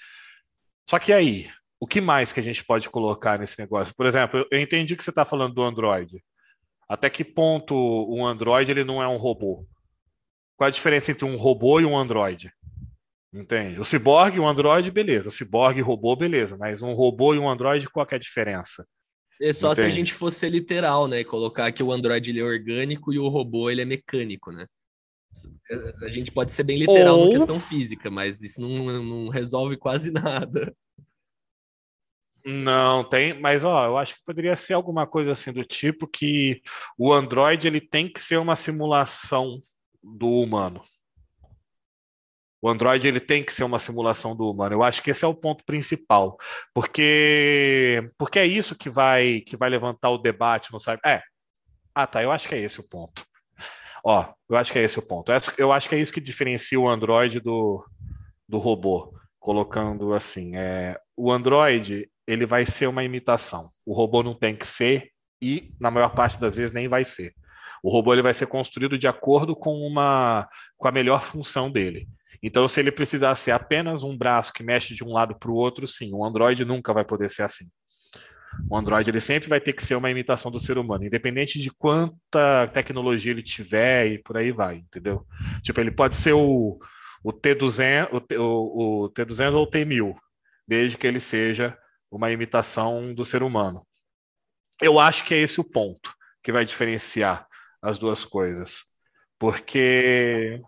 Só 0.90 0.98
que 0.98 1.14
aí, 1.14 1.48
o 1.80 1.86
que 1.86 2.02
mais 2.02 2.34
que 2.34 2.40
a 2.40 2.44
gente 2.44 2.66
pode 2.66 2.90
colocar 2.90 3.38
nesse 3.38 3.60
negócio? 3.60 3.94
Por 3.96 4.08
exemplo, 4.08 4.44
eu 4.50 4.60
entendi 4.60 4.96
que 4.96 5.04
você 5.04 5.12
está 5.12 5.24
falando 5.24 5.54
do 5.54 5.62
Android. 5.62 6.24
Até 6.90 7.08
que 7.08 7.24
ponto 7.24 7.76
um 8.12 8.26
Android 8.26 8.72
ele 8.72 8.84
não 8.84 9.04
é 9.04 9.08
um 9.08 9.18
robô? 9.18 9.68
Qual 10.58 10.68
a 10.68 10.72
diferença 10.72 11.12
entre 11.12 11.26
um 11.26 11.38
robô 11.38 11.80
e 11.80 11.86
um 11.86 11.96
Android? 11.96 12.52
Entende? 13.32 13.80
O 13.80 13.86
ciborgue 13.86 14.38
e 14.38 14.40
o 14.40 14.48
Android, 14.48 14.90
beleza. 14.92 15.30
O 15.30 15.32
ciborgue 15.32 15.80
e 15.80 15.84
robô, 15.84 16.16
beleza. 16.16 16.58
Mas 16.58 16.82
um 16.82 16.94
robô 16.94 17.34
e 17.36 17.40
um 17.40 17.48
Android, 17.48 17.88
qual 17.88 18.08
é 18.12 18.16
a 18.16 18.20
diferença? 18.20 18.86
É 19.42 19.52
só 19.54 19.72
Entende? 19.72 19.82
se 19.82 19.86
a 19.86 19.90
gente 19.90 20.14
fosse 20.14 20.48
literal, 20.48 21.08
né? 21.08 21.24
Colocar 21.24 21.72
que 21.72 21.82
o 21.82 21.92
Android 21.92 22.30
ele 22.30 22.40
é 22.40 22.44
orgânico 22.44 23.12
e 23.12 23.18
o 23.18 23.28
robô 23.28 23.70
ele 23.70 23.82
é 23.82 23.86
mecânico, 23.86 24.52
né? 24.52 24.68
A 26.04 26.10
gente 26.10 26.32
pode 26.32 26.52
ser 26.52 26.64
bem 26.64 26.78
literal 26.78 27.18
Ou... 27.18 27.26
na 27.26 27.38
questão 27.38 27.60
física, 27.60 28.12
mas 28.12 28.42
isso 28.42 28.62
não, 28.62 29.02
não 29.02 29.30
resolve 29.30 29.78
quase 29.78 30.12
nada. 30.12 30.76
Não, 32.46 33.04
tem, 33.04 33.40
mas 33.40 33.64
ó, 33.64 33.86
eu 33.86 33.98
acho 33.98 34.16
que 34.16 34.24
poderia 34.26 34.56
ser 34.56 34.74
alguma 34.74 35.06
coisa 35.06 35.32
assim 35.32 35.54
do 35.54 35.64
tipo 35.64 36.08
que 36.08 36.62
o 36.98 37.14
Android 37.14 37.68
ele 37.68 37.80
tem 37.80 38.12
que 38.12 38.20
ser 38.20 38.38
uma 38.38 38.56
simulação 38.56 39.60
do 40.04 40.28
humano. 40.28 40.84
O 42.62 42.70
Android 42.70 43.08
ele 43.08 43.20
tem 43.20 43.44
que 43.44 43.54
ser 43.54 43.64
uma 43.64 43.80
simulação 43.80 44.36
do 44.36 44.50
humano. 44.50 44.76
Eu 44.76 44.84
acho 44.84 45.02
que 45.02 45.12
esse 45.12 45.26
é 45.26 45.28
o 45.28 45.34
ponto 45.34 45.64
principal, 45.66 46.38
porque 46.74 48.08
porque 48.18 48.40
é 48.40 48.46
isso 48.46 48.76
que 48.76 48.90
vai 48.90 49.42
que 49.42 49.58
vai 49.58 49.70
levantar 49.70 50.10
o 50.12 50.18
debate 50.18 50.72
no 50.72 50.80
site. 50.80 51.02
É. 51.06 51.22
Ah, 51.96 52.08
tá. 52.08 52.24
Eu 52.24 52.32
acho 52.32 52.48
que 52.48 52.56
é 52.56 52.60
esse 52.60 52.80
o 52.80 52.88
ponto. 52.88 53.24
Ó, 54.04 54.34
eu 54.50 54.58
acho 54.58 54.72
que 54.72 54.80
é 54.80 54.84
esse 54.84 55.00
o 55.00 55.02
ponto. 55.02 55.32
Eu 55.58 55.72
acho 55.72 55.90
que 55.90 55.96
é 55.96 56.00
isso 56.00 56.14
que 56.14 56.22
diferencia 56.22 56.80
o 56.80 56.90
Android 56.90 57.40
do, 57.40 57.86
do 58.48 58.58
robô. 58.58 59.14
Colocando 59.40 60.14
assim, 60.14 60.56
é, 60.56 61.00
o 61.18 61.32
Android 61.32 62.10
ele 62.28 62.46
vai 62.46 62.66
ser 62.66 62.88
uma 62.88 63.04
imitação. 63.04 63.72
O 63.86 63.94
robô 63.94 64.24
não 64.24 64.36
tem 64.36 64.56
que 64.56 64.68
ser 64.68 65.12
e 65.42 65.74
na 65.80 65.92
maior 65.92 66.14
parte 66.14 66.40
das 66.40 66.56
vezes 66.56 66.74
nem 66.74 66.88
vai 66.88 67.04
ser. 67.04 67.34
O 67.84 67.90
robô 67.90 68.14
ele 68.14 68.22
vai 68.22 68.34
ser 68.34 68.46
construído 68.48 68.98
de 68.98 69.08
acordo 69.08 69.56
com 69.56 69.76
uma 69.86 70.48
com 70.78 70.88
a 70.88 70.92
melhor 70.92 71.24
função 71.24 71.72
dele. 71.72 72.08
Então, 72.44 72.68
se 72.68 72.80
ele 72.80 72.92
precisar 72.92 73.36
ser 73.36 73.52
apenas 73.52 74.04
um 74.04 74.18
braço 74.18 74.52
que 74.52 74.64
mexe 74.64 74.96
de 74.96 75.04
um 75.04 75.14
lado 75.14 75.36
para 75.38 75.52
o 75.52 75.56
outro, 75.56 75.88
sim, 75.88 76.12
o 76.14 76.26
Android 76.26 76.66
nunca 76.66 76.94
vai 76.94 77.06
poder 77.06 77.30
ser 77.30 77.44
assim. 77.44 77.66
O 78.70 78.76
Android 78.76 79.10
ele 79.10 79.22
sempre 79.22 79.48
vai 79.48 79.62
ter 79.62 79.74
que 79.74 79.84
ser 79.84 79.96
uma 79.96 80.10
imitação 80.10 80.52
do 80.52 80.60
ser 80.60 80.78
humano, 80.78 81.06
independente 81.06 81.60
de 81.60 81.70
quanta 81.70 82.68
tecnologia 82.74 83.32
ele 83.32 83.44
tiver 83.44 84.08
e 84.08 84.18
por 84.18 84.38
aí 84.38 84.52
vai, 84.52 84.78
entendeu? 84.78 85.26
Tipo, 85.62 85.80
ele 85.80 85.92
pode 85.92 86.16
ser 86.16 86.34
o, 86.34 86.80
o 87.24 87.32
T200, 87.32 88.10
o, 88.38 89.06
o 89.06 89.10
T200 89.12 89.54
ou 89.54 89.64
o 89.64 89.72
T1000, 89.72 90.16
desde 90.68 90.98
que 90.98 91.08
ele 91.08 91.20
seja 91.20 91.78
uma 92.10 92.32
imitação 92.32 93.14
do 93.14 93.24
ser 93.24 93.44
humano. 93.44 93.86
Eu 94.82 95.00
acho 95.00 95.24
que 95.24 95.34
é 95.34 95.42
esse 95.42 95.62
o 95.62 95.64
ponto 95.64 96.14
que 96.44 96.52
vai 96.52 96.66
diferenciar 96.66 97.48
as 97.82 97.98
duas 97.98 98.26
coisas. 98.26 98.84
Porque 99.40 100.62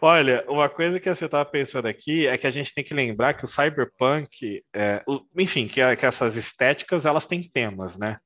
Olha, 0.00 0.44
uma 0.48 0.68
coisa 0.68 0.98
que 1.00 1.12
você 1.12 1.24
estava 1.24 1.44
pensando 1.44 1.86
aqui 1.86 2.26
é 2.26 2.36
que 2.36 2.46
a 2.46 2.50
gente 2.50 2.72
tem 2.72 2.84
que 2.84 2.94
lembrar 2.94 3.34
que 3.34 3.44
o 3.44 3.48
cyberpunk, 3.48 4.62
é, 4.74 5.02
o, 5.06 5.20
enfim, 5.36 5.66
que, 5.68 5.96
que, 5.96 6.06
essas 6.06 6.36
estéticas 6.36 7.06
elas 7.06 7.26
têm 7.26 7.42
temas, 7.42 7.98
né? 7.98 8.18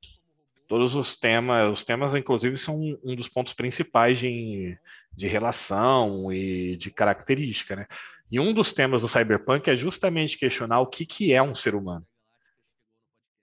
Todos 0.68 0.94
os 0.94 1.16
temas, 1.16 1.70
os 1.70 1.84
temas 1.84 2.14
inclusive 2.14 2.56
são 2.56 2.76
um 3.04 3.14
dos 3.14 3.28
pontos 3.28 3.52
principais 3.52 4.18
de, 4.18 4.76
de 5.12 5.26
relação 5.26 6.32
e 6.32 6.76
de 6.76 6.90
característica, 6.90 7.76
né? 7.76 7.86
E 8.30 8.40
um 8.40 8.52
dos 8.54 8.72
temas 8.72 9.02
do 9.02 9.08
cyberpunk 9.08 9.68
é 9.68 9.76
justamente 9.76 10.38
questionar 10.38 10.80
o 10.80 10.86
que, 10.86 11.04
que 11.04 11.34
é 11.34 11.42
um 11.42 11.54
ser 11.54 11.74
humano. 11.74 12.06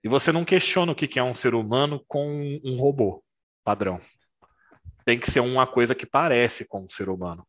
E 0.04 0.08
você 0.08 0.32
não 0.32 0.46
questiona 0.46 0.92
o 0.92 0.96
que, 0.96 1.08
que 1.08 1.20
é 1.20 1.24
um 1.24 1.36
ser 1.36 1.54
humano 1.54 2.04
com 2.08 2.60
um 2.64 2.78
robô 2.80 3.24
padrão. 3.64 4.02
Tem 5.06 5.20
que 5.20 5.30
ser 5.30 5.42
uma 5.42 5.68
coisa 5.68 5.94
que 5.94 6.06
parece 6.06 6.68
com 6.68 6.86
um 6.86 6.90
ser 6.90 7.10
humano. 7.10 7.46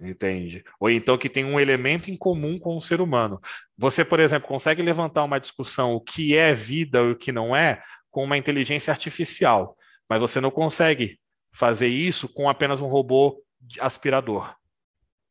Entende? 0.00 0.64
Ou 0.78 0.88
então 0.88 1.18
que 1.18 1.28
tem 1.28 1.44
um 1.44 1.58
elemento 1.58 2.08
em 2.08 2.16
comum 2.16 2.58
com 2.58 2.76
o 2.76 2.80
ser 2.80 3.00
humano. 3.00 3.40
Você, 3.76 4.04
por 4.04 4.20
exemplo, 4.20 4.46
consegue 4.46 4.80
levantar 4.80 5.24
uma 5.24 5.40
discussão 5.40 5.92
o 5.92 6.00
que 6.00 6.36
é 6.36 6.54
vida 6.54 7.00
e 7.00 7.10
o 7.10 7.16
que 7.16 7.32
não 7.32 7.54
é 7.54 7.82
com 8.10 8.22
uma 8.22 8.38
inteligência 8.38 8.92
artificial, 8.92 9.76
mas 10.08 10.20
você 10.20 10.40
não 10.40 10.50
consegue 10.50 11.18
fazer 11.52 11.88
isso 11.88 12.28
com 12.28 12.48
apenas 12.48 12.80
um 12.80 12.86
robô 12.86 13.42
aspirador. 13.80 14.54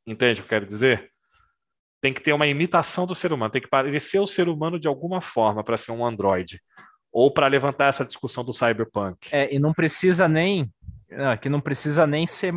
Entende 0.05 0.41
o 0.41 0.43
que 0.43 0.47
eu 0.47 0.59
quero 0.59 0.65
dizer? 0.65 1.11
Tem 2.01 2.13
que 2.13 2.21
ter 2.21 2.33
uma 2.33 2.45
imitação 2.45 3.07
do 3.07 3.15
ser 3.15 3.31
humano, 3.31 3.51
tem 3.51 3.61
que 3.61 3.69
parecer 3.69 4.19
o 4.19 4.27
ser 4.27 4.49
humano 4.49 4.79
de 4.79 4.87
alguma 4.87 5.21
forma 5.21 5.63
para 5.63 5.77
ser 5.77 5.91
um 5.91 6.05
androide. 6.05 6.61
Ou 7.11 7.31
para 7.31 7.47
levantar 7.47 7.87
essa 7.87 8.05
discussão 8.05 8.43
do 8.43 8.53
cyberpunk. 8.53 9.29
É, 9.31 9.53
e 9.53 9.57
não 9.57 9.73
precisa 9.73 10.27
nem. 10.27 10.69
Que 11.41 11.49
não 11.49 11.61
precisa 11.61 12.05
nem 12.05 12.27
ser 12.27 12.53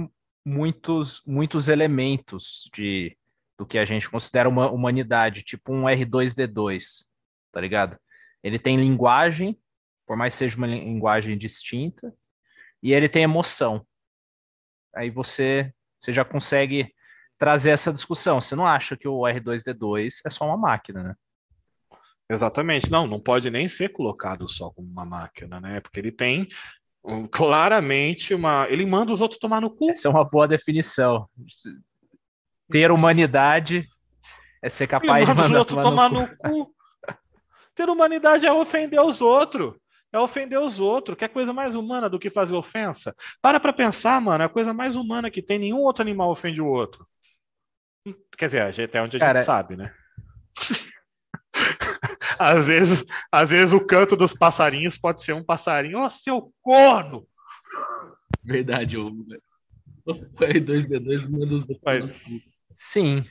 muitos, 0.51 1.22
muitos 1.24 1.68
elementos 1.68 2.68
de 2.74 3.16
do 3.56 3.66
que 3.66 3.78
a 3.78 3.85
gente 3.85 4.09
considera 4.09 4.48
uma 4.48 4.70
humanidade, 4.70 5.43
tipo 5.43 5.70
um 5.70 5.85
R2D2, 5.85 7.06
tá 7.52 7.60
ligado? 7.60 7.97
Ele 8.43 8.59
tem 8.59 8.78
linguagem, 8.78 9.55
por 10.06 10.16
mais 10.16 10.32
seja 10.32 10.56
uma 10.56 10.66
linguagem 10.66 11.36
distinta, 11.36 12.12
e 12.82 12.94
ele 12.94 13.06
tem 13.06 13.22
emoção. 13.22 13.86
Aí 14.97 15.10
você, 15.10 15.74
você 16.01 16.10
já 16.10 16.24
consegue 16.24 16.93
trazer 17.39 17.70
essa 17.70 17.93
discussão. 17.93 18.40
Você 18.40 18.56
não 18.56 18.66
acha 18.66 18.97
que 18.97 19.06
o 19.06 19.20
R2D2 19.20 20.22
é 20.24 20.31
só 20.31 20.47
uma 20.47 20.56
máquina, 20.56 21.02
né? 21.02 21.14
Exatamente. 22.31 22.90
Não, 22.90 23.06
não 23.06 23.20
pode 23.20 23.51
nem 23.51 23.68
ser 23.68 23.90
colocado 23.90 24.48
só 24.48 24.70
como 24.70 24.90
uma 24.90 25.05
máquina, 25.05 25.60
né? 25.60 25.81
Porque 25.81 26.01
ele 26.01 26.10
tem 26.10 26.48
claramente 27.31 28.35
uma. 28.35 28.66
Ele 28.68 28.85
manda 28.86 29.12
os 29.12 29.20
outros 29.20 29.40
tomar 29.40 29.60
no 29.60 29.70
cu. 29.70 29.90
Essa 29.90 30.09
é 30.09 30.10
uma 30.10 30.24
boa 30.24 30.47
definição. 30.47 31.28
Ter 32.70 32.90
humanidade 32.90 33.89
é 34.62 34.68
ser 34.68 34.86
capaz 34.86 35.27
de 35.27 35.35
mandar 35.35 35.47
os 35.47 35.59
outros 35.59 35.82
tomar, 35.82 36.09
tomar 36.09 36.10
no, 36.10 36.36
cu. 36.36 36.66
cu. 36.66 36.74
Ter 37.74 37.89
humanidade 37.89 38.47
é 38.47 38.52
ofender 38.52 39.01
os 39.01 39.20
outros. 39.20 39.74
É 40.12 40.18
ofender 40.18 40.59
os 40.59 40.81
outros. 40.81 41.16
Que 41.16 41.24
é 41.24 41.28
coisa 41.28 41.52
mais 41.52 41.74
humana 41.74 42.09
do 42.09 42.18
que 42.18 42.28
fazer 42.28 42.55
ofensa? 42.55 43.14
Para 43.40 43.59
pra 43.59 43.72
pensar, 43.72 44.20
mano. 44.20 44.43
É 44.43 44.47
a 44.47 44.51
coisa 44.51 44.74
mais 44.74 44.97
humana 44.97 45.31
que 45.31 45.40
tem. 45.40 45.59
Nenhum 45.59 45.78
outro 45.78 46.02
animal 46.02 46.31
ofende 46.31 46.60
o 46.60 46.66
outro. 46.66 47.06
Quer 48.36 48.47
dizer, 48.47 48.85
até 48.85 49.02
onde 49.02 49.16
a 49.16 49.20
Cara, 49.20 49.39
gente 49.39 49.47
sabe, 49.47 49.77
né? 49.77 49.94
Às 52.41 52.67
vezes, 52.67 53.05
às 53.31 53.51
vezes 53.51 53.75
o 53.75 53.85
canto 53.85 54.17
dos 54.17 54.33
passarinhos 54.33 54.97
pode 54.97 55.23
ser 55.23 55.35
um 55.35 55.45
passarinho, 55.45 55.99
ó, 55.99 56.07
oh, 56.07 56.11
seu 56.11 56.55
corno! 56.62 57.29
Verdade, 58.43 58.97
o 58.97 59.11
R2D2 60.07 61.29
manda 61.29 61.55
os 61.55 61.67
Sim. 62.75 63.27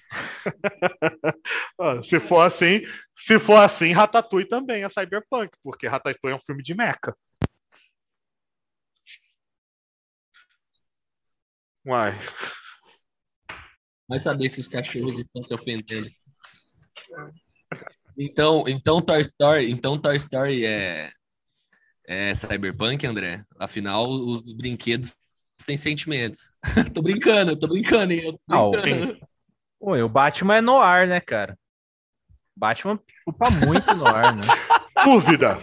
se 2.04 2.20
for 2.20 2.42
assim, 2.42 2.82
se 3.18 3.40
for 3.40 3.56
assim, 3.56 3.92
Ratatouille 3.94 4.48
também 4.48 4.84
é 4.84 4.90
cyberpunk, 4.90 5.58
porque 5.64 5.88
Ratatouille 5.88 6.36
é 6.36 6.38
um 6.38 6.46
filme 6.46 6.62
de 6.62 6.76
meca. 6.76 7.18
Uai. 11.84 12.14
Vai 14.08 14.20
saber 14.20 14.50
se 14.50 14.60
os 14.60 14.68
cachorros 14.68 15.20
estão 15.20 15.44
se 15.44 15.54
ofendendo. 15.56 16.08
Então, 18.22 18.66
então 18.68 19.00
Toy 19.00 19.22
Story, 19.22 19.72
então 19.72 19.98
Toy 19.98 20.18
Story 20.18 20.66
é, 20.66 21.10
é 22.06 22.36
cyberpunk, 22.36 23.08
André? 23.08 23.46
Afinal, 23.58 24.10
os 24.10 24.52
brinquedos 24.52 25.16
têm 25.66 25.78
sentimentos. 25.78 26.52
tô 26.94 27.02
brincando, 27.02 27.56
tô 27.56 27.70
brincando, 27.70 28.12
hein? 28.12 28.38
Tô 28.46 28.72
brincando. 28.72 29.18
Ah, 29.82 30.04
o 30.04 30.10
Batman 30.10 30.58
é 30.58 30.62
no 30.62 30.78
ar, 30.78 31.08
né, 31.08 31.22
cara? 31.22 31.58
Batman 32.58 33.00
chupa 33.24 33.50
muito 33.50 33.96
no 33.96 34.06
ar, 34.06 34.36
né? 34.36 34.46
Dúvida. 35.06 35.58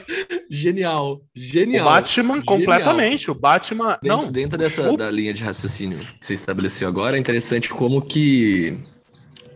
Genial, 0.48 1.20
genial. 1.34 1.86
O 1.86 1.90
Batman, 1.90 2.36
genial. 2.36 2.46
completamente. 2.46 3.30
O 3.30 3.34
Batman. 3.34 3.98
Dentro, 4.02 4.08
não. 4.08 4.32
dentro 4.32 4.56
dessa 4.56 4.96
da 4.96 5.10
linha 5.10 5.34
de 5.34 5.44
raciocínio 5.44 5.98
que 5.98 6.24
você 6.24 6.32
estabeleceu 6.32 6.88
agora, 6.88 7.18
é 7.18 7.20
interessante 7.20 7.68
como 7.68 8.00
que 8.00 8.78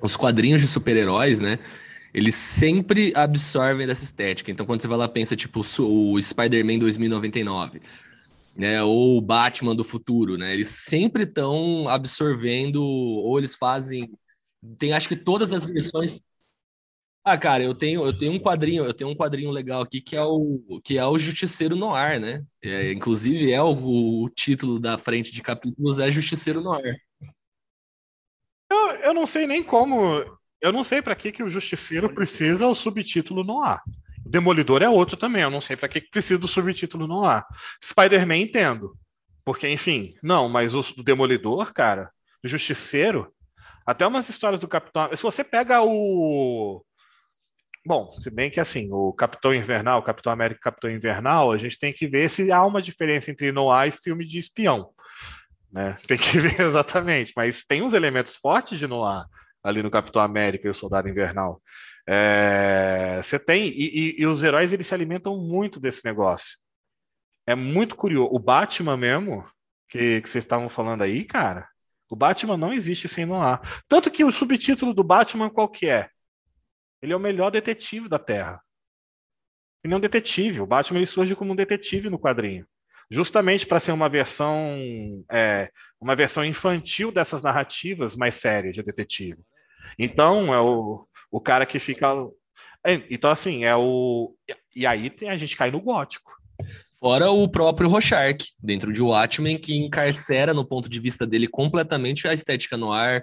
os 0.03 0.19
quadrinhos 0.19 0.61
de 0.61 0.67
super-heróis, 0.67 1.41
né? 1.41 1.59
Eles 2.13 2.35
sempre 2.35 3.13
absorvem 3.15 3.87
dessa 3.87 4.05
estética. 4.05 4.51
Então, 4.51 4.67
quando 4.67 4.83
você 4.83 4.89
vai 4.89 4.99
lá 4.99 5.09
pensa, 5.09 5.37
tipo, 5.37 5.61
o 5.81 6.21
Spider-Man 6.21 6.79
2099, 6.79 7.81
né, 8.57 8.83
ou 8.83 9.17
o 9.17 9.21
Batman 9.21 9.75
do 9.75 9.85
futuro, 9.85 10.37
né, 10.37 10.53
eles 10.53 10.69
sempre 10.69 11.23
estão 11.25 11.89
absorvendo, 11.89 12.83
ou 12.83 13.39
eles 13.39 13.55
fazem, 13.55 14.11
tem 14.79 14.93
acho 14.93 15.09
que 15.09 15.17
todas 15.17 15.53
as 15.53 15.65
versões. 15.65 16.21
Ah, 17.23 17.37
cara, 17.37 17.63
eu 17.63 17.75
tenho, 17.75 18.05
eu 18.05 18.17
tenho 18.17 18.33
um 18.33 18.41
quadrinho, 18.41 18.85
eu 18.85 18.95
tenho 18.95 19.11
um 19.11 19.15
quadrinho 19.15 19.51
legal 19.51 19.83
aqui 19.83 20.01
que 20.01 20.17
é 20.17 20.23
o 20.25 20.81
que 20.83 20.97
é 20.97 21.05
o 21.05 21.19
Justiceiro 21.19 21.77
no 21.77 21.95
Ar, 21.95 22.19
né? 22.19 22.43
É, 22.63 22.93
inclusive 22.93 23.53
é 23.53 23.63
o, 23.63 24.23
o, 24.25 24.31
título 24.31 24.81
da 24.81 24.97
frente 24.97 25.31
de 25.31 25.43
capítulos 25.43 25.99
é 25.99 26.11
Justiceiro 26.11 26.63
no 26.63 26.73
Ar. 26.73 26.83
Eu, 28.71 28.79
eu 29.05 29.15
não 29.15 29.27
sei 29.27 29.47
nem 29.47 29.63
como 29.63 30.25
eu 30.61 30.73
não 30.73 30.85
sei 30.85 31.01
para 31.01 31.15
que, 31.15 31.33
que 31.33 31.43
o 31.43 31.51
Justiceiro 31.51 32.13
precisa 32.13 32.67
o 32.67 32.75
subtítulo 32.75 33.43
no 33.43 33.63
ar. 33.63 33.83
O 34.25 34.29
Demolidor 34.29 34.83
é 34.83 34.89
outro 34.89 35.17
também. 35.17 35.43
Eu 35.43 35.51
não 35.51 35.61
sei 35.61 35.77
para 35.77 35.89
que, 35.89 36.01
que 36.01 36.11
precisa 36.11 36.39
do 36.39 36.47
subtítulo 36.47 37.07
no 37.07 37.25
ar. 37.25 37.47
Spider-Man 37.83 38.37
entendo. 38.37 38.97
Porque, 39.45 39.69
enfim, 39.69 40.15
não, 40.23 40.49
mas 40.49 40.75
o 40.75 40.83
Demolidor, 41.03 41.73
cara, 41.73 42.11
o 42.45 42.49
Justiceiro, 42.49 43.33
até 43.87 44.07
umas 44.07 44.29
histórias 44.29 44.61
do 44.61 44.69
Capitão. 44.69 45.09
Se 45.15 45.23
você 45.23 45.43
pega 45.43 45.83
o. 45.83 46.85
Bom, 47.87 48.13
se 48.21 48.31
bem 48.31 48.51
que 48.51 48.61
assim, 48.61 48.93
o 48.93 49.11
Capitão 49.15 49.55
Invernal, 49.55 50.01
o 50.01 50.03
Capitão 50.03 50.31
América 50.31 50.61
e 50.61 50.63
Capitão 50.63 50.91
Invernal, 50.91 51.51
a 51.51 51.57
gente 51.57 51.79
tem 51.79 51.93
que 51.93 52.07
ver 52.07 52.29
se 52.29 52.53
há 52.53 52.65
uma 52.65 52.83
diferença 52.83 53.31
entre 53.31 53.51
noir 53.51 53.89
e 53.89 53.91
filme 53.91 54.27
de 54.27 54.39
espião. 54.39 54.91
Né? 55.73 55.97
Tem 56.07 56.19
que 56.19 56.37
ver 56.39 56.61
exatamente, 56.61 57.33
mas 57.35 57.65
tem 57.65 57.81
uns 57.81 57.95
elementos 57.95 58.37
fortes 58.37 58.79
de 58.79 58.87
noir 58.87 59.25
ali 59.63 59.83
no 59.83 59.91
Capitão 59.91 60.23
América 60.23 60.67
e 60.67 60.71
o 60.71 60.75
Soldado 60.75 61.09
Invernal. 61.09 61.63
É, 62.07 63.21
você 63.23 63.39
tem, 63.39 63.69
e, 63.69 64.17
e, 64.19 64.21
e, 64.23 64.27
os 64.27 64.43
heróis 64.43 64.73
eles 64.73 64.87
se 64.87 64.95
alimentam 64.95 65.37
muito 65.37 65.79
desse 65.79 66.05
negócio. 66.05 66.59
É 67.47 67.55
muito 67.55 67.95
curioso. 67.97 68.31
O 68.33 68.39
Batman 68.39 68.97
mesmo, 68.97 69.47
que, 69.89 70.21
que 70.23 70.29
vocês 70.29 70.45
estavam 70.45 70.69
falando 70.69 71.03
aí, 71.03 71.25
cara, 71.25 71.69
o 72.11 72.17
Batman 72.17 72.57
não 72.57 72.73
existe 72.73 73.09
sem 73.09 73.25
Noir. 73.25 73.61
Tanto 73.89 74.11
que 74.11 74.25
o 74.25 74.33
subtítulo 74.33 74.93
do 74.93 75.05
Batman 75.05 75.51
qual 75.51 75.69
que 75.69 75.89
é? 75.89 76.09
Ele 77.01 77.13
é 77.13 77.17
o 77.17 77.21
melhor 77.21 77.51
detetive 77.51 78.09
da 78.09 78.19
Terra. 78.19 78.61
Ele 79.83 79.95
é 79.95 79.97
um 79.97 80.01
detetive. 80.01 80.61
O 80.61 80.67
Batman 80.67 80.99
ele 80.99 81.07
surge 81.07 81.35
como 81.37 81.53
um 81.53 81.57
detetive 81.57 82.11
no 82.11 82.19
quadrinho, 82.19 82.67
justamente 83.11 83.67
para 83.67 83.81
ser 83.81 83.93
uma 83.93 84.09
versão 84.09 85.25
é, 85.31 85.71
uma 86.01 86.17
versão 86.17 86.45
infantil 86.45 87.13
dessas 87.13 87.43
narrativas 87.43 88.17
mais 88.17 88.35
sérias 88.35 88.75
de 88.75 88.83
detetive. 88.83 89.39
Então, 89.99 90.53
é 90.53 90.61
o, 90.61 91.07
o 91.31 91.41
cara 91.41 91.67
que 91.67 91.79
fica. 91.79 92.13
É, 92.85 93.03
então, 93.11 93.31
assim, 93.31 93.65
é 93.65 93.77
o. 93.77 94.35
E 94.75 94.87
aí 94.87 95.11
tem, 95.11 95.31
a 95.31 95.37
gente 95.37 95.57
cai 95.57 95.71
no 95.71 95.81
gótico. 95.81 96.33
Fora 96.99 97.31
o 97.31 97.49
próprio 97.49 97.89
Rorschach, 97.89 98.53
dentro 98.63 98.93
de 98.93 99.01
Watchmen, 99.01 99.59
que 99.59 99.75
encarcera, 99.75 100.53
no 100.53 100.67
ponto 100.67 100.89
de 100.89 101.01
vista 101.01 101.27
dele, 101.27 101.49
completamente 101.49 102.29
a 102.29 102.35
estética 102.35 102.77
no 102.77 102.93
ar, 102.93 103.23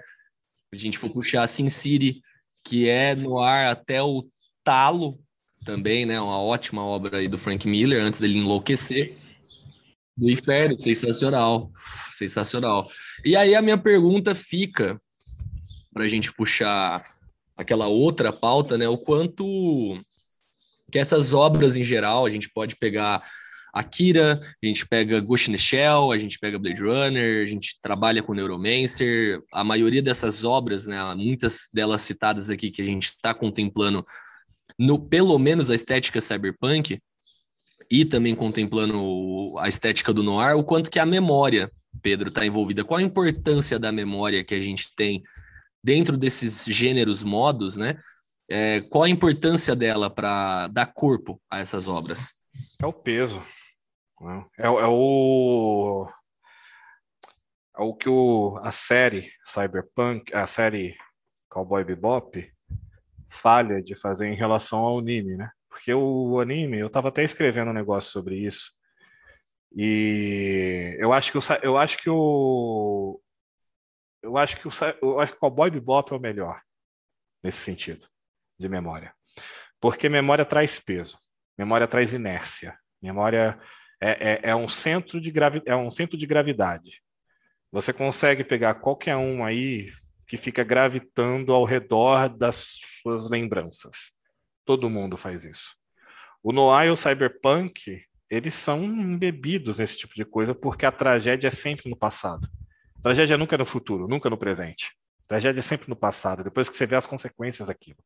a 0.72 0.76
gente 0.76 0.98
for 0.98 1.08
puxar 1.10 1.46
Sin 1.46 1.68
City, 1.68 2.20
que 2.64 2.88
é 2.88 3.14
no 3.14 3.38
ar 3.38 3.70
até 3.70 4.02
o 4.02 4.28
talo 4.64 5.18
também, 5.64 6.04
né? 6.04 6.20
Uma 6.20 6.40
ótima 6.40 6.82
obra 6.82 7.18
aí 7.18 7.28
do 7.28 7.38
Frank 7.38 7.68
Miller, 7.68 8.02
antes 8.02 8.20
dele 8.20 8.38
enlouquecer. 8.38 9.14
Do 10.16 10.28
Inferno, 10.28 10.78
sensacional, 10.78 11.70
sensacional. 12.12 12.90
E 13.24 13.36
aí 13.36 13.54
a 13.54 13.62
minha 13.62 13.78
pergunta 13.78 14.34
fica, 14.34 15.00
para 15.98 16.04
a 16.04 16.08
gente 16.08 16.32
puxar 16.32 17.04
aquela 17.56 17.88
outra 17.88 18.32
pauta, 18.32 18.78
né? 18.78 18.86
O 18.86 18.96
quanto 18.96 20.00
que 20.92 20.96
essas 20.96 21.34
obras 21.34 21.76
em 21.76 21.82
geral, 21.82 22.24
a 22.24 22.30
gente 22.30 22.48
pode 22.48 22.76
pegar 22.76 23.20
Akira, 23.74 24.40
a 24.62 24.66
gente 24.66 24.86
pega 24.86 25.18
Ghost 25.18 25.50
in 25.50 25.54
the 25.54 25.58
Shell, 25.58 26.12
a 26.12 26.18
gente 26.18 26.38
pega 26.38 26.56
Blade 26.56 26.80
Runner, 26.80 27.42
a 27.42 27.46
gente 27.46 27.80
trabalha 27.82 28.22
com 28.22 28.32
Neuromancer, 28.32 29.42
a 29.52 29.64
maioria 29.64 30.00
dessas 30.00 30.44
obras, 30.44 30.86
né, 30.86 31.02
muitas 31.16 31.68
delas 31.74 32.02
citadas 32.02 32.48
aqui 32.48 32.70
que 32.70 32.80
a 32.80 32.86
gente 32.86 33.08
está 33.08 33.34
contemplando 33.34 34.06
no 34.78 35.00
pelo 35.00 35.36
menos 35.36 35.68
a 35.68 35.74
estética 35.74 36.20
cyberpunk 36.20 37.00
e 37.90 38.04
também 38.04 38.36
contemplando 38.36 39.58
a 39.58 39.68
estética 39.68 40.12
do 40.12 40.22
noir, 40.22 40.56
o 40.56 40.62
quanto 40.62 40.90
que 40.90 41.00
a 41.00 41.06
memória, 41.06 41.68
Pedro, 42.00 42.28
está 42.28 42.46
envolvida. 42.46 42.84
Qual 42.84 42.98
a 42.98 43.02
importância 43.02 43.80
da 43.80 43.90
memória 43.90 44.44
que 44.44 44.54
a 44.54 44.60
gente 44.60 44.94
tem 44.94 45.24
dentro 45.82 46.16
desses 46.16 46.64
gêneros 46.64 47.22
modos, 47.22 47.76
né? 47.76 48.00
É, 48.50 48.80
qual 48.82 49.04
a 49.04 49.10
importância 49.10 49.76
dela 49.76 50.08
para 50.08 50.68
dar 50.68 50.86
corpo 50.86 51.40
a 51.50 51.58
essas 51.58 51.86
obras? 51.86 52.34
É 52.80 52.86
o 52.86 52.92
peso. 52.92 53.42
Né? 54.20 54.46
É, 54.58 54.66
é, 54.66 54.86
o 54.86 56.08
é 57.76 57.82
o 57.82 57.94
que 57.94 58.08
o, 58.08 58.58
a 58.62 58.72
série 58.72 59.30
Cyberpunk, 59.46 60.34
a 60.34 60.46
série 60.46 60.96
Cowboy 61.48 61.84
Bebop 61.84 62.50
falha 63.30 63.80
de 63.82 63.94
fazer 63.94 64.26
em 64.26 64.34
relação 64.34 64.80
ao 64.80 64.98
anime, 64.98 65.36
né? 65.36 65.50
Porque 65.68 65.94
o 65.94 66.40
anime, 66.40 66.78
eu 66.78 66.88
estava 66.88 67.08
até 67.08 67.22
escrevendo 67.22 67.70
um 67.70 67.74
negócio 67.74 68.10
sobre 68.10 68.36
isso. 68.36 68.72
E 69.76 70.96
eu 70.98 71.12
acho 71.12 71.30
que 71.30 71.38
o 71.38 71.42
eu 71.62 71.76
acho 71.76 71.98
que 71.98 72.10
o 72.10 73.20
eu 74.22 74.36
acho 74.36 74.56
que 74.56 74.68
o 74.68 74.70
eu 75.02 75.20
acho 75.20 75.32
que 75.32 75.38
o 75.38 75.40
Cowboy 75.40 75.70
Bebop 75.70 76.12
é 76.12 76.16
o 76.16 76.20
melhor 76.20 76.60
nesse 77.42 77.58
sentido 77.58 78.06
de 78.58 78.68
memória. 78.68 79.14
Porque 79.80 80.08
memória 80.08 80.44
traz 80.44 80.80
peso, 80.80 81.18
memória 81.56 81.86
traz 81.86 82.12
inércia, 82.12 82.78
memória 83.00 83.58
é, 84.00 84.10
é, 84.10 84.40
é, 84.50 84.56
um 84.56 84.68
centro 84.68 85.20
de 85.20 85.30
gravi 85.30 85.62
é 85.66 85.76
um 85.76 85.90
centro 85.90 86.16
de 86.16 86.26
gravidade. 86.26 87.02
Você 87.70 87.92
consegue 87.92 88.44
pegar 88.44 88.74
qualquer 88.74 89.16
um 89.16 89.44
aí 89.44 89.92
que 90.26 90.36
fica 90.36 90.62
gravitando 90.62 91.52
ao 91.52 91.64
redor 91.64 92.28
das 92.28 92.78
suas 93.02 93.28
lembranças. 93.30 94.12
Todo 94.64 94.90
mundo 94.90 95.16
faz 95.16 95.44
isso. 95.44 95.74
O 96.42 96.52
Noir 96.52 96.88
e 96.88 96.90
o 96.90 96.96
Cyberpunk, 96.96 98.02
eles 98.30 98.54
são 98.54 98.84
embebidos 98.84 99.78
nesse 99.78 99.98
tipo 99.98 100.14
de 100.14 100.24
coisa 100.24 100.54
porque 100.54 100.86
a 100.86 100.92
tragédia 100.92 101.48
é 101.48 101.50
sempre 101.50 101.90
no 101.90 101.96
passado. 101.96 102.48
Tragédia 103.02 103.36
nunca 103.38 103.54
é 103.54 103.58
no 103.58 103.66
futuro, 103.66 104.06
nunca 104.08 104.28
no 104.28 104.36
presente. 104.36 104.92
Tragédia 105.26 105.60
é 105.60 105.62
sempre 105.62 105.88
no 105.88 105.96
passado, 105.96 106.44
depois 106.44 106.68
que 106.68 106.76
você 106.76 106.86
vê 106.86 106.96
as 106.96 107.06
consequências 107.06 107.68
daquilo 107.68 107.98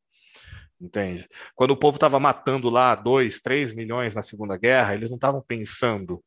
entende? 0.82 1.28
Quando 1.54 1.70
o 1.70 1.76
povo 1.76 1.96
estava 1.96 2.18
matando 2.18 2.68
lá 2.68 2.94
2, 2.94 3.40
3 3.40 3.72
milhões 3.74 4.14
na 4.14 4.22
Segunda 4.22 4.56
Guerra, 4.56 4.94
eles 4.94 5.10
não 5.10 5.16
estavam 5.16 5.40
pensando 5.40 6.22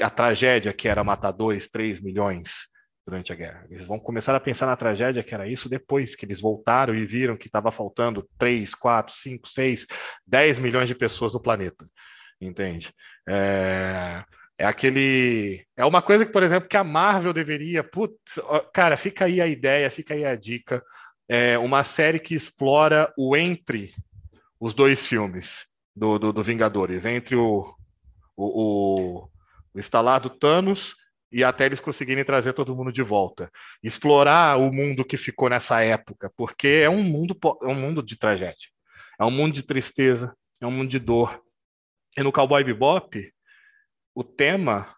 a 0.00 0.08
tragédia 0.08 0.72
que 0.72 0.88
era 0.88 1.04
matar 1.04 1.32
2, 1.32 1.68
3 1.68 2.00
milhões 2.00 2.68
durante 3.06 3.32
a 3.32 3.36
guerra. 3.36 3.66
Eles 3.70 3.86
vão 3.86 3.98
começar 3.98 4.34
a 4.34 4.40
pensar 4.40 4.66
na 4.66 4.76
tragédia 4.76 5.22
que 5.22 5.34
era 5.34 5.46
isso 5.46 5.68
depois 5.68 6.14
que 6.14 6.24
eles 6.24 6.40
voltaram 6.40 6.94
e 6.94 7.04
viram 7.04 7.36
que 7.36 7.48
estava 7.48 7.70
faltando 7.70 8.28
3, 8.38 8.74
4, 8.74 9.14
5, 9.14 9.48
6, 9.48 9.86
10 10.26 10.58
milhões 10.58 10.88
de 10.88 10.94
pessoas 10.94 11.32
no 11.32 11.40
planeta, 11.40 11.86
entende? 12.40 12.92
É... 13.28 14.24
É 14.58 14.64
aquele. 14.64 15.64
É 15.76 15.84
uma 15.84 16.02
coisa 16.02 16.26
que, 16.26 16.32
por 16.32 16.42
exemplo, 16.42 16.68
que 16.68 16.76
a 16.76 16.82
Marvel 16.82 17.32
deveria. 17.32 17.84
Putz, 17.84 18.40
cara, 18.74 18.96
fica 18.96 19.24
aí 19.24 19.40
a 19.40 19.46
ideia, 19.46 19.90
fica 19.90 20.14
aí 20.14 20.24
a 20.24 20.34
dica 20.34 20.82
é 21.28 21.58
uma 21.58 21.84
série 21.84 22.18
que 22.18 22.34
explora 22.34 23.12
o 23.16 23.36
entre 23.36 23.92
os 24.58 24.72
dois 24.72 25.06
filmes 25.06 25.66
do, 25.94 26.18
do, 26.18 26.32
do 26.32 26.42
Vingadores, 26.42 27.04
entre 27.04 27.36
o, 27.36 27.74
o, 28.34 28.46
o, 28.46 29.30
o 29.74 29.78
instalar 29.78 30.20
do 30.20 30.30
Thanos 30.30 30.96
e 31.30 31.44
até 31.44 31.66
eles 31.66 31.80
conseguirem 31.80 32.24
trazer 32.24 32.54
todo 32.54 32.74
mundo 32.74 32.90
de 32.90 33.02
volta. 33.02 33.50
Explorar 33.82 34.58
o 34.58 34.72
mundo 34.72 35.04
que 35.04 35.18
ficou 35.18 35.50
nessa 35.50 35.82
época, 35.82 36.32
porque 36.34 36.80
é 36.82 36.88
um 36.88 37.02
mundo, 37.02 37.36
é 37.62 37.66
um 37.66 37.74
mundo 37.74 38.02
de 38.02 38.16
tragédia, 38.16 38.68
é 39.20 39.24
um 39.24 39.30
mundo 39.30 39.52
de 39.52 39.62
tristeza, 39.62 40.34
é 40.58 40.66
um 40.66 40.70
mundo 40.70 40.88
de 40.88 40.98
dor. 40.98 41.42
E 42.16 42.22
no 42.22 42.32
Cowboy 42.32 42.64
Bebop, 42.64 43.30
o 44.18 44.24
tema 44.24 44.96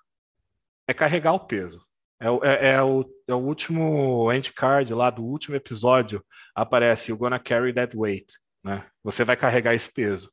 é 0.89 0.95
carregar 0.95 1.35
o 1.35 1.41
peso. 1.41 1.85
É, 2.19 2.27
é, 2.27 2.69
é, 2.71 2.83
o, 2.83 3.05
é 3.29 3.35
o 3.35 3.39
último 3.39 4.33
end 4.33 4.51
card 4.55 4.95
lá 4.95 5.11
do 5.11 5.23
último 5.23 5.57
episódio. 5.57 6.25
Aparece, 6.55 7.11
you're 7.11 7.21
gonna 7.21 7.39
carry 7.39 7.71
that 7.75 7.95
weight. 7.95 8.33
Né? 8.65 8.83
Você 9.05 9.23
vai 9.23 9.37
carregar 9.37 9.75
esse 9.75 9.93
peso. 9.93 10.31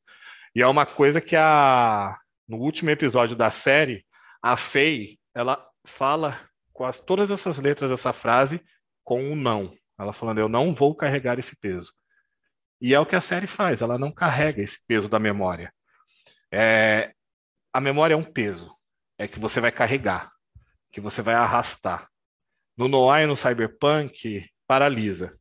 E 0.55 0.61
é 0.61 0.67
uma 0.67 0.85
coisa 0.85 1.19
que 1.19 1.35
a, 1.35 2.17
no 2.47 2.59
último 2.59 2.89
episódio 2.89 3.35
da 3.35 3.51
série, 3.51 4.05
a 4.41 4.55
Faye, 4.55 5.19
ela 5.35 5.61
fala 5.85 6.39
as, 6.79 6.97
todas 6.97 7.29
essas 7.29 7.57
letras 7.57 7.89
dessa 7.89 8.13
frase 8.13 8.63
com 9.03 9.21
um 9.21 9.35
não. 9.35 9.75
Ela 9.99 10.13
falando, 10.13 10.37
eu 10.37 10.47
não 10.47 10.73
vou 10.73 10.95
carregar 10.95 11.37
esse 11.37 11.57
peso. 11.57 11.91
E 12.79 12.93
é 12.93 12.99
o 13.01 13.05
que 13.05 13.17
a 13.17 13.21
série 13.21 13.47
faz, 13.47 13.81
ela 13.81 13.97
não 13.97 14.13
carrega 14.13 14.61
esse 14.61 14.79
peso 14.87 15.09
da 15.09 15.19
memória. 15.19 15.73
É, 16.49 17.11
a 17.73 17.81
memória 17.81 18.13
é 18.13 18.17
um 18.17 18.23
peso, 18.23 18.76
é 19.17 19.27
que 19.27 19.39
você 19.39 19.59
vai 19.59 19.71
carregar 19.71 20.31
que 20.97 21.01
você 21.01 21.21
vai 21.21 21.35
arrastar. 21.35 22.09
No 22.75 22.87
Noir 22.87 23.23
e 23.23 23.27
no 23.27 23.37
Cyberpunk, 23.37 24.49
paralisa. 24.65 25.37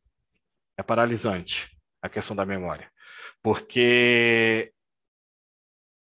É 0.77 0.83
paralisante 0.83 1.75
a 1.99 2.07
questão 2.07 2.35
da 2.35 2.45
memória. 2.45 2.91
Porque 3.41 4.71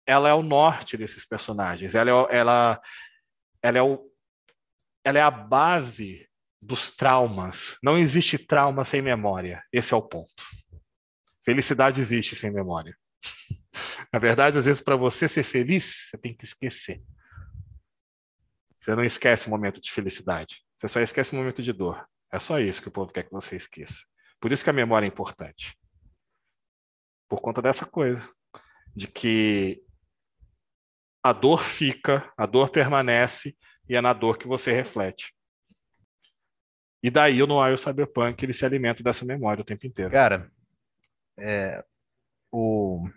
ela 0.07 0.31
é 0.31 0.33
o 0.33 0.43
norte 0.43 0.97
desses 0.97 1.27
personagens. 1.27 1.95
Ela 1.95 2.11
é, 2.11 2.39
ela, 2.39 2.83
ela 3.63 3.79
é, 3.79 3.83
o, 3.83 4.11
ela 5.05 5.19
é 5.19 5.23
a 5.23 5.31
base 5.31 6.27
dos 6.61 6.91
traumas. 6.91 7.77
Não 7.83 7.99
existe 7.99 8.39
trauma 8.39 8.87
sem 8.87 9.03
memória. 9.03 9.63
Esse 9.71 9.93
é 9.93 9.97
o 9.99 10.01
ponto. 10.01 10.45
Felicidade 11.45 12.01
existe 12.01 12.35
sem 12.37 12.51
memória. 12.51 12.97
Na 14.11 14.19
verdade, 14.19 14.57
às 14.57 14.65
vezes, 14.65 14.81
para 14.81 14.97
você 14.97 15.29
ser 15.29 15.43
feliz, 15.43 16.09
você 16.09 16.17
tem 16.17 16.35
que 16.35 16.45
esquecer. 16.45 17.03
Você 18.83 18.95
não 18.97 19.05
esquece 19.05 19.47
o 19.47 19.51
momento 19.51 19.81
de 19.81 19.93
felicidade. 19.93 20.63
Você 20.77 20.89
só 20.89 21.01
esquece 21.01 21.33
o 21.33 21.37
momento 21.37 21.63
de 21.63 21.73
dor. 21.73 22.05
É 22.33 22.39
só 22.39 22.59
isso 22.59 22.83
que 22.83 22.89
o 22.89 22.93
povo 22.93 23.13
quer 23.13 23.23
que 23.23 23.31
você 23.31 23.55
esqueça. 23.55 24.03
Por 24.41 24.51
isso 24.51 24.65
que 24.65 24.71
a 24.71 24.73
memória 24.73 25.07
é 25.07 25.09
importante. 25.09 25.79
Por 27.29 27.41
conta 27.41 27.63
dessa 27.63 27.87
coisa. 27.87 28.29
De 28.95 29.07
que 29.07 29.83
a 31.23 31.33
dor 31.33 31.63
fica, 31.63 32.33
a 32.37 32.45
dor 32.45 32.71
permanece 32.71 33.57
e 33.89 33.95
é 33.95 34.01
na 34.01 34.13
dor 34.13 34.37
que 34.37 34.49
você 34.49 34.73
reflete. 34.73 35.33
E 37.03 37.11
daí 37.11 37.41
o 37.43 37.47
Noir 37.47 37.71
e 37.71 37.75
o 37.75 37.79
Cyberpunk 37.79 38.45
ele 38.45 38.53
se 38.53 38.65
alimenta 38.65 39.03
dessa 39.03 39.25
memória 39.25 39.63
o 39.63 39.65
tempo 39.65 39.87
inteiro. 39.87 40.11
Cara, 40.11 40.51
é, 41.39 41.85
o, 42.51 43.09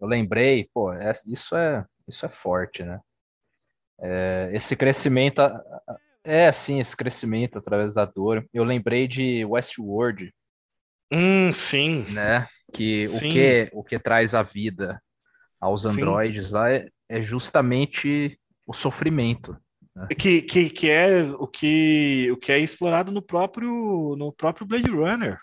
eu 0.00 0.06
lembrei, 0.06 0.70
pô, 0.72 0.92
é, 0.92 1.12
isso 1.26 1.54
é 1.56 1.86
isso 2.08 2.26
é 2.26 2.28
forte, 2.28 2.82
né? 2.82 3.00
É, 4.02 4.50
esse 4.52 4.74
crescimento, 4.74 5.42
é 6.24 6.50
sim, 6.52 6.80
esse 6.80 6.96
crescimento 6.96 7.58
através 7.58 7.94
da 7.94 8.04
dor. 8.04 8.46
Eu 8.52 8.64
lembrei 8.64 9.06
de 9.06 9.44
Westworld. 9.44 10.32
Hum, 11.12 11.52
sim. 11.52 12.06
Né? 12.12 12.46
Que 12.72 13.08
sim. 13.08 13.16
o 13.16 13.32
que 13.32 13.70
o 13.72 13.84
que 13.84 13.98
traz 13.98 14.34
a 14.34 14.42
vida 14.42 15.00
aos 15.60 15.84
androides 15.84 16.50
lá 16.50 16.70
é, 16.72 16.88
é, 17.08 17.22
justamente 17.22 18.38
o 18.66 18.72
sofrimento. 18.72 19.56
Né? 19.94 20.06
Que, 20.16 20.42
que, 20.42 20.70
que 20.70 20.90
é 20.90 21.22
o 21.38 21.46
que 21.46 22.30
o 22.30 22.36
que 22.36 22.52
é 22.52 22.58
explorado 22.58 23.10
no 23.10 23.20
próprio 23.20 24.14
no 24.16 24.32
próprio 24.32 24.66
Blade 24.66 24.90
Runner. 24.90 25.38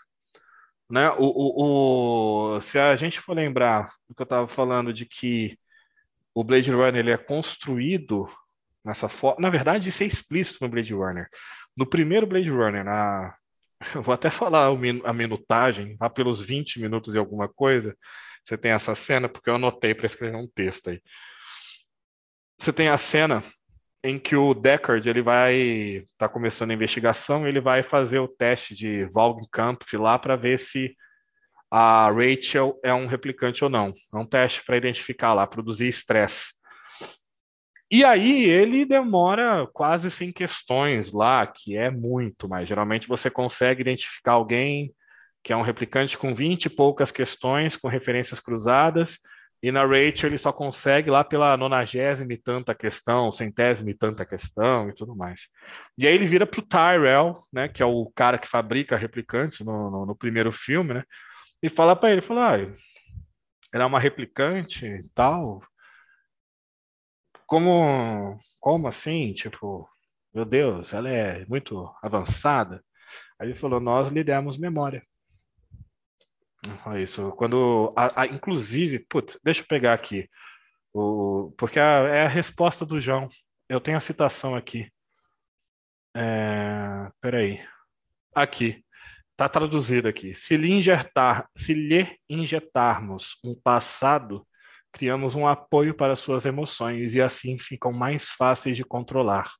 Né? 0.90 1.10
O, 1.12 1.26
o, 1.26 2.56
o, 2.56 2.62
se 2.62 2.80
a 2.80 2.96
gente 2.96 3.20
for 3.20 3.36
lembrar 3.36 3.94
do 4.08 4.16
que 4.16 4.22
eu 4.22 4.26
estava 4.26 4.48
falando 4.48 4.94
de 4.94 5.06
que 5.06 5.58
o 6.34 6.44
Blade 6.44 6.72
Runner 6.72 6.96
ele 6.96 7.12
é 7.12 7.18
construído 7.18 8.28
nessa 8.88 9.10
forma. 9.10 9.42
Na 9.42 9.50
verdade, 9.50 9.90
isso 9.90 10.02
é 10.02 10.06
explícito 10.06 10.64
no 10.64 10.70
Blade 10.70 10.94
Runner. 10.94 11.28
No 11.76 11.86
primeiro 11.86 12.26
Blade 12.26 12.50
Runner, 12.50 12.84
na 12.84 13.36
eu 13.94 14.02
vou 14.02 14.14
até 14.14 14.30
falar 14.30 14.68
a 15.04 15.14
minutagem, 15.14 15.96
lá 16.02 16.10
pelos 16.10 16.42
20 16.42 16.80
minutos 16.80 17.14
e 17.14 17.18
alguma 17.18 17.48
coisa, 17.48 17.96
você 18.44 18.58
tem 18.58 18.72
essa 18.72 18.96
cena, 18.96 19.30
porque 19.30 19.50
eu 19.50 19.56
anotei 19.56 19.94
para 19.94 20.08
escrever 20.08 20.36
um 20.36 20.48
texto 20.48 20.90
aí. 20.90 21.02
Você 22.60 22.74
tem 22.74 22.88
a 22.90 22.98
cena 22.98 23.44
em 24.04 24.18
que 24.18 24.36
o 24.36 24.54
Deckard 24.54 25.08
ele 25.08 25.22
vai 25.22 26.08
tá 26.18 26.30
começando 26.30 26.72
a 26.72 26.74
investigação, 26.74 27.48
ele 27.48 27.60
vai 27.60 27.84
fazer 27.84 28.20
o 28.20 28.28
teste 28.28 28.74
de 28.74 29.06
Valgenkampf 29.12 29.98
lá 29.98 30.18
para 30.18 30.36
ver 30.36 30.58
se 30.58 30.96
a 31.70 32.10
Rachel 32.10 32.80
é 32.84 32.94
um 32.94 33.06
replicante 33.06 33.64
ou 33.64 33.70
não. 33.70 33.94
É 34.14 34.18
um 34.18 34.26
teste 34.26 34.64
para 34.66 34.78
identificar 34.78 35.34
lá, 35.34 35.46
produzir 35.46 35.88
estresse. 35.88 36.57
E 37.90 38.04
aí 38.04 38.44
ele 38.44 38.86
demora 38.86 39.66
quase 39.74 40.12
sem 40.12 40.32
questões 40.32 41.14
lá, 41.14 41.48
que 41.48 41.78
é 41.78 41.90
muito, 41.90 42.48
mas 42.50 42.68
geralmente 42.68 43.08
você 43.08 43.30
consegue 43.30 43.82
identificar 43.82 44.34
alguém 44.34 44.94
que 45.42 45.54
é 45.54 45.58
um 45.58 45.62
replicante 45.62 46.18
com 46.18 46.36
20 46.36 46.66
e 46.66 46.70
poucas 46.70 47.10
questões, 47.10 47.78
com 47.78 47.88
referências 47.88 48.38
cruzadas, 48.38 49.18
e 49.64 49.72
na 49.72 49.84
Rachel 49.86 50.30
ele 50.30 50.38
só 50.38 50.52
consegue 50.52 51.10
lá 51.10 51.24
pela 51.24 51.56
nonagésima 51.56 52.34
e 52.34 52.38
tanta 52.38 52.76
questão, 52.76 53.32
centésima 53.32 53.90
e 53.90 53.94
tanta 53.94 54.26
questão 54.26 54.90
e 54.90 54.94
tudo 54.94 55.16
mais. 55.16 55.48
E 55.98 56.06
aí 56.06 56.14
ele 56.14 56.28
vira 56.28 56.46
para 56.46 56.60
o 56.60 56.64
Tyrell, 56.64 57.36
né, 57.52 57.70
que 57.70 57.82
é 57.82 57.86
o 57.86 58.12
cara 58.14 58.38
que 58.38 58.48
fabrica 58.48 58.98
replicantes 58.98 59.66
no, 59.66 59.90
no, 59.90 60.06
no 60.06 60.16
primeiro 60.16 60.52
filme, 60.52 60.96
né, 60.96 61.04
e 61.64 61.70
fala 61.70 61.96
para 61.96 62.12
ele, 62.12 62.22
fala, 62.22 62.56
ah, 62.56 62.60
ela 63.74 63.84
é 63.84 63.88
uma 63.88 64.00
replicante 64.00 64.86
e 64.86 65.10
tal, 65.16 65.64
como, 67.48 68.40
como 68.60 68.88
assim? 68.88 69.34
Tipo, 69.34 69.90
meu 70.34 70.46
Deus, 70.46 70.94
ela 70.94 71.10
é 71.10 71.46
muito 71.46 71.90
avançada. 72.04 72.84
Aí 73.40 73.48
ele 73.48 73.56
falou, 73.56 73.80
nós 73.80 74.10
lhe 74.10 74.24
demos 74.24 74.58
memória. 74.58 75.02
É 76.94 77.02
isso. 77.02 77.32
Quando, 77.32 77.94
a, 77.96 78.24
a, 78.24 78.28
inclusive, 78.28 79.00
putz, 79.00 79.40
deixa 79.44 79.62
eu 79.62 79.68
pegar 79.68 79.94
aqui, 79.94 80.30
o, 80.94 81.54
porque 81.58 81.80
a, 81.80 81.84
é 82.08 82.26
a 82.26 82.30
resposta 82.30 82.86
do 82.86 83.00
João. 83.00 83.30
Eu 83.70 83.80
tenho 83.80 83.98
a 83.98 84.02
citação 84.02 84.56
aqui. 84.56 84.92
É, 86.16 87.10
peraí. 87.22 87.66
Aqui. 88.34 88.84
Está 89.32 89.48
traduzido 89.48 90.08
aqui. 90.08 90.34
Se 90.34 90.58
lhe, 90.58 90.72
injetar, 90.72 91.48
se 91.56 91.74
lhe 91.74 92.18
injetarmos 92.28 93.38
um 93.44 93.54
passado 93.54 94.47
criamos 94.98 95.36
um 95.36 95.46
apoio 95.46 95.94
para 95.94 96.16
suas 96.16 96.44
emoções 96.44 97.14
e 97.14 97.22
assim 97.22 97.60
ficam 97.60 97.92
mais 97.92 98.30
fáceis 98.32 98.76
de 98.76 98.84
controlar. 98.84 99.54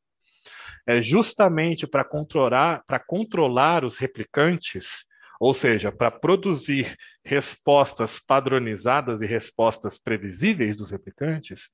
É 0.88 1.00
justamente 1.00 1.86
para 1.86 2.04
controlar, 2.04 2.84
para 2.88 3.00
controlar 3.00 3.86
os 3.86 4.00
replicantes, 4.00 5.06
ou 5.40 5.54
seja, 5.54 5.92
para 5.92 6.10
produzir 6.10 6.98
respostas 7.24 8.20
padronizadas 8.20 9.22
e 9.22 9.28
respostas 9.28 10.00
previsíveis 10.00 10.76
dos 10.76 10.90
replicantes, 10.90 11.70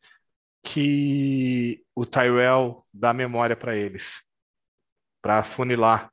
que 0.61 1.81
o 1.95 2.06
Tyrell 2.06 2.85
dá 2.94 3.14
memória 3.14 3.56
para 3.56 3.77
eles, 3.77 4.23
para 5.22 5.41
funilar 5.44 6.11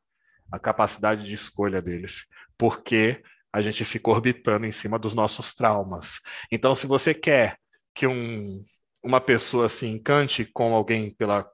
a 0.52 0.58
capacidade 0.58 1.24
de 1.24 1.34
escolha 1.34 1.82
deles, 1.82 2.26
porque 2.56 3.20
a 3.52 3.60
gente 3.60 3.84
fica 3.84 4.10
orbitando 4.10 4.66
em 4.66 4.72
cima 4.72 4.98
dos 4.98 5.14
nossos 5.14 5.54
traumas. 5.54 6.20
Então, 6.50 6.74
se 6.74 6.86
você 6.86 7.12
quer 7.12 7.56
que 7.94 8.06
um, 8.06 8.64
uma 9.02 9.20
pessoa 9.20 9.68
se 9.68 9.86
encante 9.86 10.44
com 10.44 10.74
alguém 10.74 11.14
pela, 11.14 11.48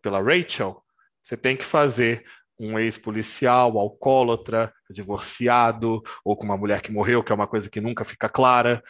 pela 0.00 0.22
Rachel, 0.22 0.82
você 1.22 1.36
tem 1.36 1.56
que 1.56 1.64
fazer 1.64 2.24
um 2.58 2.78
ex-policial, 2.78 3.78
alcoólatra, 3.78 4.72
divorciado, 4.90 6.02
ou 6.24 6.36
com 6.36 6.44
uma 6.44 6.56
mulher 6.56 6.80
que 6.80 6.92
morreu, 6.92 7.22
que 7.22 7.32
é 7.32 7.34
uma 7.34 7.46
coisa 7.46 7.68
que 7.68 7.80
nunca 7.80 8.04
fica 8.04 8.28
clara, 8.28 8.82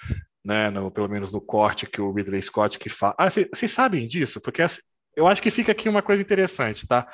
né, 0.45 0.71
no, 0.71 0.91
pelo 0.91 1.09
menos 1.09 1.33
no 1.33 1.41
corte 1.41 1.87
que 1.87 2.01
o 2.01 2.13
Ridley 2.13 2.43
Scott 2.43 2.79
que 2.79 2.89
fala. 2.89 3.15
Ah, 3.19 3.31
vocês 3.31 3.71
sabem 3.71 4.07
disso? 4.07 4.41
Porque 4.41 4.63
eu 5.17 5.27
acho 5.27 5.41
que 5.41 5.51
fica 5.51 5.73
aqui 5.73 5.89
uma 5.89 6.03
coisa 6.03 6.23
interessante, 6.23 6.87
tá? 6.87 7.09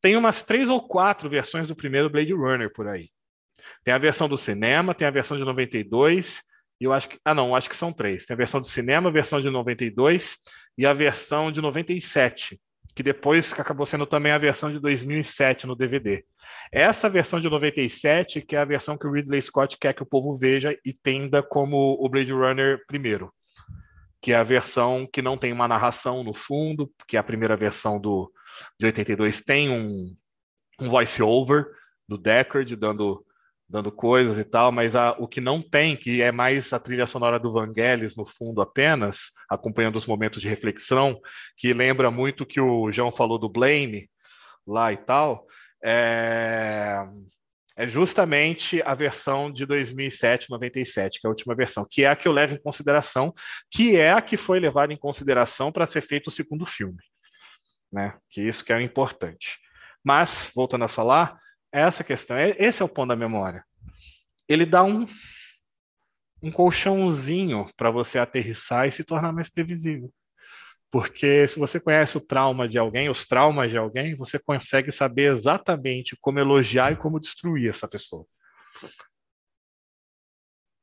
Tem 0.00 0.16
umas 0.16 0.42
três 0.42 0.70
ou 0.70 0.86
quatro 0.86 1.28
versões 1.28 1.68
do 1.68 1.76
primeiro 1.76 2.10
Blade 2.10 2.32
Runner 2.32 2.72
por 2.72 2.88
aí. 2.88 3.08
Tem 3.84 3.92
a 3.92 3.98
versão 3.98 4.28
do 4.28 4.38
cinema, 4.38 4.94
tem 4.94 5.06
a 5.06 5.10
versão 5.10 5.36
de 5.36 5.44
92, 5.44 6.42
e 6.80 6.84
eu 6.84 6.92
acho 6.92 7.08
que. 7.08 7.18
Ah, 7.24 7.34
não, 7.34 7.54
acho 7.54 7.68
que 7.68 7.76
são 7.76 7.92
três. 7.92 8.26
Tem 8.26 8.34
a 8.34 8.36
versão 8.36 8.60
do 8.60 8.66
cinema, 8.66 9.08
a 9.08 9.12
versão 9.12 9.40
de 9.40 9.48
92 9.48 10.36
e 10.76 10.86
a 10.86 10.92
versão 10.92 11.52
de 11.52 11.60
97, 11.60 12.60
que 12.94 13.02
depois 13.02 13.52
acabou 13.52 13.86
sendo 13.86 14.06
também 14.06 14.32
a 14.32 14.38
versão 14.38 14.70
de 14.70 14.80
2007 14.80 15.66
no 15.66 15.76
DVD. 15.76 16.24
Essa 16.72 17.08
versão 17.08 17.38
de 17.38 17.48
97, 17.48 18.40
que 18.40 18.56
é 18.56 18.58
a 18.58 18.64
versão 18.64 18.96
que 18.98 19.06
o 19.06 19.12
Ridley 19.12 19.40
Scott 19.40 19.76
quer 19.78 19.94
que 19.94 20.02
o 20.02 20.06
povo 20.06 20.34
veja 20.34 20.76
e 20.84 20.92
tenda 20.92 21.42
como 21.42 21.96
o 22.00 22.08
Blade 22.08 22.32
Runner 22.32 22.82
primeiro, 22.86 23.32
que 24.20 24.32
é 24.32 24.36
a 24.36 24.42
versão 24.42 25.06
que 25.10 25.22
não 25.22 25.36
tem 25.36 25.52
uma 25.52 25.68
narração 25.68 26.24
no 26.24 26.34
fundo, 26.34 26.90
porque 26.98 27.16
a 27.16 27.22
primeira 27.22 27.56
versão 27.56 28.00
do, 28.00 28.32
de 28.78 28.86
82 28.86 29.42
tem 29.42 29.70
um, 29.70 30.16
um 30.80 30.90
voice-over 30.90 31.66
do 32.08 32.18
Deckard 32.18 32.74
dando 32.76 33.24
dando 33.72 33.90
coisas 33.90 34.38
e 34.38 34.44
tal, 34.44 34.70
mas 34.70 34.94
a, 34.94 35.12
o 35.12 35.26
que 35.26 35.40
não 35.40 35.62
tem, 35.62 35.96
que 35.96 36.20
é 36.20 36.30
mais 36.30 36.74
a 36.74 36.78
trilha 36.78 37.06
sonora 37.06 37.40
do 37.40 37.50
Vangelis 37.50 38.14
no 38.14 38.26
fundo 38.26 38.60
apenas, 38.60 39.30
acompanhando 39.48 39.96
os 39.96 40.04
momentos 40.04 40.42
de 40.42 40.48
reflexão, 40.48 41.18
que 41.56 41.72
lembra 41.72 42.10
muito 42.10 42.44
que 42.44 42.60
o 42.60 42.92
João 42.92 43.10
falou 43.10 43.38
do 43.38 43.48
Blame 43.48 44.10
lá 44.66 44.92
e 44.92 44.98
tal, 44.98 45.46
é, 45.82 47.02
é 47.74 47.88
justamente 47.88 48.82
a 48.82 48.94
versão 48.94 49.50
de 49.50 49.64
2007, 49.64 50.50
97, 50.50 51.18
que 51.18 51.26
é 51.26 51.28
a 51.28 51.30
última 51.30 51.54
versão, 51.54 51.86
que 51.90 52.04
é 52.04 52.08
a 52.08 52.14
que 52.14 52.28
eu 52.28 52.32
levo 52.32 52.52
em 52.52 52.60
consideração, 52.60 53.32
que 53.70 53.96
é 53.96 54.12
a 54.12 54.20
que 54.20 54.36
foi 54.36 54.60
levada 54.60 54.92
em 54.92 54.98
consideração 54.98 55.72
para 55.72 55.86
ser 55.86 56.02
feito 56.02 56.26
o 56.26 56.30
segundo 56.30 56.66
filme, 56.66 57.02
né? 57.90 58.18
Que 58.30 58.42
isso 58.42 58.62
que 58.62 58.70
é 58.70 58.76
o 58.76 58.80
importante. 58.82 59.58
Mas, 60.04 60.50
voltando 60.54 60.84
a 60.84 60.88
falar, 60.88 61.40
essa 61.72 62.04
questão, 62.04 62.36
é, 62.36 62.54
esse 62.58 62.82
é 62.82 62.84
o 62.84 62.88
ponto 62.88 63.08
da 63.08 63.16
memória. 63.16 63.64
Ele 64.46 64.66
dá 64.66 64.84
um, 64.84 65.06
um 66.42 66.52
colchãozinho 66.52 67.68
para 67.76 67.90
você 67.90 68.18
aterrissar 68.18 68.86
e 68.86 68.92
se 68.92 69.02
tornar 69.02 69.32
mais 69.32 69.48
previsível. 69.48 70.12
Porque 70.90 71.48
se 71.48 71.58
você 71.58 71.80
conhece 71.80 72.18
o 72.18 72.20
trauma 72.20 72.68
de 72.68 72.76
alguém, 72.78 73.08
os 73.08 73.26
traumas 73.26 73.70
de 73.70 73.78
alguém, 73.78 74.14
você 74.14 74.38
consegue 74.38 74.90
saber 74.90 75.32
exatamente 75.32 76.14
como 76.20 76.38
elogiar 76.38 76.92
e 76.92 76.96
como 76.96 77.18
destruir 77.18 77.70
essa 77.70 77.88
pessoa. 77.88 78.26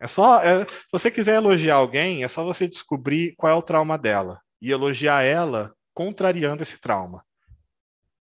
É 0.01 0.07
só, 0.07 0.41
é, 0.41 0.65
se 0.65 0.87
você 0.91 1.11
quiser 1.11 1.35
elogiar 1.35 1.75
alguém, 1.75 2.23
é 2.23 2.27
só 2.27 2.43
você 2.43 2.67
descobrir 2.67 3.35
qual 3.37 3.51
é 3.51 3.55
o 3.55 3.61
trauma 3.61 3.97
dela 3.97 4.41
e 4.59 4.71
elogiar 4.71 5.21
ela 5.21 5.75
contrariando 5.93 6.63
esse 6.63 6.79
trauma. 6.79 7.23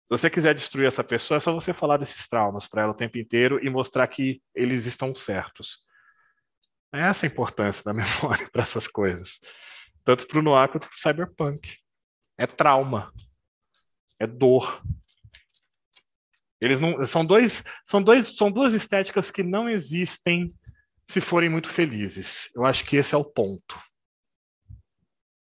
Se 0.09 0.17
você 0.17 0.31
quiser 0.31 0.55
destruir 0.55 0.87
essa 0.87 1.05
pessoa, 1.05 1.37
é 1.37 1.41
só 1.41 1.53
você 1.53 1.75
falar 1.75 1.99
desses 1.99 2.27
traumas 2.27 2.67
para 2.67 2.81
ela 2.81 2.93
o 2.93 2.97
tempo 2.97 3.19
inteiro 3.19 3.63
e 3.63 3.69
mostrar 3.69 4.07
que 4.09 4.43
eles 4.55 4.87
estão 4.87 5.15
certos. 5.15 5.85
É 6.91 7.01
essa 7.03 7.27
a 7.27 7.29
importância 7.29 7.85
da 7.85 7.93
memória 7.93 8.49
para 8.51 8.63
essas 8.63 8.89
coisas. 8.89 9.39
Tanto 10.03 10.27
para 10.27 10.39
o 10.39 10.43
noir 10.43 10.67
quanto 10.71 10.89
para 10.89 10.97
o 10.97 10.99
cyberpunk. 10.99 11.77
É 12.39 12.47
trauma. 12.47 13.13
É 14.19 14.27
dor. 14.27 14.83
Eles 16.59 16.81
não 16.81 17.05
são 17.05 17.23
dois, 17.23 17.63
são 17.85 18.03
dois, 18.03 18.35
são 18.35 18.51
duas 18.51 18.73
estéticas 18.73 19.31
que 19.31 19.43
não 19.43 19.69
existem 19.69 20.55
se 21.07 21.21
forem 21.21 21.51
muito 21.51 21.69
felizes. 21.69 22.49
Eu 22.55 22.65
acho 22.65 22.83
que 22.87 22.97
esse 22.97 23.15
é 23.15 23.19
o 23.19 23.25
ponto. 23.25 23.79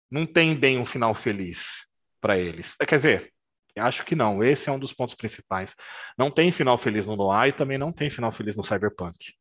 Não 0.10 0.26
tem 0.26 0.56
bem 0.56 0.80
um 0.80 0.86
final 0.86 1.14
feliz 1.14 1.86
para 2.22 2.38
eles. 2.38 2.78
Quer 2.88 2.96
dizer, 2.96 3.34
Acho 3.78 4.06
que 4.06 4.16
não. 4.16 4.44
Esse 4.44 4.70
é 4.70 4.72
um 4.72 4.80
dos 4.80 4.94
pontos 4.94 5.16
principais. 5.16 5.76
Não 6.18 6.30
tem 6.30 6.52
final 6.52 6.78
feliz 6.78 7.06
no 7.06 7.16
Noir 7.16 7.50
e 7.50 7.54
também 7.54 7.78
não 7.78 7.92
tem 7.92 8.10
final 8.10 8.32
feliz 8.32 8.56
no 8.56 8.64
Cyberpunk. 8.64 9.34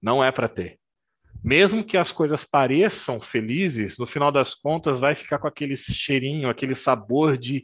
Não 0.00 0.22
é 0.22 0.30
para 0.30 0.48
ter. 0.48 0.78
Mesmo 1.42 1.84
que 1.84 1.96
as 1.96 2.12
coisas 2.12 2.44
pareçam 2.44 3.20
felizes, 3.20 3.98
no 3.98 4.06
final 4.06 4.32
das 4.32 4.54
contas 4.54 4.98
vai 4.98 5.14
ficar 5.14 5.38
com 5.38 5.46
aquele 5.46 5.76
cheirinho, 5.76 6.48
aquele 6.48 6.74
sabor 6.74 7.36
de 7.36 7.62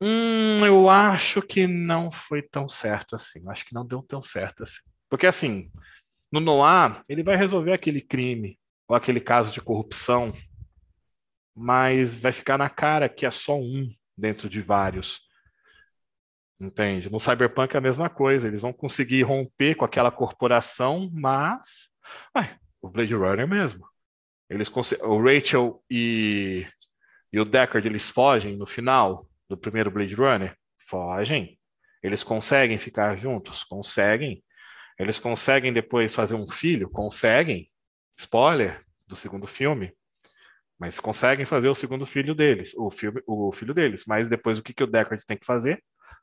hum, 0.00 0.64
eu 0.64 0.88
acho 0.88 1.42
que 1.42 1.66
não 1.66 2.12
foi 2.12 2.42
tão 2.42 2.68
certo 2.68 3.16
assim. 3.16 3.42
Acho 3.48 3.64
que 3.64 3.74
não 3.74 3.84
deu 3.84 4.02
tão 4.02 4.22
certo 4.22 4.62
assim. 4.62 4.82
Porque 5.08 5.26
assim, 5.26 5.70
no 6.30 6.40
Noir, 6.40 7.02
ele 7.08 7.22
vai 7.22 7.36
resolver 7.36 7.72
aquele 7.72 8.00
crime 8.00 8.58
ou 8.88 8.94
aquele 8.94 9.20
caso 9.20 9.50
de 9.50 9.60
corrupção, 9.60 10.32
mas 11.54 12.20
vai 12.20 12.30
ficar 12.32 12.58
na 12.58 12.68
cara 12.68 13.08
que 13.08 13.26
é 13.26 13.30
só 13.30 13.58
um 13.58 13.90
dentro 14.16 14.48
de 14.48 14.60
vários. 14.60 15.20
Entende? 16.58 17.10
No 17.10 17.20
Cyberpunk 17.20 17.74
é 17.74 17.78
a 17.78 17.82
mesma 17.82 18.08
coisa. 18.08 18.48
Eles 18.48 18.60
vão 18.60 18.72
conseguir 18.72 19.22
romper 19.22 19.74
com 19.74 19.84
aquela 19.84 20.10
corporação, 20.10 21.10
mas. 21.12 21.90
Ué, 22.34 22.58
o 22.80 22.88
Blade 22.88 23.14
Runner 23.14 23.46
mesmo. 23.46 23.86
Eles 24.48 24.70
o 25.02 25.20
Rachel 25.20 25.82
e, 25.90 26.66
e 27.32 27.40
o 27.40 27.44
Deckard 27.44 27.86
eles 27.86 28.08
fogem 28.08 28.56
no 28.56 28.66
final 28.66 29.28
do 29.48 29.56
primeiro 29.56 29.90
Blade 29.90 30.14
Runner? 30.14 30.56
Fogem. 30.88 31.58
Eles 32.02 32.22
conseguem 32.22 32.78
ficar 32.78 33.16
juntos? 33.16 33.64
Conseguem. 33.64 34.42
Eles 34.98 35.18
conseguem 35.18 35.72
depois 35.72 36.14
fazer 36.14 36.34
um 36.34 36.48
filho? 36.48 36.88
Conseguem. 36.88 37.70
Spoiler 38.16 38.82
do 39.06 39.14
segundo 39.14 39.46
filme. 39.46 39.92
Mas 40.78 41.00
conseguem 41.00 41.46
fazer 41.46 41.68
o 41.68 41.74
segundo 41.74 42.04
filho 42.04 42.34
deles, 42.34 42.74
o, 42.76 42.90
filme, 42.90 43.22
o 43.26 43.50
filho 43.52 43.72
deles. 43.72 44.04
Mas 44.06 44.28
depois 44.28 44.58
o 44.58 44.62
que, 44.62 44.74
que 44.74 44.84
o 44.84 44.86
Deckard 44.86 45.24
tem 45.24 45.36
que 45.36 45.46
fazer? 45.46 45.82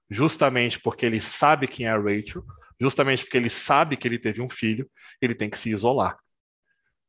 Justamente 0.09 0.79
porque 0.79 1.05
ele 1.05 1.19
sabe 1.19 1.67
quem 1.67 1.87
é 1.87 1.89
a 1.89 1.97
Rachel, 1.97 2.43
justamente 2.79 3.23
porque 3.23 3.37
ele 3.37 3.49
sabe 3.49 3.97
que 3.97 4.07
ele 4.07 4.19
teve 4.19 4.41
um 4.41 4.49
filho, 4.49 4.89
ele 5.21 5.33
tem 5.33 5.49
que 5.49 5.57
se 5.57 5.69
isolar. 5.69 6.17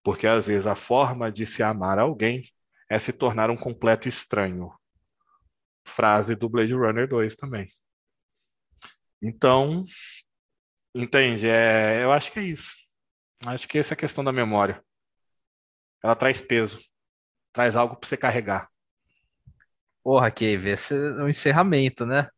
Porque 0.03 0.27
às 0.27 0.47
vezes 0.47 0.67
a 0.67 0.75
forma 0.75 1.31
de 1.31 1.47
se 1.47 1.63
amar 1.63 1.99
alguém 1.99 2.49
é 2.91 2.99
se 2.99 3.13
tornar 3.13 3.51
um 3.51 3.57
completo 3.57 4.09
estranho. 4.09 4.73
Frase 5.87 6.35
do 6.35 6.49
Blade 6.49 6.73
Runner 6.73 7.07
2 7.07 7.37
também. 7.37 7.69
Então, 9.21 9.85
entende? 10.95 11.49
É, 11.49 12.03
eu 12.03 12.13
acho 12.13 12.33
que 12.33 12.39
é 12.39 12.45
isso. 12.45 12.75
Acho 13.45 13.69
que 13.69 13.79
essa 13.79 13.93
é 13.93 13.97
a 13.97 13.99
questão 13.99 14.25
da 14.25 14.33
memória. 14.33 14.83
Ela 16.03 16.15
traz 16.15 16.41
peso, 16.41 16.81
traz 17.55 17.77
algo 17.77 17.97
para 17.97 18.07
você 18.09 18.19
carregar. 18.19 18.69
Porra, 20.03 20.31
Cave, 20.31 20.71
esse 20.71 20.95
é 20.95 21.23
o 21.23 21.29
encerramento, 21.29 22.05
né? 22.05 22.29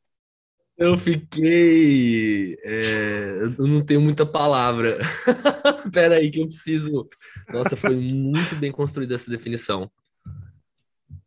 Eu 0.76 0.96
fiquei. 0.98 2.54
É, 2.62 3.44
eu 3.58 3.66
não 3.66 3.84
tenho 3.84 4.00
muita 4.00 4.26
palavra. 4.26 4.98
Pera 5.92 6.16
aí, 6.16 6.30
que 6.30 6.40
eu 6.40 6.46
preciso. 6.46 7.08
Nossa, 7.48 7.74
foi 7.76 7.96
muito 7.96 8.54
bem 8.56 8.70
construída 8.70 9.14
essa 9.14 9.30
definição. 9.30 9.90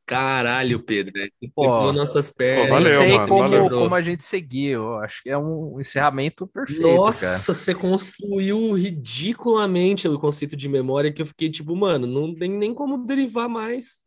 Caralho, 0.10 0.80
Pedro. 0.80 1.14
Né? 1.15 1.30
Pô, 1.53 1.94
nossas 1.94 2.31
pernas. 2.31 2.65
Pô, 2.65 2.73
valeu, 2.73 2.98
sei 2.98 3.11
mano, 3.15 3.27
como, 3.27 3.48
valeu. 3.48 3.69
como 3.69 3.94
a 3.94 4.02
gente 4.02 4.23
seguiu. 4.23 4.95
Acho 4.95 5.22
que 5.22 5.30
é 5.30 5.38
um 5.38 5.80
encerramento 5.80 6.48
perfeito. 6.48 6.81
Nossa, 6.81 7.27
cara. 7.27 7.38
você 7.38 7.76
construiu 7.76 8.73
ridiculamente 8.73 10.07
o 10.07 10.18
conceito 10.18 10.56
de 10.56 10.68
memória 10.68 11.14
que 11.14 11.22
eu 11.22 11.27
fiquei 11.27 11.48
tipo, 11.48 11.76
mano, 11.76 12.07
não 12.07 12.34
tem 12.34 12.49
nem 12.49 12.73
como 12.73 13.06
derivar 13.06 13.48
mais. 13.48 14.02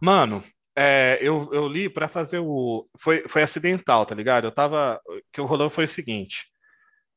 Mano, 0.00 0.42
é, 0.74 1.18
eu, 1.20 1.50
eu 1.52 1.68
li 1.68 1.90
para 1.90 2.08
fazer 2.08 2.38
o. 2.38 2.88
Foi, 2.98 3.22
foi 3.28 3.42
acidental, 3.42 4.06
tá 4.06 4.14
ligado? 4.14 4.46
Eu 4.46 4.52
tava. 4.52 4.98
O 5.06 5.20
que 5.30 5.42
rolou 5.42 5.68
foi 5.68 5.84
o 5.84 5.88
seguinte. 5.88 6.46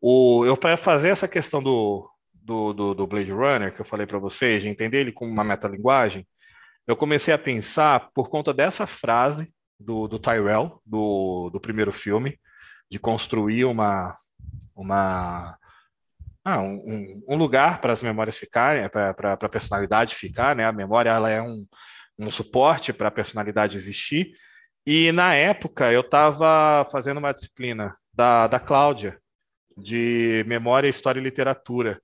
O, 0.02 0.44
eu, 0.46 0.58
para 0.58 0.76
fazer 0.76 1.08
essa 1.08 1.28
questão 1.30 1.64
do, 1.64 2.06
do, 2.34 2.74
do, 2.74 2.94
do 2.94 3.08
Blade 3.08 3.32
Runner, 3.32 3.74
que 3.74 3.80
eu 3.80 3.86
falei 3.86 4.06
para 4.06 4.20
vocês, 4.20 4.62
de 4.62 4.68
entender 4.68 5.00
ele 5.00 5.14
como 5.14 5.32
uma 5.32 5.46
metalinguagem, 5.46 6.28
eu 6.88 6.96
comecei 6.96 7.34
a 7.34 7.38
pensar 7.38 8.10
por 8.14 8.30
conta 8.30 8.54
dessa 8.54 8.86
frase 8.86 9.54
do, 9.80 10.08
do 10.08 10.20
Tyrell, 10.20 10.82
do, 10.86 11.50
do 11.50 11.60
primeiro 11.60 11.92
filme, 11.92 12.40
de 12.90 13.00
construir 13.00 13.66
uma, 13.66 14.18
uma, 14.76 15.58
ah, 16.44 16.62
um, 16.62 17.24
um, 17.28 17.36
lugar 17.36 17.80
para 17.80 17.94
as 17.94 18.02
memórias 18.02 18.38
ficarem, 18.38 18.88
para 18.90 19.34
a 19.34 19.50
personalidade 19.50 20.16
ficar, 20.16 20.56
né? 20.56 20.66
A 20.66 20.72
memória 20.72 21.10
ela 21.10 21.30
é 21.30 21.42
um, 21.42 21.66
um 22.20 22.32
suporte 22.32 22.92
para 22.92 23.08
a 23.08 23.12
personalidade 23.12 23.78
existir. 23.78 24.34
E 24.86 25.12
na 25.14 25.34
época 25.34 25.92
eu 25.92 26.02
estava 26.02 26.86
fazendo 26.92 27.18
uma 27.18 27.34
disciplina 27.34 27.96
da, 28.14 28.48
da 28.48 28.60
Cláudia 28.60 29.18
de 29.78 30.44
Memória, 30.46 30.90
História 30.90 31.20
e 31.20 31.24
Literatura, 31.24 32.02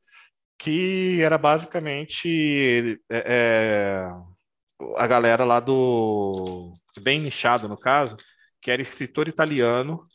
que 0.58 1.22
era 1.22 1.38
basicamente 1.38 3.00
é, 3.10 3.24
é 3.26 4.10
a 4.98 5.08
galera 5.08 5.44
lá 5.44 5.60
do. 5.60 6.74
bem 7.02 7.20
nichado 7.20 7.68
no 7.68 7.78
caso, 7.78 8.18
que 8.62 8.72
era 8.72 8.82
escritor 8.82 9.28
italiano, 9.28 10.06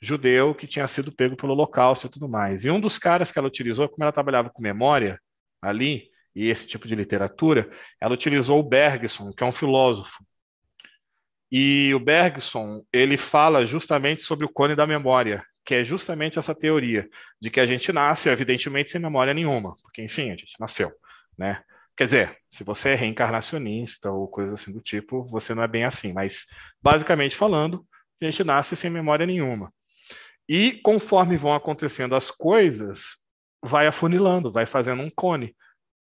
judeu, 0.00 0.54
que 0.54 0.66
tinha 0.66 0.86
sido 0.86 1.12
pego 1.12 1.36
pelo 1.36 1.52
Holocausto 1.52 2.06
e 2.06 2.10
tudo 2.10 2.28
mais. 2.28 2.64
E 2.64 2.70
um 2.70 2.80
dos 2.80 2.98
caras 2.98 3.32
que 3.32 3.38
ela 3.38 3.48
utilizou, 3.48 3.88
como 3.88 4.04
ela 4.04 4.12
trabalhava 4.12 4.50
com 4.50 4.62
memória 4.62 5.20
ali, 5.60 6.10
e 6.34 6.48
esse 6.48 6.66
tipo 6.66 6.86
de 6.86 6.94
literatura, 6.94 7.70
ela 8.00 8.14
utilizou 8.14 8.58
o 8.58 8.62
Bergson, 8.62 9.32
que 9.32 9.44
é 9.44 9.46
um 9.46 9.52
filósofo. 9.52 10.24
E 11.50 11.94
o 11.94 12.00
Bergson, 12.00 12.82
ele 12.92 13.16
fala 13.16 13.64
justamente 13.64 14.22
sobre 14.22 14.44
o 14.44 14.48
cone 14.48 14.74
da 14.74 14.86
memória, 14.86 15.44
que 15.64 15.74
é 15.74 15.84
justamente 15.84 16.38
essa 16.38 16.54
teoria 16.54 17.08
de 17.40 17.50
que 17.50 17.60
a 17.60 17.66
gente 17.66 17.92
nasce, 17.92 18.28
evidentemente, 18.28 18.90
sem 18.90 19.00
memória 19.00 19.32
nenhuma, 19.32 19.76
porque, 19.82 20.02
enfim, 20.02 20.30
a 20.30 20.36
gente 20.36 20.54
nasceu, 20.58 20.92
né? 21.38 21.62
Quer 21.96 22.04
dizer, 22.06 22.38
se 22.50 22.64
você 22.64 22.90
é 22.90 22.94
reencarnacionista 22.94 24.10
ou 24.10 24.26
coisa 24.26 24.54
assim 24.54 24.72
do 24.72 24.80
tipo, 24.80 25.24
você 25.26 25.54
não 25.54 25.62
é 25.62 25.68
bem 25.68 25.84
assim, 25.84 26.12
mas 26.12 26.44
basicamente 26.82 27.36
falando, 27.36 27.86
a 28.20 28.24
gente 28.24 28.42
nasce 28.42 28.74
sem 28.74 28.90
memória 28.90 29.26
nenhuma. 29.26 29.72
E 30.48 30.80
conforme 30.82 31.36
vão 31.36 31.54
acontecendo 31.54 32.14
as 32.14 32.30
coisas, 32.30 33.16
vai 33.62 33.86
afunilando, 33.86 34.52
vai 34.52 34.66
fazendo 34.66 35.02
um 35.02 35.10
cone. 35.10 35.56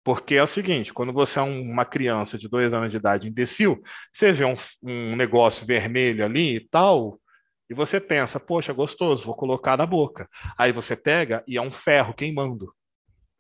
Porque 0.04 0.36
é 0.36 0.44
o 0.44 0.48
seguinte, 0.48 0.94
quando 0.94 1.14
você 1.14 1.40
é 1.40 1.42
uma 1.42 1.86
criança 1.86 2.38
de 2.38 2.48
dois 2.48 2.74
anos 2.74 2.92
de 2.92 2.98
idade 2.98 3.28
imbecil, 3.28 3.82
você 4.14 4.32
vê 4.32 4.46
um, 4.46 4.56
um 4.84 5.16
negócio 5.16 5.66
vermelho 5.66 6.24
ali 6.24 6.58
e 6.58 6.60
tal, 6.60 7.20
e 7.70 7.74
você 7.74 8.00
pensa, 8.00 8.40
poxa, 8.40 8.72
gostoso, 8.72 9.26
vou 9.26 9.36
colocar 9.36 9.78
na 9.78 9.86
boca. 9.86 10.30
Aí 10.58 10.72
você 10.72 10.96
pega 10.96 11.44
e 11.48 11.58
é 11.58 11.62
um 11.62 11.72
ferro 11.72 12.14
queimando. 12.14 12.72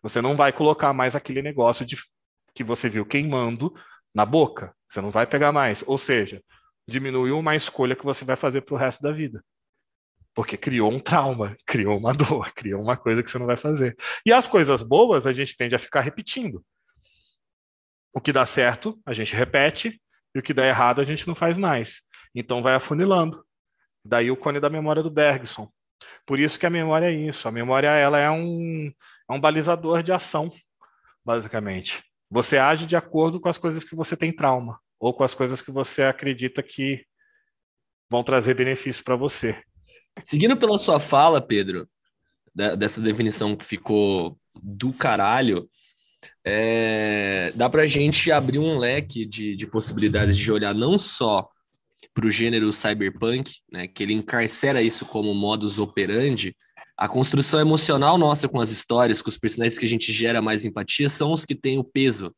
Você 0.02 0.22
não 0.22 0.36
vai 0.36 0.52
colocar 0.52 0.92
mais 0.94 1.16
aquele 1.16 1.42
negócio 1.42 1.86
de 1.86 1.98
que 2.56 2.64
você 2.64 2.90
viu 2.90 3.06
queimando 3.06 3.76
na 4.14 4.26
boca. 4.26 4.73
Você 4.90 5.02
não 5.02 5.11
vai 5.11 5.27
pegar 5.27 5.52
mais. 5.52 5.84
Ou 5.86 5.98
seja, 5.98 6.41
diminuiu 6.88 7.38
uma 7.38 7.56
escolha 7.56 7.95
que 7.95 8.06
você 8.06 8.23
vai 8.23 8.38
fazer 8.38 8.61
para 8.61 8.73
o 8.73 8.77
resto 8.77 9.03
da 9.03 9.11
vida. 9.11 9.44
Porque 10.34 10.57
criou 10.57 10.91
um 10.91 10.99
trauma, 10.99 11.56
criou 11.68 11.98
uma 11.98 12.14
dor, 12.14 12.52
criou 12.53 12.82
uma 12.82 12.95
coisa 12.95 13.22
que 13.22 13.30
você 13.30 13.38
não 13.38 13.45
vai 13.45 13.57
fazer. 13.57 13.95
E 14.26 14.32
as 14.32 14.48
coisas 14.48 14.82
boas 14.82 15.27
a 15.27 15.34
gente 15.34 15.56
tende 15.56 15.76
a 15.76 15.80
ficar 15.80 15.99
repetindo. 15.99 16.65
O 18.14 18.22
que 18.22 18.32
dá 18.32 18.45
certo, 18.45 18.98
a 19.06 19.11
gente 19.11 19.36
repete, 19.36 20.02
e 20.34 20.40
o 20.40 20.41
que 20.41 20.53
dá 20.53 20.65
errado, 20.65 21.02
a 21.02 21.03
gente 21.03 21.27
não 21.27 21.36
faz 21.36 21.57
mais. 21.57 22.02
Então 22.34 22.64
vai 22.64 22.73
afunilando. 22.73 23.45
Daí 24.06 24.32
o 24.32 24.38
cone 24.38 24.60
da 24.60 24.69
memória 24.69 25.03
do 25.03 25.10
Bergson. 25.10 25.69
Por 26.26 26.40
isso 26.40 26.57
que 26.57 26.65
a 26.65 26.69
memória 26.69 27.07
é 27.07 27.11
isso. 27.14 27.48
A 27.48 27.52
memória 27.52 27.90
ela 27.90 28.18
é 28.19 28.30
um, 28.30 28.91
é 29.30 29.34
um 29.34 29.40
balizador 29.40 30.02
de 30.02 30.14
ação, 30.14 30.52
basicamente. 31.26 32.03
Você 32.30 32.58
age 32.58 32.86
de 32.86 32.96
acordo 32.96 33.40
com 33.40 33.50
as 33.50 33.58
coisas 33.58 33.84
que 33.84 33.96
você 33.96 34.16
tem 34.18 34.36
trauma, 34.36 34.80
ou 35.00 35.14
com 35.14 35.24
as 35.24 35.34
coisas 35.34 35.62
que 35.62 35.72
você 35.72 36.04
acredita 36.04 36.64
que 36.64 37.06
vão 38.10 38.24
trazer 38.24 38.54
benefício 38.54 39.04
para 39.04 39.16
você. 39.16 39.62
Seguindo 40.24 40.58
pela 40.58 40.78
sua 40.78 41.00
fala, 41.00 41.42
Pedro, 41.42 41.88
dessa 42.54 43.02
definição 43.02 43.56
que 43.56 43.66
ficou 43.66 44.40
do 44.56 44.94
caralho, 44.94 45.70
é, 46.44 47.52
dá 47.56 47.70
para 47.70 47.86
gente 47.86 48.32
abrir 48.32 48.60
um 48.60 48.78
leque 48.78 49.26
de, 49.26 49.56
de 49.56 49.68
possibilidades 49.68 50.38
de 50.38 50.52
olhar 50.52 50.74
não 50.74 50.98
só 50.98 51.50
para 52.14 52.26
o 52.26 52.32
gênero 52.32 52.72
cyberpunk, 52.72 53.56
né, 53.70 53.88
que 53.88 54.02
ele 54.02 54.14
encarcera 54.14 54.82
isso 54.82 55.06
como 55.06 55.34
modus 55.34 55.80
operandi, 55.80 56.56
a 56.98 57.08
construção 57.08 57.60
emocional 57.60 58.18
nossa 58.18 58.48
com 58.48 58.60
as 58.60 58.72
histórias, 58.72 59.22
com 59.22 59.30
os 59.30 59.38
personagens 59.38 59.78
que 59.78 59.86
a 59.86 59.90
gente 59.90 60.14
gera 60.14 60.42
mais 60.42 60.64
empatia, 60.64 61.10
são 61.10 61.34
os 61.34 61.44
que 61.44 61.56
têm 61.56 61.78
o 61.78 61.84
peso 61.84 62.34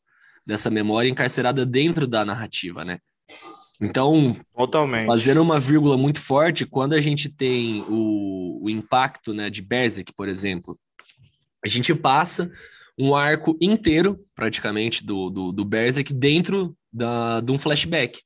dessa 0.46 0.70
memória 0.70 1.10
encarcerada 1.10 1.66
dentro 1.66 2.08
da 2.08 2.26
narrativa, 2.26 2.84
né? 2.84 3.00
Então, 3.80 4.36
Totalmente. 4.56 5.06
fazendo 5.06 5.42
uma 5.42 5.60
vírgula 5.60 5.96
muito 5.96 6.20
forte, 6.20 6.66
quando 6.66 6.94
a 6.94 7.02
gente 7.02 7.30
tem 7.30 7.86
o, 7.88 8.64
o 8.64 8.70
impacto 8.70 9.34
né, 9.34 9.50
de 9.52 9.62
Berserk, 9.62 10.12
por 10.14 10.28
exemplo, 10.28 10.80
a 11.64 11.68
gente 11.68 11.94
passa 11.94 12.52
um 12.98 13.14
arco 13.14 13.56
inteiro, 13.62 14.20
praticamente, 14.34 15.06
do, 15.06 15.30
do, 15.30 15.52
do 15.52 15.64
Berserk 15.64 16.12
dentro 16.12 16.76
da, 16.92 17.40
de 17.42 17.52
um 17.52 17.60
flashback 17.60 18.22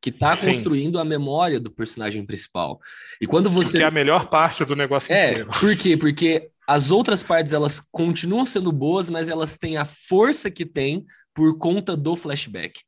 que 0.00 0.10
está 0.10 0.36
construindo 0.36 0.98
a 0.98 1.04
memória 1.04 1.58
do 1.58 1.70
personagem 1.70 2.24
principal. 2.24 2.80
E 3.20 3.26
quando 3.26 3.50
você. 3.50 3.78
Que 3.78 3.84
é 3.84 3.86
a 3.86 3.90
melhor 3.90 4.28
parte 4.28 4.64
do 4.64 4.76
negócio 4.76 5.12
é, 5.12 5.30
inteiro. 5.30 5.50
Por 5.58 5.76
quê? 5.76 5.96
Porque 5.96 6.50
as 6.66 6.90
outras 6.90 7.22
partes 7.22 7.52
elas 7.52 7.80
continuam 7.90 8.44
sendo 8.44 8.72
boas, 8.72 9.08
mas 9.08 9.28
elas 9.28 9.56
têm 9.56 9.76
a 9.76 9.84
força 9.84 10.50
que 10.50 10.66
têm 10.66 11.04
por 11.34 11.58
conta 11.58 11.96
do 11.96 12.16
flashback. 12.16 12.80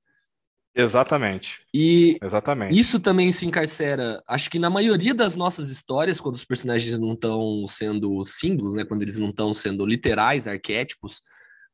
Exatamente. 0.75 1.61
E 1.75 2.17
Exatamente. 2.23 2.79
isso 2.79 3.01
também 3.01 3.33
se 3.33 3.45
encarcera, 3.45 4.23
acho 4.29 4.49
que 4.49 4.61
na 4.61 4.71
maioria 4.71 5.13
das 5.13 5.35
nossas 5.35 5.71
histórias, 5.71 6.21
quando 6.21 6.37
os 6.37 6.45
personagens 6.45 6.97
não 6.97 7.15
estão 7.15 7.67
sendo 7.67 8.25
símbolos, 8.25 8.75
né, 8.75 8.85
quando 8.85 9.03
eles 9.03 9.19
não 9.19 9.31
estão 9.31 9.53
sendo 9.53 9.85
literais, 9.85 10.47
arquétipos, 10.47 11.21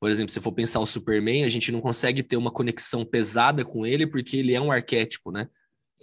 por 0.01 0.11
exemplo, 0.11 0.33
se 0.33 0.41
for 0.41 0.53
pensar 0.53 0.81
o 0.81 0.87
Superman, 0.87 1.45
a 1.45 1.49
gente 1.49 1.73
não 1.73 1.81
consegue 1.81 2.23
ter 2.23 2.37
uma 2.37 2.51
conexão 2.51 3.05
pesada 3.05 3.65
com 3.65 3.87
ele 3.87 4.07
porque 4.07 4.37
ele 4.37 4.55
é 4.55 4.61
um 4.61 4.71
arquétipo, 4.71 5.31
né? 5.31 5.49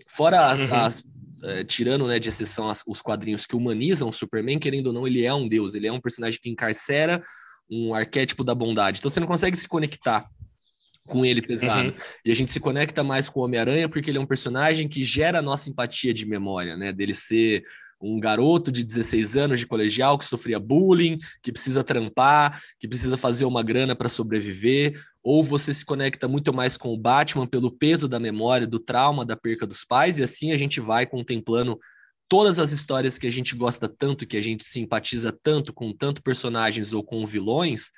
Fora 0.07 0.47
as, 0.47 0.61
uhum. 0.61 0.76
as 0.76 1.03
é, 1.43 1.63
tirando 1.63 2.07
né, 2.07 2.19
de 2.19 2.30
exceção 2.30 2.69
as, 2.69 2.84
os 2.85 3.01
quadrinhos 3.01 3.45
que 3.45 3.55
humanizam 3.55 4.09
o 4.09 4.13
Superman, 4.13 4.59
querendo 4.59 4.88
ou 4.88 4.93
não, 4.93 5.07
ele 5.07 5.26
é 5.26 5.34
um 5.34 5.47
deus, 5.47 5.73
ele 5.73 5.88
é 5.88 5.91
um 5.91 6.01
personagem 6.01 6.39
que 6.41 6.49
encarcera 6.49 7.23
um 7.69 7.93
arquétipo 7.93 8.43
da 8.43 8.53
bondade. 8.53 8.99
Então 8.99 9.09
você 9.09 9.19
não 9.19 9.27
consegue 9.27 9.57
se 9.57 9.68
conectar 9.68 10.27
com 11.07 11.26
ele 11.26 11.41
pesado. 11.41 11.89
Uhum. 11.89 11.95
E 12.26 12.31
a 12.31 12.35
gente 12.35 12.51
se 12.51 12.59
conecta 12.59 13.03
mais 13.03 13.30
com 13.30 13.39
o 13.39 13.43
Homem-Aranha 13.43 13.89
porque 13.89 14.11
ele 14.11 14.18
é 14.18 14.22
um 14.22 14.26
personagem 14.26 14.88
que 14.88 15.03
gera 15.03 15.39
a 15.39 15.41
nossa 15.41 15.69
empatia 15.69 16.13
de 16.13 16.26
memória, 16.26 16.77
né? 16.77 16.91
Dele 16.91 17.13
ser 17.13 17.63
um 18.02 18.19
garoto 18.19 18.72
de 18.72 18.84
16 18.84 19.38
anos 19.38 19.60
de 19.60 19.68
colegial 19.68 20.18
que 20.18 20.26
sofria 20.26 20.60
bullying, 20.60 21.18
que 21.41 21.52
precisa 21.52 21.84
trampar, 21.84 22.61
que 22.80 22.88
precisa 22.88 23.15
fazer 23.15 23.45
uma 23.45 23.64
grana 23.64 23.95
para 23.95 24.10
sobreviver, 24.10 25.02
ou 25.23 25.44
você 25.44 25.73
se 25.73 25.86
conecta 25.86 26.28
muito 26.28 26.53
mais 26.53 26.78
com 26.78 26.94
o 26.94 26.98
Batman 26.98 27.45
pelo 27.45 27.72
peso 27.72 28.07
da 28.07 28.19
memória, 28.19 28.65
do 28.65 28.80
trauma, 28.80 29.26
da 29.26 29.36
perca 29.36 29.68
dos 29.68 29.84
pais, 29.84 30.18
e 30.18 30.23
assim 30.23 30.52
a 30.52 30.57
gente 30.57 30.80
vai 30.80 31.06
contemplando 31.06 31.80
todas 32.28 32.60
as 32.60 32.72
histórias 32.72 33.19
que 33.19 33.28
a 33.28 33.32
gente 33.32 33.56
gosta 33.56 33.88
tanto, 33.88 34.26
que 34.26 34.38
a 34.38 34.41
gente 34.41 34.64
simpatiza 34.64 35.38
tanto 35.44 35.73
com 35.73 35.94
tanto 35.94 36.23
personagens 36.23 36.94
ou 36.94 37.03
com 37.03 37.26
vilões, 37.26 37.91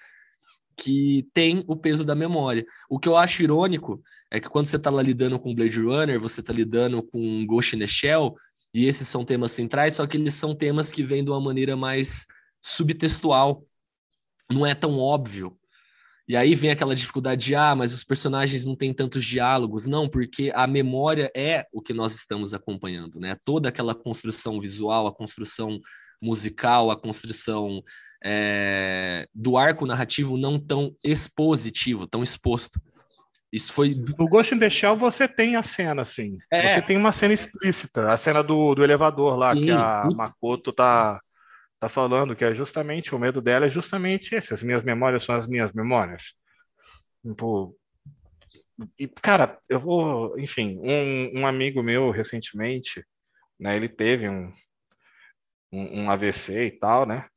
que 0.76 1.28
tem 1.34 1.64
o 1.68 1.76
peso 1.76 2.04
da 2.04 2.16
memória. 2.16 2.66
O 2.90 3.00
que 3.00 3.08
eu 3.08 3.16
acho 3.16 3.44
irônico 3.44 4.02
é 4.32 4.40
que 4.40 4.50
quando 4.50 4.66
você 4.66 4.78
está 4.78 4.90
lá 4.90 5.02
lidando 5.02 5.40
com 5.40 5.54
Blade 5.54 5.80
Runner, 5.80 6.20
você 6.20 6.42
está 6.42 6.52
lidando 6.52 7.04
com 7.04 7.46
Ghost 7.46 7.76
in 7.76 7.80
the 7.80 7.88
Shell, 7.88 8.36
e 8.74 8.86
esses 8.88 9.08
são 9.08 9.24
temas 9.24 9.52
centrais, 9.52 9.95
só 9.95 10.08
que 10.08 10.18
eles 10.18 10.34
são 10.34 10.56
temas 10.56 10.91
que 10.91 11.04
vêm 11.04 11.24
de 11.24 11.30
uma 11.30 11.40
maneira 11.40 11.76
mais 11.78 12.26
subtextual. 12.62 13.66
Não 14.52 14.66
é 14.66 14.74
tão 14.74 14.98
óbvio. 14.98 15.58
E 16.28 16.36
aí 16.38 16.56
vem 16.56 16.72
aquela 16.72 16.95
dificuldade 16.95 17.45
de, 17.45 17.56
ah, 17.56 17.76
mas 17.76 17.94
os 17.94 18.04
personagens 18.04 18.66
não 18.66 18.76
têm 18.76 18.94
tantos 18.94 19.26
diálogos. 19.26 19.86
Não, 19.86 20.10
porque 20.10 20.52
a 20.56 20.66
memória 20.66 21.32
é 21.36 21.68
o 21.72 21.82
que 21.82 21.94
nós 21.94 22.16
estamos 22.16 22.54
acompanhando, 22.54 23.20
né? 23.20 23.38
Toda 23.45 23.70
aquela 23.70 23.94
construção 23.94 24.60
visual, 24.60 25.06
a 25.06 25.14
construção 25.14 25.80
musical, 26.22 26.90
a 26.90 27.00
construção 27.00 27.84
é, 28.24 29.28
do 29.36 29.58
arco 29.58 29.86
narrativo 29.86 30.38
não 30.38 30.58
tão 30.58 30.95
expositivo, 31.04 32.08
tão 32.08 32.24
exposto. 32.24 32.82
Isso 33.54 33.72
foi. 33.72 33.94
No 33.94 34.28
Ghost 34.28 34.56
in 34.56 34.58
the 34.58 34.68
Shell 34.68 34.98
você 34.98 35.28
tem 35.28 35.56
a 35.56 35.62
cena, 35.62 36.02
assim. 36.02 36.40
É. 36.52 36.70
Você 36.70 36.82
tem 36.82 36.98
uma 36.98 37.12
cena 37.12 37.36
explícita, 37.36 38.12
a 38.12 38.18
cena 38.18 38.42
do, 38.44 38.74
do 38.74 38.84
elevador 38.84 39.38
lá, 39.38 39.54
Sim. 39.54 39.62
que 39.62 39.70
a 39.72 40.10
Makoto 40.10 40.74
tá, 40.74 41.22
tá 41.80 41.88
falando, 41.88 42.36
que 42.36 42.44
é 42.44 42.56
justamente 42.56 43.14
o 43.14 43.20
medo 43.20 43.40
dela, 43.40 43.68
é 43.68 43.70
justamente 43.70 44.34
esse. 44.34 44.56
As 44.56 44.64
minhas 44.64 44.82
memórias 44.82 45.22
são 45.22 45.36
as 45.36 45.46
minhas 45.46 45.72
memórias. 45.72 46.34
Tipo, 47.24 47.78
e, 48.98 49.08
cara, 49.08 49.60
eu 49.70 49.80
vou. 49.80 50.38
Enfim, 50.40 50.80
um, 50.82 51.42
um 51.42 51.46
amigo 51.46 51.84
meu 51.84 52.10
recentemente, 52.10 53.06
né, 53.60 53.76
ele 53.76 53.88
teve 53.88 54.28
um, 54.28 54.52
um, 55.72 56.02
um 56.02 56.10
AVC 56.10 56.66
e 56.66 56.72
tal, 56.72 57.06
né? 57.06 57.28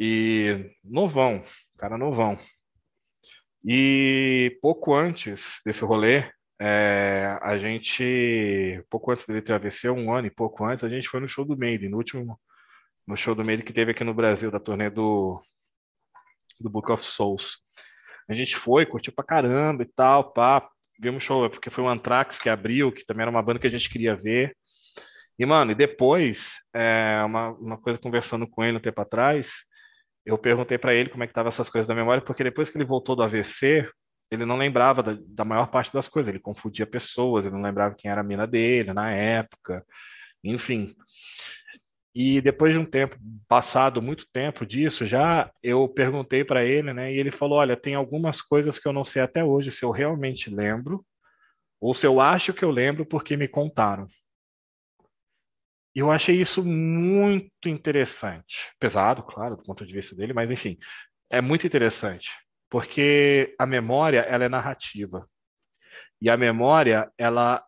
E 0.00 0.74
novão, 0.82 1.44
cara 1.76 1.98
novão. 1.98 2.38
E 3.64 4.58
pouco 4.60 4.94
antes 4.94 5.60
desse 5.64 5.84
rolê, 5.84 6.30
é, 6.60 7.38
a 7.42 7.56
gente, 7.58 8.84
pouco 8.90 9.10
antes 9.10 9.26
dele 9.26 9.40
ter 9.42 9.54
AVC, 9.54 9.88
um 9.90 10.12
ano 10.12 10.26
e 10.26 10.30
pouco 10.30 10.64
antes, 10.64 10.84
a 10.84 10.88
gente 10.88 11.08
foi 11.08 11.20
no 11.20 11.28
show 11.28 11.44
do 11.44 11.56
Maiden, 11.56 11.90
no 11.90 11.96
último, 11.96 12.38
no 13.06 13.16
show 13.16 13.34
do 13.34 13.44
Maiden 13.44 13.64
que 13.64 13.72
teve 13.72 13.92
aqui 13.92 14.04
no 14.04 14.14
Brasil, 14.14 14.50
da 14.50 14.60
turnê 14.60 14.90
do, 14.90 15.42
do 16.60 16.68
Book 16.70 16.92
of 16.92 17.04
Souls. 17.04 17.58
A 18.28 18.34
gente 18.34 18.56
foi, 18.56 18.86
curtiu 18.86 19.12
pra 19.12 19.24
caramba 19.24 19.82
e 19.82 19.86
tal, 19.86 20.32
pá, 20.32 20.68
vimos 21.00 21.24
show, 21.24 21.48
porque 21.50 21.70
foi 21.70 21.84
o 21.84 21.88
Anthrax 21.88 22.38
que 22.38 22.48
abriu, 22.48 22.92
que 22.92 23.04
também 23.04 23.22
era 23.22 23.30
uma 23.30 23.42
banda 23.42 23.58
que 23.58 23.66
a 23.66 23.70
gente 23.70 23.90
queria 23.90 24.14
ver. 24.14 24.56
E, 25.38 25.44
mano, 25.44 25.72
e 25.72 25.74
depois, 25.74 26.56
é, 26.72 27.22
uma, 27.24 27.50
uma 27.50 27.78
coisa 27.78 27.98
conversando 27.98 28.46
com 28.48 28.62
ele 28.62 28.76
um 28.76 28.80
tempo 28.80 29.00
atrás, 29.00 29.64
eu 30.24 30.38
perguntei 30.38 30.78
para 30.78 30.94
ele 30.94 31.10
como 31.10 31.22
é 31.22 31.26
que 31.26 31.32
estavam 31.32 31.48
essas 31.48 31.68
coisas 31.68 31.86
da 31.86 31.94
memória, 31.94 32.22
porque 32.22 32.44
depois 32.44 32.70
que 32.70 32.76
ele 32.76 32.84
voltou 32.84 33.14
do 33.14 33.22
AVC, 33.22 33.88
ele 34.30 34.44
não 34.44 34.56
lembrava 34.56 35.02
da, 35.02 35.16
da, 35.26 35.44
maior 35.44 35.70
parte 35.70 35.92
das 35.92 36.08
coisas, 36.08 36.28
ele 36.28 36.42
confundia 36.42 36.86
pessoas, 36.86 37.44
ele 37.44 37.54
não 37.54 37.62
lembrava 37.62 37.94
quem 37.94 38.10
era 38.10 38.20
a 38.20 38.24
mina 38.24 38.46
dele 38.46 38.92
na 38.92 39.10
época, 39.10 39.84
enfim. 40.42 40.94
E 42.14 42.40
depois 42.40 42.72
de 42.72 42.78
um 42.78 42.84
tempo, 42.84 43.16
passado 43.48 44.00
muito 44.00 44.26
tempo 44.32 44.64
disso, 44.64 45.04
já 45.06 45.50
eu 45.62 45.88
perguntei 45.88 46.44
para 46.44 46.64
ele, 46.64 46.92
né, 46.92 47.12
e 47.12 47.18
ele 47.18 47.32
falou: 47.32 47.58
Olha, 47.58 47.76
tem 47.76 47.94
algumas 47.94 48.40
coisas 48.40 48.78
que 48.78 48.86
eu 48.86 48.92
não 48.92 49.04
sei 49.04 49.22
até 49.22 49.44
hoje 49.44 49.70
se 49.72 49.84
eu 49.84 49.90
realmente 49.90 50.48
lembro, 50.48 51.04
ou 51.80 51.92
se 51.92 52.06
eu 52.06 52.20
acho 52.20 52.54
que 52.54 52.64
eu 52.64 52.70
lembro 52.70 53.04
porque 53.04 53.36
me 53.36 53.48
contaram. 53.48 54.06
Eu 55.94 56.10
achei 56.10 56.40
isso 56.40 56.64
muito 56.64 57.68
interessante. 57.68 58.72
Pesado, 58.80 59.22
claro, 59.22 59.56
do 59.56 59.62
ponto 59.62 59.86
de 59.86 59.94
vista 59.94 60.16
dele, 60.16 60.32
mas 60.32 60.50
enfim, 60.50 60.76
é 61.30 61.40
muito 61.40 61.66
interessante, 61.66 62.30
porque 62.68 63.54
a 63.58 63.64
memória, 63.64 64.20
ela 64.20 64.44
é 64.44 64.48
narrativa. 64.48 65.28
E 66.20 66.28
a 66.28 66.36
memória, 66.36 67.10
ela 67.16 67.64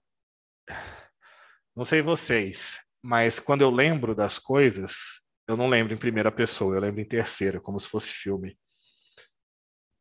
não 1.75 1.85
sei 1.85 2.03
vocês, 2.03 2.81
mas 3.03 3.39
quando 3.39 3.61
eu 3.61 3.71
lembro 3.71 4.15
das 4.15 4.39
coisas, 4.39 5.21
eu 5.47 5.57
não 5.57 5.69
lembro 5.69 5.95
em 5.95 5.99
primeira 5.99 6.33
pessoa, 6.33 6.75
eu 6.75 6.81
lembro 6.81 7.01
em 7.01 7.05
terceira, 7.05 7.61
como 7.61 7.79
se 7.79 7.89
fosse 7.89 8.13
filme. 8.13 8.59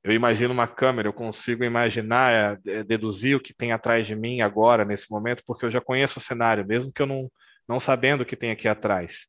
Eu 0.03 0.14
imagino 0.14 0.53
uma 0.53 0.68
câmera, 0.68 1.07
eu 1.07 1.14
consigo 1.14 1.64
imaginar, 1.64 2.60
é, 2.65 2.84
deduzir 2.84 3.35
o 3.35 3.39
que 3.39 3.53
tem 3.53 3.72
atrás 3.72 4.07
de 4.07 4.15
mim 4.15 4.41
agora, 4.41 4.85
nesse 4.85 5.11
momento, 5.11 5.43
porque 5.45 5.65
eu 5.65 5.72
já 5.72 5.81
conheço 5.81 6.19
o 6.19 6.22
cenário, 6.22 6.65
mesmo 6.65 6.93
que 6.93 7.02
eu 7.02 7.07
não, 7.07 7.30
não 7.67 7.79
sabendo 7.79 8.21
o 8.21 8.25
que 8.25 8.35
tem 8.35 8.51
aqui 8.51 8.67
atrás. 8.67 9.27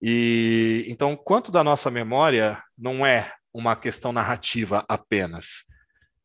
E 0.00 0.84
então, 0.88 1.16
quanto 1.16 1.50
da 1.50 1.64
nossa 1.64 1.90
memória 1.90 2.62
não 2.76 3.06
é 3.06 3.32
uma 3.52 3.76
questão 3.76 4.12
narrativa 4.12 4.84
apenas, 4.88 5.64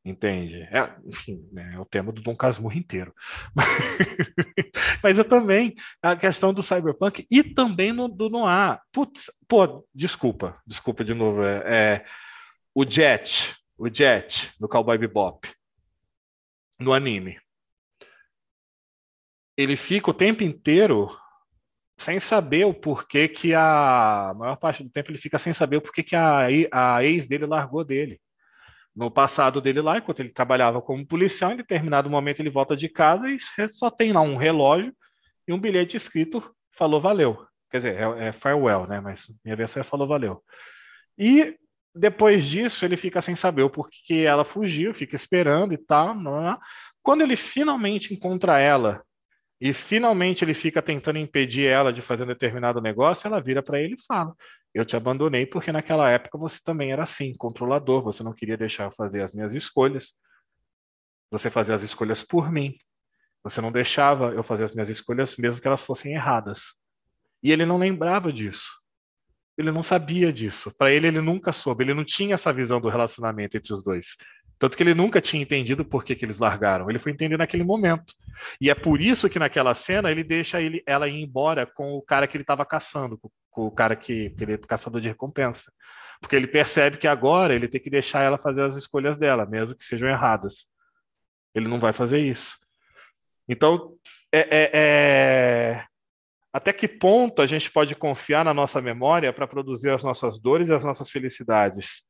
entende? 0.03 0.63
É, 0.71 0.93
enfim, 1.05 1.47
né, 1.51 1.73
é 1.76 1.80
o 1.80 1.85
tema 1.85 2.11
do 2.11 2.21
Dom 2.21 2.35
Casmurro 2.35 2.77
inteiro. 2.77 3.13
Mas 5.03 5.19
é 5.19 5.23
também 5.23 5.76
a 6.01 6.15
questão 6.15 6.53
do 6.53 6.63
cyberpunk 6.63 7.26
e 7.30 7.43
também 7.43 7.93
no, 7.93 8.07
do 8.07 8.30
noir. 8.30 8.80
Putz, 8.91 9.31
pô, 9.47 9.88
desculpa, 9.93 10.59
desculpa 10.65 11.03
de 11.03 11.13
novo. 11.13 11.43
É, 11.43 11.63
é, 11.65 12.05
o 12.73 12.84
Jet, 12.84 13.55
o 13.77 13.88
Jet 13.88 14.51
no 14.59 14.67
Cowboy 14.67 14.97
Bebop, 14.97 15.47
no 16.80 16.93
anime, 16.93 17.39
ele 19.55 19.76
fica 19.76 20.09
o 20.09 20.13
tempo 20.13 20.43
inteiro 20.43 21.09
sem 21.99 22.19
saber 22.19 22.65
o 22.65 22.73
porquê 22.73 23.27
que 23.27 23.53
a, 23.53 24.30
a 24.30 24.34
maior 24.34 24.55
parte 24.55 24.84
do 24.84 24.89
tempo 24.89 25.11
ele 25.11 25.17
fica 25.17 25.38
sem 25.38 25.53
saber 25.53 25.77
o 25.77 25.81
porquê 25.81 26.01
que 26.01 26.15
a, 26.15 26.47
a 26.71 27.03
ex 27.03 27.27
dele 27.27 27.45
largou 27.45 27.84
dele. 27.84 28.19
No 28.95 29.11
passado 29.11 29.61
dele 29.61 29.81
lá, 29.81 29.97
enquanto 29.97 30.21
ele 30.21 30.30
trabalhava 30.30 30.81
como 30.81 31.05
policial, 31.05 31.51
em 31.51 31.57
determinado 31.57 32.09
momento 32.09 32.39
ele 32.39 32.49
volta 32.49 32.76
de 32.76 32.88
casa 32.88 33.30
e 33.30 33.38
só 33.67 33.91
tem 33.91 34.13
lá 34.13 34.21
um 34.21 34.38
relógio 34.38 34.93
e 35.47 35.53
um 35.53 35.59
bilhete 35.59 35.97
escrito 35.97 36.43
falou 36.71 37.01
valeu. 37.01 37.45
Quer 37.69 37.77
dizer, 37.77 37.95
é, 37.97 38.27
é 38.27 38.31
farewell, 38.31 38.88
né? 38.88 39.01
Mas 39.01 39.27
minha 39.43 39.55
versão 39.55 39.81
é 39.81 39.84
falou 39.84 40.07
valeu. 40.07 40.41
E 41.17 41.55
depois 41.93 42.45
disso 42.45 42.85
ele 42.85 42.95
fica 42.95 43.21
sem 43.21 43.35
saber 43.35 43.63
o 43.63 43.69
porquê 43.69 44.23
ela 44.26 44.45
fugiu, 44.45 44.93
fica 44.93 45.15
esperando 45.15 45.73
e 45.73 45.77
tal. 45.77 46.15
Quando 47.03 47.21
ele 47.21 47.35
finalmente 47.35 48.13
encontra 48.13 48.59
ela 48.59 49.03
e 49.61 49.73
finalmente 49.73 50.44
ele 50.44 50.53
fica 50.53 50.81
tentando 50.81 51.19
impedir 51.19 51.65
ela 51.68 51.91
de 51.91 52.02
fazer 52.02 52.23
um 52.23 52.27
determinado 52.27 52.80
negócio, 52.81 53.27
ela 53.27 53.41
vira 53.41 53.61
para 53.61 53.80
ele 53.80 53.95
e 53.95 54.06
fala: 54.06 54.34
Eu 54.73 54.86
te 54.86 54.95
abandonei 54.95 55.45
porque 55.45 55.72
naquela 55.72 56.10
época 56.10 56.38
você 56.38 56.60
também 56.64 56.91
era 56.91 57.03
assim, 57.03 57.36
controlador, 57.36 58.02
você 58.02 58.23
não 58.23 58.34
queria 58.34 58.57
deixar 58.57 58.86
eu 58.86 58.91
fazer 58.91 59.22
as 59.22 59.34
minhas 59.34 59.53
escolhas, 59.53 60.14
você 61.30 61.49
fazia 61.49 61.76
as 61.76 61.84
escolhas 61.84 62.23
por 62.23 62.52
mim, 62.52 62.77
você 63.44 63.60
não 63.60 63.72
deixava 63.72 64.31
eu 64.31 64.44
fazer 64.44 64.64
as 64.65 64.73
minhas 64.73 64.90
escolhas 64.90 65.36
mesmo 65.38 65.61
que 65.61 65.68
elas 65.68 65.84
fossem 65.84 66.14
erradas. 66.14 66.77
E 67.44 67.52
ele 67.52 67.65
não 67.65 67.77
lembrava 67.77 68.34
disso. 68.34 68.69
Ele 69.57 69.72
não 69.72 69.84
sabia 69.84 70.31
disso. 70.31 70.73
Para 70.77 70.91
ele, 70.91 71.07
ele 71.07 71.22
nunca 71.22 71.52
soube. 71.52 71.84
Ele 71.84 71.94
não 71.94 72.03
tinha 72.06 72.36
essa 72.36 72.52
visão 72.52 72.80
do 72.80 72.90
relacionamento 72.90 73.57
entre 73.57 73.73
os 73.73 73.84
dois. 73.84 74.15
Tanto 74.60 74.76
que 74.76 74.84
ele 74.84 74.94
nunca 74.94 75.22
tinha 75.22 75.41
entendido 75.41 75.86
por 75.86 76.03
que, 76.03 76.14
que 76.14 76.26
eles 76.26 76.38
largaram. 76.38 76.90
Ele 76.90 76.99
foi 76.99 77.14
entender 77.14 77.38
naquele 77.38 77.64
momento. 77.64 78.14
E 78.60 78.69
é 78.69 78.76
por 78.76 78.99
isso 78.99 79.30
que 79.30 79.40
naquela 79.40 79.73
cena 79.73 80.11
ele 80.11 80.22
deixa 80.22 80.61
ele, 80.61 80.84
ela 80.86 81.07
ir 81.07 81.23
embora 81.23 81.65
com 81.65 81.94
o 81.94 82.02
cara 82.02 82.27
que 82.27 82.36
ele 82.36 82.44
estava 82.44 82.65
caçando, 82.65 83.18
com, 83.18 83.31
com, 83.49 83.68
o 83.68 83.72
cara 83.72 83.95
que, 83.95 84.31
que 84.31 84.44
ele 84.44 84.53
é 84.56 84.57
caçador 84.57 84.99
de 84.99 85.07
recompensa. 85.07 85.72
Porque 86.19 86.36
ele 86.36 86.45
percebe 86.45 86.98
que 86.98 87.07
agora 87.07 87.56
ele 87.56 87.69
tem 87.69 87.80
que 87.80 87.90
deixar 87.90 88.22
ela 88.22 88.38
fazer 88.38 88.64
as 88.64 88.76
escolhas 88.76 89.18
dela, 89.18 89.45
mesmo 89.45 89.73
que 89.76 89.86
sejam 89.86 90.10
erradas. 90.10 90.65
Ele 91.56 91.69
não 91.69 91.80
vai 91.80 91.94
fazer 91.94 92.19
isso. 92.19 92.57
Então, 93.48 93.95
é, 94.30 94.40
é, 94.40 94.72
é... 94.73 95.86
até 96.52 96.73
que 96.73 96.88
ponto 96.88 97.41
a 97.41 97.48
gente 97.48 97.72
pode 97.72 97.95
confiar 97.95 98.44
na 98.44 98.53
nossa 98.53 98.81
memória 98.81 99.31
para 99.31 99.48
produzir 99.48 99.90
as 99.90 100.03
nossas 100.03 100.38
dores 100.38 100.68
e 100.68 100.73
as 100.73 100.84
nossas 100.84 101.10
felicidades? 101.10 102.09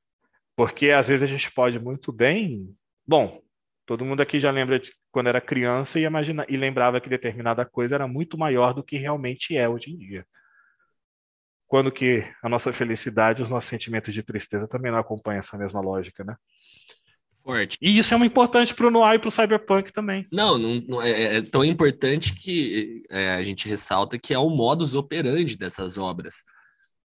Porque 0.60 0.92
às 0.92 1.08
vezes 1.08 1.24
a 1.24 1.26
gente 1.26 1.50
pode 1.54 1.80
muito 1.80 2.12
bem. 2.12 2.76
Bom, 3.08 3.42
todo 3.86 4.04
mundo 4.04 4.20
aqui 4.20 4.42
já 4.42 4.52
lembra 4.52 4.78
de 4.78 4.92
quando 5.10 5.28
era 5.28 5.40
criança 5.40 5.98
e, 5.98 6.04
imagina, 6.04 6.46
e 6.50 6.58
lembrava 6.58 7.00
que 7.00 7.08
determinada 7.08 7.64
coisa 7.64 7.96
era 7.96 8.06
muito 8.10 8.38
maior 8.38 8.74
do 8.74 8.84
que 8.84 8.98
realmente 8.98 9.56
é 9.56 9.70
hoje 9.70 9.90
em 9.90 9.98
dia. 9.98 10.26
Quando 11.66 11.90
que 11.90 12.30
a 12.44 12.50
nossa 12.50 12.74
felicidade, 12.74 13.42
os 13.42 13.48
nossos 13.48 13.70
sentimentos 13.70 14.14
de 14.14 14.22
tristeza 14.22 14.68
também 14.68 14.92
não 14.92 15.00
acompanham 15.00 15.40
essa 15.40 15.58
mesma 15.58 15.80
lógica, 15.80 16.26
né? 16.26 16.36
Forte. 17.42 17.78
E 17.82 17.98
isso 17.98 18.14
é 18.14 18.18
muito 18.18 18.32
importante 18.32 18.76
para 18.76 18.88
o 18.88 18.92
Noir 18.92 19.16
e 19.16 19.20
para 19.20 19.30
o 19.30 19.32
Cyberpunk 19.32 19.94
também. 19.94 20.28
Não, 20.30 20.58
não, 20.58 20.84
não 20.86 21.02
é, 21.02 21.10
é, 21.10 21.36
é, 21.38 21.42
tão 21.42 21.64
importante 21.64 22.36
que 22.36 23.06
é, 23.10 23.30
a 23.30 23.44
gente 23.44 23.66
ressalta 23.66 24.20
que 24.20 24.34
é 24.34 24.38
o 24.38 24.50
modus 24.50 24.94
operandi 24.94 25.58
dessas 25.58 25.98
obras. 25.98 26.44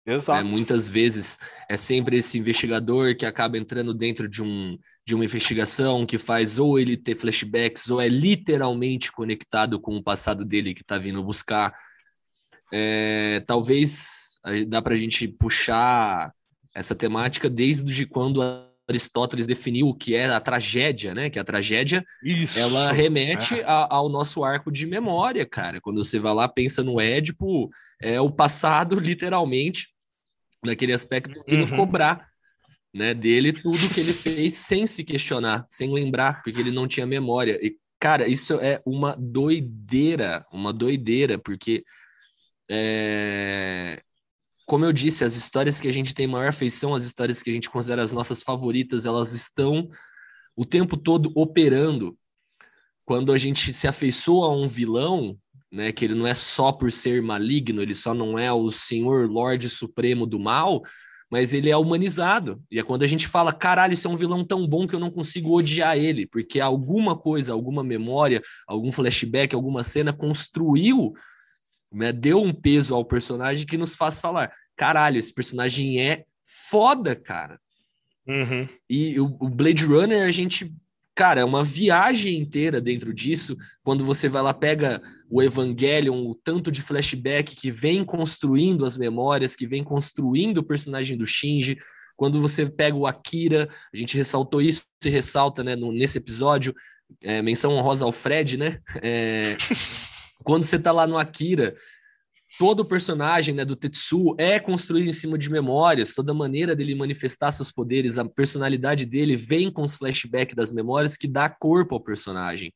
Exato. 0.06 0.40
É, 0.40 0.44
muitas 0.44 0.90
vezes 0.90 1.38
é 1.70 1.78
sempre 1.78 2.18
esse 2.18 2.38
investigador 2.38 3.16
que 3.16 3.26
acaba 3.26 3.58
entrando 3.58 3.94
dentro 3.94 4.28
de, 4.28 4.42
um, 4.42 4.78
de 5.06 5.14
uma 5.14 5.26
investigação 5.26 6.06
que 6.06 6.18
faz 6.18 6.58
ou 6.58 6.80
ele 6.80 6.98
ter 6.98 7.16
flashbacks 7.16 7.90
ou 7.90 8.02
é 8.02 8.08
literalmente 8.08 9.12
conectado 9.12 9.80
com 9.80 9.96
o 9.96 10.04
passado 10.04 10.44
dele 10.44 10.74
que 10.74 10.82
está 10.82 10.98
vindo 10.98 11.24
buscar. 11.24 11.74
É, 12.74 13.44
talvez 13.46 14.40
dá 14.68 14.82
para 14.82 14.94
a 14.94 14.98
gente 14.98 15.28
puxar 15.28 16.34
essa 16.74 16.96
temática 16.96 17.50
desde 17.50 18.06
quando 18.06 18.42
Aristóteles 18.90 19.48
definiu 19.48 19.88
o 19.88 19.96
que 19.96 20.16
é 20.16 20.26
a 20.26 20.40
tragédia, 20.40 21.14
né? 21.14 21.30
Que 21.30 21.40
a 21.40 21.44
tragédia 21.44 22.04
Isso, 22.24 22.60
ela 22.60 22.92
remete 22.92 23.60
é. 23.60 23.64
a, 23.64 23.88
ao 23.90 24.10
nosso 24.10 24.44
arco 24.44 24.72
de 24.72 24.86
memória, 24.86 25.46
cara. 25.46 25.80
Quando 25.80 26.04
você 26.04 26.20
vai 26.20 26.34
lá, 26.34 26.48
pensa 26.48 26.84
no 26.84 27.00
Édipo, 27.00 27.70
é 28.02 28.20
o 28.20 28.32
passado, 28.32 29.00
literalmente, 29.00 29.88
naquele 30.64 30.94
aspecto 30.94 31.44
de 31.46 31.56
uhum. 31.56 31.76
cobrar 31.76 32.28
né, 32.94 33.14
dele 33.14 33.54
tudo 33.54 33.90
que 33.94 34.00
ele 34.00 34.14
fez 34.14 34.56
sem 34.56 34.86
se 34.86 35.04
questionar, 35.04 35.66
sem 35.70 35.92
lembrar, 35.92 36.42
porque 36.44 36.60
ele 36.60 36.72
não 36.72 36.88
tinha 36.88 37.06
memória. 37.06 37.58
E, 37.66 37.78
cara, 38.00 38.28
isso 38.28 38.60
é 38.60 38.82
uma 38.86 39.16
doideira, 39.18 40.46
uma 40.52 40.74
doideira, 40.74 41.40
porque 41.40 41.84
é, 42.70 44.02
como 44.72 44.86
eu 44.86 44.94
disse, 44.94 45.26
as 45.26 45.36
histórias 45.36 45.82
que 45.82 45.88
a 45.90 45.92
gente 45.92 46.16
tem 46.16 46.26
maior 46.26 46.48
afeição, 46.48 46.96
as 46.96 47.04
histórias 47.04 47.44
que 47.44 47.50
a 47.50 47.54
gente 47.54 47.70
considera 47.70 48.02
as 48.02 48.14
nossas 48.14 48.42
favoritas, 48.42 49.06
elas 49.06 49.34
estão 49.34 49.90
o 50.56 50.66
tempo 50.66 50.96
todo 50.96 51.30
operando. 51.36 52.18
Quando 53.04 53.34
a 53.34 53.38
gente 53.38 53.74
se 53.74 53.86
afeiçoa 53.86 54.48
a 54.48 54.56
um 54.56 54.70
vilão, 54.70 55.38
né, 55.70 55.92
que 55.92 56.06
ele 56.06 56.16
não 56.16 56.26
é 56.26 56.34
só 56.34 56.72
por 56.72 56.90
ser 56.90 57.22
maligno, 57.22 57.82
ele 57.82 57.94
só 57.94 58.14
não 58.14 58.40
é 58.40 58.50
o 58.50 58.72
senhor 58.72 59.30
Lorde 59.30 59.70
Supremo 59.70 60.26
do 60.26 60.40
mal, 60.40 60.82
mas 61.30 61.54
ele 61.54 61.70
é 61.70 61.76
humanizado. 61.76 62.64
E 62.72 62.80
é 62.80 62.84
quando 62.84 63.04
a 63.04 63.08
gente 63.08 63.28
fala, 63.28 63.52
caralho, 63.52 63.92
isso 63.92 64.08
é 64.08 64.10
um 64.10 64.16
vilão 64.16 64.42
tão 64.42 64.66
bom 64.66 64.88
que 64.88 64.96
eu 64.96 65.02
não 65.02 65.12
consigo 65.12 65.54
odiar 65.54 65.98
ele, 65.98 66.26
porque 66.26 66.62
alguma 66.62 67.18
coisa, 67.18 67.52
alguma 67.52 67.84
memória, 67.84 68.42
algum 68.66 68.90
flashback, 68.90 69.54
alguma 69.54 69.84
cena 69.84 70.14
construiu, 70.14 71.12
né, 71.92 72.14
deu 72.14 72.42
um 72.42 72.54
peso 72.54 72.96
ao 72.96 73.04
personagem 73.04 73.66
que 73.66 73.78
nos 73.78 73.98
faz 73.98 74.22
falar, 74.22 74.54
caralho, 74.82 75.20
esse 75.20 75.32
personagem 75.32 76.02
é 76.02 76.26
foda, 76.44 77.16
cara. 77.16 77.60
Uhum. 78.28 78.68
E 78.90 79.20
o, 79.20 79.26
o, 79.40 79.48
Blade 79.48 79.86
Runner, 79.86 80.26
a 80.26 80.32
gente, 80.32 80.74
cara, 81.14 81.42
é 81.42 81.46
uma 81.46 81.64
viagem 81.64 82.40
inteira 82.40 82.82
dentro 82.82 83.14
disso. 83.14 83.56
Quando 83.84 84.04
você 84.04 84.28
vai 84.28 84.42
lá, 84.42 84.56
pega 84.56 85.00
o 85.30 85.40
Evangelion, 85.40 86.26
o 86.26 86.34
tanto 86.34 86.72
de 86.72 86.82
flashback 86.82 87.56
que 87.56 87.70
vem 87.70 88.04
construindo 88.04 88.84
as 88.84 88.98
memórias, 88.98 89.56
que 89.56 89.68
vem 89.68 89.84
construindo 89.84 90.58
o 90.58 90.64
personagem 90.64 91.16
do 91.16 91.28
Shinji. 91.28 91.78
Quando 92.18 92.42
você 92.42 92.68
pega 92.68 92.98
o 92.98 93.06
Akira, 93.06 93.70
a 93.94 93.96
gente 93.96 94.18
ressaltou 94.18 94.64
isso, 94.64 94.86
se 95.00 95.12
ressalta 95.12 95.64
né, 95.64 95.76
no, 95.76 95.92
nesse 95.92 96.18
episódio, 96.18 96.74
é, 97.22 97.40
menção 97.40 97.74
honrosa 97.74 98.04
ao 98.04 98.12
Fred, 98.12 98.58
né? 98.58 98.80
É, 99.00 99.56
quando 100.44 100.64
você 100.64 100.80
tá 100.80 100.92
lá 100.92 101.06
no 101.06 101.20
Akira, 101.20 101.76
todo 102.62 102.82
o 102.82 102.86
personagem 102.86 103.56
né, 103.56 103.66
do 103.66 103.76
Tetsu 103.76 104.36
é 104.38 104.60
construído 104.60 105.10
em 105.10 105.14
cima 105.14 105.36
de 105.36 105.50
memórias, 105.50 106.14
toda 106.14 106.32
maneira 106.32 106.76
dele 106.76 106.94
manifestar 106.94 107.52
seus 107.52 107.72
poderes, 107.72 108.20
a 108.20 108.26
personalidade 108.30 109.04
dele 109.04 109.36
vem 109.36 109.72
com 109.72 109.82
os 109.82 109.96
flashbacks 109.96 110.56
das 110.56 110.72
memórias 110.72 111.18
que 111.18 111.28
dá 111.28 111.50
corpo 111.50 111.96
ao 111.96 112.00
personagem. 112.00 112.72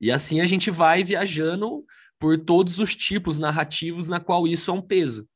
E 0.00 0.10
assim 0.10 0.40
a 0.40 0.46
gente 0.46 0.70
vai 0.70 1.04
viajando 1.04 1.84
por 2.18 2.38
todos 2.38 2.78
os 2.78 2.96
tipos 2.96 3.36
narrativos 3.36 4.08
na 4.08 4.20
qual 4.20 4.48
isso 4.48 4.70
é 4.70 4.74
um 4.74 4.80
peso. 4.80 5.28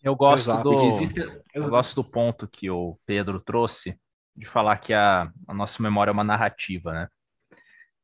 Eu 0.00 0.14
gosto, 0.14 0.50
Exato, 0.50 0.70
do, 0.70 0.84
existe... 0.84 1.42
eu 1.52 1.68
gosto 1.68 2.00
do 2.00 2.08
ponto 2.08 2.46
que 2.46 2.70
o 2.70 2.96
Pedro 3.04 3.40
trouxe 3.40 3.98
de 4.36 4.46
falar 4.46 4.76
que 4.76 4.94
a, 4.94 5.28
a 5.48 5.52
nossa 5.52 5.82
memória 5.82 6.12
é 6.12 6.14
uma 6.14 6.22
narrativa, 6.22 6.92
né? 6.92 7.08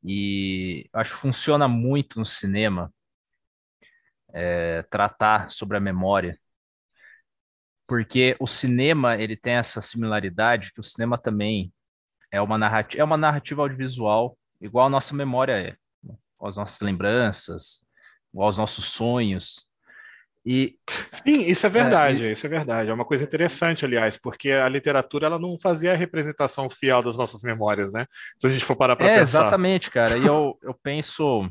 E 0.03 0.89
acho 0.91 1.13
que 1.13 1.21
funciona 1.21 1.69
muito 1.69 2.19
no 2.19 2.25
cinema 2.25 2.91
é, 4.33 4.83
tratar 4.83 5.51
sobre 5.51 5.77
a 5.77 5.79
memória, 5.79 6.37
porque 7.87 8.35
o 8.39 8.45
cinema 8.45 9.17
ele 9.17 9.35
tem 9.35 9.53
essa 9.53 9.81
similaridade 9.81 10.71
que 10.71 10.79
o 10.79 10.83
cinema 10.83 11.17
também 11.17 11.73
é 12.31 12.39
uma 12.39 12.57
narrativa, 12.57 13.01
é 13.01 13.03
uma 13.03 13.17
narrativa 13.17 13.63
audiovisual 13.63 14.37
igual 14.61 14.85
a 14.85 14.89
nossa 14.89 15.15
memória 15.15 15.53
é, 15.53 15.75
né? 16.03 16.15
as 16.41 16.57
nossas 16.57 16.79
lembranças, 16.81 17.81
igual 18.31 18.47
aos 18.47 18.57
nossos 18.57 18.85
sonhos. 18.85 19.67
E 20.45 20.77
sim, 21.11 21.41
isso 21.41 21.65
é 21.65 21.69
verdade, 21.69 22.25
é, 22.25 22.29
e... 22.29 22.31
isso 22.31 22.45
é 22.45 22.49
verdade. 22.49 22.89
É 22.89 22.93
uma 22.93 23.05
coisa 23.05 23.23
interessante, 23.23 23.83
aliás, 23.83 24.17
porque 24.17 24.51
a 24.51 24.69
literatura 24.69 25.27
ela 25.27 25.39
não 25.39 25.59
fazia 25.59 25.91
a 25.91 25.95
representação 25.95 26.69
fiel 26.69 27.03
das 27.03 27.17
nossas 27.17 27.41
memórias, 27.41 27.91
né? 27.91 28.05
Se 28.39 28.47
a 28.47 28.49
gente 28.49 28.63
for 28.63 28.75
parar 28.75 28.95
para 28.95 29.07
é, 29.07 29.19
pensar. 29.19 29.41
Exatamente, 29.41 29.91
cara. 29.91 30.17
E 30.17 30.25
eu, 30.25 30.57
eu 30.63 30.73
penso 30.81 31.49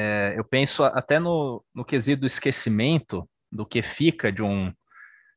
é, 0.00 0.34
eu 0.36 0.44
penso 0.44 0.84
até 0.84 1.18
no, 1.18 1.64
no 1.74 1.84
quesito 1.84 2.20
do 2.20 2.26
esquecimento 2.26 3.28
do 3.50 3.66
que 3.66 3.82
fica 3.82 4.30
de 4.30 4.44
um, 4.44 4.72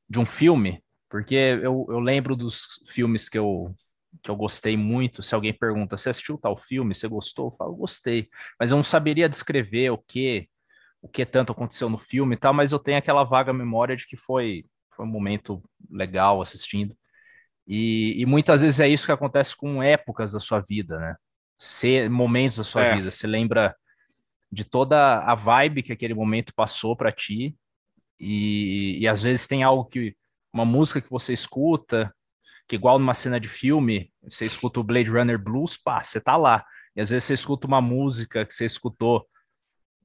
de 0.08 0.20
um 0.20 0.26
filme, 0.26 0.84
porque 1.10 1.34
eu, 1.34 1.88
eu 1.90 2.00
lembro 2.00 2.36
dos 2.36 2.80
filmes 2.88 3.28
que 3.28 3.40
eu, 3.40 3.74
que 4.22 4.30
eu 4.30 4.36
gostei 4.36 4.78
muito. 4.78 5.24
Se 5.24 5.34
alguém 5.34 5.52
pergunta, 5.52 5.98
você 5.98 6.12
assistiu 6.12 6.38
tal 6.38 6.56
filme, 6.56 6.94
você 6.94 7.08
gostou? 7.08 7.48
Eu 7.48 7.52
falo, 7.58 7.76
gostei. 7.76 8.30
Mas 8.60 8.70
eu 8.70 8.78
não 8.78 8.84
saberia 8.84 9.28
descrever 9.28 9.90
o 9.90 9.98
que, 9.98 10.48
o 11.02 11.10
que 11.10 11.26
tanto 11.26 11.54
aconteceu 11.54 11.90
no 11.90 11.98
filme 11.98 12.36
e 12.36 12.38
tal, 12.38 12.54
mas 12.54 12.72
eu 12.72 12.78
tenho 12.78 13.00
aquela 13.00 13.24
vaga 13.24 13.52
memória 13.52 13.96
de 13.96 14.06
que 14.06 14.16
foi, 14.16 14.64
foi 14.96 15.08
um 15.08 15.10
momento 15.10 15.64
legal 15.90 16.40
assistindo. 16.40 16.96
E, 17.68 18.22
e 18.22 18.28
muitas 18.28 18.62
vezes 18.62 18.80
é 18.80 18.88
isso 18.88 19.08
que 19.08 19.12
acontece 19.12 19.58
com 19.58 19.82
épocas 19.82 20.34
da 20.34 20.40
sua 20.40 20.60
vida, 20.60 21.00
né? 21.00 21.16
Se, 21.58 22.08
momentos 22.10 22.58
da 22.58 22.64
sua 22.64 22.84
é. 22.84 22.96
vida. 22.96 23.10
Você 23.10 23.26
lembra 23.26 23.76
de 24.52 24.64
toda 24.64 25.20
a 25.20 25.34
vibe 25.34 25.84
que 25.84 25.94
aquele 25.94 26.14
momento 26.14 26.54
passou 26.54 26.96
para 26.96 27.12
ti. 27.12 27.56
E, 28.20 29.00
e 29.00 29.08
às 29.08 29.24
vezes 29.24 29.48
tem 29.48 29.64
algo 29.64 29.86
que 29.86 30.16
uma 30.54 30.66
música 30.66 31.02
que 31.02 31.10
você 31.10 31.34
escuta, 31.34 32.14
que 32.68 32.76
igual 32.76 33.00
numa 33.00 33.14
cena 33.14 33.40
de 33.40 33.48
filme, 33.48 34.12
você 34.22 34.46
escuta 34.46 34.80
o 34.80 34.84
Blade 34.84 35.10
Runner 35.10 35.40
Blues, 35.40 35.78
pá, 35.78 36.04
você 36.04 36.20
tá 36.20 36.36
lá. 36.36 36.66
E 36.96 37.02
às 37.02 37.10
vezes 37.10 37.24
você 37.24 37.34
escuta 37.34 37.68
uma 37.68 37.82
música 37.82 38.46
que 38.46 38.54
você 38.54 38.66
escutou 38.66 39.26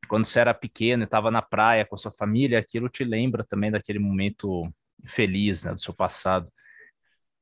quando 0.09 0.25
você 0.25 0.41
era 0.41 0.55
pequeno 0.55 1.03
e 1.03 1.05
estava 1.05 1.31
na 1.31 1.43
praia 1.43 1.85
com 1.85 1.97
a 1.97 1.99
sua 1.99 2.13
família, 2.13 2.59
aquilo 2.59 2.89
te 2.89 3.05
lembra 3.05 3.45
também 3.45 3.71
daquele 3.71 3.99
momento 3.99 4.73
feliz, 5.05 5.65
né, 5.65 5.75
do 5.75 5.81
seu 5.81 5.93
passado. 5.93 6.49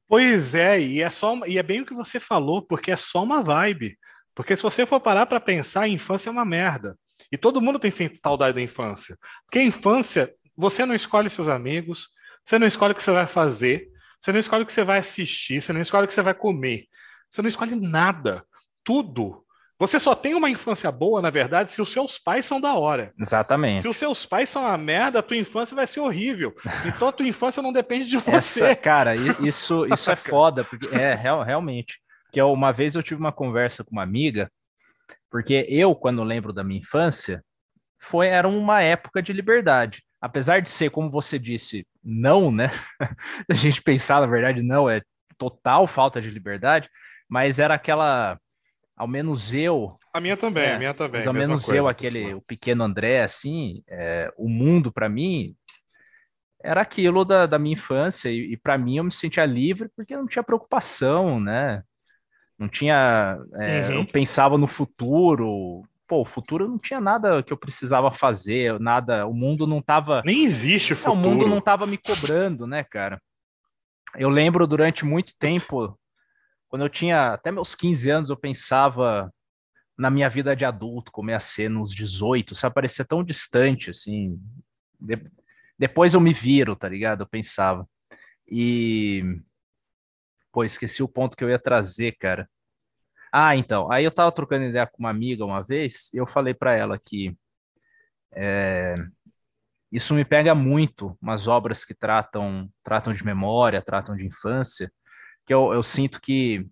Pois 0.08 0.54
é, 0.54 0.80
e 0.80 1.00
é 1.00 1.10
só 1.10 1.46
e 1.46 1.58
é 1.58 1.62
bem 1.62 1.80
o 1.80 1.86
que 1.86 1.94
você 1.94 2.20
falou, 2.20 2.62
porque 2.62 2.90
é 2.90 2.96
só 2.96 3.22
uma 3.22 3.42
vibe. 3.42 3.98
Porque 4.34 4.56
se 4.56 4.62
você 4.62 4.84
for 4.84 5.00
parar 5.00 5.26
para 5.26 5.40
pensar, 5.40 5.82
a 5.82 5.88
infância 5.88 6.28
é 6.28 6.32
uma 6.32 6.44
merda. 6.44 6.98
E 7.30 7.38
todo 7.38 7.60
mundo 7.60 7.78
tem 7.78 7.90
saudade 7.90 8.56
da 8.56 8.62
infância. 8.62 9.16
Porque 9.44 9.58
a 9.58 9.64
infância, 9.64 10.34
você 10.56 10.84
não 10.84 10.94
escolhe 10.94 11.30
seus 11.30 11.48
amigos, 11.48 12.08
você 12.44 12.58
não 12.58 12.66
escolhe 12.66 12.92
o 12.92 12.94
que 12.94 13.02
você 13.02 13.12
vai 13.12 13.26
fazer, 13.26 13.88
você 14.20 14.32
não 14.32 14.40
escolhe 14.40 14.64
o 14.64 14.66
que 14.66 14.72
você 14.72 14.84
vai 14.84 14.98
assistir, 14.98 15.60
você 15.60 15.72
não 15.72 15.80
escolhe 15.80 16.04
o 16.04 16.08
que 16.08 16.14
você 16.14 16.22
vai 16.22 16.34
comer. 16.34 16.86
Você 17.30 17.42
não 17.42 17.48
escolhe 17.48 17.74
nada. 17.74 18.44
Tudo. 18.82 19.42
Você 19.78 19.98
só 19.98 20.14
tem 20.14 20.34
uma 20.34 20.48
infância 20.48 20.90
boa, 20.92 21.20
na 21.20 21.30
verdade, 21.30 21.72
se 21.72 21.82
os 21.82 21.88
seus 21.90 22.16
pais 22.16 22.46
são 22.46 22.60
da 22.60 22.74
hora. 22.74 23.12
Exatamente. 23.18 23.82
Se 23.82 23.88
os 23.88 23.96
seus 23.96 24.24
pais 24.24 24.48
são 24.48 24.62
uma 24.62 24.78
merda, 24.78 25.18
a 25.18 25.22
tua 25.22 25.36
infância 25.36 25.74
vai 25.74 25.86
ser 25.86 26.00
horrível. 26.00 26.54
Então 26.86 27.08
a 27.08 27.12
tua 27.12 27.26
infância 27.26 27.62
não 27.62 27.72
depende 27.72 28.06
de 28.06 28.16
você. 28.18 28.64
Essa, 28.64 28.76
cara, 28.76 29.16
isso, 29.16 29.84
isso 29.92 30.10
é 30.10 30.16
foda, 30.16 30.62
porque 30.64 30.86
é 30.94 31.14
real, 31.14 31.42
realmente 31.42 32.03
que 32.34 32.42
uma 32.42 32.72
vez 32.72 32.96
eu 32.96 33.02
tive 33.02 33.20
uma 33.20 33.30
conversa 33.30 33.84
com 33.84 33.92
uma 33.92 34.02
amiga, 34.02 34.50
porque 35.30 35.64
eu, 35.68 35.94
quando 35.94 36.24
lembro 36.24 36.52
da 36.52 36.64
minha 36.64 36.80
infância, 36.80 37.44
foi 38.00 38.26
era 38.26 38.48
uma 38.48 38.82
época 38.82 39.22
de 39.22 39.32
liberdade. 39.32 40.02
Apesar 40.20 40.60
de 40.60 40.68
ser, 40.68 40.90
como 40.90 41.08
você 41.08 41.38
disse, 41.38 41.86
não, 42.02 42.50
né? 42.50 42.70
a 43.48 43.54
gente 43.54 43.80
pensar, 43.80 44.20
na 44.20 44.26
verdade, 44.26 44.62
não, 44.62 44.90
é 44.90 45.00
total 45.38 45.86
falta 45.86 46.20
de 46.20 46.28
liberdade, 46.28 46.90
mas 47.28 47.60
era 47.60 47.74
aquela, 47.74 48.36
ao 48.96 49.06
menos 49.06 49.54
eu. 49.54 49.96
A 50.12 50.20
minha 50.20 50.36
também, 50.36 50.64
é, 50.64 50.74
a 50.74 50.78
minha 50.78 50.92
também. 50.92 51.20
Mas 51.20 51.28
ao 51.28 51.34
menos 51.34 51.64
coisa, 51.64 51.78
eu, 51.78 51.86
aquele, 51.86 52.34
o 52.34 52.40
pequeno 52.40 52.82
André, 52.82 53.22
assim, 53.22 53.84
é, 53.86 54.28
o 54.36 54.48
mundo 54.48 54.90
para 54.92 55.08
mim 55.08 55.54
era 56.64 56.80
aquilo 56.80 57.24
da, 57.24 57.46
da 57.46 57.60
minha 57.60 57.74
infância 57.74 58.28
e, 58.28 58.54
e 58.54 58.56
para 58.56 58.76
mim 58.76 58.96
eu 58.96 59.04
me 59.04 59.12
sentia 59.12 59.46
livre 59.46 59.88
porque 59.94 60.16
não 60.16 60.26
tinha 60.26 60.42
preocupação, 60.42 61.38
né? 61.38 61.84
Não 62.58 62.68
tinha. 62.68 63.38
É, 63.54 63.88
uhum. 63.88 64.00
Eu 64.00 64.06
pensava 64.06 64.56
no 64.56 64.66
futuro. 64.66 65.82
Pô, 66.06 66.20
o 66.20 66.26
futuro 66.26 66.68
não 66.68 66.78
tinha 66.78 67.00
nada 67.00 67.42
que 67.42 67.52
eu 67.52 67.56
precisava 67.56 68.12
fazer, 68.12 68.78
nada. 68.78 69.26
O 69.26 69.32
mundo 69.32 69.66
não 69.66 69.80
tava. 69.80 70.22
Nem 70.24 70.44
existe 70.44 70.92
o 70.92 70.96
futuro. 70.96 71.16
Não, 71.16 71.28
o 71.28 71.34
mundo 71.34 71.48
não 71.48 71.60
tava 71.60 71.86
me 71.86 71.98
cobrando, 71.98 72.66
né, 72.66 72.84
cara? 72.84 73.20
Eu 74.16 74.28
lembro 74.28 74.66
durante 74.66 75.04
muito 75.04 75.34
tempo 75.38 75.98
quando 76.74 76.82
eu 76.82 76.88
tinha 76.88 77.34
até 77.34 77.52
meus 77.52 77.76
15 77.76 78.10
anos, 78.10 78.30
eu 78.30 78.36
pensava 78.36 79.32
na 79.96 80.10
minha 80.10 80.28
vida 80.28 80.56
de 80.56 80.64
adulto, 80.64 81.12
como 81.12 81.30
ia 81.30 81.38
ser 81.38 81.70
nos 81.70 81.94
18, 81.94 82.52
sabe? 82.56 82.74
Parecia 82.74 83.04
tão 83.04 83.22
distante, 83.22 83.90
assim. 83.90 84.36
De... 85.00 85.16
Depois 85.78 86.14
eu 86.14 86.20
me 86.20 86.32
viro, 86.32 86.74
tá 86.74 86.88
ligado? 86.88 87.22
Eu 87.22 87.28
pensava. 87.28 87.88
E. 88.50 89.22
Pô, 90.54 90.62
esqueci 90.62 91.02
o 91.02 91.08
ponto 91.08 91.36
que 91.36 91.42
eu 91.42 91.50
ia 91.50 91.58
trazer, 91.58 92.12
cara. 92.12 92.48
Ah, 93.32 93.56
então. 93.56 93.90
Aí 93.90 94.04
eu 94.04 94.12
tava 94.12 94.30
trocando 94.30 94.66
ideia 94.66 94.86
com 94.86 95.00
uma 95.00 95.10
amiga 95.10 95.44
uma 95.44 95.64
vez, 95.64 96.12
e 96.14 96.16
eu 96.18 96.26
falei 96.26 96.54
para 96.54 96.74
ela 96.74 96.96
que. 96.96 97.36
É, 98.32 98.94
isso 99.90 100.14
me 100.14 100.24
pega 100.24 100.54
muito, 100.54 101.18
umas 101.20 101.48
obras 101.48 101.84
que 101.84 101.94
tratam, 101.94 102.70
tratam 102.84 103.12
de 103.12 103.24
memória, 103.24 103.82
tratam 103.82 104.16
de 104.16 104.24
infância, 104.24 104.92
que 105.44 105.52
eu, 105.52 105.72
eu 105.72 105.82
sinto 105.82 106.20
que 106.20 106.64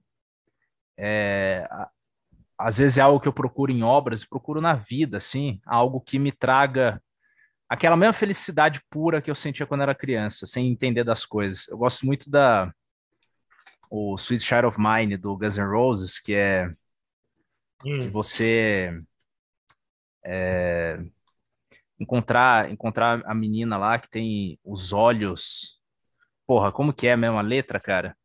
é, 0.97 1.69
às 2.59 2.79
vezes 2.79 2.99
é 2.99 3.03
algo 3.03 3.21
que 3.21 3.29
eu 3.29 3.33
procuro 3.33 3.73
em 3.73 3.83
obras, 3.83 4.25
procuro 4.25 4.61
na 4.61 4.75
vida, 4.75 5.17
assim, 5.17 5.61
algo 5.67 6.01
que 6.01 6.19
me 6.21 6.31
traga 6.31 7.03
aquela 7.69 7.97
mesma 7.97 8.13
felicidade 8.13 8.81
pura 8.89 9.21
que 9.21 9.31
eu 9.31 9.35
sentia 9.35 9.67
quando 9.67 9.83
era 9.83 9.95
criança, 9.95 10.47
sem 10.47 10.71
entender 10.71 11.05
das 11.05 11.25
coisas. 11.27 11.67
Eu 11.69 11.79
gosto 11.79 12.07
muito 12.07 12.31
da 12.31 12.73
o 13.94 14.14
Sweet 14.16 14.43
Child 14.43 14.64
of 14.69 14.78
Mine 14.81 15.19
do 15.19 15.36
Guns 15.36 15.59
N' 15.59 15.66
Roses, 15.66 16.19
que 16.19 16.32
é 16.32 16.66
hum. 17.85 18.10
você 18.10 18.90
é, 20.24 20.98
encontrar 22.01 22.70
encontrar 22.70 23.23
a 23.27 23.35
menina 23.35 23.77
lá 23.77 23.98
que 23.98 24.09
tem 24.09 24.59
os 24.64 24.94
olhos. 24.94 25.78
Porra, 26.47 26.73
como 26.73 26.90
que 26.90 27.06
é 27.06 27.12
a 27.12 27.19
mesma 27.19 27.43
letra, 27.43 27.78
cara? 27.78 28.16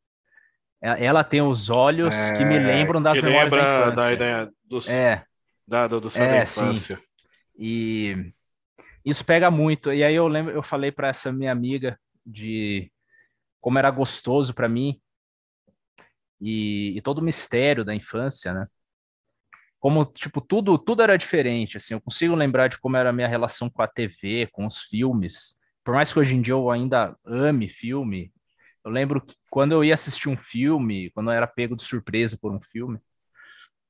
É, 0.81 1.03
ela 1.03 1.21
tem 1.21 1.41
os 1.41 1.69
olhos 1.69 2.15
é, 2.15 2.37
que 2.37 2.45
me 2.45 2.57
lembram 2.59 3.01
das 3.01 3.21
memórias 3.21 3.51
lembra 3.51 3.61
da 3.61 3.81
infância. 3.81 3.95
Da 3.95 4.13
ideia 4.13 4.51
dos, 4.63 4.87
é. 4.87 5.25
Da, 5.67 5.85
do, 5.85 5.99
do 5.99 6.07
é, 6.07 6.29
da 6.29 6.43
infância. 6.43 6.95
Sim. 6.95 7.03
E 7.59 8.33
isso 9.03 9.25
pega 9.25 9.51
muito. 9.51 9.91
E 9.91 10.01
aí 10.01 10.15
eu 10.15 10.29
lembro, 10.29 10.53
eu 10.53 10.63
falei 10.63 10.93
para 10.93 11.09
essa 11.09 11.29
minha 11.29 11.51
amiga 11.51 11.99
de 12.25 12.89
como 13.59 13.77
era 13.77 13.91
gostoso 13.91 14.53
para 14.53 14.69
mim 14.69 15.01
e, 16.39 16.93
e, 16.95 17.01
todo 17.01 17.19
o 17.19 17.23
mistério 17.23 17.83
da 17.83 17.95
infância, 17.95 18.53
né? 18.53 18.67
como 19.79 20.05
tipo 20.05 20.41
tudo 20.41 20.77
tudo 20.77 21.01
era 21.01 21.17
diferente 21.17 21.77
assim 21.77 21.93
eu 21.93 22.01
consigo 22.01 22.35
lembrar 22.35 22.67
de 22.67 22.79
como 22.79 22.97
era 22.97 23.09
a 23.09 23.13
minha 23.13 23.27
relação 23.27 23.69
com 23.69 23.81
a 23.81 23.87
TV 23.87 24.47
com 24.51 24.65
os 24.65 24.81
filmes 24.83 25.55
por 25.83 25.93
mais 25.93 26.11
que 26.11 26.19
hoje 26.19 26.35
em 26.35 26.41
dia 26.41 26.53
eu 26.53 26.69
ainda 26.69 27.15
ame 27.25 27.69
filme 27.69 28.31
eu 28.83 28.91
lembro 28.91 29.21
que 29.21 29.35
quando 29.49 29.73
eu 29.73 29.83
ia 29.83 29.93
assistir 29.93 30.29
um 30.29 30.37
filme 30.37 31.11
quando 31.11 31.29
eu 31.29 31.33
era 31.33 31.47
pego 31.47 31.75
de 31.75 31.83
surpresa 31.83 32.37
por 32.41 32.51
um 32.51 32.61
filme 32.61 32.99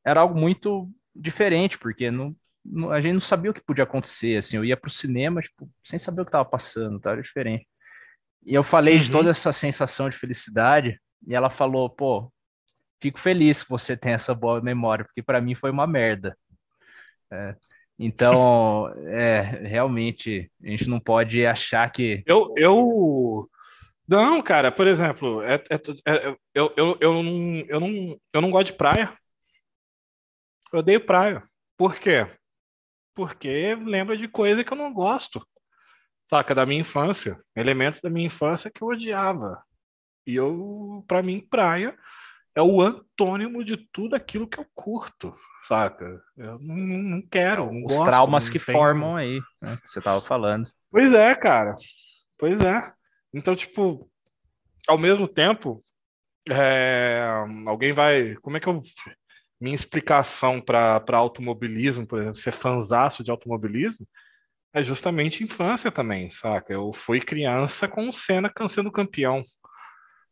era 0.06 0.22
algo 0.22 0.38
muito 0.38 0.90
diferente 1.16 1.78
porque 1.78 2.12
não, 2.12 2.36
não 2.64 2.92
a 2.92 3.00
gente 3.00 3.14
não 3.14 3.22
sabia 3.22 3.52
o 3.52 3.54
que 3.54 3.64
podia 3.64 3.84
acontecer 3.84 4.38
assim 4.38 4.58
eu 4.58 4.66
ia 4.66 4.78
para 4.78 4.90
o 4.90 4.92
cinema 4.92 5.42
tipo 5.42 5.70
sem 5.84 5.98
saber 5.98 6.22
o 6.22 6.26
que 6.26 6.30
estava 6.30 6.46
passando 6.46 7.00
tá? 7.00 7.12
era 7.12 7.22
diferente 7.22 7.66
e 8.46 8.54
eu 8.54 8.64
falei 8.64 8.96
uhum. 8.96 9.00
de 9.00 9.12
toda 9.12 9.30
essa 9.30 9.54
sensação 9.54 10.10
de 10.10 10.18
felicidade 10.18 11.00
e 11.26 11.34
ela 11.34 11.50
falou 11.50 11.90
pô 11.90 12.32
fico 13.02 13.20
feliz 13.20 13.64
que 13.64 13.70
você 13.70 13.96
tenha 13.96 14.16
essa 14.16 14.34
boa 14.34 14.62
memória, 14.62 15.06
porque 15.06 15.22
para 15.22 15.42
mim 15.42 15.56
foi 15.56 15.72
uma 15.72 15.88
merda. 15.88 16.38
É, 17.32 17.56
então, 18.00 18.92
é, 19.08 19.42
realmente, 19.68 20.52
a 20.64 20.68
gente 20.68 20.90
não 20.90 21.00
pode 21.00 21.46
achar 21.46 21.90
que. 21.92 22.24
Eu. 22.26 22.54
eu... 22.58 23.50
Não, 24.08 24.42
cara, 24.42 24.72
por 24.72 24.88
exemplo, 24.88 25.42
é, 25.42 25.56
é, 25.56 25.76
é, 26.06 26.38
eu, 26.54 26.74
eu, 26.78 26.98
eu, 27.02 27.22
não, 27.22 27.66
eu, 27.68 27.80
não, 27.80 28.20
eu 28.32 28.42
não 28.42 28.50
gosto 28.52 28.68
de 28.68 28.78
praia. 28.78 29.14
Eu 30.72 30.80
odeio 30.80 31.06
praia. 31.06 31.44
Por 31.76 31.96
quê? 32.00 32.26
Porque 33.14 33.76
lembra 33.76 34.16
de 34.16 34.30
coisa 34.30 34.64
que 34.64 34.72
eu 34.72 34.78
não 34.78 34.94
gosto. 34.94 35.46
Saca, 36.26 36.56
da 36.56 36.66
minha 36.66 36.80
infância. 36.80 37.38
Elementos 37.54 38.00
da 38.00 38.10
minha 38.10 38.28
infância 38.28 38.72
que 38.74 38.82
eu 38.82 38.88
odiava. 38.88 39.62
E 40.26 40.36
eu, 40.36 41.04
para 41.06 41.22
mim, 41.22 41.46
praia 41.50 41.98
é 42.58 42.62
o 42.62 42.82
antônimo 42.82 43.64
de 43.64 43.78
tudo 43.78 44.16
aquilo 44.16 44.48
que 44.48 44.60
eu 44.60 44.66
curto, 44.74 45.36
saca? 45.62 46.20
Eu 46.36 46.58
não, 46.58 46.76
não 46.76 47.22
quero, 47.22 47.72
não 47.72 47.86
Os 47.86 47.94
gosto, 47.94 48.06
traumas 48.06 48.50
que 48.50 48.58
tenho... 48.58 48.76
formam 48.76 49.16
aí, 49.16 49.40
né, 49.62 49.78
que 49.80 49.88
você 49.88 50.02
tava 50.02 50.20
falando. 50.20 50.68
Pois 50.90 51.14
é, 51.14 51.36
cara. 51.36 51.76
Pois 52.36 52.60
é. 52.60 52.92
Então, 53.32 53.56
tipo, 53.56 54.10
ao 54.88 54.98
mesmo 54.98 55.28
tempo, 55.28 55.80
é... 56.50 57.28
alguém 57.68 57.94
vai. 57.94 58.34
Como 58.42 58.58
é 58.58 58.60
que 58.60 58.68
eu. 58.68 58.82
Minha 59.62 59.76
explicação 59.76 60.60
para 60.60 61.04
automobilismo, 61.14 62.08
por 62.08 62.20
exemplo, 62.20 62.36
ser 62.38 62.52
fanzaço 62.52 63.24
de 63.24 63.30
automobilismo, 63.30 64.08
é 64.74 64.82
justamente 64.82 65.44
infância 65.44 65.92
também, 65.92 66.30
saca? 66.32 66.74
Eu 66.74 66.92
fui 66.92 67.20
criança 67.20 67.88
com 67.88 68.10
o 68.10 68.14
Senna 68.14 68.52
sendo 68.68 68.92
campeão. 68.92 69.44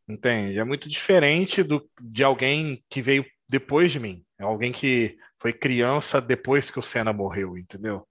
Entende? 0.07 0.59
É 0.59 0.63
muito 0.63 0.87
diferente 0.87 1.63
do, 1.63 1.89
de 2.01 2.23
alguém 2.23 2.83
que 2.89 3.01
veio 3.01 3.25
depois 3.49 3.91
de 3.91 3.99
mim. 3.99 4.23
É 4.39 4.43
alguém 4.43 4.71
que 4.71 5.17
foi 5.39 5.51
criança 5.51 6.21
depois 6.21 6.69
que 6.69 6.79
o 6.79 6.83
Senna 6.83 7.11
morreu, 7.11 7.57
entendeu? 7.57 8.07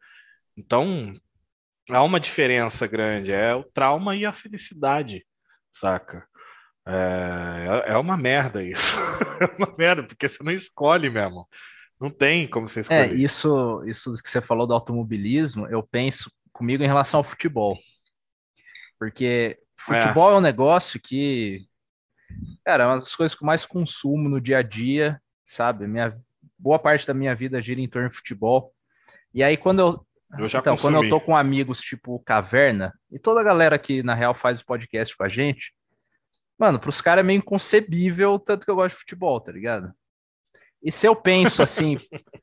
Então, 0.56 1.14
há 1.90 2.02
uma 2.02 2.18
diferença 2.18 2.86
grande. 2.86 3.32
É 3.32 3.54
o 3.54 3.64
trauma 3.64 4.16
e 4.16 4.26
a 4.26 4.32
felicidade, 4.32 5.24
saca? 5.72 6.26
É, 6.86 7.92
é 7.92 7.96
uma 7.96 8.16
merda 8.16 8.62
isso. 8.62 8.96
é 9.40 9.46
uma 9.56 9.74
merda, 9.76 10.02
porque 10.02 10.28
você 10.28 10.42
não 10.42 10.52
escolhe 10.52 11.08
mesmo. 11.08 11.48
Não 12.00 12.10
tem 12.10 12.46
como 12.46 12.68
você 12.68 12.80
é, 12.80 12.82
escolher. 12.82 13.12
É, 13.12 13.14
isso, 13.14 13.82
isso 13.86 14.12
que 14.22 14.28
você 14.28 14.40
falou 14.40 14.66
do 14.66 14.74
automobilismo, 14.74 15.66
eu 15.68 15.82
penso 15.82 16.30
comigo 16.52 16.82
em 16.82 16.88
relação 16.88 17.18
ao 17.18 17.24
futebol. 17.24 17.78
Porque 18.98 19.58
futebol 19.76 20.30
é, 20.30 20.34
é 20.34 20.36
um 20.36 20.40
negócio 20.40 21.00
que 21.00 21.66
Cara, 22.64 22.84
é 22.84 22.86
uma 22.86 22.96
das 22.96 23.14
coisas 23.14 23.36
que 23.36 23.42
eu 23.42 23.46
mais 23.46 23.66
consumo 23.66 24.28
no 24.28 24.40
dia 24.40 24.58
a 24.58 24.62
dia, 24.62 25.20
sabe? 25.46 25.86
Minha 25.86 26.18
boa 26.58 26.78
parte 26.78 27.06
da 27.06 27.14
minha 27.14 27.34
vida 27.34 27.62
gira 27.62 27.80
em 27.80 27.88
torno 27.88 28.08
de 28.08 28.16
futebol. 28.16 28.72
E 29.32 29.42
aí 29.42 29.56
quando 29.56 29.80
eu, 29.80 30.06
eu 30.38 30.48
já 30.48 30.60
então, 30.60 30.74
consumi. 30.74 30.94
quando 30.94 31.04
eu 31.04 31.10
tô 31.10 31.20
com 31.20 31.36
amigos 31.36 31.80
tipo 31.80 32.18
Caverna 32.20 32.92
e 33.10 33.18
toda 33.18 33.40
a 33.40 33.44
galera 33.44 33.78
que 33.78 34.02
na 34.02 34.14
real 34.14 34.34
faz 34.34 34.60
o 34.60 34.66
podcast 34.66 35.16
com 35.16 35.24
a 35.24 35.28
gente, 35.28 35.74
mano, 36.58 36.78
pros 36.78 37.00
caras 37.00 37.20
é 37.20 37.26
meio 37.26 37.38
inconcebível 37.38 38.38
tanto 38.38 38.64
que 38.64 38.70
eu 38.70 38.76
gosto 38.76 38.94
de 38.94 39.00
futebol, 39.00 39.40
tá 39.40 39.52
ligado? 39.52 39.92
E 40.82 40.92
se 40.92 41.06
eu 41.06 41.16
penso 41.16 41.62
assim, 41.62 41.96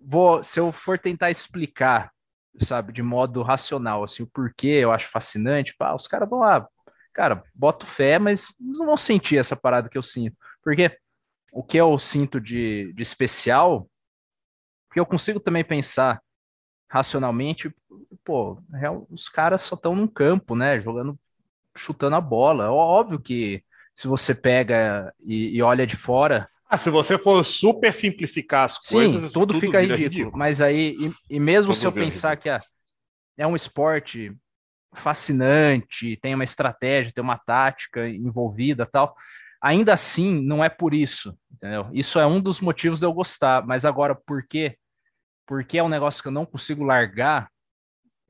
vou, 0.00 0.42
se 0.42 0.60
eu 0.60 0.70
for 0.72 0.98
tentar 0.98 1.30
explicar, 1.30 2.12
sabe, 2.60 2.92
de 2.92 3.02
modo 3.02 3.42
racional, 3.42 4.04
assim, 4.04 4.22
o 4.22 4.26
porquê 4.26 4.78
eu 4.80 4.92
acho 4.92 5.08
fascinante, 5.08 5.74
pá, 5.76 5.94
os 5.94 6.06
caras 6.06 6.28
vão 6.28 6.40
lá, 6.40 6.68
cara, 7.18 7.42
boto 7.52 7.84
fé, 7.84 8.16
mas 8.16 8.54
não 8.60 8.86
vão 8.86 8.96
sentir 8.96 9.38
essa 9.38 9.56
parada 9.56 9.88
que 9.88 9.98
eu 9.98 10.02
sinto. 10.04 10.36
Porque 10.62 10.96
o 11.50 11.64
que 11.64 11.76
eu 11.76 11.98
sinto 11.98 12.40
de, 12.40 12.92
de 12.92 13.02
especial, 13.02 13.90
porque 14.88 15.00
eu 15.00 15.04
consigo 15.04 15.40
também 15.40 15.64
pensar 15.64 16.22
racionalmente, 16.88 17.74
pô, 18.24 18.62
os 19.10 19.28
caras 19.28 19.62
só 19.62 19.74
estão 19.74 19.96
num 19.96 20.06
campo, 20.06 20.54
né, 20.54 20.78
jogando, 20.78 21.18
chutando 21.76 22.14
a 22.14 22.20
bola. 22.20 22.70
Óbvio 22.70 23.18
que 23.18 23.64
se 23.96 24.06
você 24.06 24.32
pega 24.32 25.12
e, 25.18 25.56
e 25.56 25.60
olha 25.60 25.84
de 25.84 25.96
fora, 25.96 26.48
ah, 26.70 26.78
se 26.78 26.88
você 26.88 27.18
for 27.18 27.42
super 27.42 27.92
simplificar 27.92 28.66
as 28.66 28.78
Sim, 28.80 28.94
coisas, 28.94 29.32
tudo, 29.32 29.54
tudo 29.54 29.60
fica 29.60 29.80
ridículo. 29.80 30.04
ridículo. 30.04 30.38
Mas 30.38 30.60
aí, 30.60 30.96
e, 31.00 31.36
e 31.36 31.40
mesmo 31.40 31.72
tudo 31.72 31.80
se 31.80 31.84
eu 31.84 31.90
pensar 31.90 32.36
ridículo. 32.36 32.42
que 32.42 32.48
ah, 32.50 32.62
é 33.36 33.44
um 33.44 33.56
esporte 33.56 34.32
fascinante, 34.94 36.16
tem 36.20 36.34
uma 36.34 36.44
estratégia, 36.44 37.12
tem 37.12 37.22
uma 37.22 37.38
tática 37.38 38.08
envolvida 38.08 38.86
tal. 38.86 39.14
Ainda 39.60 39.92
assim, 39.92 40.40
não 40.40 40.64
é 40.64 40.68
por 40.68 40.94
isso, 40.94 41.36
entendeu? 41.50 41.88
Isso 41.92 42.18
é 42.18 42.26
um 42.26 42.40
dos 42.40 42.60
motivos 42.60 43.00
de 43.00 43.06
eu 43.06 43.12
gostar, 43.12 43.66
mas 43.66 43.84
agora 43.84 44.14
por 44.14 44.46
quê? 44.46 44.76
Porque 45.46 45.78
é 45.78 45.82
um 45.82 45.88
negócio 45.88 46.22
que 46.22 46.28
eu 46.28 46.32
não 46.32 46.46
consigo 46.46 46.84
largar 46.84 47.50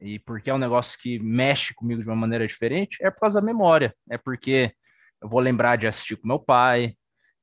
e 0.01 0.19
porque 0.19 0.49
é 0.49 0.55
um 0.55 0.59
negócio 0.59 0.99
que 0.99 1.19
mexe 1.19 1.75
comigo 1.75 2.03
de 2.03 2.09
uma 2.09 2.17
maneira 2.17 2.47
diferente, 2.47 2.99
é 3.03 3.11
por 3.11 3.21
causa 3.21 3.41
da 3.41 3.47
memória. 3.47 3.95
É 4.09 4.17
porque 4.17 4.73
eu 5.21 5.29
vou 5.29 5.41
lembrar 5.41 5.77
de 5.77 5.87
assistir 5.87 6.17
com 6.17 6.29
meu 6.29 6.39
pai, 6.39 6.95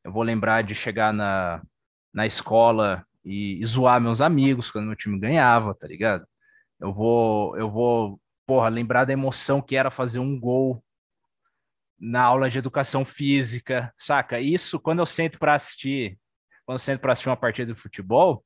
eu 0.04 0.12
vou 0.12 0.24
lembrar 0.24 0.64
de 0.64 0.74
chegar 0.74 1.14
na, 1.14 1.62
na 2.14 2.26
escola 2.26 3.06
e, 3.24 3.62
e 3.62 3.66
zoar 3.66 4.00
meus 4.00 4.22
amigos 4.22 4.72
quando 4.72 4.86
meu 4.86 4.96
time 4.96 5.20
ganhava, 5.20 5.76
tá 5.76 5.88
ligado? 5.88 6.26
Eu 6.80 6.94
vou, 6.94 7.58
eu 7.58 7.70
vou 7.70 8.20
porra, 8.46 8.70
lembrar 8.70 9.06
da 9.06 9.14
emoção 9.14 9.62
que 9.62 9.76
era 9.76 9.92
fazer 9.92 10.20
um 10.20 10.40
gol 10.40 10.84
na 12.00 12.22
aula 12.22 12.50
de 12.50 12.58
educação 12.58 13.06
física, 13.06 13.94
saca? 13.98 14.40
Isso, 14.40 14.80
quando 14.80 15.00
eu 15.00 15.06
sento 15.06 15.40
para 15.40 15.56
assistir, 15.56 16.18
quando 16.66 16.76
eu 16.76 16.80
sento 16.80 17.00
para 17.00 17.14
assistir 17.14 17.30
uma 17.30 17.38
partida 17.38 17.74
de 17.74 17.80
futebol, 17.80 18.46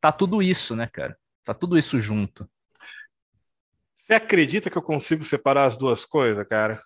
tá 0.00 0.12
tudo 0.12 0.42
isso, 0.42 0.76
né, 0.76 0.86
cara? 0.86 1.16
Tá 1.44 1.54
tudo 1.54 1.78
isso 1.78 2.00
junto. 2.00 2.48
Você 3.98 4.14
acredita 4.14 4.70
que 4.70 4.78
eu 4.78 4.82
consigo 4.82 5.24
separar 5.24 5.64
as 5.64 5.76
duas 5.76 6.04
coisas, 6.04 6.46
cara? 6.46 6.80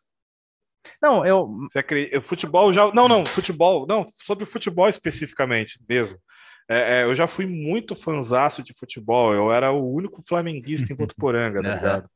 Não, 1.02 1.26
eu. 1.26 1.46
Você 1.70 1.80
acredita, 1.80 2.20
futebol 2.22 2.72
já. 2.72 2.90
Não, 2.92 3.06
não, 3.06 3.26
futebol. 3.26 3.86
Não, 3.86 4.06
sobre 4.24 4.46
futebol 4.46 4.88
especificamente 4.88 5.78
mesmo. 5.86 6.18
É, 6.68 7.00
é, 7.00 7.04
eu 7.04 7.14
já 7.14 7.26
fui 7.26 7.46
muito 7.46 7.94
fanzaço 7.94 8.62
de 8.62 8.72
futebol. 8.72 9.34
Eu 9.34 9.52
era 9.52 9.70
o 9.70 9.92
único 9.92 10.22
flamenguista 10.22 10.92
em 10.92 10.96
Votuporanga, 10.96 11.62
tá 11.62 11.74
ligado? 11.74 12.10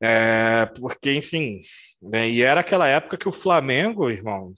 É, 0.00 0.66
porque, 0.78 1.14
enfim, 1.14 1.62
né, 2.02 2.28
e 2.28 2.42
era 2.42 2.60
aquela 2.60 2.86
época 2.86 3.16
que 3.16 3.28
o 3.28 3.32
Flamengo, 3.32 4.10
irmão, 4.10 4.52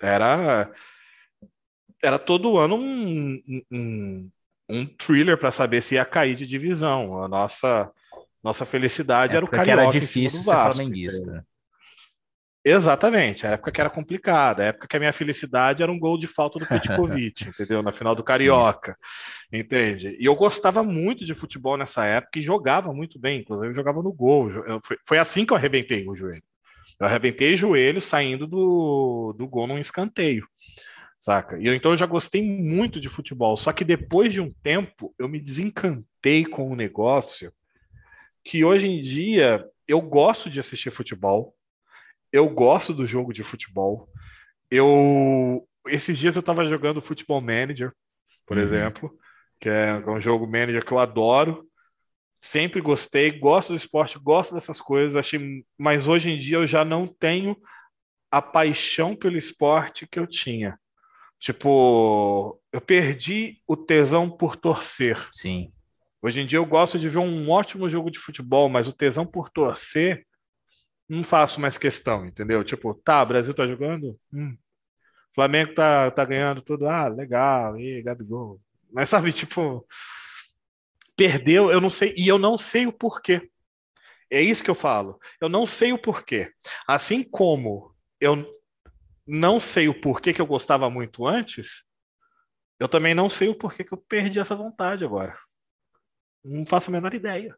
era 0.00 0.72
era 2.02 2.18
todo 2.18 2.56
ano 2.56 2.76
um, 2.76 3.42
um, 3.70 4.30
um 4.70 4.86
thriller 4.86 5.36
para 5.36 5.50
saber 5.50 5.82
se 5.82 5.96
ia 5.96 6.04
cair 6.04 6.34
de 6.34 6.46
divisão. 6.46 7.22
A 7.22 7.28
nossa 7.28 7.92
nossa 8.42 8.64
felicidade 8.64 9.34
é 9.34 9.36
era 9.36 9.44
o 9.44 9.48
carioca 9.48 9.82
era 9.82 9.90
difícil 9.90 10.40
ser 10.40 10.50
Vasco, 10.50 10.74
flamenguista. 10.76 11.46
Exatamente, 12.62 13.46
a 13.46 13.52
época 13.52 13.72
que 13.72 13.80
era 13.80 13.88
complicada, 13.88 14.62
a 14.62 14.66
época 14.66 14.86
que 14.86 14.94
a 14.94 15.00
minha 15.00 15.12
felicidade 15.14 15.82
era 15.82 15.90
um 15.90 15.98
gol 15.98 16.18
de 16.18 16.26
falta 16.26 16.58
do 16.58 16.66
Petkovic, 16.66 17.48
entendeu? 17.48 17.82
Na 17.82 17.90
final 17.90 18.14
do 18.14 18.22
Carioca, 18.22 18.98
Sim. 19.52 19.60
entende? 19.60 20.16
E 20.20 20.26
eu 20.26 20.34
gostava 20.34 20.82
muito 20.82 21.24
de 21.24 21.34
futebol 21.34 21.78
nessa 21.78 22.04
época 22.04 22.38
e 22.38 22.42
jogava 22.42 22.92
muito 22.92 23.18
bem, 23.18 23.40
inclusive 23.40 23.68
eu 23.68 23.74
jogava 23.74 24.02
no 24.02 24.12
gol. 24.12 24.50
Eu, 24.50 24.78
foi, 24.84 24.98
foi, 25.06 25.18
assim 25.18 25.46
que 25.46 25.54
eu 25.54 25.56
arrebentei 25.56 26.06
o 26.06 26.14
joelho. 26.14 26.42
Eu 26.98 27.06
arrebentei 27.06 27.54
o 27.54 27.56
joelho 27.56 28.00
saindo 28.00 28.46
do, 28.46 29.34
do 29.38 29.48
gol 29.48 29.66
num 29.66 29.78
escanteio, 29.78 30.46
saca? 31.18 31.58
E 31.58 31.66
eu, 31.66 31.74
então 31.74 31.92
eu 31.92 31.96
já 31.96 32.04
gostei 32.04 32.42
muito 32.42 33.00
de 33.00 33.08
futebol, 33.08 33.56
só 33.56 33.72
que 33.72 33.86
depois 33.86 34.34
de 34.34 34.40
um 34.42 34.52
tempo 34.62 35.14
eu 35.18 35.26
me 35.30 35.40
desencantei 35.40 36.44
com 36.44 36.70
o 36.70 36.76
negócio 36.76 37.50
que 38.44 38.62
hoje 38.62 38.86
em 38.86 39.00
dia 39.00 39.64
eu 39.88 40.00
gosto 40.02 40.50
de 40.50 40.60
assistir 40.60 40.90
futebol, 40.90 41.54
eu 42.32 42.48
gosto 42.48 42.92
do 42.92 43.06
jogo 43.06 43.32
de 43.32 43.42
futebol. 43.42 44.08
Eu 44.70 45.66
esses 45.86 46.18
dias 46.18 46.36
eu 46.36 46.40
estava 46.40 46.68
jogando 46.68 47.00
Futebol 47.00 47.40
Manager, 47.40 47.92
por 48.46 48.56
uhum. 48.56 48.62
exemplo, 48.62 49.18
que 49.58 49.68
é 49.68 49.96
um 50.06 50.20
jogo 50.20 50.46
manager 50.46 50.84
que 50.84 50.92
eu 50.92 50.98
adoro. 50.98 51.66
Sempre 52.42 52.80
gostei, 52.80 53.38
gosto 53.38 53.70
do 53.70 53.76
esporte, 53.76 54.18
gosto 54.18 54.54
dessas 54.54 54.80
coisas, 54.80 55.14
achei, 55.14 55.62
mas 55.76 56.08
hoje 56.08 56.30
em 56.30 56.38
dia 56.38 56.56
eu 56.56 56.66
já 56.66 56.84
não 56.84 57.06
tenho 57.06 57.54
a 58.30 58.40
paixão 58.40 59.14
pelo 59.14 59.36
esporte 59.36 60.06
que 60.06 60.18
eu 60.18 60.26
tinha. 60.26 60.78
Tipo, 61.38 62.58
eu 62.72 62.80
perdi 62.80 63.60
o 63.66 63.76
tesão 63.76 64.30
por 64.30 64.56
torcer. 64.56 65.28
Sim. 65.32 65.70
Hoje 66.22 66.40
em 66.40 66.46
dia 66.46 66.58
eu 66.58 66.66
gosto 66.66 66.98
de 66.98 67.08
ver 67.08 67.18
um 67.18 67.50
ótimo 67.50 67.90
jogo 67.90 68.10
de 68.10 68.18
futebol, 68.18 68.68
mas 68.68 68.86
o 68.86 68.92
tesão 68.92 69.26
por 69.26 69.50
torcer 69.50 70.26
não 71.10 71.24
faço 71.24 71.60
mais 71.60 71.76
questão, 71.76 72.24
entendeu? 72.24 72.62
Tipo, 72.62 72.94
tá, 72.94 73.24
Brasil 73.24 73.52
tá 73.52 73.66
jogando? 73.66 74.18
Hum. 74.32 74.56
Flamengo 75.34 75.74
tá, 75.74 76.08
tá 76.12 76.24
ganhando 76.24 76.62
tudo. 76.62 76.86
Ah, 76.86 77.08
legal, 77.08 77.76
e 77.78 78.00
Gabigol. 78.00 78.60
Mas 78.92 79.08
sabe, 79.08 79.32
tipo, 79.34 79.84
perdeu, 81.16 81.70
eu 81.70 81.80
não 81.80 81.90
sei, 81.90 82.14
e 82.16 82.28
eu 82.28 82.38
não 82.38 82.56
sei 82.56 82.86
o 82.86 82.92
porquê. 82.92 83.50
É 84.30 84.40
isso 84.40 84.62
que 84.62 84.70
eu 84.70 84.74
falo. 84.74 85.18
Eu 85.40 85.48
não 85.48 85.66
sei 85.66 85.92
o 85.92 85.98
porquê. 85.98 86.52
Assim 86.86 87.24
como 87.24 87.92
eu 88.20 88.46
não 89.26 89.58
sei 89.58 89.88
o 89.88 90.00
porquê 90.00 90.32
que 90.32 90.40
eu 90.40 90.46
gostava 90.46 90.88
muito 90.88 91.26
antes, 91.26 91.84
eu 92.78 92.88
também 92.88 93.14
não 93.14 93.28
sei 93.28 93.48
o 93.48 93.54
porquê 93.58 93.82
que 93.82 93.92
eu 93.92 93.98
perdi 93.98 94.38
essa 94.38 94.54
vontade 94.54 95.04
agora. 95.04 95.36
Não 96.44 96.64
faço 96.64 96.90
a 96.90 96.92
menor 96.92 97.12
ideia. 97.14 97.56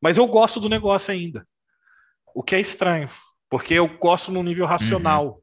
Mas 0.00 0.16
eu 0.16 0.26
gosto 0.26 0.58
do 0.58 0.70
negócio 0.70 1.12
ainda. 1.12 1.46
O 2.34 2.42
que 2.42 2.54
é 2.54 2.60
estranho, 2.60 3.08
porque 3.48 3.74
eu 3.74 3.88
gosto 3.98 4.30
no 4.30 4.42
nível 4.42 4.66
racional. 4.66 5.26
Uhum. 5.26 5.40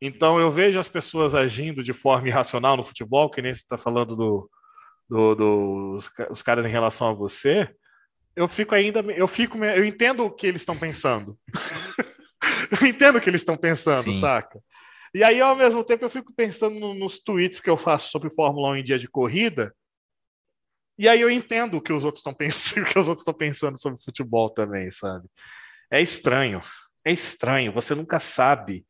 Então 0.00 0.40
eu 0.40 0.50
vejo 0.50 0.78
as 0.78 0.88
pessoas 0.88 1.34
agindo 1.34 1.82
de 1.82 1.92
forma 1.92 2.28
irracional 2.28 2.76
no 2.76 2.84
futebol, 2.84 3.30
que 3.30 3.40
nem 3.40 3.54
você 3.54 3.60
está 3.60 3.78
falando 3.78 4.16
do, 4.16 4.50
do, 5.08 5.34
do 5.34 5.98
os, 6.30 6.42
caras 6.42 6.66
em 6.66 6.70
relação 6.70 7.08
a 7.08 7.12
você. 7.12 7.68
Eu 8.34 8.48
fico 8.48 8.74
ainda, 8.74 9.00
eu 9.00 9.28
fico, 9.28 9.62
eu 9.64 9.84
entendo 9.84 10.24
o 10.24 10.30
que 10.30 10.46
eles 10.46 10.62
estão 10.62 10.76
pensando. 10.76 11.38
eu 12.80 12.88
entendo 12.88 13.16
o 13.16 13.20
que 13.20 13.28
eles 13.28 13.42
estão 13.42 13.56
pensando, 13.56 14.02
Sim. 14.02 14.20
saca? 14.20 14.58
E 15.14 15.22
aí, 15.22 15.40
ao 15.40 15.54
mesmo 15.54 15.84
tempo, 15.84 16.04
eu 16.04 16.10
fico 16.10 16.32
pensando 16.34 16.80
no, 16.80 16.94
nos 16.94 17.18
tweets 17.18 17.60
que 17.60 17.68
eu 17.68 17.76
faço 17.76 18.10
sobre 18.10 18.30
Fórmula 18.30 18.70
1 18.70 18.76
em 18.76 18.82
dia 18.82 18.98
de 18.98 19.06
corrida. 19.06 19.74
E 20.98 21.08
aí 21.08 21.20
eu 21.20 21.30
entendo 21.30 21.76
o 21.76 21.80
que 21.80 21.92
os 21.92 22.04
outros 22.04 22.20
estão 22.20 22.32
pensando, 22.34 22.82
o 22.82 22.86
que 22.86 22.98
os 22.98 23.08
outros 23.08 23.20
estão 23.20 23.34
pensando 23.34 23.78
sobre 23.78 24.02
futebol 24.02 24.50
também, 24.50 24.90
sabe? 24.90 25.28
É 25.92 26.00
estranho. 26.00 26.62
É 27.04 27.12
estranho. 27.12 27.70
Você 27.72 27.94
nunca 27.94 28.18
sabe 28.18 28.86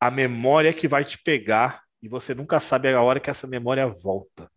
a 0.00 0.08
memória 0.08 0.72
que 0.72 0.86
vai 0.86 1.04
te 1.04 1.18
pegar 1.20 1.82
e 2.00 2.08
você 2.08 2.32
nunca 2.32 2.60
sabe 2.60 2.92
a 2.94 3.02
hora 3.02 3.18
que 3.18 3.28
essa 3.28 3.48
memória 3.48 3.88
volta. 3.88 4.48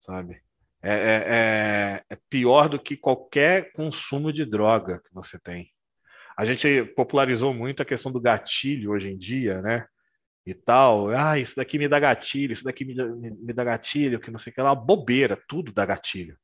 Sabe? 0.00 0.42
É, 0.82 0.92
é, 0.92 1.24
é, 1.26 2.04
é 2.14 2.18
pior 2.30 2.70
do 2.70 2.80
que 2.80 2.96
qualquer 2.96 3.72
consumo 3.72 4.32
de 4.32 4.46
droga 4.46 5.00
que 5.00 5.12
você 5.12 5.38
tem. 5.38 5.70
A 6.34 6.46
gente 6.46 6.84
popularizou 6.96 7.52
muito 7.52 7.82
a 7.82 7.86
questão 7.86 8.10
do 8.10 8.20
gatilho 8.20 8.92
hoje 8.92 9.10
em 9.10 9.18
dia, 9.18 9.60
né? 9.60 9.86
E 10.46 10.54
tal. 10.54 11.10
Ah, 11.10 11.38
isso 11.38 11.56
daqui 11.56 11.78
me 11.78 11.88
dá 11.88 12.00
gatilho, 12.00 12.54
isso 12.54 12.64
daqui 12.64 12.86
me 12.86 12.94
dá, 12.94 13.04
me 13.06 13.52
dá 13.52 13.64
gatilho, 13.64 14.18
que 14.18 14.30
não 14.30 14.38
sei 14.38 14.50
o 14.50 14.54
que 14.54 14.62
lá. 14.62 14.74
Bobeira, 14.74 15.38
tudo 15.46 15.72
dá 15.72 15.84
gatilho. 15.84 16.38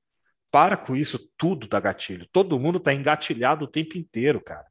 Para 0.51 0.77
com 0.77 0.97
isso, 0.97 1.19
tudo 1.39 1.69
dá 1.69 1.79
gatilho. 1.79 2.27
Todo 2.33 2.59
mundo 2.59 2.79
está 2.79 2.93
engatilhado 2.93 3.65
o 3.65 3.69
tempo 3.69 3.97
inteiro, 3.97 4.41
cara. 4.41 4.67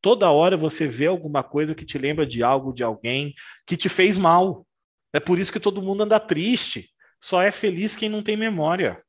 Toda 0.00 0.30
hora 0.30 0.56
você 0.56 0.86
vê 0.86 1.06
alguma 1.06 1.42
coisa 1.42 1.74
que 1.74 1.84
te 1.84 1.98
lembra 1.98 2.26
de 2.26 2.42
algo, 2.42 2.72
de 2.72 2.82
alguém 2.82 3.34
que 3.66 3.76
te 3.76 3.88
fez 3.88 4.16
mal. 4.16 4.66
É 5.12 5.20
por 5.20 5.38
isso 5.38 5.52
que 5.52 5.60
todo 5.60 5.82
mundo 5.82 6.02
anda 6.02 6.18
triste. 6.18 6.90
Só 7.20 7.42
é 7.42 7.50
feliz 7.50 7.94
quem 7.94 8.08
não 8.08 8.22
tem 8.22 8.36
memória. 8.36 9.02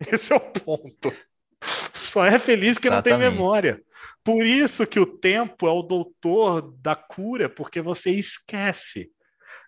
Esse 0.12 0.32
é 0.32 0.36
o 0.36 0.40
ponto. 0.40 1.12
Só 1.94 2.24
é 2.24 2.38
feliz 2.38 2.78
quem 2.78 2.90
Exatamente. 2.90 2.94
não 2.94 3.02
tem 3.02 3.30
memória. 3.30 3.82
Por 4.22 4.44
isso 4.44 4.86
que 4.86 4.98
o 5.00 5.06
tempo 5.06 5.66
é 5.66 5.70
o 5.70 5.82
doutor 5.82 6.72
da 6.80 6.96
cura, 6.96 7.48
porque 7.48 7.80
você 7.80 8.10
esquece. 8.10 9.10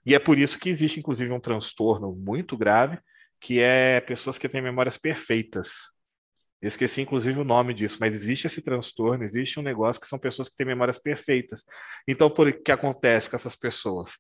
E 0.05 0.15
é 0.15 0.19
por 0.19 0.39
isso 0.39 0.59
que 0.59 0.69
existe, 0.69 0.99
inclusive, 0.99 1.33
um 1.33 1.41
transtorno 1.41 2.13
muito 2.13 2.57
grave 2.57 2.99
que 3.41 3.61
é 3.61 4.01
pessoas 4.01 4.39
que 4.39 4.49
têm 4.49 4.63
memórias 4.63 4.97
perfeitas. 4.97 5.71
Eu 6.61 6.69
esqueci, 6.69 7.01
inclusive, 7.01 7.39
o 7.39 7.45
nome 7.45 7.73
disso, 7.73 7.99
mas 8.01 8.15
existe 8.15 8.47
esse 8.49 8.61
transtorno, 8.61 9.23
existe 9.23 9.61
um 9.61 9.63
negócio 9.63 10.01
que 10.01 10.09
são 10.09 10.19
pessoas 10.19 10.49
que 10.49 10.57
têm 10.57 10.67
memórias 10.67 10.99
perfeitas. 10.99 11.65
Então, 12.07 12.29
por 12.29 12.53
que 12.53 12.73
acontece 12.73 13.31
com 13.31 13.37
essas 13.37 13.55
pessoas? 13.55 14.13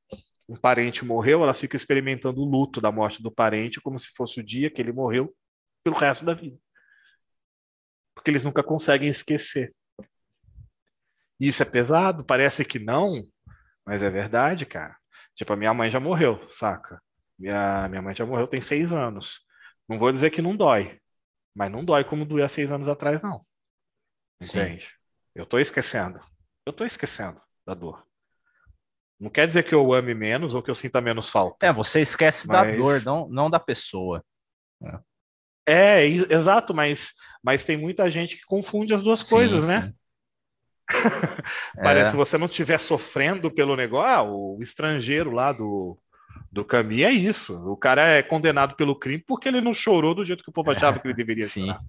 Um 0.48 0.56
parente 0.56 1.04
morreu, 1.04 1.42
elas 1.42 1.60
ficam 1.60 1.76
experimentando 1.76 2.40
o 2.40 2.44
luto 2.44 2.80
da 2.80 2.92
morte 2.92 3.22
do 3.22 3.30
parente 3.30 3.80
como 3.80 3.98
se 3.98 4.08
fosse 4.16 4.40
o 4.40 4.44
dia 4.44 4.70
que 4.70 4.80
ele 4.80 4.92
morreu 4.92 5.34
pelo 5.82 5.96
resto 5.96 6.24
da 6.24 6.32
vida. 6.32 6.56
Porque 8.14 8.30
eles 8.30 8.44
nunca 8.44 8.62
conseguem 8.62 9.08
esquecer. 9.08 9.74
Isso 11.40 11.62
é 11.62 11.66
pesado? 11.66 12.24
Parece 12.24 12.64
que 12.64 12.78
não, 12.78 13.24
mas 13.84 14.02
é 14.02 14.10
verdade, 14.10 14.64
cara. 14.64 14.96
Tipo, 15.34 15.52
a 15.52 15.56
minha 15.56 15.74
mãe 15.74 15.90
já 15.90 16.00
morreu, 16.00 16.40
saca? 16.50 17.00
Minha, 17.38 17.88
minha 17.88 18.02
mãe 18.02 18.14
já 18.14 18.26
morreu 18.26 18.48
tem 18.48 18.60
seis 18.60 18.92
anos. 18.92 19.40
Não 19.88 19.98
vou 19.98 20.10
dizer 20.10 20.30
que 20.30 20.42
não 20.42 20.56
dói, 20.56 21.00
mas 21.54 21.70
não 21.70 21.84
dói 21.84 22.04
como 22.04 22.24
doía 22.24 22.48
seis 22.48 22.70
anos 22.70 22.88
atrás, 22.88 23.22
não. 23.22 23.46
Entende? 24.40 24.84
Sim. 24.84 24.92
Eu 25.34 25.46
tô 25.46 25.58
esquecendo. 25.58 26.20
Eu 26.66 26.72
tô 26.72 26.84
esquecendo 26.84 27.40
da 27.64 27.74
dor. 27.74 28.04
Não 29.18 29.30
quer 29.30 29.46
dizer 29.46 29.64
que 29.64 29.74
eu 29.74 29.92
ame 29.92 30.14
menos 30.14 30.54
ou 30.54 30.62
que 30.62 30.70
eu 30.70 30.74
sinta 30.74 31.00
menos 31.00 31.28
falta. 31.28 31.66
É, 31.66 31.72
você 31.72 32.00
esquece 32.00 32.46
mas... 32.46 32.56
da 32.56 32.76
dor, 32.76 33.02
não, 33.04 33.28
não 33.28 33.50
da 33.50 33.58
pessoa. 33.58 34.24
É, 35.66 36.02
é 36.02 36.06
exato, 36.06 36.72
mas, 36.72 37.12
mas 37.42 37.64
tem 37.64 37.76
muita 37.76 38.08
gente 38.10 38.36
que 38.36 38.44
confunde 38.44 38.94
as 38.94 39.02
duas 39.02 39.20
sim, 39.20 39.34
coisas, 39.34 39.68
né? 39.68 39.80
sim. 39.80 39.86
né? 39.86 39.94
Parece 41.82 42.08
é. 42.08 42.10
se 42.10 42.16
você 42.16 42.38
não 42.38 42.46
estiver 42.46 42.78
sofrendo 42.78 43.50
pelo 43.50 43.76
negócio. 43.76 44.08
Ah, 44.08 44.22
o 44.22 44.58
estrangeiro 44.62 45.30
lá 45.30 45.52
do, 45.52 45.98
do 46.50 46.64
Camus 46.64 47.00
é 47.00 47.10
isso. 47.10 47.54
O 47.70 47.76
cara 47.76 48.06
é 48.06 48.22
condenado 48.22 48.74
pelo 48.74 48.96
crime 48.96 49.22
porque 49.26 49.48
ele 49.48 49.60
não 49.60 49.74
chorou 49.74 50.14
do 50.14 50.24
jeito 50.24 50.42
que 50.42 50.50
o 50.50 50.52
povo 50.52 50.70
achava 50.70 50.98
que 50.98 51.06
ele 51.06 51.14
deveria 51.14 51.46
Sim. 51.46 51.66
chorar. 51.66 51.80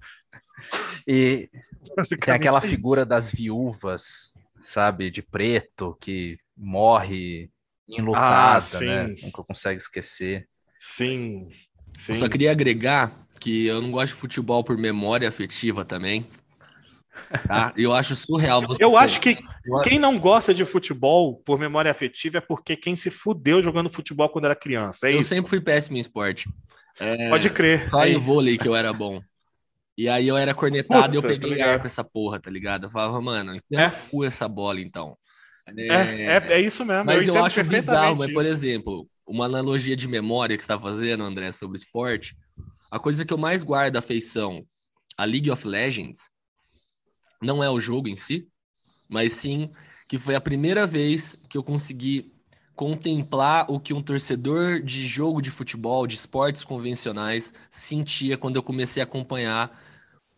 E 1.06 1.48
tem 2.20 2.34
aquela 2.34 2.58
é 2.58 2.62
figura 2.62 3.04
das 3.04 3.32
viúvas, 3.32 4.34
sabe, 4.62 5.10
de 5.10 5.22
preto, 5.22 5.96
que 6.00 6.38
morre 6.56 7.50
enlutada, 7.88 8.78
ah, 8.78 8.80
né? 8.80 9.16
Nunca 9.22 9.42
consegue 9.42 9.80
esquecer. 9.80 10.46
Sim, 10.78 11.50
sim. 11.98 12.12
Eu 12.12 12.14
só 12.14 12.28
queria 12.28 12.52
agregar 12.52 13.24
que 13.38 13.66
eu 13.66 13.80
não 13.80 13.90
gosto 13.90 14.14
de 14.14 14.20
futebol 14.20 14.62
por 14.62 14.76
memória 14.76 15.28
afetiva 15.28 15.84
também. 15.84 16.26
Tá? 17.46 17.72
Eu 17.76 17.92
acho 17.92 18.14
surreal. 18.16 18.62
Eu 18.78 18.96
acho 18.96 19.20
que 19.20 19.38
quem 19.82 19.98
não 19.98 20.18
gosta 20.18 20.54
de 20.54 20.64
futebol 20.64 21.36
por 21.44 21.58
memória 21.58 21.90
afetiva 21.90 22.38
é 22.38 22.40
porque 22.40 22.76
quem 22.76 22.96
se 22.96 23.10
fudeu 23.10 23.62
jogando 23.62 23.92
futebol 23.92 24.28
quando 24.28 24.46
era 24.46 24.56
criança. 24.56 25.08
É 25.08 25.14
eu 25.14 25.20
isso. 25.20 25.28
sempre 25.30 25.50
fui 25.50 25.60
péssimo 25.60 25.96
em 25.96 26.00
esporte. 26.00 26.48
É... 26.98 27.28
Pode 27.28 27.50
crer. 27.50 27.88
Só 27.90 28.06
em 28.06 28.16
vôlei 28.16 28.58
que 28.58 28.68
eu 28.68 28.74
era 28.74 28.92
bom. 28.92 29.20
E 29.96 30.08
aí 30.08 30.28
eu 30.28 30.36
era 30.36 30.54
cornetado 30.54 31.02
Puta, 31.02 31.14
e 31.14 31.16
eu 31.16 31.22
peguei 31.22 31.58
tá 31.58 31.72
ar 31.72 31.78
pra 31.78 31.86
essa 31.86 32.02
porra, 32.02 32.40
tá 32.40 32.50
ligado? 32.50 32.84
Eu 32.84 32.90
falava, 32.90 33.20
mano, 33.20 33.60
é? 33.72 33.90
cu 34.10 34.24
essa 34.24 34.48
bola 34.48 34.80
então. 34.80 35.16
É, 35.76 35.86
é, 35.86 36.24
é, 36.24 36.52
é 36.54 36.60
isso 36.60 36.84
mesmo. 36.84 37.04
Mas 37.04 37.28
eu, 37.28 37.34
eu 37.34 37.44
acho 37.44 37.62
bizarro, 37.64 38.16
mas, 38.16 38.32
por 38.32 38.44
exemplo, 38.44 39.06
uma 39.26 39.44
analogia 39.44 39.94
de 39.94 40.08
memória 40.08 40.56
que 40.56 40.62
você 40.62 40.72
está 40.72 40.78
fazendo, 40.78 41.22
André, 41.22 41.52
sobre 41.52 41.76
esporte, 41.76 42.34
a 42.90 42.98
coisa 42.98 43.24
que 43.24 43.32
eu 43.32 43.38
mais 43.38 43.62
guardo 43.62 43.96
afeição 43.96 44.62
a 45.16 45.24
League 45.24 45.50
of 45.50 45.66
Legends 45.66 46.30
não 47.40 47.62
é 47.62 47.70
o 47.70 47.80
jogo 47.80 48.08
em 48.08 48.16
si, 48.16 48.48
mas 49.08 49.32
sim 49.32 49.70
que 50.08 50.18
foi 50.18 50.34
a 50.34 50.40
primeira 50.40 50.86
vez 50.86 51.36
que 51.48 51.56
eu 51.56 51.62
consegui 51.62 52.32
contemplar 52.74 53.70
o 53.70 53.78
que 53.78 53.92
um 53.92 54.02
torcedor 54.02 54.80
de 54.80 55.06
jogo 55.06 55.42
de 55.42 55.50
futebol, 55.50 56.06
de 56.06 56.14
esportes 56.14 56.64
convencionais, 56.64 57.52
sentia 57.70 58.38
quando 58.38 58.56
eu 58.56 58.62
comecei 58.62 59.02
a 59.02 59.04
acompanhar 59.04 59.78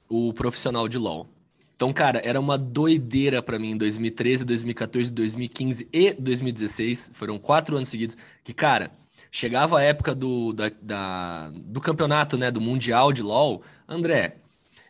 o 0.09 0.33
profissional 0.35 0.89
de 0.89 0.99
LoL. 0.99 1.29
Então, 1.75 1.93
cara, 1.93 2.21
era 2.25 2.39
uma 2.39 2.59
doideira 2.59 3.43
para 3.43 3.59
mim 3.59 3.71
em 3.71 3.77
2013, 3.77 4.45
2014, 4.45 5.11
2015 5.11 5.89
e 5.93 6.13
2016. 6.15 7.11
Foram 7.15 7.39
quatro 7.39 7.77
anos 7.77 7.89
seguidos 7.89 8.17
que, 8.45 8.53
cara, 8.53 8.93
chegava 9.31 9.79
a 9.79 9.83
época 9.83 10.15
do, 10.15 10.53
da, 10.53 10.71
da, 10.83 11.51
do 11.51 11.81
campeonato, 11.81 12.37
né, 12.37 12.51
do 12.51 12.61
Mundial 12.61 13.13
de 13.13 13.23
LoL. 13.23 13.63
André, 13.89 14.42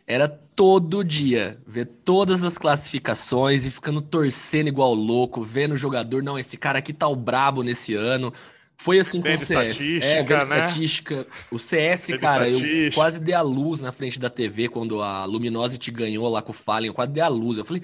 era 0.05 0.27
todo 0.27 1.03
dia 1.03 1.57
ver 1.65 1.85
todas 1.85 2.43
as 2.43 2.57
classificações 2.57 3.65
e 3.65 3.71
ficando 3.71 4.01
torcendo 4.01 4.67
igual 4.67 4.93
louco, 4.93 5.43
vendo 5.43 5.73
o 5.73 5.77
jogador, 5.77 6.21
não, 6.21 6.37
esse 6.37 6.57
cara 6.57 6.79
aqui 6.79 6.93
tá 6.93 7.07
o 7.07 7.15
brabo 7.15 7.63
nesse 7.63 7.93
ano. 7.93 8.33
Foi 8.75 8.99
assim 8.99 9.21
com 9.21 9.33
o 9.33 9.37
CS. 9.37 9.79
É, 10.01 10.23
vendo 10.23 10.49
né? 10.49 10.65
estatística. 10.65 11.27
O 11.49 11.57
CS, 11.57 12.07
cara, 12.19 12.49
eu 12.49 12.59
quase 12.93 13.19
dei 13.19 13.33
a 13.33 13.41
luz 13.41 13.79
na 13.79 13.91
frente 13.91 14.19
da 14.19 14.29
TV 14.29 14.67
quando 14.67 15.01
a 15.01 15.23
Luminosity 15.25 15.89
ganhou 15.89 16.27
lá 16.27 16.41
com 16.41 16.51
o 16.51 16.55
Fallen, 16.55 16.87
eu 16.87 16.93
quase 16.93 17.11
dei 17.11 17.23
a 17.23 17.27
luz. 17.27 17.57
Eu 17.57 17.65
falei, 17.65 17.81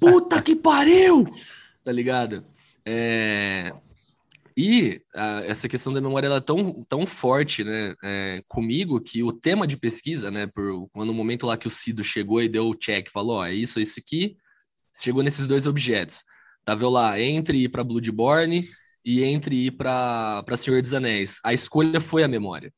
puta 0.00 0.40
que 0.40 0.56
pariu! 0.56 1.28
Tá 1.84 1.92
ligado? 1.92 2.44
É... 2.86 3.72
E 4.56 5.00
a, 5.14 5.42
essa 5.44 5.68
questão 5.68 5.92
da 5.92 6.00
memória 6.00 6.26
ela 6.26 6.36
é 6.36 6.40
tão, 6.40 6.84
tão 6.84 7.06
forte 7.06 7.64
né, 7.64 7.94
é, 8.02 8.42
comigo 8.48 9.00
que 9.00 9.22
o 9.22 9.32
tema 9.32 9.66
de 9.66 9.76
pesquisa, 9.76 10.30
né, 10.30 10.46
por, 10.46 10.88
quando 10.90 11.08
no 11.08 11.14
momento 11.14 11.46
lá 11.46 11.56
que 11.56 11.68
o 11.68 11.70
Cido 11.70 12.04
chegou 12.04 12.42
e 12.42 12.48
deu 12.48 12.68
o 12.68 12.74
check, 12.74 13.10
falou: 13.10 13.36
ó, 13.38 13.46
é 13.46 13.54
isso, 13.54 13.78
é 13.78 13.82
isso 13.82 13.98
aqui, 13.98 14.36
chegou 15.00 15.22
nesses 15.22 15.46
dois 15.46 15.66
objetos. 15.66 16.24
Tava 16.64 16.84
eu 16.84 16.90
lá, 16.90 17.20
entre 17.20 17.64
ir 17.64 17.68
para 17.68 17.84
Bloodborne 17.84 18.68
e 19.04 19.24
entre 19.24 19.66
ir 19.66 19.72
para 19.72 20.44
Senhor 20.56 20.80
dos 20.82 20.94
Anéis. 20.94 21.40
A 21.44 21.52
escolha 21.52 22.00
foi 22.00 22.22
a 22.22 22.28
memória. 22.28 22.72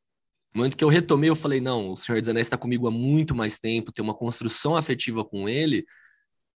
No 0.54 0.60
momento 0.60 0.76
que 0.76 0.84
eu 0.84 0.88
retomei, 0.88 1.30
eu 1.30 1.36
falei: 1.36 1.60
não, 1.60 1.90
o 1.90 1.96
Senhor 1.96 2.20
dos 2.20 2.30
Anéis 2.30 2.46
está 2.46 2.56
comigo 2.56 2.86
há 2.86 2.90
muito 2.90 3.34
mais 3.34 3.58
tempo, 3.58 3.92
tem 3.92 4.02
uma 4.04 4.14
construção 4.14 4.76
afetiva 4.76 5.24
com 5.24 5.48
ele 5.48 5.84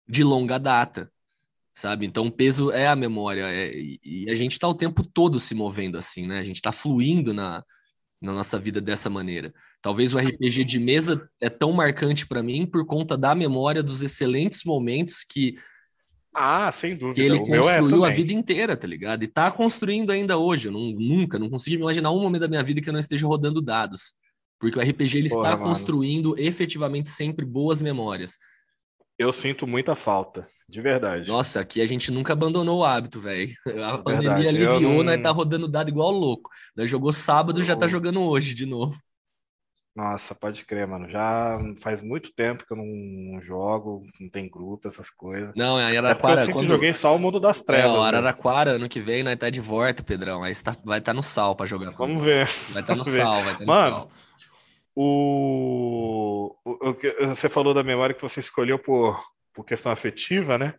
de 0.08 0.24
longa 0.24 0.60
data 0.60 1.12
sabe? 1.76 2.06
Então, 2.06 2.28
o 2.28 2.32
peso 2.32 2.72
é 2.72 2.88
a 2.88 2.96
memória, 2.96 3.44
é, 3.48 3.74
e 4.04 4.26
a 4.30 4.36
gente 4.36 4.54
está 4.54 4.68
o 4.68 4.74
tempo 4.74 5.04
todo 5.04 5.40
se 5.40 5.54
movendo 5.54 5.98
assim, 5.98 6.26
né? 6.26 6.40
A 6.40 6.44
gente 6.44 6.56
está 6.56 6.72
fluindo 6.72 7.34
na, 7.34 7.64
na 8.22 8.32
nossa 8.32 8.58
vida 8.58 8.80
dessa 8.80 9.10
maneira. 9.10 9.54
Talvez 9.82 10.14
o 10.14 10.18
RPG 10.18 10.64
de 10.64 10.80
mesa 10.80 11.30
é 11.42 11.50
tão 11.50 11.74
marcante 11.74 12.26
para 12.26 12.42
mim 12.42 12.66
por 12.66 12.86
conta 12.86 13.18
da 13.18 13.36
memória 13.36 13.84
dos 13.84 14.02
excelentes 14.02 14.64
momentos 14.64 15.26
que 15.30 15.58
ah, 16.38 16.70
sem 16.70 16.98
dúvida. 16.98 17.16
Que 17.16 17.22
ele 17.22 17.40
o 17.40 17.66
é 17.66 17.78
construiu 17.78 18.06
é 18.06 18.10
a 18.10 18.12
vida 18.12 18.34
inteira, 18.34 18.76
tá 18.76 18.86
ligado? 18.86 19.24
E 19.24 19.28
tá 19.28 19.50
construindo 19.50 20.12
ainda 20.12 20.38
hoje. 20.38 20.68
Eu 20.68 20.72
não, 20.74 20.92
nunca, 20.92 21.40
não 21.40 21.50
consigo 21.50 21.82
imaginar 21.82 22.12
um 22.12 22.22
momento 22.22 22.42
da 22.42 22.48
minha 22.50 22.62
vida 22.62 22.82
que 22.82 22.90
eu 22.90 22.94
não 22.94 23.00
esteja 23.00 23.26
rodando 23.26 23.62
dados. 23.62 24.14
Porque 24.60 24.78
o 24.78 24.82
RPG 24.82 25.18
ele 25.18 25.30
Porra, 25.30 25.44
está 25.44 25.58
mano. 25.58 25.70
construindo 25.70 26.38
efetivamente 26.38 27.08
sempre 27.08 27.46
boas 27.46 27.80
memórias. 27.80 28.38
Eu 29.18 29.32
sinto 29.32 29.66
muita 29.66 29.96
falta. 29.96 30.48
De 30.68 30.82
verdade. 30.82 31.30
Nossa, 31.30 31.60
aqui 31.60 31.80
a 31.80 31.86
gente 31.86 32.12
nunca 32.12 32.34
abandonou 32.34 32.80
o 32.80 32.84
hábito, 32.84 33.22
velho. 33.22 33.54
A 33.84 34.00
pandemia 34.00 34.36
verdade. 34.36 34.48
aliviou, 34.48 35.04
não... 35.04 35.04
nós 35.04 35.22
tá 35.22 35.30
rodando 35.30 35.68
dado 35.68 35.90
igual 35.90 36.12
louco. 36.12 36.50
Nós 36.76 36.90
jogou 36.90 37.14
sábado, 37.14 37.62
já 37.62 37.76
tá 37.76 37.88
jogando 37.88 38.22
hoje 38.22 38.56
de 38.56 38.66
novo. 38.66 38.98
Nossa, 39.96 40.36
pode 40.36 40.66
crer, 40.66 40.86
mano. 40.86 41.10
Já 41.10 41.58
faz 41.80 42.02
muito 42.02 42.34
tempo 42.34 42.66
que 42.66 42.74
eu 42.74 42.78
não 42.78 43.40
jogo, 43.42 44.06
não 44.20 44.28
tem 44.28 44.50
grupo, 44.50 44.88
essas 44.88 45.10
coisas. 45.10 45.54
Não, 45.56 45.80
é 45.80 45.86
Araraquara. 45.86 46.34
É 46.34 46.36
eu 46.42 46.46
sempre 46.48 46.54
quando... 46.54 46.68
joguei 46.68 46.94
só 46.94 47.16
o 47.16 47.20
mundo 47.20 47.40
das 47.40 47.62
trevas. 47.62 47.94
Não, 47.94 48.02
Araraquara, 48.02 48.72
ano 48.72 48.90
que 48.90 49.00
vem, 49.00 49.24
nós 49.24 49.38
tá 49.38 49.50
de 49.50 49.62
volta, 49.62 50.04
Pedrão. 50.04 50.44
Aí 50.44 50.54
tá, 50.56 50.76
vai 50.84 51.00
estar 51.00 51.12
tá 51.12 51.14
no 51.14 51.24
sal 51.24 51.56
pra 51.56 51.66
jogar. 51.66 51.92
Vamos 51.92 52.22
ver. 52.26 52.46
Vai 52.74 52.82
estar 52.82 52.94
tá 52.94 52.96
no 52.96 53.06
sal, 53.06 53.44
vai 53.44 53.54
estar 53.54 53.60
tá 53.60 53.60
no 53.60 53.66
mano, 53.68 53.96
sal. 53.96 54.12
O... 54.96 56.56
o, 56.64 56.90
o, 56.90 57.28
você 57.28 57.50
falou 57.50 57.74
da 57.74 57.84
memória 57.84 58.16
que 58.16 58.22
você 58.22 58.40
escolheu 58.40 58.80
por 58.80 59.22
por 59.56 59.66
questão 59.66 59.92
afetiva, 59.92 60.58
né? 60.58 60.76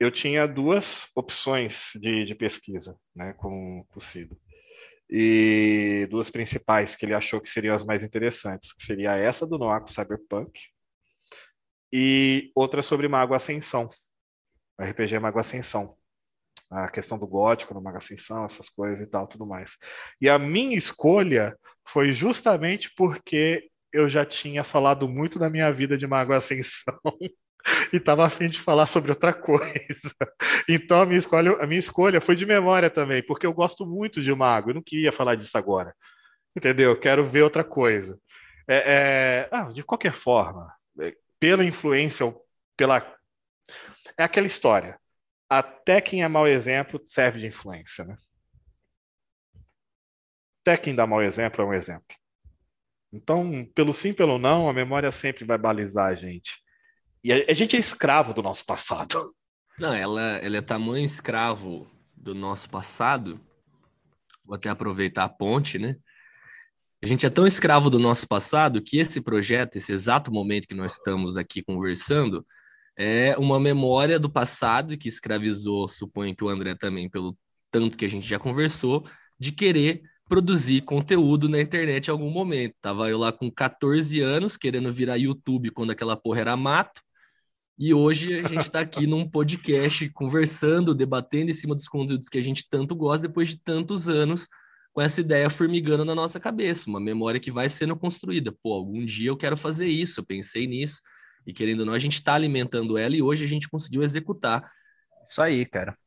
Eu 0.00 0.10
tinha 0.10 0.48
duas 0.48 1.08
opções 1.14 1.90
de, 1.96 2.24
de 2.24 2.34
pesquisa, 2.34 2.98
né, 3.14 3.34
com, 3.34 3.84
com 3.86 3.98
o 3.98 4.02
Cido. 4.02 4.40
E 5.08 6.08
duas 6.10 6.30
principais 6.30 6.96
que 6.96 7.04
ele 7.04 7.12
achou 7.12 7.40
que 7.40 7.50
seriam 7.50 7.74
as 7.74 7.84
mais 7.84 8.02
interessantes, 8.02 8.72
que 8.72 8.82
seria 8.84 9.14
essa 9.16 9.46
do 9.46 9.58
Noaco 9.58 9.92
Cyberpunk 9.92 10.58
e 11.92 12.50
outra 12.54 12.80
sobre 12.80 13.08
Mago 13.08 13.34
Ascensão, 13.34 13.90
RPG 14.80 15.18
Mago 15.18 15.38
Ascensão. 15.38 15.96
A 16.70 16.88
questão 16.88 17.18
do 17.18 17.26
gótico 17.26 17.74
no 17.74 17.82
Mago 17.82 17.98
Ascensão, 17.98 18.44
essas 18.44 18.68
coisas 18.68 19.00
e 19.00 19.10
tal, 19.10 19.26
tudo 19.26 19.44
mais. 19.44 19.76
E 20.20 20.30
a 20.30 20.38
minha 20.38 20.76
escolha 20.76 21.58
foi 21.86 22.12
justamente 22.12 22.92
porque 22.96 23.68
eu 23.92 24.08
já 24.08 24.24
tinha 24.24 24.62
falado 24.62 25.08
muito 25.08 25.38
da 25.38 25.50
minha 25.50 25.70
vida 25.72 25.96
de 25.96 26.06
Mago 26.06 26.32
Ascensão 26.32 26.98
e 27.92 27.96
estava 27.96 28.24
afim 28.24 28.48
de 28.48 28.60
falar 28.60 28.86
sobre 28.86 29.10
outra 29.10 29.32
coisa. 29.32 29.70
Então 30.68 31.00
a 31.00 31.06
minha, 31.06 31.18
escolha, 31.18 31.52
a 31.60 31.66
minha 31.66 31.80
escolha 31.80 32.20
foi 32.20 32.36
de 32.36 32.46
memória 32.46 32.88
também, 32.88 33.24
porque 33.24 33.44
eu 33.44 33.52
gosto 33.52 33.84
muito 33.84 34.20
de 34.20 34.32
Mago, 34.32 34.70
eu 34.70 34.74
não 34.74 34.82
queria 34.82 35.10
falar 35.10 35.34
disso 35.34 35.58
agora. 35.58 35.92
Entendeu? 36.56 36.96
Quero 36.96 37.24
ver 37.24 37.42
outra 37.42 37.64
coisa. 37.64 38.16
É, 38.68 38.76
é... 38.76 39.48
Ah, 39.50 39.72
de 39.72 39.82
qualquer 39.82 40.12
forma, 40.12 40.72
é, 41.00 41.16
pela 41.40 41.64
influência 41.64 42.32
pela. 42.76 43.14
É 44.16 44.22
aquela 44.22 44.46
história. 44.46 44.98
Até 45.48 46.00
quem 46.00 46.22
é 46.22 46.28
mau 46.28 46.46
exemplo 46.46 47.00
serve 47.06 47.40
de 47.40 47.46
influência, 47.46 48.04
né? 48.04 48.16
Até 50.62 50.76
quem 50.76 50.94
dá 50.94 51.06
mau 51.06 51.22
exemplo 51.22 51.62
é 51.62 51.66
um 51.66 51.74
exemplo. 51.74 52.16
Então, 53.12 53.66
pelo 53.74 53.92
sim, 53.92 54.12
pelo 54.12 54.38
não, 54.38 54.68
a 54.68 54.72
memória 54.72 55.10
sempre 55.10 55.44
vai 55.44 55.58
balizar 55.58 56.06
a 56.06 56.14
gente. 56.14 56.52
E 57.24 57.32
a, 57.32 57.36
a 57.48 57.52
gente 57.52 57.76
é 57.76 57.80
escravo 57.80 58.32
do 58.32 58.42
nosso 58.42 58.64
passado. 58.64 59.34
Não, 59.78 59.92
ela, 59.92 60.38
ela 60.38 60.56
é 60.56 60.62
tamanho 60.62 61.04
escravo 61.04 61.90
do 62.14 62.34
nosso 62.34 62.68
passado. 62.68 63.40
Vou 64.44 64.54
até 64.54 64.68
aproveitar 64.68 65.24
a 65.24 65.28
ponte, 65.28 65.78
né? 65.78 65.96
A 67.02 67.06
gente 67.06 67.24
é 67.24 67.30
tão 67.30 67.46
escravo 67.46 67.88
do 67.88 67.98
nosso 67.98 68.28
passado 68.28 68.82
que 68.82 68.98
esse 68.98 69.22
projeto, 69.22 69.76
esse 69.76 69.92
exato 69.92 70.30
momento 70.30 70.68
que 70.68 70.74
nós 70.74 70.92
estamos 70.92 71.38
aqui 71.38 71.62
conversando, 71.62 72.46
é 72.96 73.34
uma 73.38 73.58
memória 73.58 74.20
do 74.20 74.28
passado 74.28 74.98
que 74.98 75.08
escravizou, 75.08 75.88
suponho 75.88 76.36
que 76.36 76.44
o 76.44 76.48
André 76.50 76.74
também, 76.74 77.08
pelo 77.08 77.36
tanto 77.70 77.96
que 77.96 78.04
a 78.04 78.08
gente 78.08 78.28
já 78.28 78.38
conversou, 78.38 79.08
de 79.38 79.50
querer 79.50 80.02
produzir 80.30 80.82
conteúdo 80.82 81.48
na 81.48 81.60
internet 81.60 82.06
em 82.06 82.10
algum 82.12 82.30
momento. 82.30 82.76
Tava 82.80 83.10
eu 83.10 83.18
lá 83.18 83.32
com 83.32 83.50
14 83.50 84.20
anos, 84.20 84.56
querendo 84.56 84.92
virar 84.92 85.16
YouTube 85.16 85.72
quando 85.72 85.90
aquela 85.90 86.16
porra 86.16 86.38
era 86.38 86.56
mato, 86.56 87.02
e 87.76 87.92
hoje 87.92 88.38
a 88.38 88.46
gente 88.46 88.62
está 88.62 88.78
aqui 88.78 89.08
num 89.08 89.28
podcast 89.28 90.08
conversando, 90.10 90.94
debatendo 90.94 91.50
em 91.50 91.52
cima 91.52 91.74
dos 91.74 91.88
conteúdos 91.88 92.28
que 92.28 92.38
a 92.38 92.42
gente 92.42 92.68
tanto 92.70 92.94
gosta 92.94 93.26
depois 93.26 93.48
de 93.48 93.60
tantos 93.60 94.08
anos 94.08 94.46
com 94.92 95.02
essa 95.02 95.20
ideia 95.20 95.50
formigando 95.50 96.04
na 96.04 96.14
nossa 96.14 96.38
cabeça, 96.38 96.88
uma 96.88 97.00
memória 97.00 97.40
que 97.40 97.50
vai 97.50 97.68
sendo 97.68 97.96
construída. 97.96 98.54
Pô, 98.62 98.72
algum 98.72 99.04
dia 99.04 99.30
eu 99.30 99.36
quero 99.36 99.56
fazer 99.56 99.88
isso, 99.88 100.20
eu 100.20 100.24
pensei 100.24 100.64
nisso, 100.68 101.00
e 101.44 101.52
querendo 101.52 101.80
ou 101.80 101.86
não, 101.86 101.92
a 101.92 101.98
gente 101.98 102.14
está 102.14 102.34
alimentando 102.34 102.96
ela 102.96 103.16
e 103.16 103.22
hoje 103.22 103.44
a 103.44 103.48
gente 103.48 103.68
conseguiu 103.68 104.04
executar. 104.04 104.70
Isso 105.28 105.42
aí, 105.42 105.66
cara. 105.66 105.98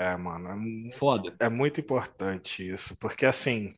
É, 0.00 0.16
mano, 0.16 0.48
é, 0.88 0.92
Foda. 0.92 1.36
é 1.38 1.50
muito 1.50 1.78
importante 1.78 2.66
isso, 2.66 2.96
porque 2.98 3.26
assim, 3.26 3.74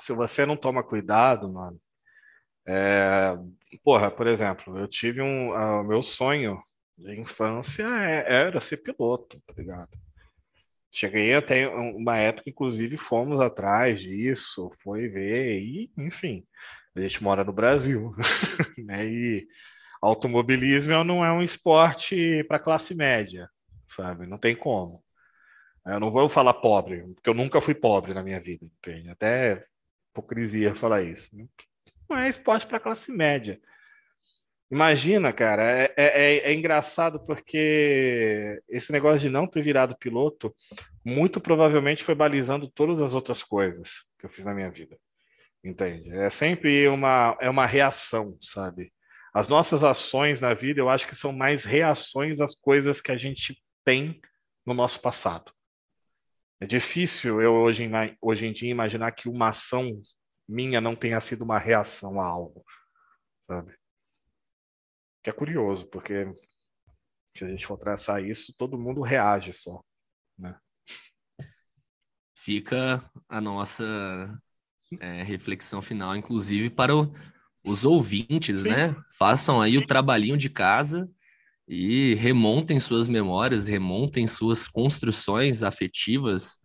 se 0.00 0.12
você 0.12 0.46
não 0.46 0.56
toma 0.56 0.80
cuidado, 0.84 1.52
mano, 1.52 1.80
é, 2.64 3.36
porra, 3.82 4.12
por 4.12 4.28
exemplo, 4.28 4.78
eu 4.78 4.86
tive 4.86 5.20
um. 5.20 5.50
O 5.50 5.82
meu 5.84 6.02
sonho 6.02 6.62
de 6.96 7.18
infância 7.20 7.82
é, 7.84 8.32
era 8.46 8.60
ser 8.60 8.76
piloto, 8.78 9.40
tá 9.44 9.52
ligado? 9.58 9.90
Cheguei 10.92 11.34
até 11.34 11.68
uma 11.68 12.16
época, 12.16 12.48
inclusive, 12.50 12.96
fomos 12.96 13.40
atrás 13.40 14.00
disso, 14.00 14.70
foi 14.84 15.08
ver, 15.08 15.60
e, 15.60 15.90
enfim, 15.98 16.46
a 16.94 17.00
gente 17.00 17.22
mora 17.24 17.42
no 17.44 17.52
Brasil, 17.52 18.14
né? 18.78 19.04
E 19.06 19.48
automobilismo 20.00 21.02
não 21.04 21.24
é 21.24 21.32
um 21.32 21.42
esporte 21.42 22.44
para 22.44 22.60
classe 22.60 22.94
média, 22.94 23.50
sabe? 23.88 24.26
Não 24.26 24.38
tem 24.38 24.54
como. 24.54 25.02
Eu 25.86 26.00
não 26.00 26.10
vou 26.10 26.28
falar 26.28 26.54
pobre, 26.54 27.02
porque 27.14 27.28
eu 27.28 27.34
nunca 27.34 27.60
fui 27.60 27.74
pobre 27.74 28.12
na 28.14 28.22
minha 28.22 28.40
vida, 28.40 28.64
entende? 28.64 29.10
Até 29.10 29.64
hipocrisia 30.10 30.74
falar 30.74 31.02
isso. 31.02 31.30
Não 32.08 32.18
é 32.18 32.28
esporte 32.28 32.66
para 32.66 32.80
classe 32.80 33.12
média. 33.12 33.60
Imagina, 34.70 35.32
cara, 35.32 35.64
é, 35.64 35.92
é, 35.96 36.38
é, 36.50 36.54
engraçado 36.54 37.18
porque 37.26 38.62
esse 38.68 38.92
negócio 38.92 39.18
de 39.20 39.28
não 39.28 39.46
ter 39.46 39.62
virado 39.62 39.96
piloto, 39.98 40.54
muito 41.04 41.40
provavelmente 41.40 42.04
foi 42.04 42.14
balizando 42.14 42.68
todas 42.68 43.00
as 43.00 43.12
outras 43.12 43.42
coisas 43.42 44.04
que 44.16 44.26
eu 44.26 44.30
fiz 44.30 44.44
na 44.44 44.54
minha 44.54 44.70
vida. 44.70 44.96
Entende? 45.64 46.10
É 46.10 46.30
sempre 46.30 46.86
uma, 46.88 47.36
é 47.40 47.50
uma 47.50 47.66
reação, 47.66 48.38
sabe? 48.40 48.92
As 49.34 49.48
nossas 49.48 49.82
ações 49.82 50.40
na 50.40 50.54
vida, 50.54 50.80
eu 50.80 50.88
acho 50.88 51.06
que 51.06 51.16
são 51.16 51.32
mais 51.32 51.64
reações 51.64 52.40
às 52.40 52.54
coisas 52.54 53.00
que 53.00 53.10
a 53.10 53.16
gente 53.16 53.60
tem 53.84 54.20
no 54.64 54.72
nosso 54.72 55.00
passado. 55.02 55.52
É 56.60 56.66
difícil 56.66 57.40
eu 57.40 57.54
hoje, 57.54 57.90
hoje 58.20 58.46
em 58.46 58.52
dia 58.52 58.70
imaginar 58.70 59.12
que 59.12 59.30
uma 59.30 59.48
ação 59.48 59.90
minha 60.46 60.78
não 60.80 60.94
tenha 60.94 61.18
sido 61.20 61.42
uma 61.42 61.58
reação 61.58 62.20
a 62.20 62.26
algo, 62.26 62.62
sabe? 63.40 63.74
Que 65.22 65.30
é 65.30 65.32
curioso, 65.32 65.88
porque 65.88 66.30
se 67.34 67.44
a 67.44 67.48
gente 67.48 67.66
for 67.66 67.78
traçar 67.78 68.22
isso, 68.22 68.54
todo 68.58 68.78
mundo 68.78 69.00
reage 69.00 69.54
só, 69.54 69.82
né? 70.36 70.58
Fica 72.34 73.10
a 73.26 73.40
nossa 73.40 74.38
é, 74.98 75.22
reflexão 75.22 75.80
final, 75.80 76.14
inclusive 76.14 76.68
para 76.68 76.94
o, 76.94 77.14
os 77.64 77.86
ouvintes, 77.86 78.62
Sim. 78.62 78.68
né? 78.68 78.96
Façam 79.16 79.62
aí 79.62 79.78
o 79.78 79.86
trabalhinho 79.86 80.36
de 80.36 80.50
casa 80.50 81.10
e 81.72 82.16
remontem 82.16 82.80
suas 82.80 83.06
memórias, 83.06 83.68
remontem 83.68 84.26
suas 84.26 84.66
construções 84.66 85.62
afetivas 85.62 86.58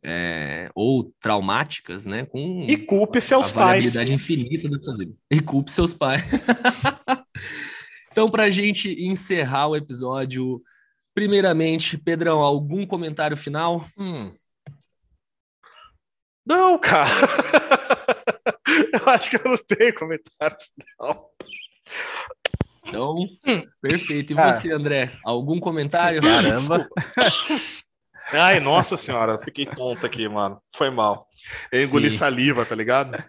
é, 0.00 0.70
ou 0.76 1.12
traumáticas, 1.20 2.06
né? 2.06 2.24
Com 2.24 2.64
e 2.68 2.76
culpe 2.76 3.20
seus 3.20 3.50
a 3.50 3.52
pais. 3.52 3.96
infinita 3.96 4.68
da 4.68 4.80
sua 4.80 4.96
vida. 4.96 5.12
E 5.28 5.40
culpe 5.40 5.72
seus 5.72 5.92
pais. 5.92 6.22
então, 8.12 8.30
para 8.30 8.44
a 8.44 8.50
gente 8.50 8.88
encerrar 9.04 9.66
o 9.66 9.76
episódio, 9.76 10.62
primeiramente, 11.12 11.98
Pedrão, 11.98 12.38
algum 12.38 12.86
comentário 12.86 13.36
final? 13.36 13.84
Hum. 13.98 14.32
Não, 16.46 16.78
cara. 16.78 17.10
eu 18.94 19.08
acho 19.12 19.30
que 19.30 19.36
eu 19.36 19.50
não 19.50 19.58
tenho 19.58 19.94
comentário 19.96 20.56
final. 20.60 21.34
Então, 22.88 23.16
perfeito. 23.80 24.32
E 24.32 24.34
você, 24.34 24.72
André? 24.72 25.12
Algum 25.24 25.60
comentário? 25.60 26.20
Caramba. 26.22 26.88
Ai, 28.32 28.60
nossa 28.60 28.96
senhora, 28.96 29.38
fiquei 29.38 29.66
tonto 29.66 30.04
aqui, 30.04 30.28
mano. 30.28 30.60
Foi 30.74 30.90
mal. 30.90 31.26
Eu 31.72 31.82
engoli 31.82 32.10
Sim. 32.10 32.18
saliva, 32.18 32.64
tá 32.64 32.74
ligado? 32.74 33.22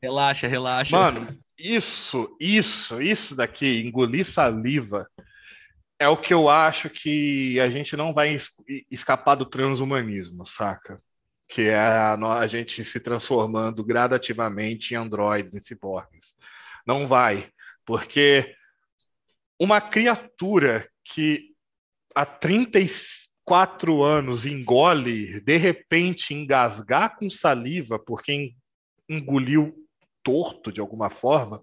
Relaxa, 0.00 0.46
relaxa. 0.46 0.96
Mano, 0.96 1.36
isso, 1.58 2.36
isso, 2.40 3.00
isso 3.00 3.34
daqui, 3.34 3.82
engolir 3.82 4.24
saliva, 4.24 5.08
é 5.98 6.08
o 6.08 6.16
que 6.16 6.34
eu 6.34 6.48
acho 6.48 6.90
que 6.90 7.58
a 7.58 7.68
gente 7.68 7.96
não 7.96 8.12
vai 8.12 8.36
escapar 8.90 9.34
do 9.34 9.46
transhumanismo, 9.46 10.46
saca? 10.46 10.96
Que 11.48 11.68
é 11.68 11.78
a, 11.78 12.14
a 12.14 12.46
gente 12.46 12.84
se 12.84 13.00
transformando 13.00 13.84
gradativamente 13.84 14.94
em 14.94 14.96
androides, 14.96 15.54
em 15.54 15.60
ciborgues. 15.60 16.34
Não 16.86 17.08
vai, 17.08 17.48
porque 17.84 18.54
uma 19.64 19.80
criatura 19.80 20.88
que 21.02 21.54
há 22.14 22.26
34 22.26 24.02
anos 24.02 24.44
engole, 24.46 25.40
de 25.40 25.56
repente 25.56 26.34
engasgar 26.34 27.16
com 27.16 27.28
saliva 27.30 27.98
porque 27.98 28.54
engoliu 29.08 29.74
torto 30.22 30.70
de 30.70 30.80
alguma 30.80 31.08
forma, 31.08 31.62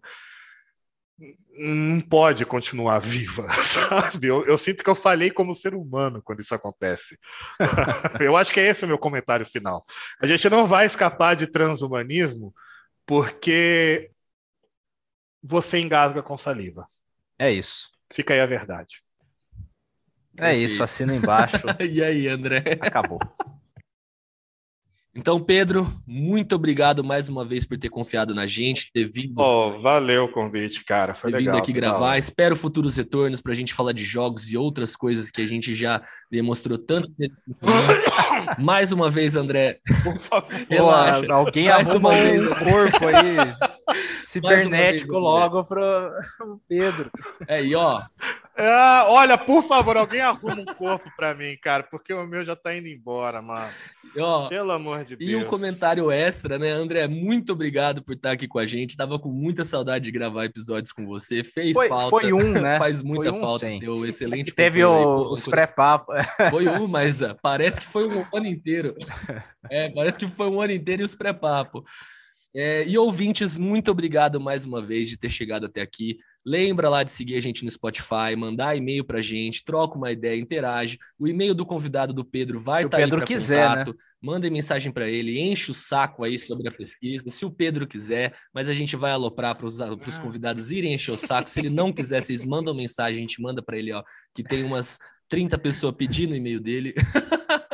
não 1.55 2.01
pode 2.01 2.43
continuar 2.45 2.99
viva, 3.05 3.47
sabe? 3.53 4.27
Eu, 4.27 4.45
eu, 4.45 4.57
sinto 4.57 4.83
que 4.83 4.89
eu 4.89 4.95
falhei 4.95 5.29
como 5.29 5.53
ser 5.53 5.75
humano 5.75 6.21
quando 6.23 6.39
isso 6.39 6.55
acontece. 6.55 7.17
eu 8.19 8.35
acho 8.35 8.51
que 8.51 8.59
é 8.59 8.67
esse 8.67 8.83
o 8.83 8.87
meu 8.87 8.97
comentário 8.97 9.45
final. 9.45 9.85
A 10.19 10.25
gente 10.25 10.49
não 10.49 10.65
vai 10.65 10.87
escapar 10.87 11.35
de 11.35 11.45
transhumanismo 11.45 12.53
porque 13.05 14.11
você 15.43 15.79
engasga 15.79 16.21
com 16.21 16.37
saliva. 16.37 16.85
É 17.41 17.51
isso. 17.51 17.89
Fica 18.13 18.35
aí 18.35 18.39
a 18.39 18.45
verdade. 18.45 19.01
É 20.39 20.55
isso, 20.55 20.83
assina 20.83 21.15
embaixo. 21.15 21.65
e 21.81 22.03
aí, 22.03 22.27
André? 22.27 22.77
Acabou. 22.79 23.19
Então, 25.13 25.41
Pedro, 25.41 25.91
muito 26.07 26.55
obrigado 26.55 27.03
mais 27.03 27.27
uma 27.27 27.43
vez 27.43 27.65
por 27.65 27.77
ter 27.77 27.89
confiado 27.89 28.33
na 28.33 28.45
gente, 28.45 28.89
ter 28.93 29.03
vindo. 29.03 29.33
Oh, 29.37 29.77
valeu 29.81 30.23
o 30.23 30.31
convite, 30.31 30.85
cara. 30.85 31.13
Foi 31.13 31.29
ter 31.29 31.37
legal. 31.37 31.55
vindo 31.55 31.61
aqui 31.61 31.73
gravar. 31.73 32.17
Espero 32.17 32.55
futuros 32.55 32.95
retornos 32.95 33.41
para 33.41 33.51
a 33.51 33.55
gente 33.55 33.73
falar 33.73 33.91
de 33.91 34.05
jogos 34.05 34.49
e 34.49 34.55
outras 34.55 34.95
coisas 34.95 35.29
que 35.29 35.41
a 35.41 35.45
gente 35.45 35.75
já 35.75 36.01
demonstrou 36.31 36.77
tanto. 36.77 37.11
mais 38.57 38.93
uma 38.93 39.09
vez, 39.09 39.35
André. 39.35 39.79
Relaxa. 40.69 41.27
Pô, 41.27 41.33
alguém 41.33 41.65
mais 41.65 41.89
arruma 41.89 42.11
um 42.11 42.47
corpo 42.55 43.05
aí 43.07 43.53
cibernético 44.23 45.17
logo 45.17 45.65
para 45.65 46.21
o 46.39 46.57
Pedro. 46.69 47.11
É, 47.49 47.61
e 47.61 47.75
ó. 47.75 48.01
É, 48.57 49.03
olha, 49.07 49.37
por 49.37 49.63
favor, 49.63 49.95
alguém 49.95 50.19
arruma 50.19 50.61
um 50.61 50.65
corpo 50.65 51.09
para 51.15 51.33
mim, 51.33 51.57
cara, 51.61 51.83
porque 51.83 52.13
o 52.13 52.27
meu 52.27 52.43
já 52.43 52.55
tá 52.55 52.75
indo 52.75 52.87
embora, 52.87 53.41
mano. 53.41 53.71
E, 54.15 54.19
ó, 54.19 54.49
Pelo 54.49 54.71
amor 54.71 55.05
de 55.05 55.15
Deus. 55.15 55.31
E 55.31 55.35
um 55.35 55.45
comentário 55.45 56.11
extra, 56.11 56.59
né, 56.59 56.69
André? 56.69 57.07
Muito 57.07 57.53
obrigado 57.53 58.03
por 58.03 58.13
estar 58.13 58.31
aqui 58.31 58.47
com 58.47 58.59
a 58.59 58.65
gente. 58.65 58.97
Tava 58.97 59.17
com 59.17 59.29
muita 59.29 59.63
saudade 59.63 60.05
de 60.05 60.11
gravar 60.11 60.45
episódios 60.45 60.91
com 60.91 61.05
você. 61.05 61.43
Fez 61.43 61.71
foi, 61.71 61.87
falta. 61.87 62.09
Foi 62.09 62.33
um, 62.33 62.51
né? 62.51 62.77
Faz 62.77 63.01
muita 63.01 63.31
um, 63.31 63.39
falta. 63.39 63.67
Sim. 63.67 63.79
Deu 63.79 64.05
excelente. 64.05 64.51
Teve 64.51 64.83
o, 64.83 65.31
os 65.31 65.47
pré-papos. 65.47 66.15
Foi 66.49 66.67
um, 66.67 66.87
mas 66.89 67.21
uh, 67.21 67.35
parece 67.41 67.79
que 67.79 67.87
foi 67.87 68.07
um 68.07 68.25
ano 68.33 68.47
inteiro. 68.47 68.95
É, 69.69 69.89
parece 69.89 70.19
que 70.19 70.27
foi 70.27 70.49
um 70.49 70.59
ano 70.59 70.73
inteiro 70.73 71.03
e 71.03 71.05
os 71.05 71.15
pré-papos. 71.15 71.83
É, 72.53 72.85
e 72.85 72.97
ouvintes, 72.97 73.57
muito 73.57 73.89
obrigado 73.91 74.39
mais 74.39 74.65
uma 74.65 74.81
vez 74.81 75.07
de 75.07 75.17
ter 75.17 75.29
chegado 75.29 75.65
até 75.65 75.81
aqui. 75.81 76.19
Lembra 76.45 76.89
lá 76.89 77.03
de 77.03 77.11
seguir 77.11 77.35
a 77.35 77.39
gente 77.39 77.63
no 77.63 77.69
Spotify, 77.69 78.35
mandar 78.35 78.75
e-mail 78.75 79.03
pra 79.03 79.21
gente, 79.21 79.63
troca 79.63 79.95
uma 79.97 80.11
ideia, 80.11 80.39
interage. 80.39 80.97
O 81.19 81.27
e-mail 81.27 81.53
do 81.53 81.65
convidado 81.65 82.13
do 82.13 82.25
Pedro 82.25 82.59
vai 82.59 82.83
estar 82.83 82.97
tá 82.97 83.03
Pedro 83.03 83.19
aí 83.19 83.25
para 83.25 83.37
contato. 83.37 83.91
Né? 83.91 83.97
Mandem 84.19 84.51
mensagem 84.51 84.91
para 84.91 85.09
ele, 85.09 85.39
enche 85.39 85.71
o 85.71 85.73
saco 85.73 86.23
aí 86.23 86.37
sobre 86.37 86.67
a 86.67 86.71
pesquisa, 86.71 87.29
se 87.29 87.43
o 87.43 87.51
Pedro 87.51 87.87
quiser, 87.87 88.35
mas 88.53 88.69
a 88.69 88.73
gente 88.73 88.95
vai 88.95 89.11
aloprar 89.11 89.55
para 89.55 89.65
os 89.65 89.81
ah. 89.81 89.89
convidados 90.21 90.71
irem 90.71 90.93
encher 90.93 91.11
o 91.11 91.17
saco. 91.17 91.49
Se 91.49 91.59
ele 91.59 91.69
não 91.69 91.91
quiser, 91.91 92.21
vocês 92.21 92.43
mandam 92.43 92.73
mensagem, 92.73 93.17
a 93.17 93.21
gente 93.21 93.41
manda 93.41 93.61
para 93.61 93.77
ele, 93.77 93.91
ó, 93.91 94.03
que 94.33 94.43
tem 94.43 94.63
umas 94.63 94.99
30 95.27 95.57
pessoas 95.57 95.95
pedindo 95.95 96.33
o 96.33 96.35
e-mail 96.35 96.59
dele. 96.59 96.93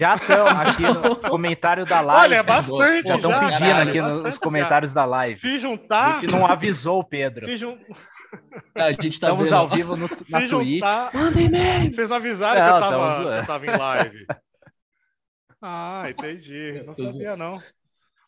Já 0.00 0.14
estão 0.14 0.46
aqui 0.46 0.82
no 0.82 1.14
comentário 1.28 1.84
da 1.84 2.00
live. 2.00 2.22
Olha, 2.22 2.34
é 2.36 2.42
bastante. 2.42 3.06
Já 3.06 3.16
estão 3.16 3.38
pedindo 3.38 3.58
caralho, 3.58 3.88
aqui 3.90 4.00
nos 4.00 4.38
comentários 4.38 4.94
da 4.94 5.04
live. 5.04 5.38
Se 5.38 5.58
juntar. 5.58 6.16
A 6.16 6.20
gente 6.20 6.32
não 6.32 6.46
avisou 6.46 7.00
o 7.00 7.04
Pedro. 7.04 7.44
Se 7.44 7.58
jun... 7.58 7.76
a 8.74 8.92
gente 8.92 9.20
tá 9.20 9.26
Estamos 9.26 9.50
vendo. 9.50 9.58
ao 9.58 9.68
vivo 9.68 9.96
no, 9.96 10.08
na 10.08 10.40
Se 10.40 10.48
Twitch. 10.48 10.74
Juntar... 10.76 11.10
Manda 11.12 11.38
e-mail. 11.38 11.92
Vocês 11.92 12.08
não 12.08 12.16
avisaram 12.16 12.60
não, 12.60 12.66
que 12.66 12.74
eu 12.74 12.80
tava, 12.80 13.36
eu 13.36 13.46
tava 13.46 13.66
em 13.66 13.76
live. 13.76 14.26
Ah, 15.60 16.04
entendi. 16.08 16.82
Não 16.86 16.94
sabia, 16.94 17.36
não. 17.36 17.62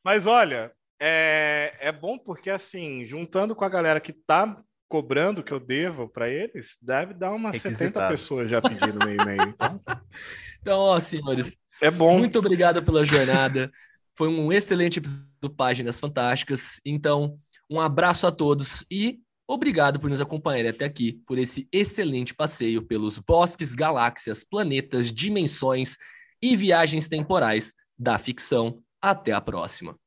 Mas 0.04 0.26
olha, 0.26 0.70
é, 1.00 1.74
é 1.80 1.90
bom 1.90 2.18
porque, 2.18 2.50
assim, 2.50 3.06
juntando 3.06 3.56
com 3.56 3.64
a 3.64 3.70
galera 3.70 3.98
que 3.98 4.12
tá 4.12 4.62
cobrando 4.86 5.42
que 5.42 5.52
eu 5.52 5.58
devo 5.58 6.06
para 6.06 6.28
eles, 6.28 6.76
deve 6.82 7.14
dar 7.14 7.32
umas 7.32 7.54
Requisitado. 7.54 7.94
70 7.94 8.08
pessoas 8.08 8.50
já 8.50 8.60
pedindo 8.60 8.98
meu 8.98 9.14
e-mail. 9.14 9.42
Então, 9.48 9.80
então 10.60 10.78
ó, 10.78 11.00
senhores, 11.00 11.56
é 11.80 11.90
bom. 11.90 12.18
Muito 12.18 12.38
obrigado 12.38 12.82
pela 12.82 13.04
jornada. 13.04 13.70
Foi 14.16 14.28
um 14.28 14.52
excelente 14.52 14.98
episódio 14.98 15.32
do 15.40 15.50
Páginas 15.50 15.98
Fantásticas. 15.98 16.80
Então, 16.84 17.38
um 17.70 17.80
abraço 17.80 18.26
a 18.26 18.32
todos 18.32 18.84
e 18.90 19.20
obrigado 19.48 19.98
por 19.98 20.10
nos 20.10 20.20
acompanhar 20.20 20.68
até 20.68 20.84
aqui, 20.84 21.20
por 21.26 21.38
esse 21.38 21.68
excelente 21.72 22.34
passeio 22.34 22.82
pelos 22.82 23.18
bosques, 23.18 23.74
galáxias, 23.74 24.44
planetas, 24.44 25.12
dimensões 25.12 25.96
e 26.40 26.56
viagens 26.56 27.08
temporais 27.08 27.74
da 27.98 28.18
ficção. 28.18 28.82
Até 29.00 29.32
a 29.32 29.40
próxima. 29.40 29.98